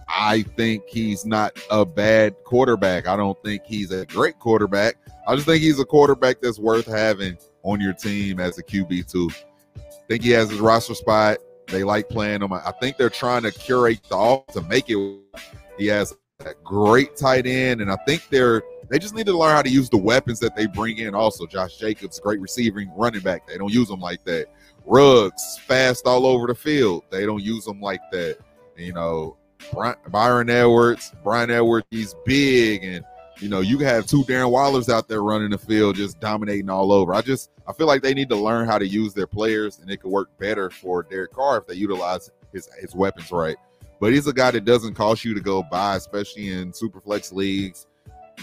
I 0.08 0.42
think 0.56 0.84
he's 0.88 1.24
not 1.24 1.58
a 1.70 1.84
bad 1.84 2.34
quarterback. 2.44 3.06
I 3.06 3.16
don't 3.16 3.40
think 3.44 3.62
he's 3.64 3.92
a 3.92 4.04
great 4.06 4.38
quarterback. 4.38 4.96
I 5.28 5.34
just 5.34 5.46
think 5.46 5.62
he's 5.62 5.78
a 5.78 5.84
quarterback 5.84 6.40
that's 6.40 6.58
worth 6.58 6.86
having 6.86 7.36
on 7.62 7.80
your 7.80 7.92
team 7.92 8.40
as 8.40 8.58
a 8.58 8.62
QB 8.64 9.10
two. 9.10 9.30
think 10.08 10.22
he 10.24 10.30
has 10.30 10.50
his 10.50 10.58
roster 10.58 10.94
spot. 10.94 11.38
They 11.68 11.84
like 11.84 12.08
playing 12.08 12.42
him. 12.42 12.52
I 12.52 12.72
think 12.80 12.96
they're 12.96 13.10
trying 13.10 13.42
to 13.42 13.52
curate 13.52 14.02
the 14.08 14.16
offense 14.16 14.54
to 14.54 14.62
make 14.62 14.88
it. 14.88 15.20
He 15.76 15.86
has 15.86 16.14
a 16.40 16.54
great 16.64 17.16
tight 17.16 17.46
end, 17.46 17.80
and 17.80 17.90
I 17.90 17.96
think 18.06 18.26
they're 18.30 18.62
they 18.88 18.98
just 18.98 19.14
need 19.14 19.26
to 19.26 19.36
learn 19.36 19.54
how 19.54 19.62
to 19.62 19.68
use 19.68 19.90
the 19.90 19.98
weapons 19.98 20.40
that 20.40 20.56
they 20.56 20.66
bring 20.66 20.98
in. 20.98 21.14
Also, 21.14 21.46
Josh 21.46 21.76
Jacobs, 21.76 22.18
great 22.20 22.40
receiving 22.40 22.90
running 22.96 23.20
back. 23.20 23.46
They 23.46 23.58
don't 23.58 23.72
use 23.72 23.88
them 23.88 24.00
like 24.00 24.24
that. 24.24 24.46
Ruggs, 24.86 25.58
fast 25.66 26.06
all 26.06 26.26
over 26.26 26.46
the 26.46 26.54
field. 26.54 27.04
They 27.10 27.26
don't 27.26 27.42
use 27.42 27.64
them 27.64 27.80
like 27.80 28.00
that. 28.12 28.38
You 28.76 28.94
know, 28.94 29.36
Bry- 29.72 29.96
Byron 30.08 30.48
Edwards, 30.48 31.12
Bryan 31.22 31.50
Edwards, 31.50 31.86
he's 31.90 32.14
big, 32.24 32.84
and 32.84 33.04
you 33.40 33.48
know, 33.48 33.60
you 33.60 33.78
have 33.78 34.06
two 34.06 34.24
Darren 34.24 34.50
Wallers 34.50 34.88
out 34.88 35.08
there 35.08 35.22
running 35.22 35.50
the 35.50 35.58
field, 35.58 35.96
just 35.96 36.18
dominating 36.20 36.68
all 36.68 36.92
over. 36.92 37.14
I 37.14 37.20
just, 37.20 37.50
I 37.66 37.72
feel 37.72 37.86
like 37.86 38.02
they 38.02 38.14
need 38.14 38.28
to 38.30 38.36
learn 38.36 38.66
how 38.66 38.78
to 38.78 38.86
use 38.86 39.14
their 39.14 39.26
players, 39.26 39.78
and 39.78 39.90
it 39.90 39.98
could 39.98 40.10
work 40.10 40.36
better 40.38 40.70
for 40.70 41.04
Derek 41.04 41.32
Carr 41.32 41.58
if 41.58 41.66
they 41.66 41.74
utilize 41.74 42.30
his 42.52 42.68
his 42.80 42.94
weapons 42.94 43.30
right. 43.30 43.56
But 44.00 44.12
he's 44.12 44.26
a 44.26 44.32
guy 44.32 44.50
that 44.52 44.64
doesn't 44.64 44.94
cost 44.94 45.24
you 45.24 45.34
to 45.34 45.40
go 45.40 45.62
buy, 45.62 45.96
especially 45.96 46.52
in 46.52 46.72
super 46.72 47.00
flex 47.00 47.32
leagues. 47.32 47.86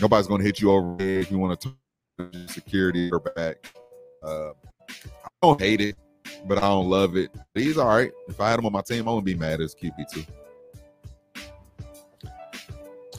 Nobody's 0.01 0.27
going 0.27 0.41
to 0.41 0.45
hit 0.45 0.59
you 0.59 0.71
over 0.71 0.97
if 0.99 1.31
you 1.31 1.39
want 1.39 1.59
to 1.61 1.73
turn 2.17 2.47
security 2.47 3.09
or 3.11 3.19
back. 3.19 3.73
Uh, 4.21 4.51
I 4.89 5.29
don't 5.41 5.59
hate 5.59 5.79
it, 5.79 5.95
but 6.45 6.57
I 6.57 6.61
don't 6.61 6.89
love 6.89 7.15
it. 7.15 7.31
But 7.53 7.63
he's 7.63 7.77
all 7.77 7.87
right. 7.87 8.11
If 8.27 8.41
I 8.41 8.49
had 8.49 8.59
him 8.59 8.65
on 8.65 8.73
my 8.73 8.81
team, 8.81 9.07
I 9.07 9.11
wouldn't 9.11 9.25
be 9.25 9.35
mad 9.35 9.61
as 9.61 9.73
QB 9.75 10.11
two. 10.11 10.23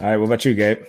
All 0.00 0.08
right, 0.08 0.16
what 0.18 0.26
about 0.26 0.44
you, 0.44 0.54
Gabe? 0.54 0.84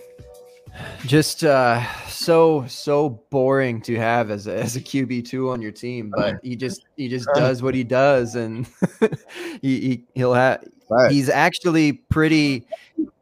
Just 1.06 1.44
uh, 1.44 1.82
so 2.06 2.66
so 2.66 3.24
boring 3.30 3.80
to 3.82 3.96
have 3.96 4.30
as 4.30 4.46
a, 4.46 4.54
as 4.56 4.76
a 4.76 4.80
QB 4.80 5.26
two 5.26 5.50
on 5.50 5.62
your 5.62 5.72
team, 5.72 6.12
but 6.14 6.36
he 6.42 6.56
just 6.56 6.86
he 6.96 7.08
just 7.08 7.28
does 7.34 7.62
what 7.62 7.74
he 7.74 7.84
does, 7.84 8.34
and 8.34 8.66
he, 9.62 9.80
he 9.80 10.04
he'll 10.14 10.34
have 10.34 10.62
Right. 10.90 11.10
he's 11.10 11.28
actually 11.28 11.92
pretty 11.92 12.66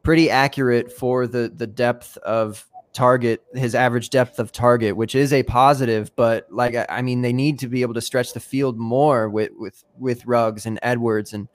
pretty 0.03 0.29
accurate 0.29 0.91
for 0.91 1.27
the 1.27 1.51
the 1.53 1.67
depth 1.67 2.17
of 2.17 2.65
target, 2.93 3.43
his 3.53 3.75
average 3.75 4.09
depth 4.09 4.39
of 4.39 4.51
target, 4.51 4.95
which 4.95 5.15
is 5.15 5.33
a 5.33 5.43
positive. 5.43 6.15
But 6.15 6.47
like 6.49 6.75
I, 6.75 6.85
I 6.89 7.01
mean, 7.01 7.21
they 7.21 7.33
need 7.33 7.59
to 7.59 7.67
be 7.67 7.81
able 7.81 7.93
to 7.95 8.01
stretch 8.01 8.33
the 8.33 8.39
field 8.39 8.77
more 8.77 9.29
with 9.29 9.51
with 9.57 9.83
with 9.97 10.25
Ruggs 10.25 10.65
and 10.65 10.79
Edwards, 10.81 11.33
and 11.33 11.49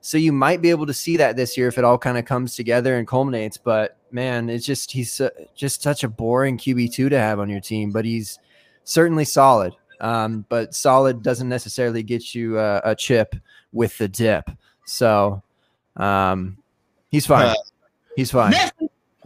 so 0.00 0.16
you 0.16 0.32
might 0.32 0.62
be 0.62 0.70
able 0.70 0.86
to 0.86 0.94
see 0.94 1.18
that 1.18 1.36
this 1.36 1.58
year 1.58 1.68
if 1.68 1.76
it 1.76 1.84
all 1.84 1.98
kind 1.98 2.16
of 2.16 2.24
comes 2.24 2.56
together 2.56 2.96
and 2.96 3.06
culminates. 3.06 3.58
But 3.58 3.98
man, 4.12 4.48
it's 4.48 4.66
just 4.66 4.90
he's 4.90 5.20
uh, 5.20 5.30
just 5.54 5.82
such 5.82 6.04
a 6.04 6.08
boring 6.08 6.58
QB 6.58 6.92
two 6.92 7.08
to 7.08 7.18
have 7.18 7.40
on 7.40 7.48
your 7.48 7.60
team, 7.60 7.90
but 7.90 8.04
he's 8.04 8.38
certainly 8.84 9.24
solid. 9.24 9.74
Um, 10.00 10.46
but 10.48 10.74
solid 10.74 11.22
doesn't 11.22 11.48
necessarily 11.48 12.02
get 12.02 12.34
you 12.34 12.58
uh, 12.58 12.80
a 12.84 12.94
chip 12.94 13.34
with 13.72 13.96
the 13.98 14.08
dip. 14.08 14.50
So 14.84 15.42
um, 15.96 16.56
he's 17.10 17.26
fine. 17.26 17.54
He's 18.16 18.30
fine. 18.30 18.54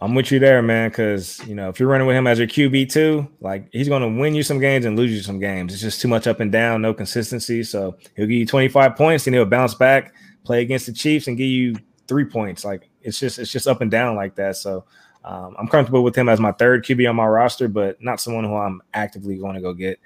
I'm 0.00 0.14
with 0.14 0.30
you 0.32 0.38
there, 0.38 0.60
man. 0.60 0.90
Because 0.90 1.40
you 1.46 1.54
know, 1.54 1.68
if 1.68 1.78
you're 1.78 1.88
running 1.88 2.06
with 2.06 2.16
him 2.16 2.26
as 2.26 2.38
your 2.38 2.48
QB 2.48 2.90
two, 2.90 3.28
like 3.40 3.68
he's 3.72 3.88
going 3.88 4.02
to 4.02 4.20
win 4.20 4.34
you 4.34 4.42
some 4.42 4.58
games 4.58 4.84
and 4.84 4.96
lose 4.96 5.12
you 5.12 5.22
some 5.22 5.38
games. 5.38 5.72
It's 5.72 5.82
just 5.82 6.00
too 6.00 6.08
much 6.08 6.26
up 6.26 6.40
and 6.40 6.50
down, 6.50 6.82
no 6.82 6.92
consistency. 6.92 7.62
So 7.62 7.96
he'll 8.16 8.26
give 8.26 8.38
you 8.38 8.46
25 8.46 8.96
points, 8.96 9.26
and 9.26 9.34
he'll 9.34 9.46
bounce 9.46 9.74
back, 9.74 10.14
play 10.44 10.62
against 10.62 10.86
the 10.86 10.92
Chiefs, 10.92 11.28
and 11.28 11.36
give 11.36 11.46
you 11.46 11.76
three 12.06 12.24
points. 12.24 12.64
Like 12.64 12.88
it's 13.02 13.18
just 13.18 13.38
it's 13.38 13.50
just 13.50 13.66
up 13.66 13.80
and 13.80 13.90
down 13.90 14.16
like 14.16 14.34
that. 14.36 14.56
So 14.56 14.84
um, 15.24 15.56
I'm 15.58 15.68
comfortable 15.68 16.04
with 16.04 16.16
him 16.16 16.28
as 16.28 16.38
my 16.38 16.52
third 16.52 16.84
QB 16.84 17.08
on 17.08 17.16
my 17.16 17.26
roster, 17.26 17.66
but 17.66 18.02
not 18.02 18.20
someone 18.20 18.44
who 18.44 18.54
I'm 18.54 18.82
actively 18.92 19.36
going 19.36 19.54
to 19.54 19.60
go 19.60 19.72
get. 19.72 19.98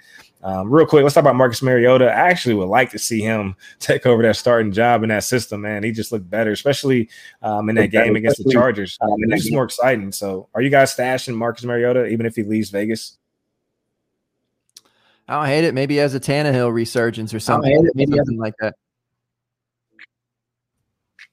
Um, 0.45 0.71
real 0.71 0.87
quick, 0.87 1.03
let's 1.03 1.17
talk 1.17 1.23
about 1.23 1.35
Marcus 1.35 1.61
Mariota. 1.63 2.07
I 2.07 2.29
actually 2.31 2.55
would 2.55 2.69
like 2.69 2.91
to 2.93 2.99
see 2.99 3.21
him 3.21 3.57
take 3.81 4.07
over 4.07 4.23
that 4.23 4.37
starting 4.37 4.71
job 4.71 5.03
in 5.03 5.09
that 5.09 5.25
system, 5.25 5.63
man. 5.63 5.83
He 5.83 5.91
just 5.91 6.13
looked 6.13 6.31
better, 6.31 6.53
especially 6.53 7.09
um, 7.43 7.69
in 7.69 7.75
that 7.77 7.89
game 7.89 8.15
against 8.15 8.45
the 8.45 8.53
Chargers. 8.53 8.97
Um, 9.01 9.15
and 9.15 9.33
it's 9.33 9.43
just 9.43 9.53
more 9.53 9.65
exciting. 9.65 10.13
So, 10.13 10.49
are 10.55 10.63
you 10.63 10.71
guys 10.71 10.95
stashing 10.95 11.35
Marcus 11.35 11.65
Mariota 11.65 12.07
even 12.07 12.25
if 12.25 12.37
he 12.37 12.45
leaves 12.45 12.71
Vegas? 12.71 13.19
I 15.27 15.35
don't 15.35 15.47
hate 15.47 15.65
it. 15.65 15.75
Maybe 15.75 16.01
as 16.01 16.15
a 16.15 16.21
Tannehill 16.21 16.73
resurgence 16.73 17.35
or 17.35 17.41
something. 17.41 17.91
Maybe 17.95 18.17
something 18.17 18.39
like 18.39 18.55
that. 18.61 18.77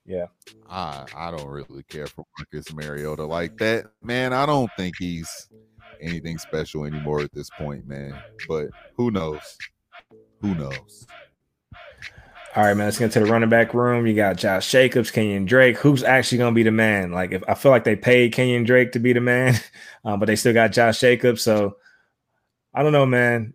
Yeah. 0.05 0.27
I 0.69 1.05
I 1.15 1.31
don't 1.31 1.47
really 1.47 1.83
care 1.83 2.07
for 2.07 2.25
Marcus 2.37 2.73
Mariota 2.73 3.25
like 3.25 3.57
that, 3.57 3.85
man. 4.03 4.33
I 4.33 4.45
don't 4.45 4.69
think 4.77 4.95
he's 4.99 5.49
anything 5.99 6.37
special 6.37 6.85
anymore 6.85 7.21
at 7.21 7.33
this 7.33 7.49
point, 7.57 7.87
man. 7.87 8.13
But 8.47 8.67
who 8.95 9.11
knows? 9.11 9.57
Who 10.41 10.53
knows? 10.53 11.07
All 12.55 12.63
right, 12.63 12.73
man. 12.73 12.87
Let's 12.87 12.99
get 12.99 13.11
to 13.11 13.19
the 13.19 13.25
running 13.25 13.49
back 13.49 13.73
room. 13.73 14.07
You 14.07 14.13
got 14.13 14.37
Josh 14.37 14.71
Jacobs, 14.71 15.11
Kenyon 15.11 15.45
Drake. 15.45 15.77
Who's 15.77 16.03
actually 16.03 16.37
going 16.37 16.53
to 16.53 16.55
be 16.55 16.63
the 16.63 16.71
man? 16.71 17.11
Like, 17.11 17.33
if 17.33 17.43
I 17.49 17.53
feel 17.53 17.71
like 17.71 17.83
they 17.83 17.97
paid 17.97 18.31
Kenyon 18.31 18.63
Drake 18.63 18.93
to 18.93 18.99
be 18.99 19.11
the 19.11 19.19
man, 19.19 19.55
um, 20.05 20.19
but 20.19 20.27
they 20.27 20.37
still 20.37 20.53
got 20.53 20.71
Josh 20.71 20.99
Jacobs. 20.99 21.41
So 21.41 21.75
I 22.73 22.83
don't 22.83 22.93
know, 22.93 23.05
man. 23.05 23.53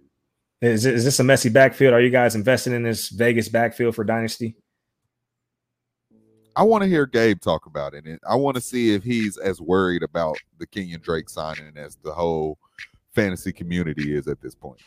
Is, 0.61 0.85
is 0.85 1.05
this 1.05 1.19
a 1.19 1.25
messy 1.25 1.49
backfield? 1.49 1.95
Are 1.95 2.01
you 2.01 2.11
guys 2.11 2.35
investing 2.35 2.75
in 2.75 2.83
this 2.83 3.09
Vegas 3.09 3.49
backfield 3.49 3.95
for 3.95 4.05
Dynasty? 4.05 4.57
I 6.57 6.63
want 6.63 6.83
to 6.83 6.89
hear 6.89 7.07
Gabe 7.07 7.41
talk 7.41 7.67
about 7.67 7.95
it. 7.95 8.05
And 8.07 8.19
I 8.29 8.35
want 8.37 8.57
to 8.57 8.61
see 8.61 8.95
if 8.95 9.03
he's 9.03 9.37
as 9.39 9.61
worried 9.61 10.03
about 10.03 10.37
the 10.59 10.67
Kenyon 10.67 11.01
Drake 11.01 11.29
signing 11.29 11.77
as 11.77 11.97
the 11.97 12.13
whole 12.13 12.59
fantasy 13.15 13.53
community 13.53 14.15
is 14.15 14.29
at 14.29 14.41
this 14.41 14.55
point. 14.55 14.81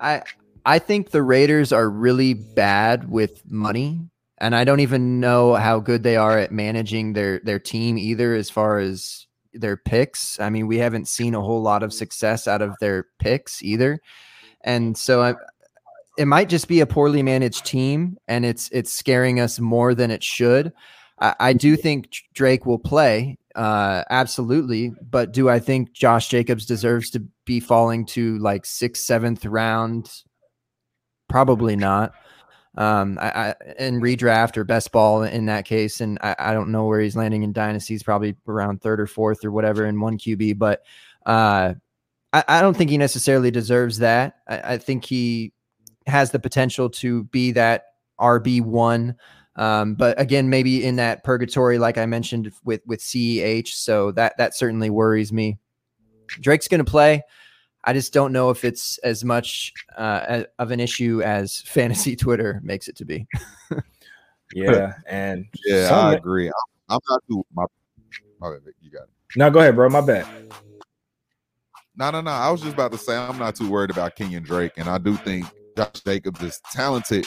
I 0.00 0.22
I 0.64 0.78
think 0.78 1.10
the 1.10 1.22
Raiders 1.22 1.72
are 1.72 1.88
really 1.88 2.34
bad 2.34 3.08
with 3.08 3.48
money. 3.50 4.00
And 4.38 4.54
I 4.54 4.64
don't 4.64 4.80
even 4.80 5.18
know 5.18 5.54
how 5.54 5.80
good 5.80 6.02
they 6.02 6.16
are 6.16 6.38
at 6.38 6.52
managing 6.52 7.14
their 7.14 7.38
their 7.40 7.58
team 7.58 7.96
either 7.96 8.34
as 8.34 8.50
far 8.50 8.78
as 8.78 9.26
their 9.54 9.76
picks. 9.76 10.38
I 10.38 10.50
mean, 10.50 10.66
we 10.66 10.76
haven't 10.76 11.08
seen 11.08 11.34
a 11.34 11.40
whole 11.40 11.62
lot 11.62 11.82
of 11.82 11.92
success 11.92 12.46
out 12.46 12.60
of 12.60 12.74
their 12.78 13.06
picks 13.18 13.62
either. 13.62 13.98
And 14.62 14.98
so 14.98 15.22
I 15.22 15.34
it 16.16 16.26
might 16.26 16.48
just 16.48 16.68
be 16.68 16.80
a 16.80 16.86
poorly 16.86 17.22
managed 17.22 17.66
team 17.66 18.16
and 18.28 18.44
it's 18.44 18.68
it's 18.72 18.92
scaring 18.92 19.40
us 19.40 19.60
more 19.60 19.94
than 19.94 20.10
it 20.10 20.22
should. 20.22 20.72
I, 21.20 21.34
I 21.40 21.52
do 21.52 21.76
think 21.76 22.10
Drake 22.34 22.66
will 22.66 22.78
play, 22.78 23.38
uh, 23.54 24.04
absolutely, 24.10 24.92
but 25.10 25.32
do 25.32 25.48
I 25.48 25.58
think 25.58 25.92
Josh 25.92 26.28
Jacobs 26.28 26.66
deserves 26.66 27.10
to 27.10 27.20
be 27.44 27.60
falling 27.60 28.06
to 28.06 28.38
like 28.38 28.66
sixth, 28.66 29.04
seventh 29.04 29.44
round? 29.44 30.10
Probably 31.28 31.76
not. 31.76 32.12
Um, 32.78 33.18
I, 33.20 33.30
I 33.30 33.54
in 33.78 34.02
redraft 34.02 34.58
or 34.58 34.64
best 34.64 34.92
ball 34.92 35.22
in 35.22 35.46
that 35.46 35.64
case, 35.64 36.00
and 36.00 36.18
I, 36.22 36.36
I 36.38 36.52
don't 36.52 36.70
know 36.70 36.84
where 36.84 37.00
he's 37.00 37.16
landing 37.16 37.42
in 37.42 37.52
dynasties, 37.52 38.02
probably 38.02 38.36
around 38.46 38.82
third 38.82 39.00
or 39.00 39.06
fourth 39.06 39.44
or 39.44 39.50
whatever 39.50 39.86
in 39.86 40.00
one 40.00 40.18
QB, 40.18 40.58
but 40.58 40.82
uh, 41.24 41.74
I, 42.34 42.44
I 42.46 42.60
don't 42.60 42.76
think 42.76 42.90
he 42.90 42.98
necessarily 42.98 43.50
deserves 43.50 43.98
that. 43.98 44.36
I, 44.46 44.74
I 44.74 44.78
think 44.78 45.06
he 45.06 45.52
has 46.06 46.30
the 46.30 46.38
potential 46.38 46.88
to 46.90 47.24
be 47.24 47.52
that 47.52 47.84
RB 48.20 48.62
one. 48.62 49.16
Um, 49.56 49.94
but 49.94 50.20
again, 50.20 50.50
maybe 50.50 50.84
in 50.84 50.96
that 50.96 51.24
purgatory, 51.24 51.78
like 51.78 51.98
I 51.98 52.06
mentioned 52.06 52.52
with 52.64 52.82
with 52.86 53.00
CEH, 53.00 53.68
so 53.68 54.12
that 54.12 54.36
that 54.38 54.54
certainly 54.54 54.90
worries 54.90 55.32
me. 55.32 55.58
Drake's 56.26 56.68
going 56.68 56.84
to 56.84 56.90
play. 56.90 57.22
I 57.84 57.92
just 57.92 58.12
don't 58.12 58.32
know 58.32 58.50
if 58.50 58.64
it's 58.64 58.98
as 58.98 59.24
much 59.24 59.72
uh, 59.96 60.42
of 60.58 60.72
an 60.72 60.80
issue 60.80 61.22
as 61.24 61.60
fantasy 61.66 62.16
Twitter 62.16 62.60
makes 62.62 62.88
it 62.88 62.96
to 62.96 63.04
be. 63.04 63.26
yeah, 64.54 64.94
and 65.06 65.46
yeah, 65.64 65.88
I 65.90 66.14
agree. 66.14 66.48
I'm, 66.48 66.52
I'm 66.88 67.00
not 67.08 67.22
too 67.28 67.46
my, 67.54 67.64
my 68.40 68.50
bad, 68.50 68.60
you 68.80 68.90
got 68.90 69.04
it. 69.04 69.10
No, 69.36 69.50
go 69.50 69.60
ahead, 69.60 69.74
bro. 69.74 69.88
My 69.88 70.00
bad. 70.00 70.26
No, 71.98 72.10
no, 72.10 72.20
no. 72.20 72.30
I 72.30 72.50
was 72.50 72.60
just 72.60 72.74
about 72.74 72.92
to 72.92 72.98
say 72.98 73.16
I'm 73.16 73.38
not 73.38 73.56
too 73.56 73.70
worried 73.70 73.90
about 73.90 74.16
Kenyon 74.16 74.42
Drake, 74.42 74.72
and 74.76 74.88
I 74.88 74.98
do 74.98 75.16
think 75.16 75.46
Josh 75.76 76.00
Jacobs 76.04 76.42
is 76.42 76.60
talented. 76.72 77.26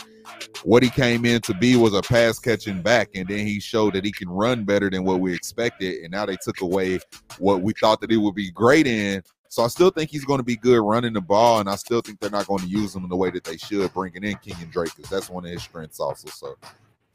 What 0.63 0.83
he 0.83 0.89
came 0.89 1.25
in 1.25 1.41
to 1.41 1.53
be 1.53 1.75
was 1.75 1.93
a 1.93 2.01
pass 2.01 2.39
catching 2.39 2.81
back, 2.81 3.09
and 3.15 3.27
then 3.27 3.45
he 3.45 3.59
showed 3.59 3.93
that 3.93 4.05
he 4.05 4.11
can 4.11 4.29
run 4.29 4.63
better 4.63 4.89
than 4.89 5.03
what 5.03 5.19
we 5.19 5.33
expected. 5.33 6.03
And 6.03 6.11
now 6.11 6.25
they 6.25 6.37
took 6.37 6.61
away 6.61 6.99
what 7.37 7.61
we 7.61 7.73
thought 7.73 8.01
that 8.01 8.11
he 8.11 8.17
would 8.17 8.35
be 8.35 8.51
great 8.51 8.87
in. 8.87 9.23
So 9.49 9.63
I 9.63 9.67
still 9.67 9.89
think 9.89 10.11
he's 10.11 10.25
going 10.25 10.37
to 10.39 10.43
be 10.43 10.55
good 10.55 10.79
running 10.79 11.13
the 11.13 11.21
ball, 11.21 11.59
and 11.59 11.69
I 11.69 11.75
still 11.75 12.01
think 12.01 12.19
they're 12.19 12.29
not 12.29 12.47
going 12.47 12.61
to 12.61 12.69
use 12.69 12.95
him 12.95 13.03
in 13.03 13.09
the 13.09 13.15
way 13.15 13.31
that 13.31 13.43
they 13.43 13.57
should, 13.57 13.91
bringing 13.93 14.23
in 14.23 14.35
Kenyon 14.37 14.69
Drake 14.69 14.95
because 14.95 15.09
that's 15.09 15.29
one 15.29 15.45
of 15.45 15.51
his 15.51 15.63
strengths 15.63 15.99
also. 15.99 16.29
So 16.29 16.55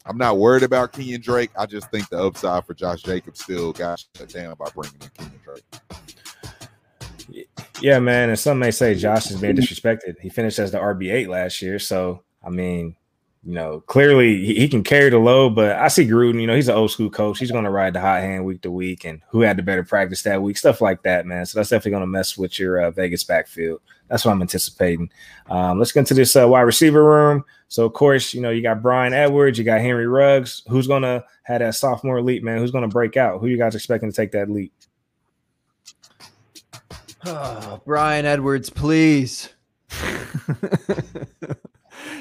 I'm 0.06 0.18
not 0.18 0.38
worried 0.38 0.64
about 0.64 0.92
Kenyon 0.92 1.20
Drake. 1.20 1.50
I 1.56 1.66
just 1.66 1.90
think 1.90 2.08
the 2.08 2.22
upside 2.22 2.64
for 2.66 2.74
Josh 2.74 3.02
Jacobs 3.02 3.40
still 3.40 3.72
got 3.72 4.04
shut 4.16 4.28
down 4.28 4.56
by 4.58 4.68
bringing 4.74 5.00
in 5.00 5.10
Kenyon 5.16 5.40
Drake. 5.44 5.64
Yeah, 7.80 7.98
man. 7.98 8.30
And 8.30 8.38
some 8.38 8.58
may 8.58 8.70
say 8.70 8.94
Josh 8.94 9.30
is 9.30 9.40
being 9.40 9.56
disrespected. 9.56 10.18
He 10.20 10.28
finished 10.28 10.58
as 10.58 10.72
the 10.72 10.78
RB8 10.78 11.28
last 11.28 11.62
year. 11.62 11.78
So, 11.78 12.22
I 12.42 12.50
mean, 12.50 12.96
you 13.44 13.52
know, 13.52 13.80
clearly 13.80 14.44
he, 14.44 14.54
he 14.54 14.68
can 14.68 14.82
carry 14.82 15.10
the 15.10 15.18
load, 15.18 15.54
but 15.54 15.76
I 15.76 15.88
see 15.88 16.06
Gruden, 16.06 16.40
you 16.40 16.46
know, 16.46 16.54
he's 16.54 16.68
an 16.68 16.76
old 16.76 16.90
school 16.90 17.10
coach. 17.10 17.38
He's 17.38 17.50
going 17.50 17.64
to 17.64 17.70
ride 17.70 17.92
the 17.92 18.00
hot 18.00 18.22
hand 18.22 18.44
week 18.44 18.62
to 18.62 18.70
week 18.70 19.04
and 19.04 19.20
who 19.28 19.40
had 19.40 19.58
the 19.58 19.62
better 19.62 19.84
practice 19.84 20.22
that 20.22 20.42
week, 20.42 20.56
stuff 20.56 20.80
like 20.80 21.02
that, 21.02 21.26
man. 21.26 21.44
So 21.44 21.58
that's 21.58 21.68
definitely 21.68 21.92
going 21.92 22.02
to 22.02 22.06
mess 22.06 22.38
with 22.38 22.58
your 22.58 22.80
uh, 22.80 22.90
Vegas 22.90 23.22
backfield. 23.22 23.80
That's 24.08 24.24
what 24.24 24.32
I'm 24.32 24.42
anticipating. 24.42 25.10
Um, 25.48 25.78
let's 25.78 25.92
get 25.92 26.00
into 26.00 26.14
this 26.14 26.36
uh, 26.36 26.48
wide 26.48 26.62
receiver 26.62 27.04
room. 27.04 27.44
So, 27.68 27.84
of 27.84 27.92
course, 27.92 28.32
you 28.32 28.40
know, 28.40 28.50
you 28.50 28.62
got 28.62 28.82
Bryan 28.82 29.12
Edwards, 29.12 29.58
you 29.58 29.64
got 29.64 29.80
Henry 29.80 30.06
Ruggs. 30.06 30.62
Who's 30.68 30.86
going 30.86 31.02
to 31.02 31.24
have 31.42 31.60
that 31.60 31.74
sophomore 31.74 32.22
leap, 32.22 32.42
man? 32.42 32.58
Who's 32.58 32.70
going 32.70 32.82
to 32.82 32.88
break 32.88 33.16
out? 33.16 33.40
Who 33.40 33.46
you 33.46 33.58
guys 33.58 33.74
expecting 33.74 34.10
to 34.10 34.16
take 34.16 34.32
that 34.32 34.50
leap? 34.50 34.72
Oh, 37.26 37.80
Bryan 37.84 38.26
Edwards, 38.26 38.70
please. 38.70 39.48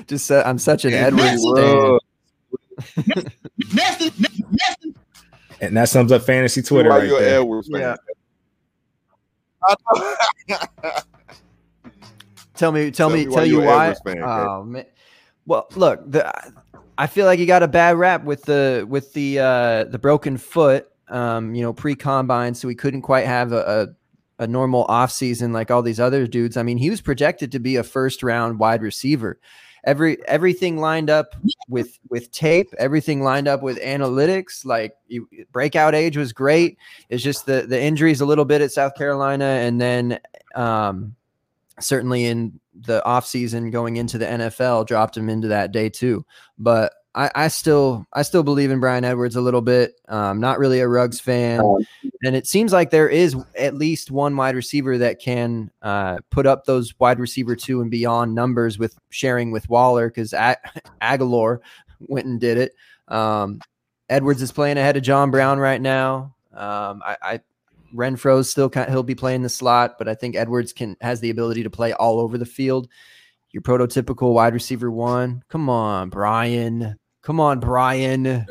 Just 0.08 0.32
uh, 0.32 0.44
I'm 0.46 0.58
such 0.58 0.86
an 0.86 0.94
Edwards 0.94 1.46
fan. 1.56 2.00
and 5.62 5.76
that 5.78 5.90
sums 5.90 6.12
up 6.12 6.22
fantasy 6.24 6.62
Twitter. 6.62 6.90
Right 6.90 7.08
you 7.08 7.18
Edwards 7.18 7.70
fan? 7.70 7.82
Yeah. 7.82 7.96
tell 12.56 12.72
me, 12.72 12.92
tell, 12.92 13.10
tell 13.10 13.18
me, 13.18 13.26
tell 13.26 13.46
you 13.46 13.62
why. 13.62 13.94
Fan, 14.06 14.22
oh 14.22 14.64
man. 14.64 14.86
Well, 15.46 15.68
look, 15.76 16.10
the, 16.10 16.32
I 16.98 17.08
feel 17.08 17.26
like 17.26 17.40
he 17.40 17.46
got 17.46 17.64
a 17.64 17.68
bad 17.68 17.98
rap 17.98 18.24
with 18.24 18.44
the 18.44 18.86
with 18.88 19.14
the 19.14 19.40
uh 19.40 19.84
the 19.86 20.00
broken 20.00 20.38
foot. 20.38 20.88
Um, 21.10 21.54
you 21.54 21.62
know, 21.62 21.74
pre 21.74 21.96
combine, 21.96 22.54
so 22.56 22.68
he 22.68 22.76
couldn't 22.76 23.02
quite 23.02 23.26
have 23.26 23.52
a, 23.52 23.82
a 23.84 23.88
a 24.44 24.48
normal 24.48 24.86
offseason 24.88 25.54
like 25.54 25.72
all 25.72 25.82
these 25.82 26.00
other 26.00 26.28
dudes. 26.28 26.58
I 26.58 26.64
mean, 26.64 26.78
he 26.78 26.90
was 26.90 27.02
projected 27.02 27.52
to 27.54 27.60
be 27.60 27.78
a 27.78 27.84
first 27.84 28.22
round 28.22 28.60
wide 28.60 28.82
receiver. 28.82 29.40
Every 29.86 30.26
everything 30.28 30.78
lined 30.78 31.10
up 31.10 31.36
with 31.68 32.00
with 32.10 32.32
tape, 32.32 32.74
everything 32.78 33.22
lined 33.22 33.48
up 33.48 33.62
with 33.62 33.82
analytics. 33.82 34.64
Like 34.64 34.96
you, 35.08 35.28
breakout 35.52 35.96
age 35.96 36.16
was 36.16 36.32
great. 36.32 36.78
It's 37.10 37.24
just 37.24 37.46
the 37.46 37.66
the 37.68 37.82
injuries 37.82 38.22
a 38.22 38.26
little 38.26 38.46
bit 38.46 38.62
at 38.62 38.72
South 38.72 38.96
Carolina, 38.96 39.46
and 39.46 39.82
then 39.82 40.20
um, 40.56 41.16
certainly 41.80 42.26
in 42.26 42.60
the 42.74 43.02
offseason 43.06 43.72
going 43.72 43.98
into 43.98 44.18
the 44.18 44.26
NFL 44.26 44.88
dropped 44.88 45.18
him 45.18 45.30
into 45.30 45.50
that 45.50 45.72
day 45.72 45.90
too. 45.90 46.26
But 46.58 46.94
I, 47.16 47.30
I 47.36 47.48
still 47.50 48.08
I 48.12 48.24
still 48.24 48.44
believe 48.44 48.72
in 48.72 48.80
Bryan 48.80 49.06
Edwards 49.06 49.36
a 49.36 49.42
little 49.42 49.62
bit. 49.62 49.94
Um, 50.08 50.40
not 50.40 50.58
really 50.58 50.80
a 50.80 50.88
Ruggs 50.88 51.20
fan, 51.20 51.62
and 52.24 52.36
it 52.36 52.48
seems 52.48 52.74
like 52.74 52.90
there 52.90 53.10
is 53.10 53.36
at 53.58 53.76
least 53.76 54.10
one 54.10 54.36
wide 54.36 54.56
receiver 54.56 54.98
that 54.98 55.20
can 55.20 55.70
uh, 55.82 56.18
put 56.32 56.48
up 56.48 56.66
those 56.66 56.98
wide 57.00 57.20
receiver 57.20 57.56
two 57.56 57.82
and 57.82 57.92
beyond 57.92 58.34
numbers 58.34 58.80
with 58.80 58.98
sharing 59.10 59.52
with 59.52 59.70
Waller 59.70 60.10
because 60.10 60.34
Ag- 60.34 60.58
Agholor 61.02 61.60
went 62.00 62.26
and 62.26 62.40
did 62.40 62.58
it. 62.58 62.74
Um, 63.08 63.62
Edwards 64.10 64.42
is 64.42 64.52
playing 64.52 64.78
ahead 64.78 64.98
of 64.98 65.04
John 65.04 65.30
Brown 65.30 65.60
right 65.60 65.82
now. 65.82 66.36
Um, 66.52 67.02
I, 67.06 67.18
I 67.22 67.40
Renfrow's 67.94 68.50
still 68.50 68.70
kind 68.70 68.90
he'll 68.90 69.04
be 69.04 69.16
playing 69.16 69.44
the 69.44 69.50
slot, 69.50 69.98
but 70.00 70.08
I 70.08 70.16
think 70.16 70.36
Edwards 70.36 70.74
can 70.74 70.98
has 71.00 71.20
the 71.20 71.30
ability 71.30 71.64
to 71.64 71.70
play 71.70 71.94
all 71.94 72.20
over 72.20 72.40
the 72.40 72.46
field. 72.46 72.90
Your 73.52 73.62
prototypical 73.62 74.34
wide 74.34 74.56
receiver 74.56 74.90
one. 74.90 75.44
Come 75.48 75.70
on, 75.70 76.10
Bryan. 76.10 76.98
Come 77.24 77.40
on, 77.40 77.60
Bryan. 77.60 78.46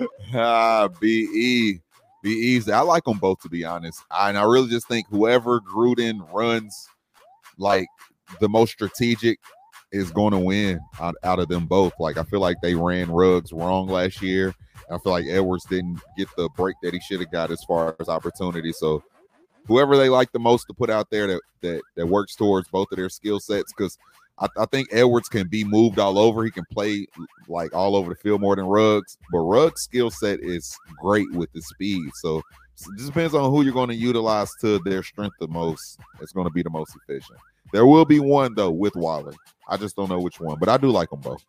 ah, 0.34 0.88
be 1.00 1.80
be 2.22 2.30
easy. 2.30 2.72
I 2.72 2.80
like 2.80 3.04
them 3.04 3.18
both 3.18 3.40
to 3.42 3.48
be 3.48 3.64
honest, 3.64 4.02
I, 4.10 4.28
and 4.28 4.38
I 4.38 4.44
really 4.44 4.68
just 4.68 4.86
think 4.86 5.06
whoever 5.08 5.60
Gruden 5.60 6.32
runs 6.32 6.88
like 7.58 7.88
the 8.40 8.48
most 8.48 8.72
strategic 8.72 9.38
is 9.92 10.10
going 10.10 10.32
to 10.32 10.38
win 10.38 10.80
out, 11.00 11.14
out 11.22 11.38
of 11.38 11.48
them 11.48 11.66
both. 11.66 11.92
Like 11.98 12.18
I 12.18 12.22
feel 12.24 12.40
like 12.40 12.56
they 12.60 12.74
ran 12.74 13.10
Ruggs 13.10 13.52
wrong 13.52 13.88
last 13.88 14.20
year. 14.20 14.54
I 14.90 14.98
feel 14.98 15.12
like 15.12 15.26
Edwards 15.26 15.64
didn't 15.64 16.00
get 16.16 16.28
the 16.36 16.48
break 16.50 16.76
that 16.82 16.92
he 16.92 17.00
should 17.00 17.20
have 17.20 17.32
got 17.32 17.50
as 17.50 17.64
far 17.64 17.96
as 17.98 18.08
opportunity. 18.08 18.72
So 18.72 19.02
whoever 19.66 19.96
they 19.96 20.08
like 20.08 20.32
the 20.32 20.38
most 20.38 20.66
to 20.66 20.74
put 20.74 20.90
out 20.90 21.08
there 21.10 21.26
that 21.26 21.40
that, 21.62 21.82
that 21.96 22.06
works 22.06 22.36
towards 22.36 22.68
both 22.68 22.88
of 22.92 22.96
their 22.96 23.08
skill 23.08 23.40
sets, 23.40 23.72
because 23.72 23.96
I, 24.38 24.48
I, 24.58 24.66
think 24.66 24.88
Edwards 24.92 25.28
can 25.28 25.48
be 25.48 25.64
moved 25.64 25.98
all 25.98 26.18
over. 26.18 26.44
He 26.44 26.50
can 26.50 26.66
play 26.70 27.06
like 27.48 27.74
all 27.74 27.96
over 27.96 28.10
the 28.10 28.16
field 28.16 28.40
more 28.40 28.54
than 28.54 28.66
Ruggs, 28.66 29.16
but 29.32 29.38
Ruggs' 29.38 29.82
skill 29.82 30.10
set 30.10 30.40
is 30.40 30.76
great 31.00 31.30
with 31.32 31.50
the 31.52 31.62
speed. 31.62 32.10
So, 32.16 32.38
it 32.38 32.98
just 32.98 33.08
depends 33.08 33.34
on 33.34 33.50
who 33.50 33.62
you're 33.62 33.72
going 33.72 33.88
to 33.88 33.94
utilize 33.94 34.50
to 34.60 34.78
their 34.80 35.02
strength 35.02 35.36
the 35.40 35.48
most. 35.48 35.98
It's 36.20 36.32
going 36.32 36.46
to 36.46 36.52
be 36.52 36.62
the 36.62 36.70
most 36.70 36.94
efficient. 36.96 37.38
There 37.72 37.86
will 37.86 38.04
be 38.04 38.20
one 38.20 38.54
though 38.54 38.70
with 38.70 38.94
Waller. 38.94 39.32
I 39.68 39.76
just 39.76 39.96
don't 39.96 40.10
know 40.10 40.20
which 40.20 40.40
one, 40.40 40.58
but 40.58 40.68
I 40.68 40.76
do 40.76 40.90
like 40.90 41.10
them 41.10 41.20
both. 41.20 41.44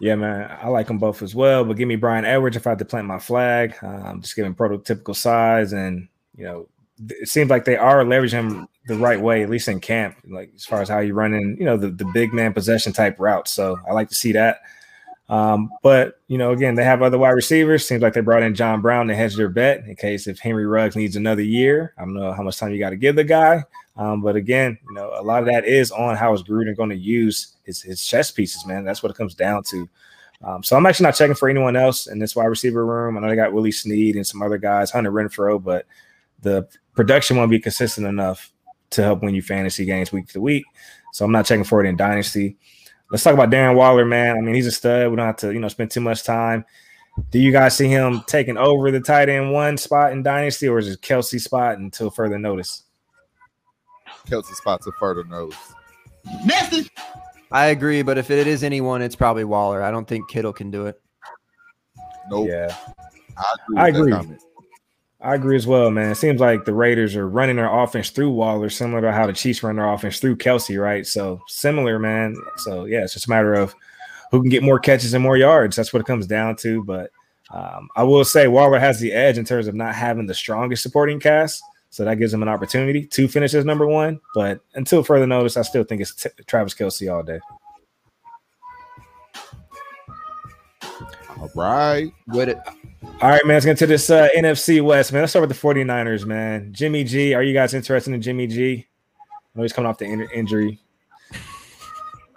Yeah, 0.00 0.16
man, 0.16 0.50
I 0.60 0.66
like 0.66 0.88
them 0.88 0.98
both 0.98 1.22
as 1.22 1.34
well. 1.34 1.64
But 1.64 1.76
give 1.76 1.86
me 1.86 1.94
Bryan 1.94 2.24
Edwards 2.24 2.56
if 2.56 2.66
I 2.66 2.70
had 2.70 2.80
to 2.80 2.84
plant 2.84 3.06
my 3.06 3.20
flag. 3.20 3.76
Um, 3.82 4.20
just 4.20 4.34
giving 4.34 4.54
prototypical 4.54 5.14
size, 5.14 5.72
and 5.72 6.08
you 6.36 6.44
know, 6.44 6.68
it 7.08 7.28
seems 7.28 7.50
like 7.50 7.64
they 7.64 7.76
are 7.76 8.04
leveraging 8.04 8.32
him 8.32 8.68
the 8.86 8.96
right 8.96 9.20
way, 9.20 9.42
at 9.42 9.50
least 9.50 9.68
in 9.68 9.80
camp, 9.80 10.16
like 10.28 10.52
as 10.54 10.64
far 10.64 10.82
as 10.82 10.88
how 10.88 10.98
you 10.98 11.14
running, 11.14 11.56
you 11.58 11.64
know, 11.64 11.76
the, 11.76 11.90
the 11.90 12.04
big 12.12 12.32
man 12.32 12.52
possession 12.52 12.92
type 12.92 13.16
routes. 13.18 13.52
So 13.52 13.78
I 13.88 13.92
like 13.92 14.08
to 14.08 14.14
see 14.14 14.32
that. 14.32 14.62
Um, 15.28 15.70
but 15.82 16.20
you 16.28 16.36
know, 16.36 16.50
again, 16.50 16.74
they 16.74 16.84
have 16.84 17.00
other 17.00 17.16
wide 17.16 17.30
receivers. 17.30 17.86
Seems 17.86 18.02
like 18.02 18.12
they 18.12 18.20
brought 18.20 18.42
in 18.42 18.54
John 18.54 18.82
Brown 18.82 19.06
to 19.06 19.14
hedge 19.14 19.36
their 19.36 19.48
bet 19.48 19.84
in 19.86 19.96
case 19.96 20.26
if 20.26 20.38
Henry 20.38 20.66
Ruggs 20.66 20.96
needs 20.96 21.16
another 21.16 21.42
year. 21.42 21.94
I 21.96 22.02
don't 22.02 22.14
know 22.14 22.32
how 22.32 22.42
much 22.42 22.58
time 22.58 22.72
you 22.72 22.78
got 22.78 22.90
to 22.90 22.96
give 22.96 23.16
the 23.16 23.24
guy. 23.24 23.64
Um, 23.96 24.20
but 24.20 24.36
again, 24.36 24.78
you 24.88 24.94
know, 24.94 25.12
a 25.14 25.22
lot 25.22 25.42
of 25.42 25.46
that 25.46 25.64
is 25.64 25.90
on 25.90 26.16
how 26.16 26.32
is 26.34 26.42
Gruden 26.42 26.76
going 26.76 26.90
to 26.90 26.96
use 26.96 27.56
his 27.64 27.80
his 27.80 28.04
chess 28.04 28.30
pieces, 28.30 28.66
man. 28.66 28.84
That's 28.84 29.02
what 29.02 29.10
it 29.10 29.16
comes 29.16 29.34
down 29.34 29.62
to. 29.64 29.88
Um, 30.44 30.62
so 30.62 30.76
I'm 30.76 30.84
actually 30.86 31.04
not 31.04 31.14
checking 31.14 31.36
for 31.36 31.48
anyone 31.48 31.76
else 31.76 32.08
in 32.08 32.18
this 32.18 32.34
wide 32.34 32.46
receiver 32.46 32.84
room. 32.84 33.16
I 33.16 33.20
know 33.20 33.28
they 33.28 33.36
got 33.36 33.52
Willie 33.52 33.70
Snead 33.70 34.16
and 34.16 34.26
some 34.26 34.42
other 34.42 34.58
guys, 34.58 34.90
Hunter 34.90 35.12
Renfrow, 35.12 35.62
but 35.62 35.86
the 36.40 36.68
production 36.94 37.36
won't 37.36 37.50
be 37.50 37.60
consistent 37.60 38.06
enough 38.06 38.52
to 38.92 39.02
help 39.02 39.22
win 39.22 39.34
you 39.34 39.42
fantasy 39.42 39.84
games 39.84 40.12
week 40.12 40.28
to 40.28 40.40
week. 40.40 40.64
So 41.12 41.24
I'm 41.24 41.32
not 41.32 41.46
checking 41.46 41.64
for 41.64 41.84
it 41.84 41.88
in 41.88 41.96
Dynasty. 41.96 42.56
Let's 43.10 43.22
talk 43.22 43.34
about 43.34 43.50
Darren 43.50 43.76
Waller, 43.76 44.06
man. 44.06 44.38
I 44.38 44.40
mean, 44.40 44.54
he's 44.54 44.66
a 44.66 44.72
stud. 44.72 45.10
We 45.10 45.16
don't 45.16 45.26
have 45.26 45.36
to, 45.38 45.52
you 45.52 45.60
know, 45.60 45.68
spend 45.68 45.90
too 45.90 46.00
much 46.00 46.24
time. 46.24 46.64
Do 47.30 47.38
you 47.38 47.52
guys 47.52 47.76
see 47.76 47.88
him 47.88 48.22
taking 48.26 48.56
over 48.56 48.90
the 48.90 49.00
tight 49.00 49.28
end 49.28 49.52
one 49.52 49.76
spot 49.76 50.12
in 50.12 50.22
Dynasty, 50.22 50.66
or 50.66 50.78
is 50.78 50.88
it 50.88 51.02
Kelce 51.02 51.38
spot 51.38 51.76
until 51.76 52.10
further 52.10 52.38
notice? 52.38 52.84
Kelce 54.26 54.54
spot 54.54 54.80
to 54.82 54.92
further 54.98 55.24
notice. 55.24 55.74
Nasty. 56.46 56.88
I 57.50 57.66
agree, 57.66 58.00
but 58.02 58.16
if 58.16 58.30
it 58.30 58.46
is 58.46 58.64
anyone, 58.64 59.02
it's 59.02 59.16
probably 59.16 59.44
Waller. 59.44 59.82
I 59.82 59.90
don't 59.90 60.08
think 60.08 60.30
Kittle 60.30 60.54
can 60.54 60.70
do 60.70 60.86
it. 60.86 61.02
Nope. 62.30 62.48
Yeah. 62.48 62.74
I 63.76 63.88
agree. 63.88 64.12
I 64.12 64.20
agree. 64.20 64.36
I 65.22 65.36
agree 65.36 65.54
as 65.54 65.68
well, 65.68 65.90
man. 65.90 66.10
It 66.10 66.16
seems 66.16 66.40
like 66.40 66.64
the 66.64 66.74
Raiders 66.74 67.14
are 67.14 67.28
running 67.28 67.56
their 67.56 67.72
offense 67.72 68.10
through 68.10 68.30
Waller, 68.30 68.68
similar 68.68 69.00
to 69.02 69.12
how 69.12 69.26
the 69.26 69.32
Chiefs 69.32 69.62
run 69.62 69.76
their 69.76 69.88
offense 69.88 70.18
through 70.18 70.36
Kelce, 70.36 70.80
right? 70.80 71.06
So 71.06 71.40
similar, 71.46 72.00
man. 72.00 72.36
So 72.58 72.86
yeah, 72.86 73.04
it's 73.04 73.12
just 73.12 73.26
a 73.26 73.30
matter 73.30 73.54
of 73.54 73.72
who 74.32 74.40
can 74.40 74.50
get 74.50 74.64
more 74.64 74.80
catches 74.80 75.14
and 75.14 75.22
more 75.22 75.36
yards. 75.36 75.76
That's 75.76 75.92
what 75.92 76.00
it 76.00 76.06
comes 76.06 76.26
down 76.26 76.56
to. 76.56 76.82
But 76.82 77.10
um, 77.52 77.88
I 77.94 78.02
will 78.02 78.24
say 78.24 78.48
Waller 78.48 78.80
has 78.80 78.98
the 78.98 79.12
edge 79.12 79.38
in 79.38 79.44
terms 79.44 79.68
of 79.68 79.76
not 79.76 79.94
having 79.94 80.26
the 80.26 80.34
strongest 80.34 80.82
supporting 80.82 81.20
cast. 81.20 81.62
So 81.90 82.04
that 82.04 82.18
gives 82.18 82.32
him 82.32 82.42
an 82.42 82.48
opportunity 82.48 83.06
to 83.06 83.28
finish 83.28 83.54
as 83.54 83.64
number 83.64 83.86
one. 83.86 84.18
But 84.34 84.60
until 84.74 85.04
further 85.04 85.26
notice, 85.26 85.56
I 85.56 85.62
still 85.62 85.84
think 85.84 86.00
it's 86.00 86.14
t- 86.14 86.30
Travis 86.46 86.74
Kelce 86.74 87.14
all 87.14 87.22
day. 87.22 87.38
All 91.42 91.50
right. 91.56 92.12
With 92.28 92.50
it. 92.50 92.58
All 93.20 93.30
right, 93.30 93.44
man. 93.44 93.56
Let's 93.56 93.66
get 93.66 93.78
to 93.78 93.86
this 93.86 94.10
uh, 94.10 94.28
NFC 94.36 94.80
West, 94.80 95.12
man. 95.12 95.22
Let's 95.22 95.32
start 95.32 95.48
with 95.48 95.60
the 95.60 95.66
49ers, 95.66 96.24
man. 96.24 96.72
Jimmy 96.72 97.02
G. 97.02 97.34
Are 97.34 97.42
you 97.42 97.52
guys 97.52 97.74
interested 97.74 98.14
in 98.14 98.22
Jimmy 98.22 98.46
G? 98.46 98.86
I 99.20 99.58
know 99.58 99.62
he's 99.62 99.72
coming 99.72 99.88
off 99.88 99.98
the 99.98 100.04
in- 100.04 100.28
injury. 100.32 100.78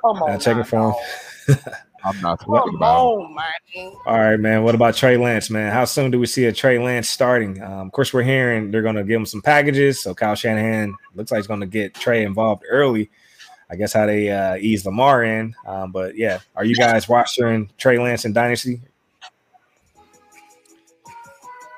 Come 0.01 0.24
on. 0.24 0.32
Uh, 0.32 0.38
checking 0.39 0.64
for 0.64 0.89
him. 1.47 1.56
I'm 2.03 2.20
not 2.22 2.39
talking 2.39 2.76
about. 2.76 2.97
On, 2.97 3.36
man. 3.36 3.93
All 4.08 4.20
right, 4.20 4.39
man. 4.39 4.64
What 4.64 4.74
about 4.74 4.95
Trey 4.95 5.18
Lance, 5.18 5.51
man? 5.51 5.72
How 5.72 5.86
soon 5.86 6.10
do 6.10 6.20
we 6.20 6.26
see 6.26 6.45
a 6.45 6.51
Trey 6.51 6.80
Lance 6.80 7.08
starting? 7.08 7.62
Um, 7.62 7.88
of 7.88 7.91
course, 7.91 8.12
we're 8.12 8.24
hearing 8.24 8.72
they're 8.72 8.82
going 8.82 8.95
to 8.95 9.03
give 9.03 9.20
him 9.20 9.26
some 9.28 9.41
packages. 9.43 10.01
So 10.01 10.16
Kyle 10.16 10.36
Shanahan 10.36 10.95
looks 11.14 11.30
like 11.32 11.39
he's 11.39 11.47
going 11.47 11.62
to 11.62 11.68
get 11.68 11.93
Trey 11.93 12.24
involved 12.24 12.64
early. 12.68 13.12
I 13.70 13.76
guess 13.76 13.93
how 13.93 14.06
they 14.06 14.30
uh, 14.32 14.56
ease 14.56 14.86
Lamar 14.86 15.24
in. 15.24 15.56
Um, 15.66 15.91
but 15.91 16.16
yeah, 16.16 16.39
are 16.56 16.66
you 16.66 16.76
guys 16.76 17.08
watching 17.08 17.70
Trey 17.78 17.99
Lance 17.99 18.26
in 18.26 18.34
Dynasty? 18.34 18.82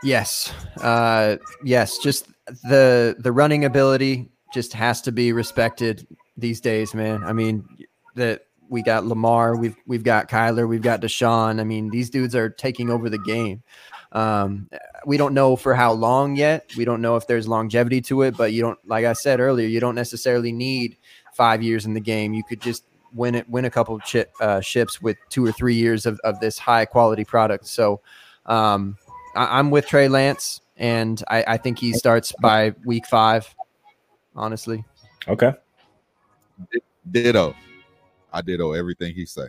Yes, 0.04 0.54
uh, 0.82 1.38
yes. 1.64 1.98
Just 1.98 2.28
the 2.64 3.16
the 3.20 3.32
running 3.32 3.66
ability 3.66 4.30
just 4.54 4.74
has 4.74 5.02
to 5.02 5.12
be 5.12 5.34
respected 5.34 6.08
these 6.38 6.62
days, 6.62 6.94
man. 6.94 7.24
I 7.24 7.34
mean, 7.34 7.68
that 8.16 8.46
we 8.70 8.82
got 8.82 9.06
Lamar, 9.06 9.56
we've 9.56 9.76
we've 9.86 10.04
got 10.04 10.30
Kyler, 10.30 10.68
we've 10.68 10.82
got 10.82 11.02
Deshaun. 11.02 11.60
I 11.60 11.64
mean, 11.64 11.90
these 11.90 12.10
dudes 12.10 12.36
are 12.36 12.50
taking 12.50 12.90
over 12.90 13.10
the 13.10 13.20
game. 13.20 13.64
Um, 14.12 14.70
we 15.06 15.18
don't 15.18 15.34
know 15.34 15.56
for 15.56 15.74
how 15.74 15.92
long 15.94 16.36
yet. 16.36 16.72
We 16.78 16.86
don't 16.86 17.02
know 17.02 17.16
if 17.16 17.28
there's 17.28 17.48
longevity 17.48 18.02
to 18.02 18.22
it, 18.24 18.38
but 18.38 18.54
you 18.54 18.62
don't, 18.62 18.80
like 18.88 19.06
I 19.06 19.14
said 19.14 19.40
earlier, 19.40 19.68
you 19.68 19.80
don't 19.80 19.96
necessarily 19.96 20.52
need 20.52 20.98
five 21.34 21.62
years 21.62 21.86
in 21.86 21.94
the 21.94 22.00
game. 22.00 22.34
You 22.34 22.44
could 22.44 22.62
just 22.62 22.86
win 23.14 23.36
it, 23.36 23.50
win 23.50 23.66
a 23.66 23.70
couple 23.70 24.00
chip, 24.00 24.32
uh, 24.40 24.62
ships 24.62 25.02
with 25.02 25.18
two 25.30 25.46
or 25.46 25.52
three 25.52 25.76
years 25.76 26.06
of, 26.06 26.20
of 26.24 26.40
this 26.40 26.58
high 26.58 26.86
quality 26.86 27.26
product. 27.26 27.68
So, 27.68 28.02
um, 28.46 28.98
I, 29.38 29.60
am 29.60 29.70
with 29.70 29.88
Trey 29.88 30.08
Lance, 30.08 30.62
and 30.76 31.24
I, 31.30 31.44
I 31.48 31.58
think 31.58 31.80
he 31.80 31.94
starts 31.94 32.34
by 32.42 32.74
week 32.86 33.06
five. 33.06 33.54
Honestly. 34.36 34.84
Okay. 35.28 35.54
Ditto. 37.10 37.56
I 38.32 38.42
ditto 38.42 38.74
everything 38.74 39.14
he 39.14 39.26
say. 39.26 39.48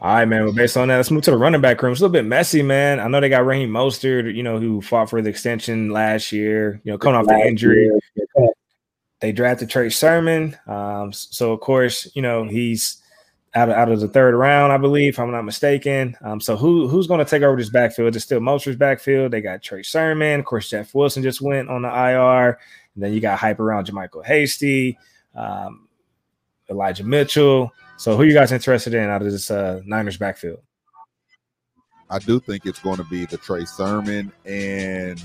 All 0.00 0.14
right, 0.14 0.26
man. 0.26 0.44
Well, 0.44 0.52
based 0.52 0.76
on 0.76 0.88
that, 0.88 0.96
let's 0.96 1.10
move 1.10 1.22
to 1.24 1.30
the 1.30 1.38
running 1.38 1.60
back 1.60 1.82
room. 1.82 1.92
It's 1.92 2.00
a 2.00 2.04
little 2.04 2.12
bit 2.12 2.26
messy, 2.26 2.62
man. 2.62 3.00
I 3.00 3.08
know 3.08 3.20
they 3.20 3.30
got 3.30 3.46
Raheem 3.46 3.70
Mostert, 3.70 4.34
you 4.34 4.42
know, 4.42 4.58
who 4.58 4.82
fought 4.82 5.08
for 5.08 5.22
the 5.22 5.30
extension 5.30 5.90
last 5.90 6.32
year, 6.32 6.80
you 6.84 6.92
know, 6.92 6.98
coming 6.98 7.18
off 7.18 7.26
the 7.26 7.38
injury. 7.46 7.90
They 9.20 9.32
drafted 9.32 9.70
Trey 9.70 9.88
Sermon. 9.88 10.56
Um, 10.66 11.12
so, 11.12 11.52
of 11.52 11.60
course, 11.60 12.10
you 12.14 12.20
know, 12.20 12.44
he's 12.44 12.98
out 13.56 13.70
of, 13.70 13.74
out 13.74 13.90
of 13.90 14.00
the 14.00 14.08
third 14.08 14.34
round, 14.34 14.72
I 14.72 14.76
believe, 14.76 15.14
if 15.14 15.18
I'm 15.18 15.30
not 15.30 15.44
mistaken. 15.44 16.16
Um, 16.20 16.40
so, 16.40 16.56
who 16.56 16.86
who's 16.88 17.06
going 17.06 17.24
to 17.24 17.24
take 17.24 17.42
over 17.42 17.56
this 17.56 17.70
backfield? 17.70 18.14
It's 18.14 18.24
still 18.24 18.40
Mostert's 18.40 18.76
backfield. 18.76 19.32
They 19.32 19.40
got 19.40 19.62
Trey 19.62 19.82
Sermon. 19.82 20.40
Of 20.40 20.46
course, 20.46 20.68
Jeff 20.68 20.94
Wilson 20.94 21.22
just 21.22 21.40
went 21.40 21.70
on 21.70 21.82
the 21.82 21.88
IR. 21.88 22.58
And 22.94 23.04
then 23.04 23.12
you 23.12 23.20
got 23.20 23.38
hype 23.38 23.58
around 23.58 23.86
JaMycal 23.86 24.24
Hasty. 24.24 24.98
Um, 25.34 25.88
Elijah 26.70 27.04
Mitchell. 27.04 27.72
So, 27.96 28.16
who 28.16 28.24
you 28.24 28.34
guys 28.34 28.52
interested 28.52 28.92
in 28.92 29.08
out 29.08 29.22
of 29.22 29.32
this 29.32 29.50
uh, 29.50 29.80
Niners 29.84 30.18
backfield? 30.18 30.60
I 32.10 32.18
do 32.18 32.38
think 32.38 32.66
it's 32.66 32.78
going 32.78 32.98
to 32.98 33.04
be 33.04 33.24
the 33.24 33.38
Trey 33.38 33.64
Sermon 33.64 34.32
and 34.44 35.22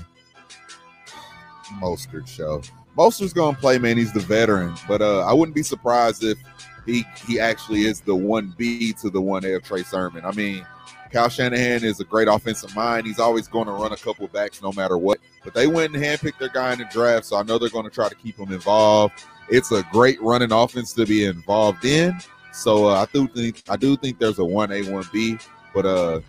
Mostert 1.80 2.26
show. 2.26 2.62
Mostert's 2.96 3.32
going 3.32 3.54
to 3.54 3.60
play, 3.60 3.78
man. 3.78 3.96
He's 3.98 4.12
the 4.12 4.20
veteran, 4.20 4.74
but 4.88 5.00
uh, 5.00 5.20
I 5.20 5.32
wouldn't 5.32 5.54
be 5.54 5.62
surprised 5.62 6.24
if 6.24 6.38
he 6.86 7.04
he 7.26 7.40
actually 7.40 7.82
is 7.82 8.00
the 8.00 8.14
one 8.14 8.54
B 8.56 8.92
to 8.94 9.10
the 9.10 9.20
one 9.20 9.44
A 9.44 9.58
Trey 9.60 9.82
Sermon. 9.82 10.24
I 10.24 10.32
mean, 10.32 10.66
Kyle 11.10 11.28
Shanahan 11.28 11.84
is 11.84 12.00
a 12.00 12.04
great 12.04 12.28
offensive 12.28 12.74
mind. 12.74 13.06
He's 13.06 13.18
always 13.18 13.48
going 13.48 13.66
to 13.66 13.72
run 13.72 13.92
a 13.92 13.96
couple 13.96 14.26
backs 14.28 14.62
no 14.62 14.72
matter 14.72 14.98
what. 14.98 15.18
But 15.44 15.54
they 15.54 15.66
went 15.66 15.94
and 15.94 16.02
handpicked 16.02 16.38
their 16.38 16.48
guy 16.48 16.72
in 16.72 16.78
the 16.78 16.84
draft, 16.86 17.26
so 17.26 17.36
I 17.36 17.42
know 17.42 17.58
they're 17.58 17.68
going 17.68 17.84
to 17.84 17.90
try 17.90 18.08
to 18.08 18.14
keep 18.14 18.36
him 18.36 18.52
involved 18.52 19.24
it's 19.48 19.70
a 19.70 19.82
great 19.92 20.20
running 20.22 20.52
offense 20.52 20.92
to 20.94 21.06
be 21.06 21.24
involved 21.24 21.84
in. 21.84 22.18
So 22.52 22.86
uh, 22.86 23.02
I 23.02 23.06
do 23.12 23.26
think 23.28 23.62
I 23.68 23.76
do 23.76 23.96
think 23.96 24.18
there's 24.18 24.38
a 24.38 24.44
one 24.44 24.72
A 24.72 24.82
one 24.90 25.04
B, 25.12 25.38
but 25.74 25.86
uh, 25.86 26.20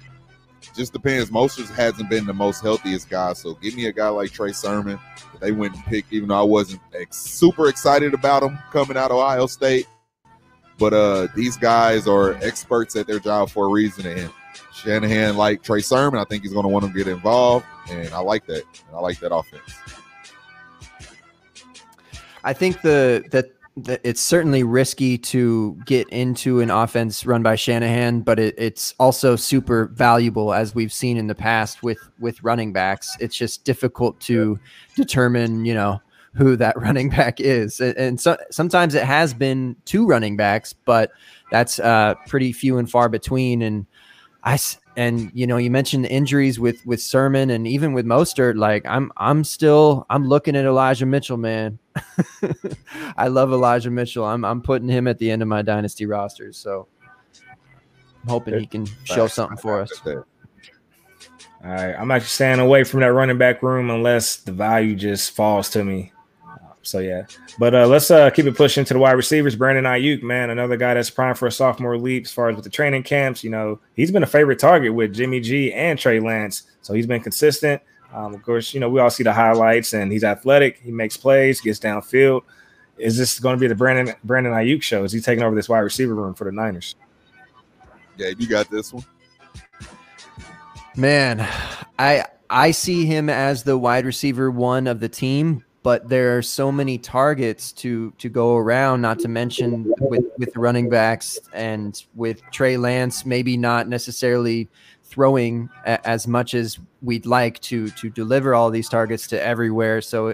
just 0.75 0.93
depends. 0.93 1.30
Mostert 1.30 1.73
hasn't 1.73 2.09
been 2.09 2.25
the 2.25 2.34
most 2.34 2.61
healthiest 2.61 3.09
guy, 3.09 3.34
so 3.34 3.55
give 3.55 3.75
me 3.75 3.85
a 3.88 3.91
guy 3.91 4.09
like 4.09 4.31
Trey 4.31 4.51
Sermon. 4.51 4.99
They 5.39 5.51
went 5.51 5.75
and 5.75 5.84
picked, 5.85 6.13
even 6.13 6.30
though 6.30 6.39
I 6.39 6.43
wasn't 6.43 6.81
ex- 6.93 7.17
super 7.17 7.67
excited 7.67 8.13
about 8.13 8.43
him 8.43 8.57
coming 8.71 8.95
out 8.95 9.11
of 9.11 9.17
Ohio 9.17 9.47
State. 9.47 9.88
But 10.79 10.93
uh, 10.93 11.27
these 11.35 11.57
guys 11.57 12.07
are 12.07 12.33
experts 12.35 12.95
at 12.95 13.07
their 13.07 13.19
job 13.19 13.49
for 13.49 13.65
a 13.65 13.69
reason, 13.69 14.05
and 14.05 14.31
Shanahan 14.73 15.37
like 15.37 15.63
Trey 15.63 15.81
Sermon. 15.81 16.19
I 16.19 16.25
think 16.25 16.43
he's 16.43 16.53
going 16.53 16.63
to 16.63 16.69
want 16.69 16.85
to 16.85 16.91
get 16.91 17.07
involved, 17.07 17.65
and 17.89 18.13
I 18.13 18.19
like 18.19 18.45
that. 18.47 18.63
I 18.93 18.99
like 18.99 19.19
that 19.19 19.33
offense. 19.33 19.61
I 22.43 22.53
think 22.53 22.81
the 22.81 23.23
that 23.31 23.51
that 23.75 24.01
it's 24.03 24.21
certainly 24.21 24.63
risky 24.63 25.17
to 25.17 25.75
get 25.85 26.07
into 26.09 26.59
an 26.59 26.69
offense 26.69 27.25
run 27.25 27.41
by 27.41 27.55
Shanahan, 27.55 28.21
but 28.21 28.37
it, 28.37 28.53
it's 28.57 28.93
also 28.99 29.35
super 29.35 29.85
valuable 29.87 30.53
as 30.53 30.75
we've 30.75 30.93
seen 30.93 31.17
in 31.17 31.27
the 31.27 31.35
past 31.35 31.81
with 31.81 31.97
with 32.19 32.43
running 32.43 32.71
backs. 32.73 33.15
It's 33.19 33.35
just 33.35 33.63
difficult 33.63 34.19
to 34.21 34.59
determine, 34.95 35.65
you 35.65 35.73
know, 35.73 36.01
who 36.35 36.55
that 36.57 36.77
running 36.81 37.10
back 37.10 37.39
is, 37.39 37.80
and, 37.80 37.97
and 37.97 38.22
so 38.22 38.38
sometimes 38.51 38.95
it 38.95 39.03
has 39.03 39.34
been 39.34 39.76
two 39.85 40.05
running 40.05 40.38
backs, 40.38 40.73
but 40.73 41.11
that's 41.51 41.80
uh, 41.80 42.15
pretty 42.27 42.51
few 42.51 42.77
and 42.77 42.89
far 42.89 43.10
between. 43.10 43.61
And 43.61 43.85
I 44.43 44.57
and 44.95 45.31
you 45.34 45.47
know 45.47 45.57
you 45.57 45.72
mentioned 45.72 46.05
injuries 46.05 46.60
with 46.60 46.85
with 46.85 47.01
Sermon 47.01 47.49
and 47.49 47.68
even 47.68 47.93
with 47.93 48.05
Mostert. 48.05 48.57
Like 48.57 48.85
I'm 48.85 49.11
I'm 49.18 49.43
still 49.43 50.05
I'm 50.10 50.27
looking 50.27 50.55
at 50.55 50.65
Elijah 50.65 51.05
Mitchell, 51.05 51.38
man. 51.38 51.80
I 53.18 53.27
love 53.27 53.51
Elijah 53.51 53.91
Mitchell. 53.91 54.26
I'm 54.26 54.45
I'm 54.45 54.61
putting 54.61 54.89
him 54.89 55.07
at 55.07 55.18
the 55.18 55.31
end 55.31 55.41
of 55.41 55.47
my 55.47 55.61
dynasty 55.61 56.05
rosters. 56.05 56.57
So 56.57 56.88
I'm 58.23 58.30
hoping 58.30 58.60
he 58.60 58.65
can 58.65 58.88
show 59.03 59.27
something 59.27 59.57
for 59.57 59.81
us. 59.81 59.91
All 60.05 61.72
right, 61.72 61.95
I'm 61.95 62.11
actually 62.11 62.27
staying 62.27 62.60
away 62.60 62.84
from 62.84 62.99
that 63.01 63.14
running 63.14 63.38
back 63.38 63.64
room 63.64 63.89
unless 63.89 64.38
the 64.38 64.51
value 64.51 64.95
just 64.95 65.31
falls 65.31 65.69
to 65.72 65.84
me. 65.84 66.12
So 66.84 66.99
yeah, 66.99 67.26
but 67.57 67.73
uh, 67.73 67.88
let's 67.88 68.11
uh, 68.11 68.30
keep 68.30 68.45
it 68.45 68.57
pushing 68.57 68.84
to 68.85 68.93
the 68.93 68.99
wide 68.99 69.14
receivers. 69.14 69.55
Brandon 69.55 69.85
Aiyuk, 69.85 70.22
man, 70.22 70.49
another 70.49 70.76
guy 70.76 70.93
that's 70.93 71.10
primed 71.10 71.38
for 71.38 71.47
a 71.47 71.51
sophomore 71.51 71.97
leap. 71.97 72.26
As 72.26 72.31
far 72.31 72.49
as 72.49 72.55
with 72.55 72.65
the 72.65 72.69
training 72.69 73.03
camps, 73.03 73.41
you 73.41 73.49
know, 73.49 73.80
he's 73.95 74.11
been 74.11 74.22
a 74.23 74.27
favorite 74.27 74.60
target 74.60 74.93
with 74.93 75.14
Jimmy 75.14 75.39
G 75.39 75.72
and 75.72 75.97
Trey 75.97 76.19
Lance. 76.19 76.64
So 76.81 76.93
he's 76.93 77.07
been 77.07 77.22
consistent. 77.22 77.81
Um, 78.14 78.35
of 78.35 78.43
course, 78.43 78.73
you 78.73 78.81
know 78.81 78.89
we 78.89 78.99
all 78.99 79.10
see 79.10 79.23
the 79.23 79.34
highlights, 79.34 79.93
and 79.93 80.11
he's 80.11 80.26
athletic. 80.26 80.80
He 80.80 80.91
makes 80.91 81.15
plays, 81.15 81.61
gets 81.61 81.80
downfield. 81.80 82.43
Is 82.97 83.18
this 83.18 83.39
going 83.39 83.55
to 83.55 83.60
be 83.60 83.68
the 83.68 83.76
Brandon 83.76 84.14
Brandon 84.23 84.53
Aiyuk 84.53 84.84
show? 84.84 85.03
Is 85.03 85.14
he 85.14 85.22
taking 85.22 85.43
over 85.43 85.55
this 85.55 85.69
wide 85.69 85.80
receiver 85.80 86.14
room 86.14 86.34
for 86.34 86.43
the 86.43 86.51
Niners? 86.51 86.95
Yeah, 88.18 88.34
you 88.38 88.47
got 88.47 88.69
this 88.69 88.93
one. 88.93 89.05
Man, 90.95 91.47
I 91.97 92.26
I 92.49 92.72
see 92.72 93.05
him 93.05 93.30
as 93.30 93.64
the 93.64 93.77
wide 93.77 94.05
receiver 94.05 94.51
one 94.51 94.85
of 94.85 94.99
the 94.99 95.10
team, 95.10 95.64
but 95.84 96.07
there 96.07 96.38
are 96.38 96.41
so 96.41 96.72
many 96.72 96.97
targets 96.97 97.73
to 97.73 98.11
to 98.18 98.30
go 98.30 98.55
around. 98.55 99.01
Not 99.01 99.19
to 99.19 99.27
mention 99.27 99.93
with 99.99 100.23
with 100.38 100.53
the 100.53 100.60
running 100.60 100.89
backs 100.89 101.38
and 101.53 102.01
with 102.15 102.41
Trey 102.51 102.77
Lance, 102.77 103.26
maybe 103.26 103.57
not 103.57 103.88
necessarily 103.89 104.69
throwing 105.03 105.69
a, 105.85 106.05
as 106.07 106.26
much 106.26 106.53
as 106.53 106.80
we'd 107.01 107.26
like 107.26 107.60
to 107.60 107.89
to 107.89 108.10
deliver 108.10 108.55
all 108.55 108.72
these 108.72 108.88
targets 108.88 109.27
to 109.27 109.43
everywhere. 109.43 110.01
So, 110.01 110.34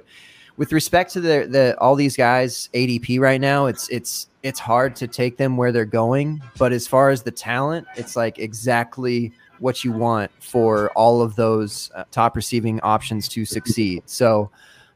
with 0.58 0.72
respect 0.72 1.12
to 1.14 1.20
the 1.20 1.48
the 1.50 1.76
all 1.80 1.96
these 1.96 2.16
guys 2.16 2.70
ADP 2.74 3.20
right 3.20 3.42
now, 3.42 3.66
it's 3.66 3.90
it's 3.90 4.28
it's 4.44 4.60
hard 4.60 4.96
to 4.98 5.08
take 5.08 5.38
them 5.38 5.58
where 5.58 5.72
they're 5.72 5.84
going. 5.84 6.42
But 6.60 6.74
as 6.74 6.88
far 6.88 7.10
as 7.10 7.24
the 7.24 7.32
talent, 7.32 7.88
it's 7.96 8.16
like 8.16 8.38
exactly 8.38 9.34
what 9.58 9.84
you 9.84 9.92
want 9.92 10.32
for 10.40 10.90
all 10.92 11.22
of 11.22 11.36
those 11.36 11.92
uh, 11.96 12.06
top 12.12 12.36
receiving 12.36 12.80
options 12.82 13.28
to 13.30 13.46
succeed. 13.46 14.04
So 14.06 14.50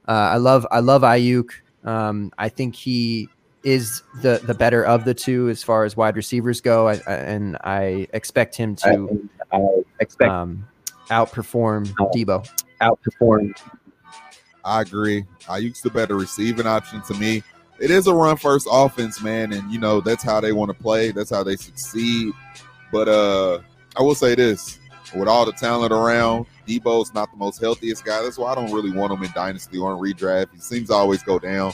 uh, 0.08 0.12
I 0.12 0.38
love 0.38 0.66
I 0.72 0.80
love 0.80 1.02
Aiyuk. 1.02 1.50
Um, 1.84 2.32
I 2.38 2.50
think 2.50 2.76
he 2.76 3.30
is 3.64 4.04
the 4.22 4.42
the 4.44 4.54
better 4.54 4.84
of 4.84 5.06
the 5.06 5.14
two 5.14 5.50
as 5.50 5.64
far 5.64 5.86
as 5.86 5.96
wide 5.96 6.16
receivers 6.16 6.62
go, 6.62 6.90
I, 6.90 6.94
I, 7.08 7.14
and 7.14 7.58
I 7.64 8.08
expect 8.14 8.56
him 8.56 8.76
to 8.78 9.30
expect 10.00 10.32
um, 10.32 10.68
outperform 11.10 11.88
Deebo. 12.14 12.48
outperform. 12.82 13.56
I 14.66 14.82
agree. 14.82 15.26
Aiyuk's 15.44 15.82
the 15.82 15.90
better 15.90 16.16
receiving 16.16 16.68
option 16.68 17.02
to 17.04 17.14
me. 17.16 17.44
It 17.80 17.92
is 17.92 18.08
a 18.08 18.14
run 18.14 18.38
first 18.38 18.68
offense, 18.70 19.22
man, 19.22 19.52
and 19.54 19.72
you 19.72 19.80
know 19.80 20.02
that's 20.02 20.24
how 20.24 20.40
they 20.40 20.52
want 20.52 20.70
to 20.70 20.82
play. 20.82 21.12
That's 21.12 21.30
how 21.30 21.44
they 21.44 21.56
succeed. 21.56 22.34
But 22.92 23.08
uh 23.08 23.60
I 23.96 24.02
will 24.02 24.16
say 24.16 24.36
this: 24.36 24.80
with 25.16 25.28
all 25.28 25.46
the 25.46 25.52
talent 25.52 25.92
around, 25.92 26.46
Deebo's 26.68 27.14
not 27.14 27.32
the 27.32 27.38
most 27.38 27.60
healthiest 27.60 28.06
guy. 28.06 28.22
That's 28.22 28.38
why 28.38 28.52
I 28.52 28.56
don't 28.56 28.72
really 28.72 28.92
want 28.92 29.14
him 29.14 29.24
in 29.24 29.32
dynasty 29.32 29.78
or 29.78 29.92
in 29.94 30.00
redraft. 30.00 30.54
He 30.54 30.60
seems 30.60 30.90
to 30.90 30.94
always 30.94 31.24
go 31.24 31.40
down. 31.40 31.74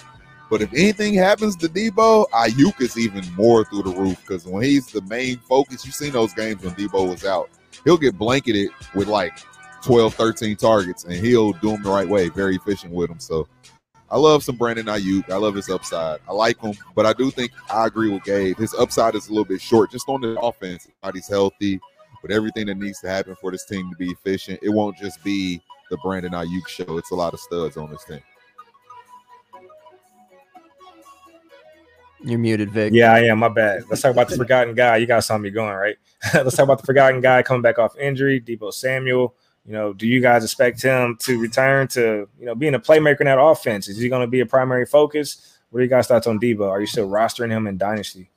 But 0.50 0.62
if 0.62 0.74
anything 0.74 1.14
happens 1.14 1.56
to 1.58 1.68
Deebo, 1.68 2.28
Aiyuk 2.30 2.82
is 2.82 2.98
even 2.98 3.24
more 3.36 3.64
through 3.66 3.84
the 3.84 3.92
roof 3.92 4.20
because 4.22 4.46
when 4.46 4.64
he's 4.64 4.88
the 4.88 5.02
main 5.02 5.38
focus, 5.38 5.86
you've 5.86 5.94
seen 5.94 6.12
those 6.12 6.34
games 6.34 6.64
when 6.64 6.74
Deebo 6.74 7.08
was 7.08 7.24
out. 7.24 7.50
He'll 7.86 7.98
get 7.98 8.18
blanketed 8.18 8.70
with 8.96 9.08
like 9.08 9.38
12, 9.84 10.16
13 10.16 10.56
targets, 10.56 11.04
and 11.04 11.14
he'll 11.14 11.54
do 11.54 11.72
them 11.72 11.84
the 11.84 11.92
right 11.92 12.08
way. 12.08 12.30
Very 12.30 12.56
efficient 12.56 12.92
with 12.94 13.10
them. 13.10 13.20
So 13.20 13.48
I 14.10 14.18
love 14.18 14.44
some 14.44 14.56
Brandon 14.56 14.88
Aiyuk. 14.88 15.30
I 15.30 15.38
love 15.38 15.54
his 15.54 15.70
upside. 15.70 16.20
I 16.28 16.34
like 16.34 16.60
him, 16.60 16.74
but 16.96 17.06
I 17.06 17.14
do 17.14 17.30
think 17.30 17.52
I 17.72 17.86
agree 17.86 18.10
with 18.10 18.24
Gabe. 18.24 18.58
His 18.58 18.74
upside 18.74 19.14
is 19.14 19.28
a 19.28 19.32
little 19.32 19.46
bit 19.46 19.62
short 19.62 19.92
just 19.92 20.10
on 20.10 20.22
the 20.22 20.40
offense. 20.40 20.88
Body's 21.02 21.28
healthy, 21.28 21.80
but 22.22 22.32
everything 22.32 22.68
that 22.68 22.76
needs 22.76 23.00
to 23.02 23.10
happen 23.10 23.36
for 23.40 23.52
this 23.52 23.66
team 23.66 23.90
to 23.90 23.96
be 23.96 24.12
efficient, 24.12 24.60
it 24.62 24.70
won't 24.70 24.98
just 24.98 25.24
be 25.24 25.62
the 25.90 25.98
Brandon 25.98 26.34
Aiyuk 26.34 26.68
show. 26.68 26.98
It's 26.98 27.12
a 27.12 27.16
lot 27.16 27.34
of 27.34 27.40
studs 27.40 27.78
on 27.78 27.90
this 27.90 28.04
team. 28.04 28.22
You're 32.22 32.40
muted, 32.40 32.72
Vic. 32.72 32.92
Yeah, 32.94 33.14
I 33.14 33.22
am. 33.22 33.40
My 33.40 33.48
bad. 33.48 33.84
Let's 33.90 34.02
talk 34.02 34.12
about 34.12 34.28
the 34.28 34.36
forgotten 34.36 34.76
guy. 34.76 34.98
You 34.98 35.06
guys 35.06 35.26
saw 35.26 35.38
me 35.38 35.50
going, 35.50 35.74
right? 35.74 35.96
Let's 36.34 36.58
talk 36.58 36.66
about 36.66 36.80
the 36.80 36.86
forgotten 36.86 37.22
guy 37.22 37.42
coming 37.44 37.62
back 37.62 37.80
off 37.80 37.98
injury, 37.98 38.42
Deebo 38.42 38.74
Samuel. 38.74 39.36
You 39.66 39.74
know, 39.74 39.94
do 39.94 40.08
you 40.08 40.20
guys 40.20 40.44
expect 40.44 40.82
him 40.82 41.18
to 41.22 41.40
return 41.40 41.88
to, 41.90 42.28
you 42.40 42.46
know, 42.46 42.56
being 42.56 42.74
a 42.74 42.80
playmaker 42.80 43.22
in 43.22 43.28
that 43.28 43.40
offense? 43.40 43.88
Is 43.88 43.98
he 43.98 44.10
going 44.10 44.22
to 44.22 44.28
be 44.28 44.42
a 44.42 44.46
primary 44.46 44.86
focus? 44.86 45.58
What 45.70 45.80
are 45.80 45.84
you 45.84 45.90
guys' 45.90 46.08
thoughts 46.08 46.28
on 46.28 46.40
Deebo? 46.40 46.70
Are 46.70 46.82
you 46.82 46.88
still 46.88 47.08
rostering 47.08 47.52
him 47.52 47.68
in 47.68 47.78
Dynasty? 47.78 48.32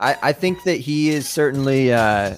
I, 0.00 0.16
I 0.22 0.32
think 0.32 0.64
that 0.64 0.76
he 0.76 1.10
is 1.10 1.28
certainly 1.28 1.92
uh, 1.92 2.36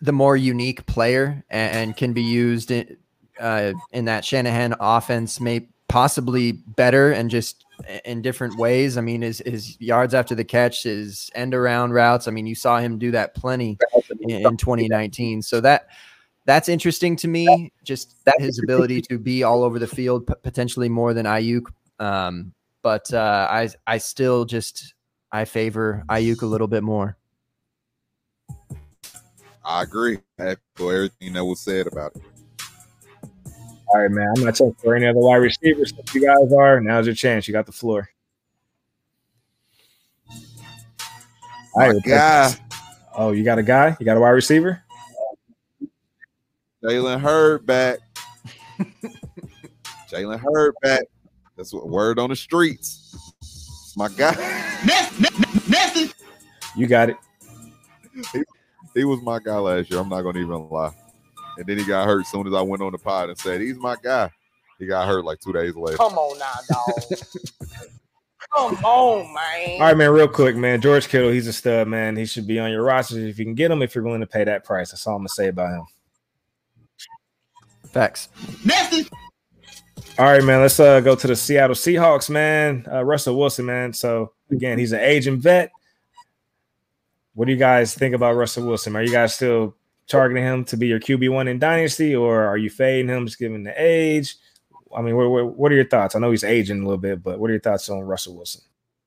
the 0.00 0.12
more 0.12 0.36
unique 0.36 0.86
player 0.86 1.44
and, 1.50 1.76
and 1.76 1.96
can 1.96 2.12
be 2.12 2.22
used 2.22 2.70
in, 2.70 2.96
uh, 3.38 3.72
in 3.92 4.06
that 4.06 4.24
Shanahan 4.24 4.74
offense, 4.80 5.40
may 5.40 5.66
possibly 5.88 6.52
better 6.52 7.10
and 7.12 7.30
just 7.30 7.64
in 8.04 8.22
different 8.22 8.56
ways. 8.56 8.96
I 8.96 9.00
mean, 9.00 9.22
his, 9.22 9.42
his 9.44 9.80
yards 9.80 10.14
after 10.14 10.34
the 10.34 10.44
catch, 10.44 10.84
his 10.84 11.30
end 11.34 11.54
around 11.54 11.92
routes. 11.92 12.28
I 12.28 12.30
mean, 12.30 12.46
you 12.46 12.54
saw 12.54 12.78
him 12.78 12.98
do 12.98 13.10
that 13.10 13.34
plenty 13.34 13.78
in, 14.20 14.46
in 14.46 14.56
2019. 14.56 15.42
So 15.42 15.60
that 15.60 15.88
that's 16.46 16.68
interesting 16.68 17.16
to 17.16 17.28
me. 17.28 17.72
Just 17.84 18.24
that 18.24 18.40
his 18.40 18.58
ability 18.62 19.02
to 19.02 19.18
be 19.18 19.42
all 19.42 19.62
over 19.62 19.78
the 19.78 19.86
field, 19.86 20.26
potentially 20.42 20.88
more 20.88 21.12
than 21.12 21.26
Aiyuk. 21.26 21.66
Um, 21.98 22.52
but 22.82 23.12
uh, 23.12 23.46
I 23.50 23.68
I 23.86 23.98
still 23.98 24.44
just 24.44 24.94
I 25.32 25.44
favor 25.44 26.04
Aiyuk 26.08 26.42
a 26.42 26.46
little 26.46 26.66
bit 26.66 26.82
more. 26.82 27.16
I 29.64 29.82
agree. 29.82 30.18
I 30.38 30.56
echo 30.76 30.88
everything 30.88 31.32
that 31.34 31.44
was 31.44 31.60
said 31.60 31.86
about 31.86 32.16
it. 32.16 32.22
All 33.92 34.00
right, 34.00 34.10
man. 34.10 34.32
I'm 34.36 34.44
not 34.44 34.54
checking 34.54 34.74
for 34.74 34.94
any 34.94 35.06
other 35.06 35.18
wide 35.18 35.36
receivers. 35.36 35.92
If 35.98 36.14
you 36.14 36.22
guys 36.22 36.52
are, 36.52 36.80
now's 36.80 37.06
your 37.06 37.14
chance. 37.14 37.46
You 37.46 37.52
got 37.52 37.66
the 37.66 37.72
floor. 37.72 38.08
All 41.74 41.92
My 41.92 41.98
guy, 42.04 42.52
Oh, 43.16 43.32
you 43.32 43.44
got 43.44 43.58
a 43.58 43.62
guy? 43.62 43.96
You 43.98 44.06
got 44.06 44.16
a 44.16 44.20
wide 44.20 44.30
receiver? 44.30 44.82
Jalen 46.82 47.20
Hurd 47.20 47.66
back. 47.66 47.98
Jalen 50.10 50.40
Hurd 50.40 50.74
back. 50.82 51.04
That's 51.56 51.72
what 51.72 51.88
word 51.88 52.18
on 52.18 52.30
the 52.30 52.36
streets. 52.36 53.29
It's 53.90 53.96
my 53.96 54.08
guy. 54.08 54.36
You 56.76 56.86
got 56.86 57.10
it. 57.10 57.16
he 58.94 59.02
was 59.02 59.20
my 59.20 59.40
guy 59.40 59.56
last 59.56 59.90
year. 59.90 59.98
I'm 59.98 60.08
not 60.08 60.22
gonna 60.22 60.38
even 60.38 60.68
lie. 60.68 60.92
And 61.58 61.66
then 61.66 61.76
he 61.76 61.84
got 61.84 62.06
hurt 62.06 62.20
as 62.20 62.28
soon 62.28 62.46
as 62.46 62.54
I 62.54 62.60
went 62.62 62.82
on 62.82 62.92
the 62.92 62.98
pod 62.98 63.30
and 63.30 63.38
said 63.38 63.60
he's 63.60 63.78
my 63.78 63.96
guy. 64.00 64.30
He 64.78 64.86
got 64.86 65.08
hurt 65.08 65.24
like 65.24 65.40
two 65.40 65.52
days 65.52 65.74
later. 65.74 65.96
Come 65.96 66.16
on 66.16 66.38
now, 66.38 66.52
dog. 66.68 67.18
Come 68.54 68.84
on, 68.84 69.34
man. 69.34 69.80
All 69.80 69.88
right, 69.88 69.96
man. 69.96 70.10
Real 70.12 70.28
quick, 70.28 70.54
man. 70.54 70.80
George 70.80 71.08
Kittle, 71.08 71.30
he's 71.30 71.48
a 71.48 71.52
stud, 71.52 71.88
man. 71.88 72.16
He 72.16 72.26
should 72.26 72.46
be 72.46 72.60
on 72.60 72.70
your 72.70 72.84
roster 72.84 73.18
if 73.18 73.40
you 73.40 73.44
can 73.44 73.56
get 73.56 73.72
him. 73.72 73.82
If 73.82 73.96
you're 73.96 74.04
willing 74.04 74.20
to 74.20 74.26
pay 74.26 74.44
that 74.44 74.62
price, 74.62 74.92
that's 74.92 75.04
all 75.04 75.16
I'm 75.16 75.22
gonna 75.22 75.30
say 75.30 75.48
about 75.48 75.72
him. 75.72 75.84
Facts. 77.88 78.28
All 80.20 80.26
right, 80.26 80.44
man. 80.44 80.60
Let's 80.60 80.78
uh, 80.78 81.00
go 81.00 81.16
to 81.16 81.26
the 81.26 81.34
Seattle 81.34 81.74
Seahawks, 81.74 82.28
man. 82.28 82.86
Uh, 82.92 83.02
Russell 83.02 83.38
Wilson, 83.38 83.64
man. 83.64 83.94
So 83.94 84.34
again, 84.50 84.78
he's 84.78 84.92
an 84.92 85.00
aging 85.00 85.40
vet. 85.40 85.72
what 87.32 87.46
do 87.46 87.52
you 87.52 87.58
guys 87.58 87.94
think 87.94 88.14
about 88.14 88.36
Russell 88.36 88.66
Wilson? 88.66 88.94
Are 88.96 89.02
you 89.02 89.10
guys 89.10 89.34
still 89.34 89.74
targeting 90.08 90.44
him 90.44 90.66
to 90.66 90.76
be 90.76 90.88
your 90.88 91.00
QB 91.00 91.32
one 91.32 91.48
in 91.48 91.58
Dynasty, 91.58 92.14
or 92.14 92.44
are 92.44 92.58
you 92.58 92.68
fading 92.68 93.08
him 93.08 93.24
just 93.24 93.38
given 93.38 93.62
the 93.62 93.72
age? 93.74 94.36
I 94.94 95.00
mean, 95.00 95.16
what, 95.16 95.30
what, 95.30 95.56
what 95.56 95.72
are 95.72 95.76
your 95.76 95.88
thoughts? 95.88 96.14
I 96.14 96.18
know 96.18 96.32
he's 96.32 96.44
aging 96.44 96.82
a 96.82 96.84
little 96.84 96.98
bit, 96.98 97.22
but 97.22 97.38
what 97.38 97.48
are 97.48 97.54
your 97.54 97.62
thoughts 97.62 97.88
on 97.88 98.00
Russell 98.00 98.36
Wilson? 98.36 98.60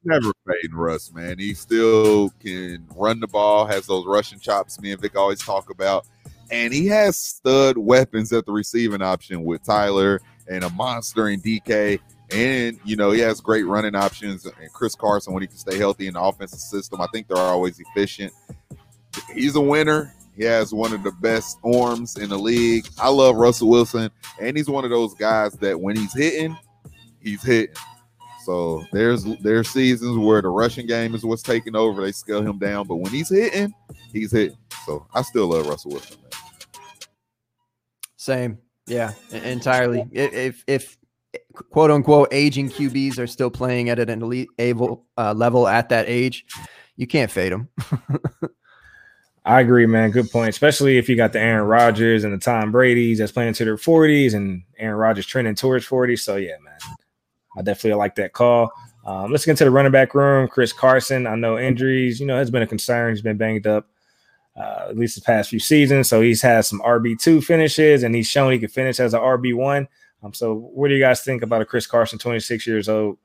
Never 0.04 0.32
fading 0.48 0.76
Russ, 0.76 1.14
man. 1.14 1.38
He 1.38 1.54
still 1.54 2.32
can 2.40 2.88
run 2.96 3.20
the 3.20 3.28
ball, 3.28 3.68
has 3.68 3.86
those 3.86 4.08
rushing 4.08 4.40
chops 4.40 4.82
me 4.82 4.94
and 4.94 5.00
Vic 5.00 5.16
always 5.16 5.42
talk 5.42 5.70
about. 5.70 6.08
And 6.54 6.72
he 6.72 6.86
has 6.86 7.18
stud 7.18 7.80
weapons 7.80 8.32
at 8.32 8.46
the 8.46 8.52
receiving 8.52 9.02
option 9.02 9.44
with 9.44 9.64
Tyler 9.64 10.22
and 10.48 10.64
a 10.64 10.70
monster 10.70 11.30
in 11.30 11.42
DK. 11.42 12.00
And, 12.32 12.80
you 12.86 12.96
know, 12.96 13.10
he 13.10 13.22
has 13.22 13.42
great 13.42 13.64
running 13.64 13.96
options 13.96 14.46
and 14.46 14.72
Chris 14.72 14.94
Carson 14.94 15.34
when 15.34 15.42
he 15.42 15.48
can 15.48 15.58
stay 15.58 15.80
healthy 15.80 16.06
in 16.06 16.14
the 16.14 16.22
offensive 16.22 16.60
system. 16.60 17.02
I 17.02 17.08
think 17.08 17.28
they're 17.28 17.38
always 17.38 17.80
efficient. 17.80 18.32
He's 19.34 19.56
a 19.56 19.62
winner. 19.62 20.14
He 20.38 20.44
has 20.44 20.72
one 20.76 20.94
of 20.94 21.02
the 21.02 21.12
best 21.14 21.58
arms 21.66 22.18
in 22.18 22.30
the 22.30 22.38
league. 22.38 22.88
I 23.00 23.10
love 23.10 23.36
Russell 23.36 23.70
Wilson, 23.70 24.12
and 24.40 24.56
he's 24.56 24.70
one 24.70 24.84
of 24.84 24.92
those 24.92 25.16
guys 25.16 25.54
that 25.54 25.80
when 25.80 25.96
he's 25.96 26.14
hitting, 26.14 26.56
he's 27.20 27.42
hitting. 27.42 27.76
So 28.46 28.84
there's 28.92 29.24
there's 29.42 29.70
seasons 29.70 30.20
where 30.20 30.42
the 30.42 30.50
rushing 30.50 30.86
game 30.86 31.16
is 31.16 31.26
what's 31.26 31.42
taking 31.42 31.76
over. 31.76 32.04
They 32.04 32.12
scale 32.12 32.42
him 32.42 32.60
down, 32.60 32.88
but 32.88 32.98
when 32.98 33.12
he's 33.12 33.30
hitting, 33.30 33.74
he's 34.12 34.32
hitting. 34.32 34.58
So 34.86 35.08
I 35.14 35.24
still 35.24 35.48
love 35.48 35.66
Russell 35.66 35.92
Wilson. 35.92 36.18
Man. 36.22 36.43
Same, 38.24 38.58
yeah, 38.88 39.12
entirely. 39.34 40.08
If 40.14 40.64
if 40.66 40.98
quote 41.72 41.92
unquote 41.92 42.30
aging 42.32 42.70
QBs 42.70 43.20
are 43.20 43.28
still 43.28 43.52
playing 43.52 43.90
at 43.90 44.00
an 44.00 44.22
elite 44.22 44.48
able 44.60 45.06
uh, 45.18 45.34
level 45.34 45.68
at 45.68 45.90
that 45.90 46.06
age, 46.08 46.46
you 46.96 47.06
can't 47.06 47.30
fade 47.30 47.52
them. 47.52 47.68
I 49.46 49.60
agree, 49.60 49.86
man. 49.88 50.12
Good 50.12 50.32
point. 50.32 50.48
Especially 50.48 50.98
if 50.98 51.10
you 51.10 51.18
got 51.18 51.34
the 51.34 51.42
Aaron 51.42 51.68
Rodgers 51.68 52.24
and 52.24 52.34
the 52.34 52.38
Tom 52.38 52.72
Brady's 52.72 53.18
that's 53.18 53.34
playing 53.34 53.56
to 53.56 53.66
their 53.66 53.76
40s 53.76 54.34
and 54.36 54.64
Aaron 54.78 54.96
Rodgers 54.96 55.26
trending 55.26 55.56
towards 55.56 55.84
40. 55.84 56.16
So, 56.16 56.38
yeah, 56.38 56.56
man. 56.64 56.78
I 57.58 57.62
definitely 57.62 57.98
like 57.98 58.16
that 58.16 58.32
call. 58.32 58.72
Um, 59.06 59.34
let's 59.34 59.44
get 59.44 59.52
into 59.52 59.66
the 59.66 59.72
running 59.72 59.92
back 59.92 60.16
room. 60.16 60.48
Chris 60.48 60.72
Carson, 60.72 61.28
I 61.28 61.36
know 61.36 61.60
injuries, 61.60 62.22
you 62.22 62.26
know, 62.26 62.38
has 62.38 62.50
been 62.50 62.62
a 62.62 62.68
concern. 62.68 63.10
He's 63.10 63.22
been 63.22 63.36
banged 63.36 63.68
up 63.68 63.90
uh, 64.56 64.88
at 64.90 64.98
least 64.98 65.16
the 65.16 65.22
past 65.22 65.50
few 65.50 65.60
seasons. 65.60 66.10
So 66.10 66.22
he's 66.22 66.42
had 66.42 66.66
some 66.66 66.80
RB2 66.82 67.44
finishes 67.44 68.04
and 68.04 68.14
he's 68.14 68.28
shown 68.28 68.52
he 68.52 68.60
can 68.60 68.70
finish 68.70 69.00
as 69.00 69.14
an 69.14 69.22
RB1. 69.22 69.88
Um, 70.24 70.34
so 70.34 70.56
what 70.56 70.88
do 70.88 70.94
you 70.94 71.02
guys 71.02 71.22
think 71.22 71.44
about 71.44 71.62
a 71.62 71.66
Chris 71.66 71.88
Carson, 71.88 72.20
26 72.20 72.66
years 72.66 72.88
old, 72.88 73.18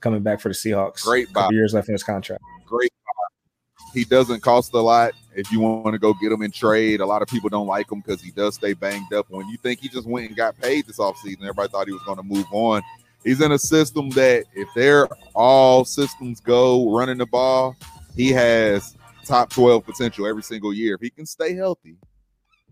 coming 0.00 0.22
back 0.22 0.40
for 0.40 0.48
the 0.48 0.54
Seahawks? 0.54 1.02
Great 1.02 1.32
buy. 1.32 1.48
years 1.50 1.74
left 1.74 1.88
in 1.88 1.92
his 1.92 2.02
contract. 2.02 2.42
Great 2.66 2.92
buy. 3.04 3.92
He 3.94 4.04
doesn't 4.04 4.40
cost 4.40 4.72
a 4.74 4.80
lot 4.80 5.12
if 5.34 5.50
you 5.50 5.60
want 5.60 5.92
to 5.92 5.98
go 5.98 6.14
get 6.14 6.32
him 6.32 6.42
in 6.42 6.50
trade. 6.50 7.00
A 7.00 7.06
lot 7.06 7.22
of 7.22 7.28
people 7.28 7.48
don't 7.48 7.66
like 7.66 7.90
him 7.90 8.00
because 8.00 8.22
he 8.22 8.30
does 8.30 8.54
stay 8.54 8.72
banged 8.72 9.12
up. 9.12 9.26
When 9.28 9.48
you 9.48 9.56
think 9.58 9.80
he 9.80 9.88
just 9.88 10.06
went 10.06 10.28
and 10.28 10.36
got 10.36 10.58
paid 10.60 10.86
this 10.86 10.98
offseason, 10.98 11.42
everybody 11.42 11.68
thought 11.68 11.86
he 11.86 11.92
was 11.92 12.02
going 12.02 12.18
to 12.18 12.22
move 12.22 12.46
on. 12.52 12.82
He's 13.24 13.40
in 13.40 13.52
a 13.52 13.58
system 13.58 14.10
that 14.10 14.44
if 14.54 14.68
they're 14.74 15.08
all 15.34 15.84
systems 15.84 16.40
go 16.40 16.96
running 16.96 17.18
the 17.18 17.26
ball, 17.26 17.74
he 18.14 18.30
has 18.30 18.96
top 19.26 19.50
12 19.50 19.84
potential 19.84 20.26
every 20.26 20.42
single 20.42 20.72
year. 20.72 20.94
If 20.94 21.00
he 21.00 21.10
can 21.10 21.26
stay 21.26 21.54
healthy, 21.54 21.96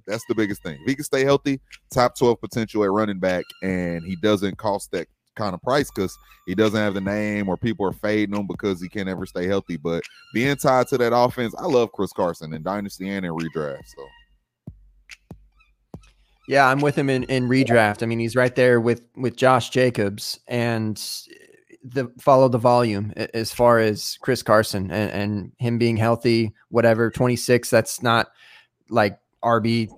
that's 0.06 0.24
the 0.28 0.34
biggest 0.34 0.62
thing. 0.62 0.78
If 0.80 0.86
he 0.86 0.94
can 0.94 1.04
stay 1.04 1.24
healthy, 1.24 1.60
top 1.90 2.16
12 2.16 2.40
potential 2.40 2.84
at 2.84 2.90
running 2.90 3.18
back, 3.18 3.44
and 3.62 4.02
he 4.04 4.16
doesn't 4.16 4.56
cost 4.58 4.90
that 4.92 5.08
kind 5.34 5.54
of 5.54 5.62
price 5.62 5.90
because 5.90 6.16
he 6.46 6.54
doesn't 6.54 6.78
have 6.78 6.94
the 6.94 7.00
name 7.00 7.48
or 7.48 7.56
people 7.56 7.86
are 7.86 7.92
fading 7.92 8.36
him 8.36 8.46
because 8.46 8.80
he 8.80 8.88
can't 8.88 9.08
ever 9.08 9.26
stay 9.26 9.46
healthy. 9.46 9.76
But 9.76 10.02
being 10.32 10.56
tied 10.56 10.88
to 10.88 10.98
that 10.98 11.14
offense, 11.14 11.54
I 11.58 11.66
love 11.66 11.92
Chris 11.92 12.12
Carson 12.12 12.52
in 12.52 12.62
Dynasty 12.62 13.08
and 13.10 13.26
in 13.26 13.32
redraft. 13.32 13.86
So 13.86 14.06
yeah, 16.46 16.68
I'm 16.68 16.80
with 16.80 16.96
him 16.96 17.08
in, 17.08 17.24
in 17.24 17.48
redraft. 17.48 18.02
I 18.02 18.06
mean, 18.06 18.18
he's 18.18 18.36
right 18.36 18.54
there 18.54 18.80
with 18.80 19.02
with 19.16 19.36
Josh 19.36 19.70
Jacobs 19.70 20.38
and 20.46 21.02
the 21.84 22.10
follow 22.18 22.48
the 22.48 22.58
volume 22.58 23.12
as 23.34 23.52
far 23.52 23.78
as 23.78 24.18
Chris 24.22 24.42
Carson 24.42 24.90
and, 24.90 25.10
and 25.10 25.52
him 25.58 25.78
being 25.78 25.98
healthy, 25.98 26.54
whatever, 26.70 27.10
26, 27.10 27.68
that's 27.68 28.02
not 28.02 28.28
like 28.88 29.18
RB 29.44 29.90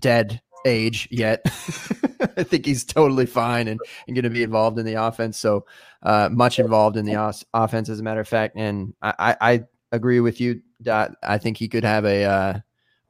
dead 0.00 0.40
age 0.64 1.06
yet. 1.10 1.42
I 2.36 2.42
think 2.42 2.64
he's 2.64 2.84
totally 2.84 3.26
fine 3.26 3.68
and, 3.68 3.78
and 4.06 4.16
going 4.16 4.24
to 4.24 4.30
be 4.30 4.42
involved 4.42 4.78
in 4.78 4.86
the 4.86 4.94
offense. 4.94 5.38
So 5.38 5.66
uh, 6.02 6.30
much 6.32 6.58
involved 6.58 6.96
in 6.96 7.04
the 7.04 7.16
os- 7.16 7.44
offense, 7.52 7.90
as 7.90 8.00
a 8.00 8.02
matter 8.02 8.20
of 8.20 8.28
fact. 8.28 8.56
And 8.56 8.94
I, 9.02 9.14
I, 9.18 9.36
I 9.40 9.64
agree 9.92 10.20
with 10.20 10.40
you. 10.40 10.62
Dot. 10.82 11.12
I 11.22 11.38
think 11.38 11.56
he 11.56 11.68
could 11.68 11.84
have 11.84 12.04
a 12.04 12.24
uh, 12.24 12.58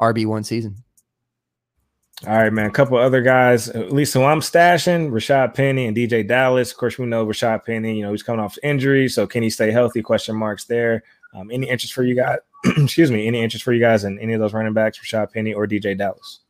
RB 0.00 0.26
one 0.26 0.44
season. 0.44 0.83
All 2.26 2.32
right, 2.32 2.52
man. 2.52 2.66
A 2.66 2.70
couple 2.70 2.96
other 2.96 3.20
guys, 3.20 3.68
at 3.68 3.92
least 3.92 4.14
who 4.14 4.22
I'm 4.22 4.40
stashing, 4.40 5.10
Rashad 5.10 5.52
Penny 5.52 5.86
and 5.86 5.94
DeeJay 5.94 6.26
Dallas. 6.26 6.70
Of 6.70 6.78
course, 6.78 6.96
we 6.96 7.04
know 7.04 7.26
Rashad 7.26 7.64
Penny, 7.66 7.98
you 7.98 8.02
know, 8.02 8.12
he's 8.12 8.22
coming 8.22 8.40
off 8.40 8.56
injury. 8.62 9.08
So 9.08 9.26
can 9.26 9.42
he 9.42 9.50
stay 9.50 9.70
healthy? 9.70 10.00
Question 10.00 10.34
marks 10.34 10.64
there. 10.64 11.02
Um, 11.34 11.50
any 11.50 11.68
interest 11.68 11.92
for 11.92 12.02
you 12.02 12.14
guys? 12.14 12.38
excuse 12.64 13.10
me, 13.10 13.26
any 13.26 13.42
interest 13.42 13.62
for 13.62 13.74
you 13.74 13.80
guys 13.80 14.04
in 14.04 14.18
any 14.20 14.32
of 14.32 14.40
those 14.40 14.54
running 14.54 14.72
backs, 14.72 14.98
Rashad 14.98 15.32
Penny 15.32 15.52
or 15.52 15.66
DeeJay 15.66 15.98
Dallas? 15.98 16.40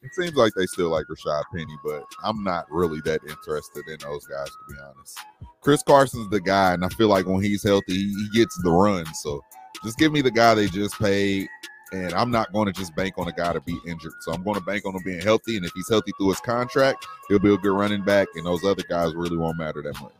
It 0.00 0.14
seems 0.14 0.36
like 0.36 0.52
they 0.54 0.66
still 0.66 0.90
like 0.90 1.06
Rashad 1.06 1.42
Penny, 1.52 1.76
but 1.84 2.04
I'm 2.22 2.44
not 2.44 2.70
really 2.70 3.00
that 3.04 3.20
interested 3.28 3.88
in 3.88 3.98
those 3.98 4.26
guys, 4.26 4.46
to 4.46 4.74
be 4.74 4.80
honest. 4.80 5.18
Chris 5.60 5.82
Carson's 5.82 6.30
the 6.30 6.40
guy, 6.40 6.74
and 6.74 6.84
I 6.84 6.88
feel 6.90 7.08
like 7.08 7.26
when 7.26 7.42
he's 7.42 7.64
healthy, 7.64 7.94
he 7.94 8.28
gets 8.32 8.56
the 8.62 8.70
run. 8.70 9.06
So 9.14 9.42
just 9.82 9.98
give 9.98 10.12
me 10.12 10.20
the 10.20 10.30
guy 10.30 10.54
they 10.54 10.68
just 10.68 10.96
paid 11.00 11.48
and 11.92 12.12
I'm 12.14 12.30
not 12.30 12.52
going 12.52 12.66
to 12.66 12.72
just 12.72 12.94
bank 12.94 13.14
on 13.18 13.28
a 13.28 13.32
guy 13.32 13.52
to 13.52 13.60
be 13.60 13.78
injured. 13.86 14.12
So 14.20 14.32
I'm 14.32 14.42
going 14.42 14.58
to 14.58 14.64
bank 14.64 14.84
on 14.84 14.94
him 14.94 15.02
being 15.04 15.20
healthy. 15.20 15.56
And 15.56 15.64
if 15.64 15.72
he's 15.74 15.88
healthy 15.88 16.12
through 16.18 16.30
his 16.30 16.40
contract, 16.40 17.06
he'll 17.28 17.38
be 17.38 17.52
a 17.52 17.56
good 17.56 17.76
running 17.76 18.02
back. 18.02 18.28
And 18.34 18.46
those 18.46 18.64
other 18.64 18.82
guys 18.88 19.14
really 19.14 19.36
won't 19.36 19.58
matter 19.58 19.82
that 19.82 20.00
much. 20.00 20.12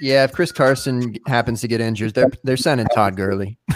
Yeah, 0.00 0.24
if 0.24 0.32
Chris 0.32 0.52
Carson 0.52 1.16
happens 1.26 1.60
to 1.62 1.68
get 1.68 1.80
injured, 1.80 2.14
they're 2.14 2.30
they're 2.44 2.56
sending 2.56 2.86
Todd 2.88 3.16
Gurley. 3.16 3.58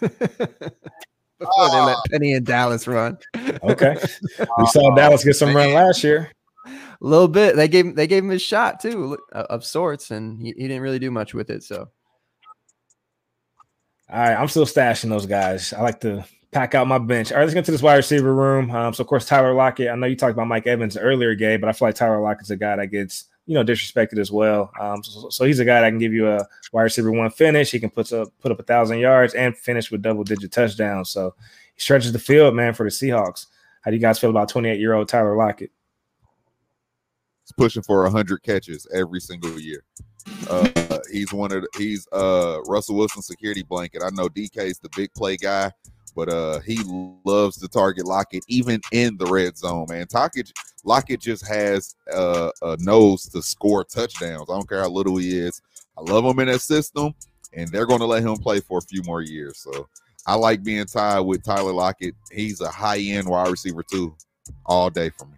Before 0.00 1.70
they 1.70 1.80
let 1.80 1.96
ah. 1.96 2.02
Penny 2.10 2.34
and 2.34 2.46
Dallas 2.46 2.86
run. 2.86 3.18
Okay. 3.62 3.96
We 4.58 4.66
saw 4.66 4.94
Dallas 4.94 5.24
get 5.24 5.34
some 5.34 5.56
run 5.56 5.72
last 5.72 6.04
year. 6.04 6.30
A 6.66 6.70
little 7.00 7.28
bit. 7.28 7.56
They 7.56 7.68
gave 7.68 7.96
they 7.96 8.06
gave 8.06 8.22
him 8.22 8.30
his 8.30 8.42
shot 8.42 8.80
too, 8.80 9.18
of 9.32 9.64
sorts, 9.64 10.10
and 10.10 10.38
he, 10.40 10.48
he 10.56 10.68
didn't 10.68 10.82
really 10.82 10.98
do 10.98 11.10
much 11.10 11.32
with 11.32 11.50
it. 11.50 11.62
So 11.62 11.88
all 14.12 14.18
right, 14.18 14.34
I'm 14.34 14.48
still 14.48 14.66
stashing 14.66 15.08
those 15.08 15.24
guys. 15.24 15.72
I 15.72 15.80
like 15.80 16.00
to 16.00 16.24
pack 16.50 16.74
out 16.74 16.86
my 16.86 16.98
bench. 16.98 17.32
All 17.32 17.38
right, 17.38 17.44
let's 17.44 17.54
get 17.54 17.64
to 17.64 17.72
this 17.72 17.80
wide 17.80 17.96
receiver 17.96 18.34
room. 18.34 18.70
Um, 18.70 18.92
so 18.92 19.00
of 19.00 19.06
course, 19.06 19.24
Tyler 19.24 19.54
Lockett. 19.54 19.88
I 19.88 19.94
know 19.94 20.06
you 20.06 20.16
talked 20.16 20.34
about 20.34 20.48
Mike 20.48 20.66
Evans 20.66 20.98
earlier, 20.98 21.34
Gabe, 21.34 21.62
but 21.62 21.70
I 21.70 21.72
feel 21.72 21.88
like 21.88 21.94
Tyler 21.94 22.20
Lockett's 22.20 22.50
a 22.50 22.56
guy 22.56 22.76
that 22.76 22.88
gets 22.88 23.24
you 23.46 23.54
know 23.54 23.64
disrespected 23.64 24.18
as 24.18 24.30
well. 24.30 24.70
Um, 24.78 25.02
so, 25.02 25.30
so, 25.30 25.44
he's 25.46 25.60
a 25.60 25.64
guy 25.64 25.80
that 25.80 25.88
can 25.88 25.98
give 25.98 26.12
you 26.12 26.28
a 26.28 26.46
wide 26.72 26.82
receiver 26.82 27.10
one 27.10 27.30
finish. 27.30 27.70
He 27.70 27.80
can 27.80 27.88
put 27.88 28.12
up 28.12 28.28
put 28.38 28.52
up 28.52 28.60
a 28.60 28.64
thousand 28.64 28.98
yards 28.98 29.32
and 29.32 29.56
finish 29.56 29.90
with 29.90 30.02
double 30.02 30.24
digit 30.24 30.52
touchdowns. 30.52 31.08
So 31.08 31.34
he 31.74 31.80
stretches 31.80 32.12
the 32.12 32.18
field, 32.18 32.54
man, 32.54 32.74
for 32.74 32.84
the 32.84 32.90
Seahawks. 32.90 33.46
How 33.80 33.90
do 33.90 33.96
you 33.96 34.02
guys 34.02 34.18
feel 34.18 34.30
about 34.30 34.50
28 34.50 34.78
year 34.78 34.92
old 34.92 35.08
Tyler 35.08 35.36
Lockett? 35.36 35.70
He's 37.44 37.52
pushing 37.56 37.82
for 37.82 38.02
100 38.02 38.42
catches 38.42 38.86
every 38.94 39.20
single 39.20 39.58
year. 39.58 39.82
Uh, 40.48 40.68
he's 41.12 41.32
one 41.32 41.52
of 41.52 41.62
the, 41.62 41.68
he's 41.78 42.08
uh 42.12 42.60
Russell 42.66 42.96
Wilson 42.96 43.22
security 43.22 43.62
blanket. 43.62 44.02
I 44.04 44.10
know 44.10 44.28
DK 44.28 44.56
is 44.58 44.78
the 44.78 44.90
big 44.96 45.12
play 45.14 45.36
guy, 45.36 45.70
but 46.16 46.28
uh 46.28 46.60
he 46.60 46.80
loves 47.24 47.58
to 47.58 47.68
target 47.68 48.06
Lockett 48.06 48.44
even 48.48 48.80
in 48.92 49.16
the 49.18 49.26
red 49.26 49.56
zone. 49.56 49.86
Man, 49.88 50.06
Lockett 50.12 50.52
Lockett 50.84 51.20
just 51.20 51.46
has 51.46 51.94
uh, 52.12 52.50
a 52.62 52.76
nose 52.80 53.28
to 53.28 53.42
score 53.42 53.84
touchdowns. 53.84 54.48
I 54.50 54.54
don't 54.54 54.68
care 54.68 54.80
how 54.80 54.88
little 54.88 55.16
he 55.16 55.38
is. 55.38 55.62
I 55.96 56.00
love 56.00 56.24
him 56.24 56.38
in 56.40 56.48
that 56.48 56.60
system, 56.60 57.14
and 57.52 57.68
they're 57.68 57.86
going 57.86 58.00
to 58.00 58.06
let 58.06 58.22
him 58.22 58.36
play 58.36 58.60
for 58.60 58.78
a 58.78 58.82
few 58.82 59.02
more 59.04 59.22
years. 59.22 59.58
So 59.58 59.88
I 60.26 60.34
like 60.34 60.62
being 60.62 60.84
tied 60.86 61.20
with 61.20 61.44
Tyler 61.44 61.72
Lockett. 61.72 62.14
He's 62.30 62.60
a 62.60 62.68
high 62.68 62.98
end 62.98 63.28
wide 63.28 63.50
receiver 63.50 63.82
too, 63.82 64.14
all 64.66 64.90
day 64.90 65.10
for 65.10 65.26
me. 65.26 65.36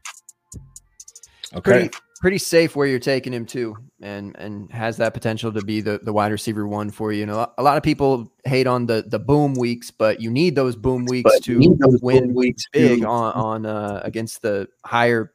Okay. 1.55 1.89
Pretty, 1.89 1.91
pretty 2.25 2.39
safe 2.39 2.75
where 2.75 2.87
you're 2.87 2.99
taking 2.99 3.35
him 3.35 3.45
to, 3.45 3.77
and 4.01 4.35
and 4.39 4.71
has 4.71 4.97
that 4.97 5.13
potential 5.13 5.53
to 5.53 5.61
be 5.61 5.83
the 5.83 6.01
the 6.03 6.11
wide 6.11 6.33
receiver 6.33 6.67
one 6.67 6.91
for 6.91 7.13
you. 7.13 7.21
You 7.21 7.27
know, 7.27 7.53
a 7.59 7.63
lot 7.63 7.77
of 7.77 7.83
people 7.83 8.33
hate 8.47 8.67
on 8.67 8.87
the 8.87 9.05
the 9.07 9.19
boom 9.19 9.53
weeks, 9.53 9.91
but 9.91 10.23
you 10.23 10.31
need 10.31 10.55
those 10.55 10.75
boom 10.75 11.05
weeks 11.05 11.31
but 11.31 11.45
to 11.45 11.77
win 12.01 12.33
weeks 12.33 12.65
big 12.73 13.03
to... 13.03 13.07
on 13.07 13.33
on 13.35 13.67
uh, 13.67 14.01
against 14.05 14.41
the 14.41 14.67
higher. 14.87 15.35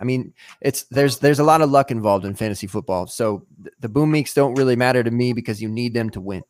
I 0.00 0.04
mean, 0.04 0.34
it's 0.60 0.82
there's 0.90 1.18
there's 1.18 1.38
a 1.38 1.44
lot 1.44 1.60
of 1.60 1.70
luck 1.70 1.92
involved 1.92 2.24
in 2.24 2.34
fantasy 2.34 2.66
football, 2.66 3.06
so 3.06 3.46
the 3.78 3.88
boom 3.88 4.10
weeks 4.10 4.34
don't 4.34 4.56
really 4.56 4.74
matter 4.74 5.04
to 5.04 5.12
me 5.12 5.32
because 5.32 5.62
you 5.62 5.68
need 5.68 5.94
them 5.94 6.10
to 6.10 6.20
win. 6.20 6.42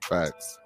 Facts. 0.00 0.56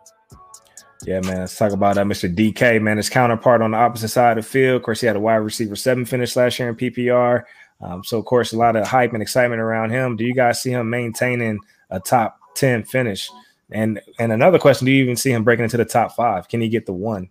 Yeah, 1.07 1.21
man. 1.21 1.41
Let's 1.41 1.59
talk 1.59 1.73
about 1.73 1.99
uh, 1.99 2.05
Mr. 2.05 2.35
DK, 2.35 2.81
man. 2.81 2.97
His 2.97 3.11
counterpart 3.11 3.61
on 3.63 3.73
the 3.73 3.77
opposite 3.77 4.09
side 4.09 4.39
of 4.39 4.45
the 4.45 4.51
field. 4.51 4.77
Of 4.77 4.83
course, 4.85 5.01
he 5.01 5.07
had 5.07 5.17
a 5.17 5.21
wide 5.21 5.37
receiver 5.37 5.77
seven 5.77 6.05
finish 6.05 6.35
last 6.37 6.59
year 6.59 6.69
in 6.69 6.77
PPR. 6.77 7.45
Um, 7.81 8.05
so, 8.05 8.19
of 8.19 8.25
course, 8.25 8.53
a 8.53 8.57
lot 8.57 8.77
of 8.77 8.87
hype 8.87 9.13
and 9.13 9.23
excitement 9.23 9.61
around 9.61 9.91
him. 9.91 10.17
Do 10.17 10.25
you 10.25 10.35
guys 10.35 10.63
see 10.63 10.71
him 10.71 10.89
maintaining 10.91 11.59
a 11.91 12.01
top 12.01 12.39
10 12.55 12.85
finish 12.85 13.31
And 13.71 14.01
and 14.19 14.33
another 14.33 14.59
question: 14.59 14.87
Do 14.87 14.93
you 14.93 15.03
even 15.03 15.17
see 15.17 15.33
him 15.33 15.45
breaking 15.45 15.65
into 15.65 15.77
the 15.77 15.85
top 15.85 16.15
five? 16.15 16.49
Can 16.49 16.61
he 16.61 16.69
get 16.69 16.87
the 16.87 16.93
one 16.93 17.29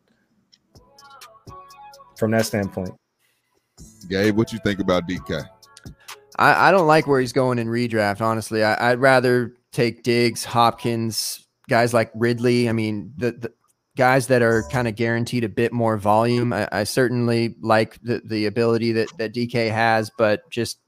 from 2.18 2.32
that 2.32 2.46
standpoint? 2.46 2.92
Gabe, 4.10 4.36
what 4.36 4.52
you 4.52 4.60
think 4.60 4.80
about 4.80 5.08
DK? 5.08 5.48
I, 6.38 6.70
I 6.70 6.72
don't 6.72 6.88
like 6.88 7.08
where 7.08 7.20
he's 7.20 7.34
going 7.34 7.60
in 7.60 7.68
redraft. 7.68 8.22
Honestly, 8.22 8.64
I, 8.64 8.92
I'd 8.92 9.00
rather 9.00 9.54
take 9.72 10.04
Diggs, 10.04 10.44
Hopkins, 10.44 11.48
guys 11.70 11.94
like 11.94 12.12
Ridley. 12.16 12.70
I 12.70 12.74
mean, 12.74 13.14
the, 13.18 13.32
the 13.32 13.54
guys 13.96 14.28
that 14.28 14.42
are 14.42 14.64
kind 14.72 14.88
of 14.88 14.96
guaranteed 14.96 15.44
a 15.44 15.50
bit 15.50 15.72
more 15.72 15.98
volume. 15.98 16.54
I, 16.54 16.68
I 16.72 16.84
certainly 16.84 17.56
like 17.62 18.02
the, 18.02 18.22
the 18.26 18.46
ability 18.46 18.92
that, 18.94 19.10
that 19.18 19.34
DK 19.34 19.72
has, 19.72 20.12
but 20.18 20.50
just 20.50 20.80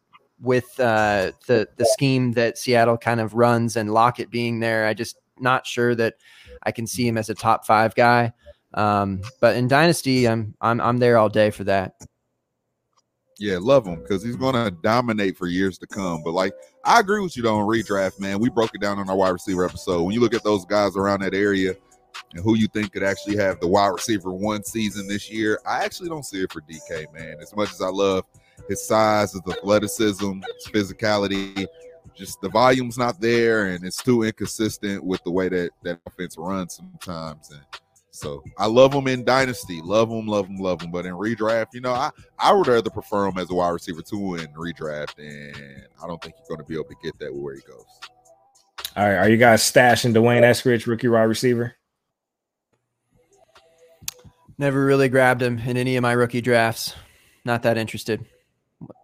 with 0.41 0.79
uh, 0.79 1.31
the 1.47 1.67
the 1.77 1.85
scheme 1.85 2.33
that 2.33 2.57
Seattle 2.57 2.97
kind 2.97 3.19
of 3.21 3.33
runs 3.33 3.75
and 3.75 3.93
Lockett 3.93 4.29
being 4.29 4.59
there, 4.59 4.85
I 4.85 4.93
just 4.93 5.17
not 5.39 5.65
sure 5.65 5.95
that 5.95 6.15
I 6.63 6.71
can 6.71 6.87
see 6.87 7.07
him 7.07 7.17
as 7.17 7.29
a 7.29 7.35
top 7.35 7.65
five 7.65 7.95
guy. 7.95 8.33
Um, 8.73 9.21
but 9.39 9.55
in 9.55 9.67
Dynasty, 9.67 10.27
I'm 10.27 10.55
I'm 10.59 10.81
I'm 10.81 10.97
there 10.97 11.17
all 11.17 11.29
day 11.29 11.51
for 11.51 11.63
that. 11.65 11.95
Yeah, 13.37 13.57
love 13.59 13.85
him 13.85 14.01
because 14.01 14.23
he's 14.23 14.35
gonna 14.35 14.71
dominate 14.71 15.37
for 15.37 15.47
years 15.47 15.77
to 15.79 15.87
come. 15.87 16.21
But 16.23 16.31
like, 16.31 16.53
I 16.83 16.99
agree 16.99 17.21
with 17.21 17.35
you 17.35 17.43
though 17.43 17.57
on 17.57 17.67
redraft, 17.67 18.19
man. 18.19 18.39
We 18.39 18.49
broke 18.49 18.71
it 18.73 18.81
down 18.81 18.99
on 18.99 19.09
our 19.09 19.15
wide 19.15 19.29
receiver 19.29 19.65
episode. 19.65 20.03
When 20.03 20.13
you 20.13 20.19
look 20.19 20.33
at 20.33 20.43
those 20.43 20.65
guys 20.65 20.95
around 20.95 21.21
that 21.21 21.33
area 21.33 21.75
and 22.33 22.43
who 22.43 22.55
you 22.55 22.67
think 22.67 22.91
could 22.91 23.03
actually 23.03 23.37
have 23.37 23.59
the 23.59 23.67
wide 23.67 23.87
receiver 23.87 24.31
one 24.31 24.63
season 24.63 25.07
this 25.07 25.31
year, 25.31 25.59
I 25.65 25.83
actually 25.83 26.09
don't 26.09 26.25
see 26.25 26.41
it 26.43 26.51
for 26.51 26.61
DK, 26.61 27.13
man. 27.13 27.37
As 27.41 27.55
much 27.55 27.71
as 27.71 27.81
I 27.81 27.87
love 27.87 28.25
his 28.67 28.85
size, 28.85 29.33
his 29.33 29.41
athleticism, 29.47 30.41
his 30.41 30.67
physicality, 30.67 31.67
just 32.15 32.41
the 32.41 32.49
volume's 32.49 32.97
not 32.97 33.19
there, 33.19 33.67
and 33.67 33.83
it's 33.85 34.01
too 34.01 34.23
inconsistent 34.23 35.03
with 35.03 35.23
the 35.23 35.31
way 35.31 35.49
that 35.49 35.71
that 35.83 35.99
offense 36.05 36.37
runs 36.37 36.75
sometimes. 36.75 37.51
And 37.51 37.61
so 38.11 38.43
I 38.57 38.67
love 38.67 38.93
him 38.93 39.07
in 39.07 39.25
dynasty, 39.25 39.81
love 39.81 40.09
him, 40.09 40.25
love 40.25 40.47
him, 40.47 40.57
love 40.57 40.81
him. 40.81 40.91
But 40.91 41.05
in 41.05 41.13
redraft, 41.13 41.73
you 41.73 41.81
know, 41.81 41.91
I 41.91 42.11
I 42.39 42.53
would 42.53 42.67
rather 42.67 42.89
prefer 42.89 43.27
him 43.27 43.37
as 43.37 43.49
a 43.49 43.53
wide 43.53 43.69
receiver 43.69 44.01
two 44.01 44.35
in 44.35 44.47
redraft, 44.53 45.19
and 45.19 45.87
I 46.01 46.07
don't 46.07 46.21
think 46.21 46.35
he's 46.37 46.47
going 46.47 46.59
to 46.59 46.65
be 46.65 46.75
able 46.75 46.85
to 46.85 46.95
get 47.03 47.19
that 47.19 47.33
where 47.33 47.55
he 47.55 47.61
goes. 47.61 47.85
All 48.95 49.05
right, 49.05 49.17
are 49.17 49.29
you 49.29 49.37
guys 49.37 49.61
stashing 49.61 50.13
D'Wayne 50.13 50.43
Eskridge, 50.43 50.87
rookie 50.87 51.09
wide 51.09 51.23
receiver? 51.23 51.75
Never 54.57 54.85
really 54.85 55.09
grabbed 55.09 55.41
him 55.41 55.59
in 55.59 55.77
any 55.77 55.95
of 55.97 56.01
my 56.01 56.13
rookie 56.13 56.41
drafts. 56.41 56.95
Not 57.43 57.63
that 57.63 57.77
interested. 57.77 58.25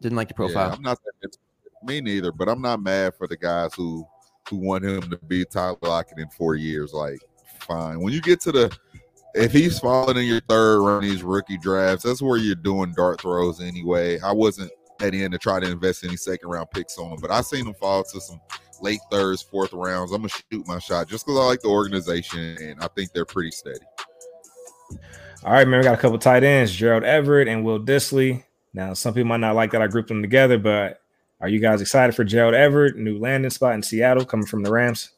Didn't 0.01 0.15
like 0.15 0.27
the 0.27 0.33
profile. 0.33 0.69
Yeah, 0.69 0.75
I'm 0.75 0.81
not 0.81 0.99
that 1.21 1.37
me 1.83 2.01
neither, 2.01 2.31
but 2.31 2.47
I'm 2.47 2.61
not 2.61 2.81
mad 2.81 3.15
for 3.15 3.27
the 3.27 3.37
guys 3.37 3.73
who 3.73 4.05
who 4.49 4.57
want 4.57 4.83
him 4.83 5.01
to 5.09 5.17
be 5.17 5.45
Tyler 5.45 5.77
Lockett 5.81 6.19
in 6.19 6.29
four 6.29 6.55
years. 6.55 6.93
Like, 6.93 7.19
fine. 7.59 8.01
When 8.01 8.13
you 8.13 8.21
get 8.21 8.41
to 8.41 8.51
the 8.51 8.77
if 9.33 9.51
he's 9.51 9.79
falling 9.79 10.17
in 10.17 10.25
your 10.25 10.41
third 10.41 10.81
round 10.81 11.03
these 11.03 11.23
rookie 11.23 11.57
drafts, 11.57 12.03
that's 12.03 12.21
where 12.21 12.37
you're 12.37 12.55
doing 12.55 12.93
dart 12.95 13.21
throws 13.21 13.61
anyway. 13.61 14.19
I 14.19 14.31
wasn't 14.31 14.71
at 14.99 15.11
the 15.11 15.23
end 15.23 15.31
to 15.31 15.37
try 15.37 15.59
to 15.59 15.69
invest 15.69 16.03
any 16.03 16.17
second 16.17 16.49
round 16.49 16.69
picks 16.71 16.97
on 16.97 17.13
him, 17.13 17.19
but 17.21 17.31
I 17.31 17.41
seen 17.41 17.65
him 17.65 17.73
fall 17.75 18.03
to 18.03 18.21
some 18.21 18.41
late 18.81 18.99
thirds, 19.09 19.41
fourth 19.41 19.73
rounds. 19.73 20.11
I'm 20.11 20.21
gonna 20.21 20.29
shoot 20.29 20.67
my 20.67 20.79
shot 20.79 21.07
just 21.07 21.25
because 21.25 21.39
I 21.39 21.45
like 21.45 21.61
the 21.61 21.69
organization 21.69 22.57
and 22.61 22.81
I 22.81 22.87
think 22.87 23.13
they're 23.13 23.25
pretty 23.25 23.51
steady. 23.51 23.85
All 25.43 25.51
right, 25.51 25.67
man. 25.67 25.79
We 25.79 25.83
got 25.83 25.95
a 25.95 26.01
couple 26.01 26.19
tight 26.19 26.43
ends, 26.43 26.71
Gerald 26.71 27.03
Everett 27.03 27.47
and 27.47 27.65
Will 27.65 27.79
Dissly. 27.79 28.43
Now, 28.73 28.93
some 28.93 29.13
people 29.13 29.27
might 29.27 29.37
not 29.37 29.55
like 29.55 29.71
that 29.71 29.81
I 29.81 29.87
grouped 29.87 30.09
them 30.09 30.21
together, 30.21 30.59
but 30.59 31.01
are 31.39 31.49
you 31.49 31.59
guys 31.59 31.81
excited 31.81 32.15
for 32.15 32.23
Gerald 32.23 32.53
Everett, 32.53 32.95
new 32.95 33.17
landing 33.17 33.49
spot 33.49 33.73
in 33.73 33.81
Seattle, 33.81 34.23
coming 34.23 34.45
from 34.45 34.61
the 34.61 34.71
Rams? 34.71 35.09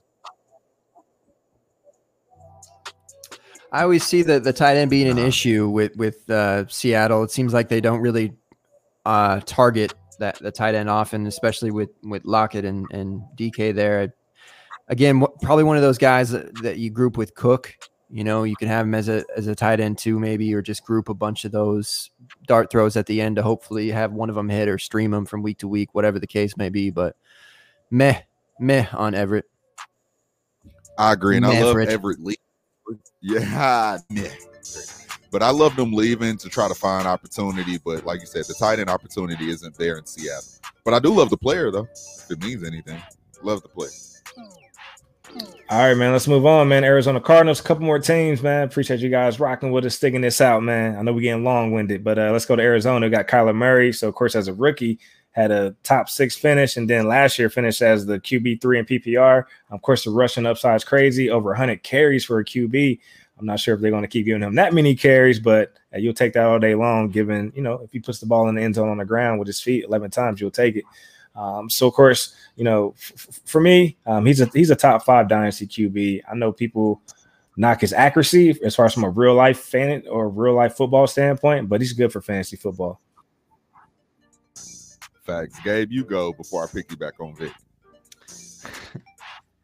I 3.74 3.82
always 3.82 4.04
see 4.04 4.22
the 4.22 4.40
the 4.40 4.54
tight 4.54 4.78
end 4.78 4.92
being 4.92 5.10
an 5.10 5.18
issue 5.18 5.68
with 5.68 5.96
with 5.98 6.30
uh, 6.30 6.68
Seattle. 6.68 7.24
It 7.24 7.32
seems 7.32 7.54
like 7.54 7.68
they 7.68 7.82
don't 7.82 8.00
really 8.00 8.34
uh, 9.06 9.42
target 9.46 9.94
that 10.20 10.40
the 10.40 10.52
tight 10.52 10.76
end 10.76 10.90
often, 10.90 11.28
especially 11.28 11.72
with 11.72 11.90
with 12.04 12.24
Lockett 12.24 12.64
and 12.64 12.88
and 12.92 13.22
DK 13.36 13.76
there. 13.76 14.14
Again, 14.88 15.26
probably 15.42 15.64
one 15.64 15.76
of 15.76 15.82
those 15.82 15.98
guys 15.98 16.30
that, 16.30 16.56
that 16.62 16.78
you 16.78 16.92
group 16.92 17.18
with 17.18 17.34
Cook. 17.36 17.76
You 18.14 18.24
know, 18.24 18.44
you 18.44 18.56
can 18.56 18.68
have 18.68 18.86
him 18.86 18.94
as 18.94 19.10
a 19.10 19.26
as 19.36 19.48
a 19.48 19.56
tight 19.56 19.80
end 19.80 19.98
too, 19.98 20.20
maybe, 20.20 20.54
or 20.54 20.62
just 20.62 20.86
group 20.86 21.10
a 21.10 21.16
bunch 21.16 21.46
of 21.46 21.52
those 21.52 22.12
dart 22.46 22.70
throws 22.70 22.96
at 22.96 23.08
the 23.08 23.20
end 23.20 23.38
to 23.38 23.42
hopefully 23.42 23.90
have 23.90 24.14
one 24.14 24.30
of 24.30 24.36
them 24.36 24.50
hit 24.50 24.70
or 24.70 24.78
stream 24.78 25.10
them 25.10 25.26
from 25.26 25.42
week 25.42 25.58
to 25.58 25.68
week, 25.68 25.96
whatever 25.96 26.20
the 26.20 26.28
case 26.28 26.56
may 26.56 26.70
be. 26.70 26.92
But 26.92 27.16
meh, 27.90 28.22
meh 28.60 28.86
on 28.94 29.16
Everett. 29.16 29.46
I 30.96 31.14
agree, 31.14 31.38
and 31.38 31.46
meh 31.48 31.58
I 31.58 31.64
love 31.64 31.76
Everett. 31.76 32.20
Lee. 32.20 32.36
Yeah, 33.20 33.98
meh. 34.12 34.30
But 35.32 35.42
I 35.42 35.50
love 35.50 35.76
them 35.76 35.92
leaving 35.92 36.38
to 36.38 36.50
try 36.50 36.68
to 36.68 36.76
find 36.76 37.08
opportunity. 37.08 37.80
But 37.84 38.06
like 38.06 38.20
you 38.22 38.28
said, 38.28 38.46
the 38.46 38.54
tight 38.54 38.78
end 38.78 38.92
opportunity 38.92 39.50
isn't 39.50 39.76
there 39.76 39.98
in 39.98 40.06
Seattle. 40.06 40.44
But 40.86 40.94
I 40.94 41.00
do 41.00 41.12
love 41.12 41.32
the 41.32 41.38
player 41.38 41.72
though. 41.72 41.88
If 41.92 42.30
it 42.30 42.44
means 42.44 42.64
anything, 42.64 43.02
love 43.42 43.64
the 43.64 43.70
player. 43.70 43.90
All 45.70 45.80
right, 45.80 45.98
man. 45.98 46.12
Let's 46.12 46.28
move 46.28 46.46
on, 46.46 46.68
man. 46.68 46.84
Arizona 46.84 47.20
Cardinals, 47.20 47.60
a 47.60 47.64
couple 47.64 47.84
more 47.84 47.98
teams, 47.98 48.44
man. 48.44 48.64
Appreciate 48.64 49.00
you 49.00 49.10
guys 49.10 49.40
rocking 49.40 49.72
with 49.72 49.86
us, 49.86 49.96
sticking 49.96 50.22
this 50.22 50.40
out, 50.40 50.62
man. 50.62 50.96
I 50.96 51.02
know 51.02 51.14
we're 51.14 51.22
getting 51.22 51.44
long 51.44 51.72
winded, 51.72 52.04
but 52.04 52.20
uh, 52.20 52.32
let's 52.32 52.46
go 52.46 52.56
to 52.56 52.62
Arizona. 52.62 53.06
We 53.06 53.10
got 53.10 53.28
Kyler 53.28 53.56
Murray. 53.56 53.92
So, 53.92 54.08
of 54.08 54.14
course, 54.14 54.36
as 54.36 54.48
a 54.48 54.54
rookie, 54.54 55.00
had 55.32 55.50
a 55.50 55.76
top 55.84 56.10
six 56.10 56.36
finish, 56.36 56.78
and 56.78 56.88
then 56.88 57.08
last 57.08 57.40
year 57.40 57.50
finished 57.50 57.82
as 57.82 58.06
the 58.06 58.20
QB 58.20 58.62
three 58.62 58.78
in 58.78 58.86
PPR. 58.86 59.46
Of 59.72 59.82
course, 59.82 60.04
the 60.04 60.12
rushing 60.12 60.46
upside 60.46 60.76
is 60.76 60.84
crazy, 60.84 61.30
over 61.30 61.50
100 61.50 61.82
carries 61.82 62.24
for 62.24 62.40
a 62.40 62.46
QB. 62.46 63.00
I'm 63.40 63.48
not 63.48 63.60
sure 63.60 63.74
if 63.74 63.82
they're 63.82 63.90
going 63.90 64.04
to 64.04 64.08
keep 64.08 64.26
giving 64.26 64.44
him 64.44 64.56
that 64.56 64.74
many 64.74 64.96
carries, 64.96 65.40
but 65.40 65.74
uh, 65.94 65.98
you'll 65.98 66.14
take 66.14 66.34
that 66.34 66.46
all 66.46 66.60
day 66.60 66.76
long. 66.76 67.10
Given 67.10 67.52
you 67.56 67.64
know, 67.64 67.82
if 67.84 67.92
he 67.92 68.00
puts 68.00 68.20
the 68.20 68.28
ball 68.28 68.48
in 68.48 68.56
the 68.56 68.62
end 68.62 68.76
zone 68.76 68.90
on 68.90 68.98
the 68.98 69.06
ground 69.06 69.40
with 69.40 69.48
his 69.48 69.60
feet 69.60 69.86
11 69.86 70.12
times, 70.12 70.40
you'll 70.40 70.52
take 70.52 70.76
it. 70.76 70.84
Um, 71.36 71.70
so 71.70 71.88
of 71.88 71.94
course, 71.94 72.36
you 72.56 72.64
know, 72.64 72.94
f- 72.98 73.42
for 73.46 73.60
me, 73.60 73.98
um, 74.06 74.26
he's 74.26 74.42
a 74.42 74.46
he's 74.54 74.70
a 74.70 74.76
top 74.76 75.04
five 75.04 75.28
dynasty 75.28 75.68
QB. 75.68 76.22
I 76.30 76.36
know 76.36 76.52
people 76.52 77.02
knock 77.58 77.82
his 77.82 77.94
accuracy 77.94 78.58
as 78.64 78.76
far 78.76 78.86
as 78.86 78.94
from 78.94 79.04
a 79.04 79.10
real 79.10 79.34
life 79.34 79.60
fan 79.60 80.04
or 80.10 80.30
real 80.30 80.56
life 80.56 80.76
football 80.76 81.08
standpoint, 81.08 81.70
but 81.70 81.82
he's 81.82 81.94
good 81.94 82.12
for 82.12 82.22
fantasy 82.22 82.56
football. 82.56 83.00
Facts, 85.24 85.60
Gabe. 85.64 85.92
You 85.92 86.04
go 86.04 86.34
before 86.34 86.64
I 86.64 86.68
pick 86.68 86.92
you 86.92 86.98
back 86.98 87.20
on 87.20 87.36
Vic. 87.36 87.52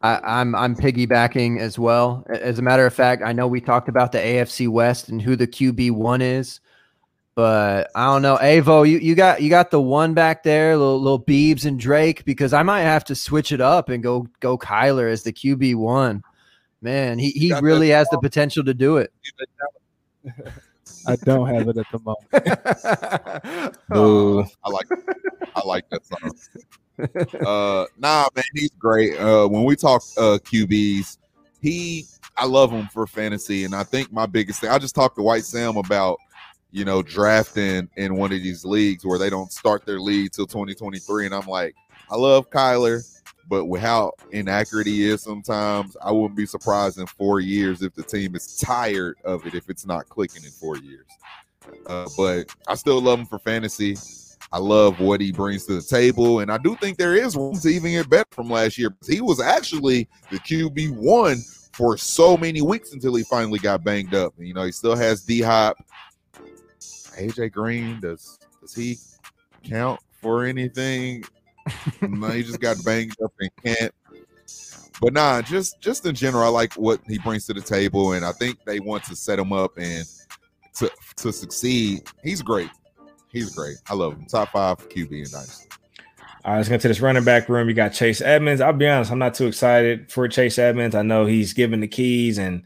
I, 0.02 0.40
am 0.40 0.54
I'm 0.54 0.74
piggybacking 0.74 1.60
as 1.60 1.78
well. 1.78 2.24
As 2.30 2.58
a 2.58 2.62
matter 2.62 2.86
of 2.86 2.94
fact, 2.94 3.22
I 3.22 3.32
know 3.32 3.46
we 3.46 3.60
talked 3.60 3.88
about 3.88 4.12
the 4.12 4.18
AFC 4.18 4.68
West 4.68 5.10
and 5.10 5.20
who 5.20 5.36
the 5.36 5.46
QB 5.46 5.90
one 5.90 6.22
is. 6.22 6.60
But 7.36 7.90
I 7.94 8.06
don't 8.06 8.22
know, 8.22 8.36
Avo, 8.36 8.88
you, 8.88 8.98
you 8.98 9.14
got 9.14 9.40
you 9.40 9.50
got 9.50 9.70
the 9.70 9.80
one 9.80 10.14
back 10.14 10.42
there, 10.42 10.76
little 10.76 11.00
little 11.00 11.22
Beebs 11.22 11.64
and 11.64 11.78
Drake, 11.78 12.24
because 12.24 12.52
I 12.52 12.62
might 12.62 12.82
have 12.82 13.04
to 13.04 13.14
switch 13.14 13.52
it 13.52 13.60
up 13.60 13.88
and 13.88 14.02
go 14.02 14.26
go 14.40 14.58
Kyler 14.58 15.10
as 15.10 15.22
the 15.22 15.32
QB 15.32 15.76
one. 15.76 16.22
Man, 16.82 17.18
he, 17.18 17.30
he 17.30 17.52
really 17.60 17.90
has 17.90 18.08
the 18.10 18.18
potential 18.18 18.64
to 18.64 18.74
do 18.74 18.96
it. 18.96 19.12
I 21.06 21.16
don't 21.16 21.48
have 21.48 21.68
it 21.68 21.76
at 21.76 21.86
the 21.92 21.98
moment. 21.98 23.76
oh, 23.92 24.44
I 24.64 24.70
like 24.70 24.86
I 25.54 25.66
like 25.66 25.84
that 25.90 26.04
song. 26.06 26.32
Uh, 27.46 27.86
nah, 27.98 28.28
man, 28.34 28.44
he's 28.54 28.70
great. 28.70 29.18
Uh, 29.18 29.46
when 29.46 29.64
we 29.64 29.76
talk 29.76 30.02
uh, 30.18 30.38
QBs, 30.44 31.18
he 31.62 32.06
I 32.36 32.46
love 32.46 32.70
him 32.70 32.88
for 32.88 33.06
fantasy, 33.06 33.64
and 33.64 33.74
I 33.74 33.84
think 33.84 34.12
my 34.12 34.26
biggest 34.26 34.60
thing. 34.60 34.70
I 34.70 34.78
just 34.78 34.94
talked 34.94 35.16
to 35.16 35.22
White 35.22 35.44
Sam 35.44 35.76
about 35.76 36.18
you 36.72 36.84
know, 36.84 37.02
drafting 37.02 37.88
in 37.96 38.16
one 38.16 38.32
of 38.32 38.42
these 38.42 38.64
leagues 38.64 39.04
where 39.04 39.18
they 39.18 39.30
don't 39.30 39.52
start 39.52 39.84
their 39.84 40.00
league 40.00 40.32
till 40.32 40.46
2023. 40.46 41.26
And 41.26 41.34
I'm 41.34 41.46
like, 41.46 41.74
I 42.10 42.16
love 42.16 42.50
Kyler, 42.50 43.02
but 43.48 43.66
with 43.66 43.80
how 43.80 44.12
inaccurate 44.30 44.86
he 44.86 45.04
is 45.04 45.22
sometimes, 45.22 45.96
I 46.02 46.12
wouldn't 46.12 46.36
be 46.36 46.46
surprised 46.46 46.98
in 46.98 47.06
four 47.06 47.40
years 47.40 47.82
if 47.82 47.94
the 47.94 48.02
team 48.02 48.34
is 48.34 48.56
tired 48.56 49.16
of 49.24 49.46
it 49.46 49.54
if 49.54 49.68
it's 49.68 49.86
not 49.86 50.08
clicking 50.08 50.44
in 50.44 50.50
four 50.50 50.76
years. 50.78 51.06
Uh, 51.86 52.08
but 52.16 52.54
I 52.68 52.74
still 52.74 53.00
love 53.00 53.18
him 53.18 53.26
for 53.26 53.38
fantasy. 53.38 53.96
I 54.52 54.58
love 54.58 54.98
what 54.98 55.20
he 55.20 55.30
brings 55.30 55.66
to 55.66 55.74
the 55.74 55.82
table, 55.82 56.40
and 56.40 56.50
I 56.50 56.58
do 56.58 56.74
think 56.76 56.98
there 56.98 57.14
is 57.14 57.36
room 57.36 57.54
to 57.60 57.68
even 57.68 57.92
get 57.92 58.10
better 58.10 58.28
from 58.32 58.50
last 58.50 58.78
year. 58.78 58.94
He 59.06 59.20
was 59.20 59.40
actually 59.40 60.08
the 60.30 60.38
QB 60.38 60.96
one 60.96 61.40
for 61.72 61.96
so 61.96 62.36
many 62.36 62.60
weeks 62.60 62.92
until 62.92 63.14
he 63.14 63.22
finally 63.22 63.60
got 63.60 63.84
banged 63.84 64.14
up. 64.14 64.34
You 64.38 64.54
know, 64.54 64.64
he 64.64 64.72
still 64.72 64.96
has 64.96 65.22
D 65.22 65.40
Hop. 65.40 65.76
AJ 67.18 67.52
Green 67.52 68.00
does 68.00 68.38
does 68.60 68.74
he 68.74 68.96
count 69.64 70.00
for 70.20 70.44
anything? 70.44 71.24
no, 72.00 72.28
he 72.28 72.42
just 72.42 72.60
got 72.60 72.82
banged 72.84 73.16
up 73.22 73.32
and 73.40 73.50
can't. 73.64 73.94
But 75.00 75.14
nah, 75.14 75.40
just 75.40 75.80
just 75.80 76.04
in 76.04 76.14
general, 76.14 76.44
I 76.44 76.48
like 76.48 76.74
what 76.74 77.00
he 77.06 77.18
brings 77.18 77.46
to 77.46 77.54
the 77.54 77.60
table, 77.60 78.12
and 78.12 78.24
I 78.24 78.32
think 78.32 78.58
they 78.64 78.80
want 78.80 79.04
to 79.04 79.16
set 79.16 79.38
him 79.38 79.52
up 79.52 79.78
and 79.78 80.04
to 80.74 80.90
to 81.16 81.32
succeed. 81.32 82.02
He's 82.22 82.42
great. 82.42 82.70
He's 83.32 83.54
great. 83.54 83.76
I 83.88 83.94
love 83.94 84.14
him. 84.14 84.26
Top 84.26 84.50
five 84.50 84.88
QB 84.88 85.10
in 85.10 85.30
Dynasty. 85.30 85.68
All 86.44 86.52
right, 86.52 86.56
let's 86.58 86.68
get 86.68 86.80
to 86.82 86.88
this 86.88 87.00
running 87.00 87.24
back 87.24 87.48
room. 87.48 87.68
You 87.68 87.74
got 87.74 87.90
Chase 87.90 88.20
Edmonds. 88.20 88.60
I'll 88.60 88.72
be 88.72 88.88
honest, 88.88 89.10
I'm 89.10 89.18
not 89.18 89.34
too 89.34 89.46
excited 89.46 90.10
for 90.10 90.26
Chase 90.26 90.58
Edmonds. 90.58 90.94
I 90.94 91.02
know 91.02 91.26
he's 91.26 91.52
given 91.52 91.80
the 91.80 91.88
keys, 91.88 92.38
and, 92.38 92.62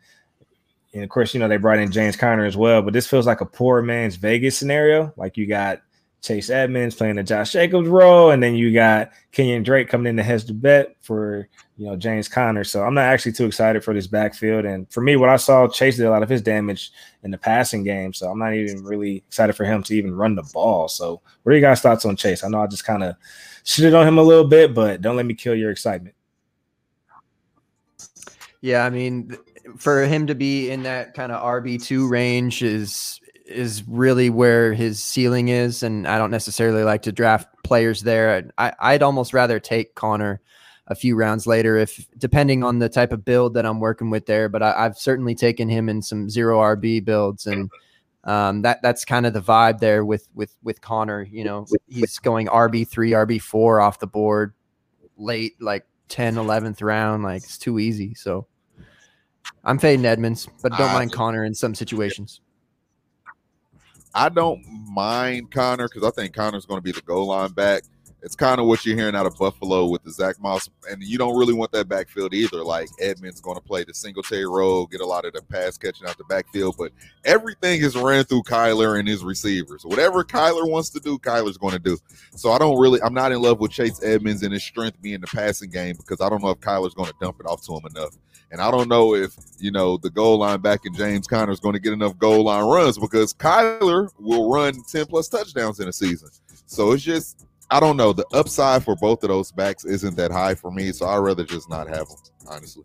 and 0.94 1.02
of 1.02 1.10
course, 1.10 1.34
you 1.34 1.40
know, 1.40 1.48
they 1.48 1.56
brought 1.56 1.80
in 1.80 1.90
James 1.90 2.16
Conner 2.16 2.44
as 2.44 2.56
well, 2.56 2.80
but 2.80 2.92
this 2.92 3.06
feels 3.06 3.26
like 3.26 3.40
a 3.40 3.46
poor 3.46 3.82
man's 3.82 4.14
Vegas 4.14 4.56
scenario. 4.56 5.12
Like 5.16 5.36
you 5.36 5.46
got 5.46 5.82
Chase 6.22 6.50
Edmonds 6.50 6.94
playing 6.94 7.16
the 7.16 7.24
Josh 7.24 7.52
Jacobs 7.52 7.88
role, 7.88 8.30
and 8.30 8.40
then 8.40 8.54
you 8.54 8.72
got 8.72 9.10
Kenyon 9.32 9.64
Drake 9.64 9.88
coming 9.88 10.06
in 10.06 10.16
to 10.16 10.22
hedge 10.22 10.44
the 10.44 10.54
bet 10.54 10.96
for 11.02 11.48
you 11.76 11.86
know 11.86 11.96
James 11.96 12.28
Conner. 12.28 12.62
So 12.62 12.84
I'm 12.84 12.94
not 12.94 13.06
actually 13.06 13.32
too 13.32 13.44
excited 13.44 13.82
for 13.82 13.92
this 13.92 14.06
backfield. 14.06 14.64
And 14.64 14.90
for 14.90 15.00
me, 15.00 15.16
what 15.16 15.28
I 15.28 15.36
saw, 15.36 15.66
Chase 15.66 15.96
did 15.96 16.06
a 16.06 16.10
lot 16.10 16.22
of 16.22 16.28
his 16.28 16.40
damage 16.40 16.92
in 17.24 17.32
the 17.32 17.38
passing 17.38 17.82
game. 17.82 18.14
So 18.14 18.30
I'm 18.30 18.38
not 18.38 18.54
even 18.54 18.84
really 18.84 19.16
excited 19.26 19.54
for 19.54 19.64
him 19.64 19.82
to 19.82 19.94
even 19.94 20.14
run 20.14 20.36
the 20.36 20.48
ball. 20.54 20.86
So 20.86 21.20
what 21.42 21.52
are 21.52 21.56
you 21.56 21.60
guys' 21.60 21.80
thoughts 21.80 22.04
on 22.04 22.16
Chase? 22.16 22.44
I 22.44 22.48
know 22.48 22.62
I 22.62 22.68
just 22.68 22.86
kind 22.86 23.02
of 23.02 23.16
shitted 23.64 23.98
on 23.98 24.06
him 24.06 24.18
a 24.18 24.22
little 24.22 24.46
bit, 24.46 24.74
but 24.74 25.02
don't 25.02 25.16
let 25.16 25.26
me 25.26 25.34
kill 25.34 25.56
your 25.56 25.72
excitement. 25.72 26.14
Yeah, 28.60 28.86
I 28.86 28.90
mean, 28.90 29.36
for 29.76 30.04
him 30.04 30.26
to 30.26 30.34
be 30.34 30.70
in 30.70 30.82
that 30.84 31.14
kind 31.14 31.32
of 31.32 31.42
RB 31.42 31.82
two 31.82 32.08
range 32.08 32.62
is 32.62 33.20
is 33.46 33.86
really 33.86 34.30
where 34.30 34.72
his 34.72 35.02
ceiling 35.02 35.48
is, 35.48 35.82
and 35.82 36.06
I 36.06 36.18
don't 36.18 36.30
necessarily 36.30 36.82
like 36.82 37.02
to 37.02 37.12
draft 37.12 37.48
players 37.62 38.02
there. 38.02 38.50
I, 38.58 38.72
I'd 38.80 39.02
almost 39.02 39.34
rather 39.34 39.60
take 39.60 39.94
Conner 39.94 40.40
a 40.86 40.94
few 40.94 41.16
rounds 41.16 41.46
later, 41.46 41.76
if 41.76 42.06
depending 42.18 42.62
on 42.62 42.78
the 42.78 42.88
type 42.88 43.12
of 43.12 43.24
build 43.24 43.54
that 43.54 43.66
I'm 43.66 43.80
working 43.80 44.10
with 44.10 44.26
there. 44.26 44.48
But 44.48 44.62
I, 44.62 44.82
have 44.82 44.98
certainly 44.98 45.34
taken 45.34 45.68
him 45.68 45.88
in 45.88 46.02
some 46.02 46.28
zero 46.28 46.58
RB 46.58 47.04
builds, 47.04 47.46
and 47.46 47.70
um, 48.24 48.62
that 48.62 48.80
that's 48.82 49.04
kind 49.04 49.26
of 49.26 49.32
the 49.32 49.40
vibe 49.40 49.78
there 49.78 50.04
with 50.04 50.28
with 50.34 50.56
with 50.62 50.80
Conner. 50.80 51.22
You 51.30 51.44
know, 51.44 51.66
he's 51.86 52.18
going 52.18 52.46
RB 52.48 52.88
three, 52.88 53.12
RB 53.12 53.40
four 53.40 53.80
off 53.80 53.98
the 53.98 54.06
board 54.06 54.54
late, 55.16 55.60
like 55.60 55.86
10, 56.08 56.34
11th 56.34 56.82
round. 56.82 57.22
Like 57.22 57.42
it's 57.42 57.58
too 57.58 57.78
easy. 57.78 58.14
So 58.14 58.46
I'm 59.64 59.78
fading 59.78 60.04
Edmonds, 60.04 60.48
but 60.62 60.72
don't 60.76 60.92
mind 60.92 61.12
Conner 61.12 61.44
in 61.44 61.54
some 61.54 61.74
situations. 61.74 62.40
I 64.14 64.28
don't 64.28 64.64
mind 64.88 65.50
Conner 65.50 65.88
because 65.88 66.06
I 66.06 66.10
think 66.10 66.34
Conner's 66.34 66.66
going 66.66 66.78
to 66.78 66.82
be 66.82 66.92
the 66.92 67.02
goal 67.02 67.26
line 67.26 67.50
back. 67.50 67.82
It's 68.24 68.34
kind 68.34 68.58
of 68.58 68.66
what 68.66 68.86
you're 68.86 68.96
hearing 68.96 69.14
out 69.14 69.26
of 69.26 69.36
Buffalo 69.36 69.84
with 69.84 70.02
the 70.02 70.10
Zach 70.10 70.40
Moss, 70.40 70.70
and 70.90 71.02
you 71.02 71.18
don't 71.18 71.38
really 71.38 71.52
want 71.52 71.72
that 71.72 71.90
backfield 71.90 72.32
either. 72.32 72.64
Like 72.64 72.88
Edmonds 72.98 73.38
going 73.38 73.58
to 73.58 73.62
play 73.62 73.84
the 73.84 73.92
Singletary 73.92 74.46
role, 74.46 74.86
get 74.86 75.02
a 75.02 75.06
lot 75.06 75.26
of 75.26 75.34
the 75.34 75.42
pass 75.42 75.76
catching 75.76 76.08
out 76.08 76.16
the 76.16 76.24
backfield, 76.24 76.76
but 76.78 76.90
everything 77.26 77.82
is 77.82 77.94
ran 77.94 78.24
through 78.24 78.44
Kyler 78.44 78.98
and 78.98 79.06
his 79.06 79.22
receivers. 79.22 79.84
Whatever 79.84 80.24
Kyler 80.24 80.66
wants 80.66 80.88
to 80.90 81.00
do, 81.00 81.18
Kyler's 81.18 81.58
going 81.58 81.74
to 81.74 81.78
do. 81.78 81.98
So 82.34 82.50
I 82.50 82.56
don't 82.56 82.80
really, 82.80 82.98
I'm 83.02 83.12
not 83.12 83.30
in 83.30 83.42
love 83.42 83.60
with 83.60 83.72
Chase 83.72 84.02
Edmonds 84.02 84.42
and 84.42 84.54
his 84.54 84.64
strength 84.64 85.02
being 85.02 85.20
the 85.20 85.26
passing 85.26 85.68
game 85.68 85.96
because 85.98 86.22
I 86.22 86.30
don't 86.30 86.42
know 86.42 86.48
if 86.48 86.60
Kyler's 86.60 86.94
going 86.94 87.10
to 87.10 87.16
dump 87.20 87.40
it 87.40 87.46
off 87.46 87.62
to 87.66 87.74
him 87.74 87.84
enough. 87.94 88.16
And 88.50 88.62
I 88.62 88.70
don't 88.70 88.88
know 88.88 89.14
if, 89.14 89.34
you 89.58 89.70
know, 89.70 89.98
the 89.98 90.08
goal 90.08 90.38
line 90.38 90.60
back 90.60 90.86
in 90.86 90.94
James 90.94 91.26
Conner 91.26 91.52
is 91.52 91.60
going 91.60 91.74
to 91.74 91.80
get 91.80 91.92
enough 91.92 92.16
goal 92.16 92.44
line 92.44 92.64
runs 92.64 92.96
because 92.96 93.34
Kyler 93.34 94.08
will 94.18 94.50
run 94.50 94.82
10 94.90 95.06
plus 95.06 95.28
touchdowns 95.28 95.78
in 95.80 95.88
a 95.88 95.92
season. 95.92 96.30
So 96.66 96.92
it's 96.92 97.02
just, 97.02 97.44
I 97.70 97.80
don't 97.80 97.96
know. 97.96 98.12
The 98.12 98.26
upside 98.32 98.84
for 98.84 98.96
both 98.96 99.22
of 99.22 99.28
those 99.28 99.50
backs 99.52 99.84
isn't 99.84 100.16
that 100.16 100.30
high 100.30 100.54
for 100.54 100.70
me. 100.70 100.92
So 100.92 101.06
I'd 101.06 101.18
rather 101.18 101.44
just 101.44 101.68
not 101.68 101.88
have 101.88 102.06
them, 102.08 102.18
honestly. 102.48 102.84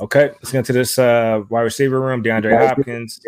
Okay, 0.00 0.28
let's 0.28 0.52
get 0.52 0.64
to 0.66 0.72
this 0.72 0.98
uh, 0.98 1.42
wide 1.48 1.62
receiver 1.62 2.00
room. 2.00 2.22
DeAndre 2.22 2.68
Hopkins, 2.68 3.20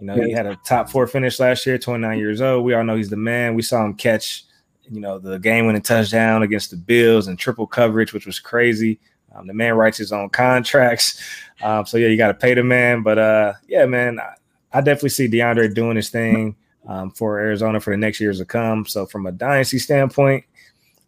you 0.00 0.06
know, 0.06 0.14
he 0.16 0.32
had 0.32 0.46
a 0.46 0.56
top 0.64 0.90
four 0.90 1.06
finish 1.06 1.38
last 1.38 1.64
year, 1.66 1.78
29 1.78 2.18
years 2.18 2.40
old. 2.40 2.64
We 2.64 2.74
all 2.74 2.82
know 2.82 2.96
he's 2.96 3.10
the 3.10 3.16
man. 3.16 3.54
We 3.54 3.62
saw 3.62 3.84
him 3.84 3.94
catch, 3.94 4.44
you 4.90 5.00
know, 5.00 5.18
the 5.18 5.38
game 5.38 5.66
winning 5.66 5.82
touchdown 5.82 6.42
against 6.42 6.70
the 6.70 6.76
Bills 6.76 7.28
and 7.28 7.38
triple 7.38 7.66
coverage, 7.66 8.12
which 8.12 8.26
was 8.26 8.40
crazy. 8.40 8.98
Um, 9.34 9.46
the 9.46 9.54
man 9.54 9.74
writes 9.74 9.98
his 9.98 10.12
own 10.12 10.30
contracts. 10.30 11.22
Um, 11.62 11.86
so 11.86 11.96
yeah, 11.96 12.08
you 12.08 12.16
got 12.16 12.28
to 12.28 12.34
pay 12.34 12.54
the 12.54 12.64
man. 12.64 13.02
But 13.02 13.18
uh, 13.18 13.52
yeah, 13.68 13.86
man, 13.86 14.18
I, 14.18 14.34
I, 14.72 14.80
definitely 14.80 15.10
see 15.10 15.28
DeAndre 15.28 15.74
doing 15.74 15.96
his 15.96 16.10
thing 16.10 16.56
um, 16.86 17.10
for 17.10 17.38
Arizona 17.38 17.80
for 17.80 17.90
the 17.90 17.96
next 17.96 18.20
years 18.20 18.38
to 18.38 18.44
come. 18.44 18.86
So 18.86 19.06
from 19.06 19.26
a 19.26 19.32
dynasty 19.32 19.78
standpoint, 19.78 20.44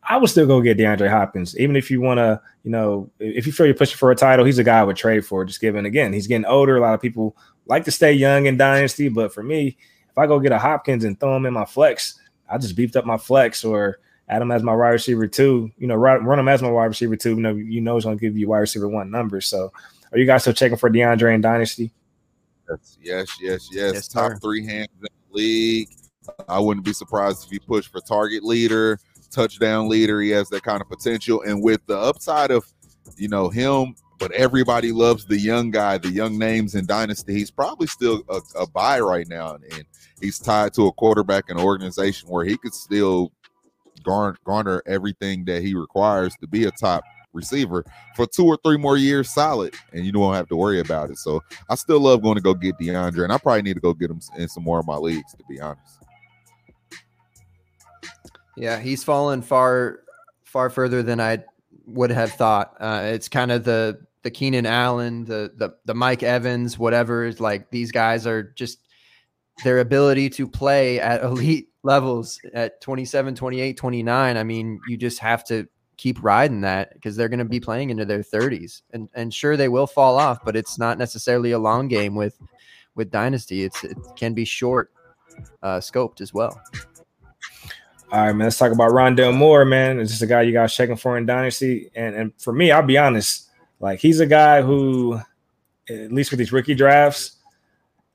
I 0.09 0.17
would 0.17 0.31
still 0.31 0.47
go 0.47 0.61
get 0.61 0.79
DeAndre 0.79 1.11
Hopkins, 1.11 1.59
even 1.59 1.77
if 1.77 1.91
you 1.91 2.01
want 2.01 2.19
to, 2.19 2.41
you 2.65 2.71
know, 2.71 3.11
if 3.19 3.47
you 3.47 3.53
feel 3.53 3.67
you're 3.67 3.75
pushing 3.75 3.99
for 3.99 4.11
a 4.11 4.17
title, 4.17 4.45
he's 4.45 4.59
a 4.59 4.65
guy 4.65 4.81
I 4.81 4.85
would 4.85 4.97
trade 4.97 5.25
for. 5.27 5.45
Just 5.45 5.61
given 5.61 5.85
again, 5.85 6.13
he's 6.13 6.27
getting 6.27 6.47
older. 6.47 6.77
A 6.77 6.81
lot 6.81 6.95
of 6.95 7.03
people 7.03 7.37
like 7.67 7.85
to 7.85 7.91
stay 7.91 8.13
young 8.13 8.47
in 8.47 8.57
dynasty, 8.57 9.09
but 9.09 9.35
for 9.35 9.43
me, 9.43 9.77
if 10.09 10.17
I 10.17 10.27
go 10.27 10.41
get 10.41 10.53
a 10.53 10.59
Hopkins 10.59 11.05
and 11.05 11.19
throw 11.19 11.37
him 11.37 11.47
in 11.47 11.53
my 11.53 11.67
flex, 11.67 12.19
I 12.49 12.57
just 12.59 12.75
beefed 12.75 12.97
up 12.97 13.05
my 13.05 13.19
flex 13.19 13.65
or 13.65 14.01
add 14.29 14.41
him 14.41 14.51
as 14.51 14.63
my 14.63 14.75
wide 14.75 14.91
receiver 14.91 15.27
two. 15.27 15.71
You 15.77 15.87
know, 15.87 15.95
run 15.95 16.39
him 16.39 16.49
as 16.49 16.63
my 16.63 16.71
wide 16.71 16.87
receiver 16.87 17.17
two. 17.17 17.35
You 17.35 17.41
know, 17.41 17.55
you 17.55 17.81
know 17.83 17.97
he's 17.97 18.05
going 18.05 18.19
to 18.19 18.21
give 18.21 18.37
you 18.37 18.49
wide 18.49 18.59
receiver 18.59 18.89
one 18.89 19.11
numbers. 19.11 19.47
So, 19.47 19.73
are 20.11 20.19
you 20.19 20.25
guys 20.25 20.43
still 20.43 20.55
checking 20.55 20.79
for 20.79 20.91
DeAndre 20.91 21.35
in 21.35 21.43
Dynasty? 21.43 21.93
Yes, 22.71 22.99
yes, 23.01 23.37
yes, 23.41 23.69
yes. 23.73 23.95
yes 23.95 24.09
Top 24.09 24.33
sir. 24.33 24.39
three 24.39 24.67
hands 24.67 24.89
in 24.97 25.03
the 25.03 25.09
league. 25.31 25.89
I 26.49 26.59
wouldn't 26.59 26.85
be 26.85 26.93
surprised 26.93 27.45
if 27.45 27.51
he 27.51 27.59
pushed 27.59 27.91
for 27.91 28.01
target 28.01 28.45
leader, 28.45 28.99
touchdown 29.31 29.89
leader. 29.89 30.21
He 30.21 30.31
has 30.31 30.49
that 30.51 30.63
kind 30.63 30.81
of 30.81 30.89
potential, 30.89 31.43
and 31.43 31.63
with 31.63 31.81
the 31.87 31.97
upside 31.97 32.51
of, 32.51 32.65
you 33.17 33.29
know, 33.29 33.49
him. 33.49 33.95
But 34.19 34.33
everybody 34.33 34.91
loves 34.91 35.27
the 35.27 35.39
young 35.39 35.71
guy, 35.71 35.97
the 35.97 36.11
young 36.11 36.39
names 36.39 36.75
in 36.75 36.87
Dynasty. 36.87 37.35
He's 37.35 37.53
probably 37.53 37.87
still 37.87 38.25
a, 38.29 38.41
a 38.59 38.67
buy 38.67 38.99
right 38.99 39.29
now, 39.29 39.55
and 39.55 39.85
he's 40.21 40.41
tied 40.41 40.75
to 40.75 40.89
a 40.89 40.93
quarterback 40.93 41.45
and 41.49 41.61
organization 41.61 42.29
where 42.29 42.45
he 42.45 42.59
could 42.59 42.75
still 42.75 43.31
garner, 44.03 44.37
garner 44.45 44.83
everything 44.87 45.45
that 45.45 45.63
he 45.63 45.75
requires 45.75 46.35
to 46.41 46.49
be 46.49 46.65
a 46.65 46.71
top 46.73 47.05
receiver 47.39 47.85
for 48.15 48.27
two 48.27 48.45
or 48.45 48.59
three 48.65 48.77
more 48.77 48.97
years 48.97 49.31
solid, 49.31 49.75
and 49.93 50.05
you 50.05 50.13
don't 50.13 50.35
have 50.35 50.49
to 50.49 50.57
worry 50.57 50.81
about 50.81 51.11
it. 51.11 51.19
So 51.19 51.43
I 51.71 51.75
still 51.75 52.01
love 52.01 52.23
going 52.23 52.37
to 52.37 52.43
go 52.43 52.53
get 52.53 52.77
DeAndre, 52.79 53.25
and 53.25 53.33
I 53.33 53.39
probably 53.39 53.63
need 53.63 53.75
to 53.75 53.81
go 53.81 53.95
get 53.95 54.11
him 54.11 54.21
in 54.37 54.49
some 54.49 54.65
more 54.65 54.79
of 54.79 54.87
my 54.87 54.97
leagues, 54.97 55.33
to 55.35 55.45
be 55.49 55.61
honest. 55.61 55.99
Yeah, 58.57 58.79
he's 58.79 59.05
fallen 59.05 59.41
far, 59.41 60.01
far 60.45 60.69
further 60.69 61.03
than 61.03 61.21
I 61.21 61.45
would 61.87 62.11
have 62.11 62.33
thought. 62.33 62.75
Uh, 62.79 63.03
it's 63.05 63.29
kind 63.29 63.53
of 63.53 63.65
the 63.65 64.01
the 64.23 64.31
Keenan 64.31 64.67
Allen, 64.67 65.25
the 65.25 65.53
the 65.57 65.71
the 65.85 65.95
Mike 65.95 66.23
Evans, 66.23 66.79
whatever. 66.79 67.33
Like 67.39 67.71
these 67.71 67.93
guys 67.93 68.27
are 68.27 68.43
just 68.43 68.81
their 69.65 69.79
ability 69.79 70.31
to 70.31 70.49
play 70.49 71.01
at 71.01 71.23
elite 71.25 71.69
levels 71.83 72.41
at 72.55 72.81
27, 72.81 73.35
28, 73.35 73.77
29, 73.77 74.37
I 74.37 74.43
mean, 74.43 74.81
you 74.89 74.97
just 74.97 75.19
have 75.21 75.45
to 75.45 75.69
keep 75.99 76.23
riding 76.23 76.63
that 76.63 76.95
because 76.95 77.17
they're 77.17 77.29
going 77.29 77.39
to 77.41 77.45
be 77.45 77.61
playing 77.61 77.91
into 77.91 78.07
their 78.07 78.21
30s. 78.21 78.83
And 78.93 79.09
and 79.13 79.35
sure 79.35 79.57
they 79.57 79.69
will 79.69 79.87
fall 79.87 80.19
off, 80.19 80.45
but 80.45 80.57
it's 80.57 80.79
not 80.79 80.97
necessarily 80.97 81.53
a 81.53 81.59
long 81.59 81.89
game 81.89 82.15
with 82.15 82.39
with 82.95 83.11
dynasty. 83.11 83.65
It's 83.65 83.85
it 83.85 83.99
can 84.17 84.33
be 84.33 84.47
short 84.47 84.91
uh 85.63 85.79
scoped 85.79 86.23
as 86.23 86.33
well. 86.33 86.59
All 88.11 88.25
right, 88.25 88.33
man. 88.33 88.47
Let's 88.47 88.57
talk 88.57 88.73
about 88.73 88.93
Rondale 88.93 89.37
Moore, 89.37 89.67
man. 89.67 90.01
It's 90.01 90.11
just 90.11 90.23
a 90.23 90.27
guy 90.27 90.41
you 90.41 90.53
guys 90.53 90.75
checking 90.75 90.97
for 90.97 91.19
in 91.19 91.27
Dynasty. 91.27 91.91
And 91.95 92.15
and 92.15 92.33
for 92.39 92.55
me, 92.55 92.71
I'll 92.71 92.83
be 92.83 92.97
honest, 92.97 93.51
like 93.81 93.99
he's 93.99 94.21
a 94.21 94.27
guy 94.27 94.63
who, 94.63 95.21
at 95.91 96.13
least 96.13 96.31
with 96.31 96.39
these 96.39 96.53
rookie 96.53 96.75
drafts, 96.75 97.37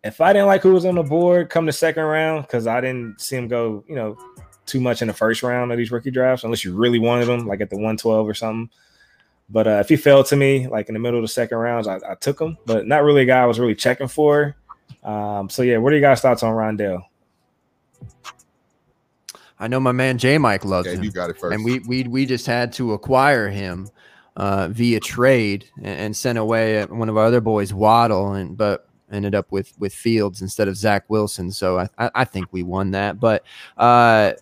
if 0.04 0.20
I 0.20 0.34
didn't 0.34 0.48
like 0.48 0.62
who 0.62 0.74
was 0.74 0.86
on 0.86 0.96
the 0.96 1.04
board 1.04 1.52
come 1.52 1.68
the 1.68 1.72
second 1.72 2.04
round, 2.04 2.44
because 2.44 2.66
I 2.66 2.82
didn't 2.82 3.22
see 3.22 3.36
him 3.36 3.48
go, 3.48 3.84
you 3.88 3.96
know, 3.96 4.18
too 4.66 4.80
much 4.80 5.02
in 5.02 5.08
the 5.08 5.14
first 5.14 5.44
round 5.44 5.72
of 5.72 5.78
these 5.78 5.92
rookie 5.92 6.12
drafts, 6.12 6.44
unless 6.44 6.64
you 6.64 6.76
really 6.76 7.00
wanted 7.00 7.26
them, 7.26 7.48
like 7.48 7.62
at 7.62 7.70
the 7.70 7.76
112 7.76 8.28
or 8.28 8.34
something. 8.34 8.70
But 9.50 9.68
uh, 9.68 9.80
if 9.82 9.90
he 9.90 9.98
fell 9.98 10.24
to 10.24 10.36
me, 10.36 10.68
like 10.68 10.88
in 10.90 10.94
the 10.94 11.00
middle 11.00 11.20
of 11.20 11.24
the 11.24 11.30
second 11.30 11.58
rounds, 11.58 11.88
I, 11.88 12.00
I 12.08 12.16
took 12.16 12.40
him, 12.40 12.58
but 12.66 12.88
not 12.88 13.04
really 13.04 13.24
a 13.24 13.26
guy 13.26 13.42
I 13.42 13.46
was 13.46 13.60
really 13.60 13.76
checking 13.76 14.08
for. 14.08 14.56
Um, 15.04 15.50
so 15.50 15.62
yeah, 15.64 15.78
what 15.78 15.92
are 15.92 15.96
you 15.96 16.02
guys' 16.02 16.22
thoughts 16.22 16.44
on 16.44 16.54
Rondale? 16.54 17.04
I 19.60 19.68
know 19.68 19.80
my 19.80 19.92
man 19.92 20.18
J 20.18 20.38
Mike 20.38 20.66
loves 20.66 20.88
yeah, 20.88 20.96
him. 20.96 21.04
You 21.04 21.12
got 21.12 21.30
it 21.30 21.38
first. 21.38 21.54
And 21.54 21.64
we 21.64 21.80
we 21.80 22.04
we 22.04 22.26
just 22.26 22.46
had 22.46 22.74
to 22.74 22.94
acquire 22.94 23.50
him 23.50 23.90
uh, 24.36 24.70
via 24.70 25.00
trade 25.00 25.66
and, 25.78 26.00
and 26.00 26.18
sent 26.18 26.38
away 26.38 26.84
one 26.86 27.10
of 27.10 27.18
our 27.18 27.26
other 27.26 27.42
boys, 27.42 27.74
Waddle. 27.74 28.34
And 28.34 28.58
but 28.58 28.88
ended 29.12 29.36
up 29.36 29.52
with 29.52 29.72
with 29.80 29.94
Fields 29.94 30.42
instead 30.42 30.68
of 30.68 30.76
Zach 30.76 31.10
Wilson. 31.10 31.52
So 31.52 31.80
I 31.80 32.10
I, 32.14 32.26
think 32.26 32.48
we 32.52 32.64
won 32.64 32.92
that. 32.92 33.20
But 33.20 33.46
uh, 33.78 34.34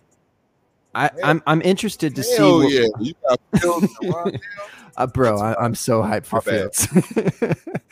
I 0.94 1.10
I'm 1.24 1.42
I'm 1.46 1.62
interested 1.62 2.14
to 2.16 2.22
Hell 2.36 2.62
see. 2.62 2.80
yeah, 2.80 2.88
you 3.00 3.14
got 3.22 4.34
uh, 4.96 5.06
bro, 5.06 5.38
I, 5.38 5.64
am 5.64 5.74
so 5.74 6.02
hyped 6.02 6.26
for 6.26 6.40
Fields. 6.40 6.88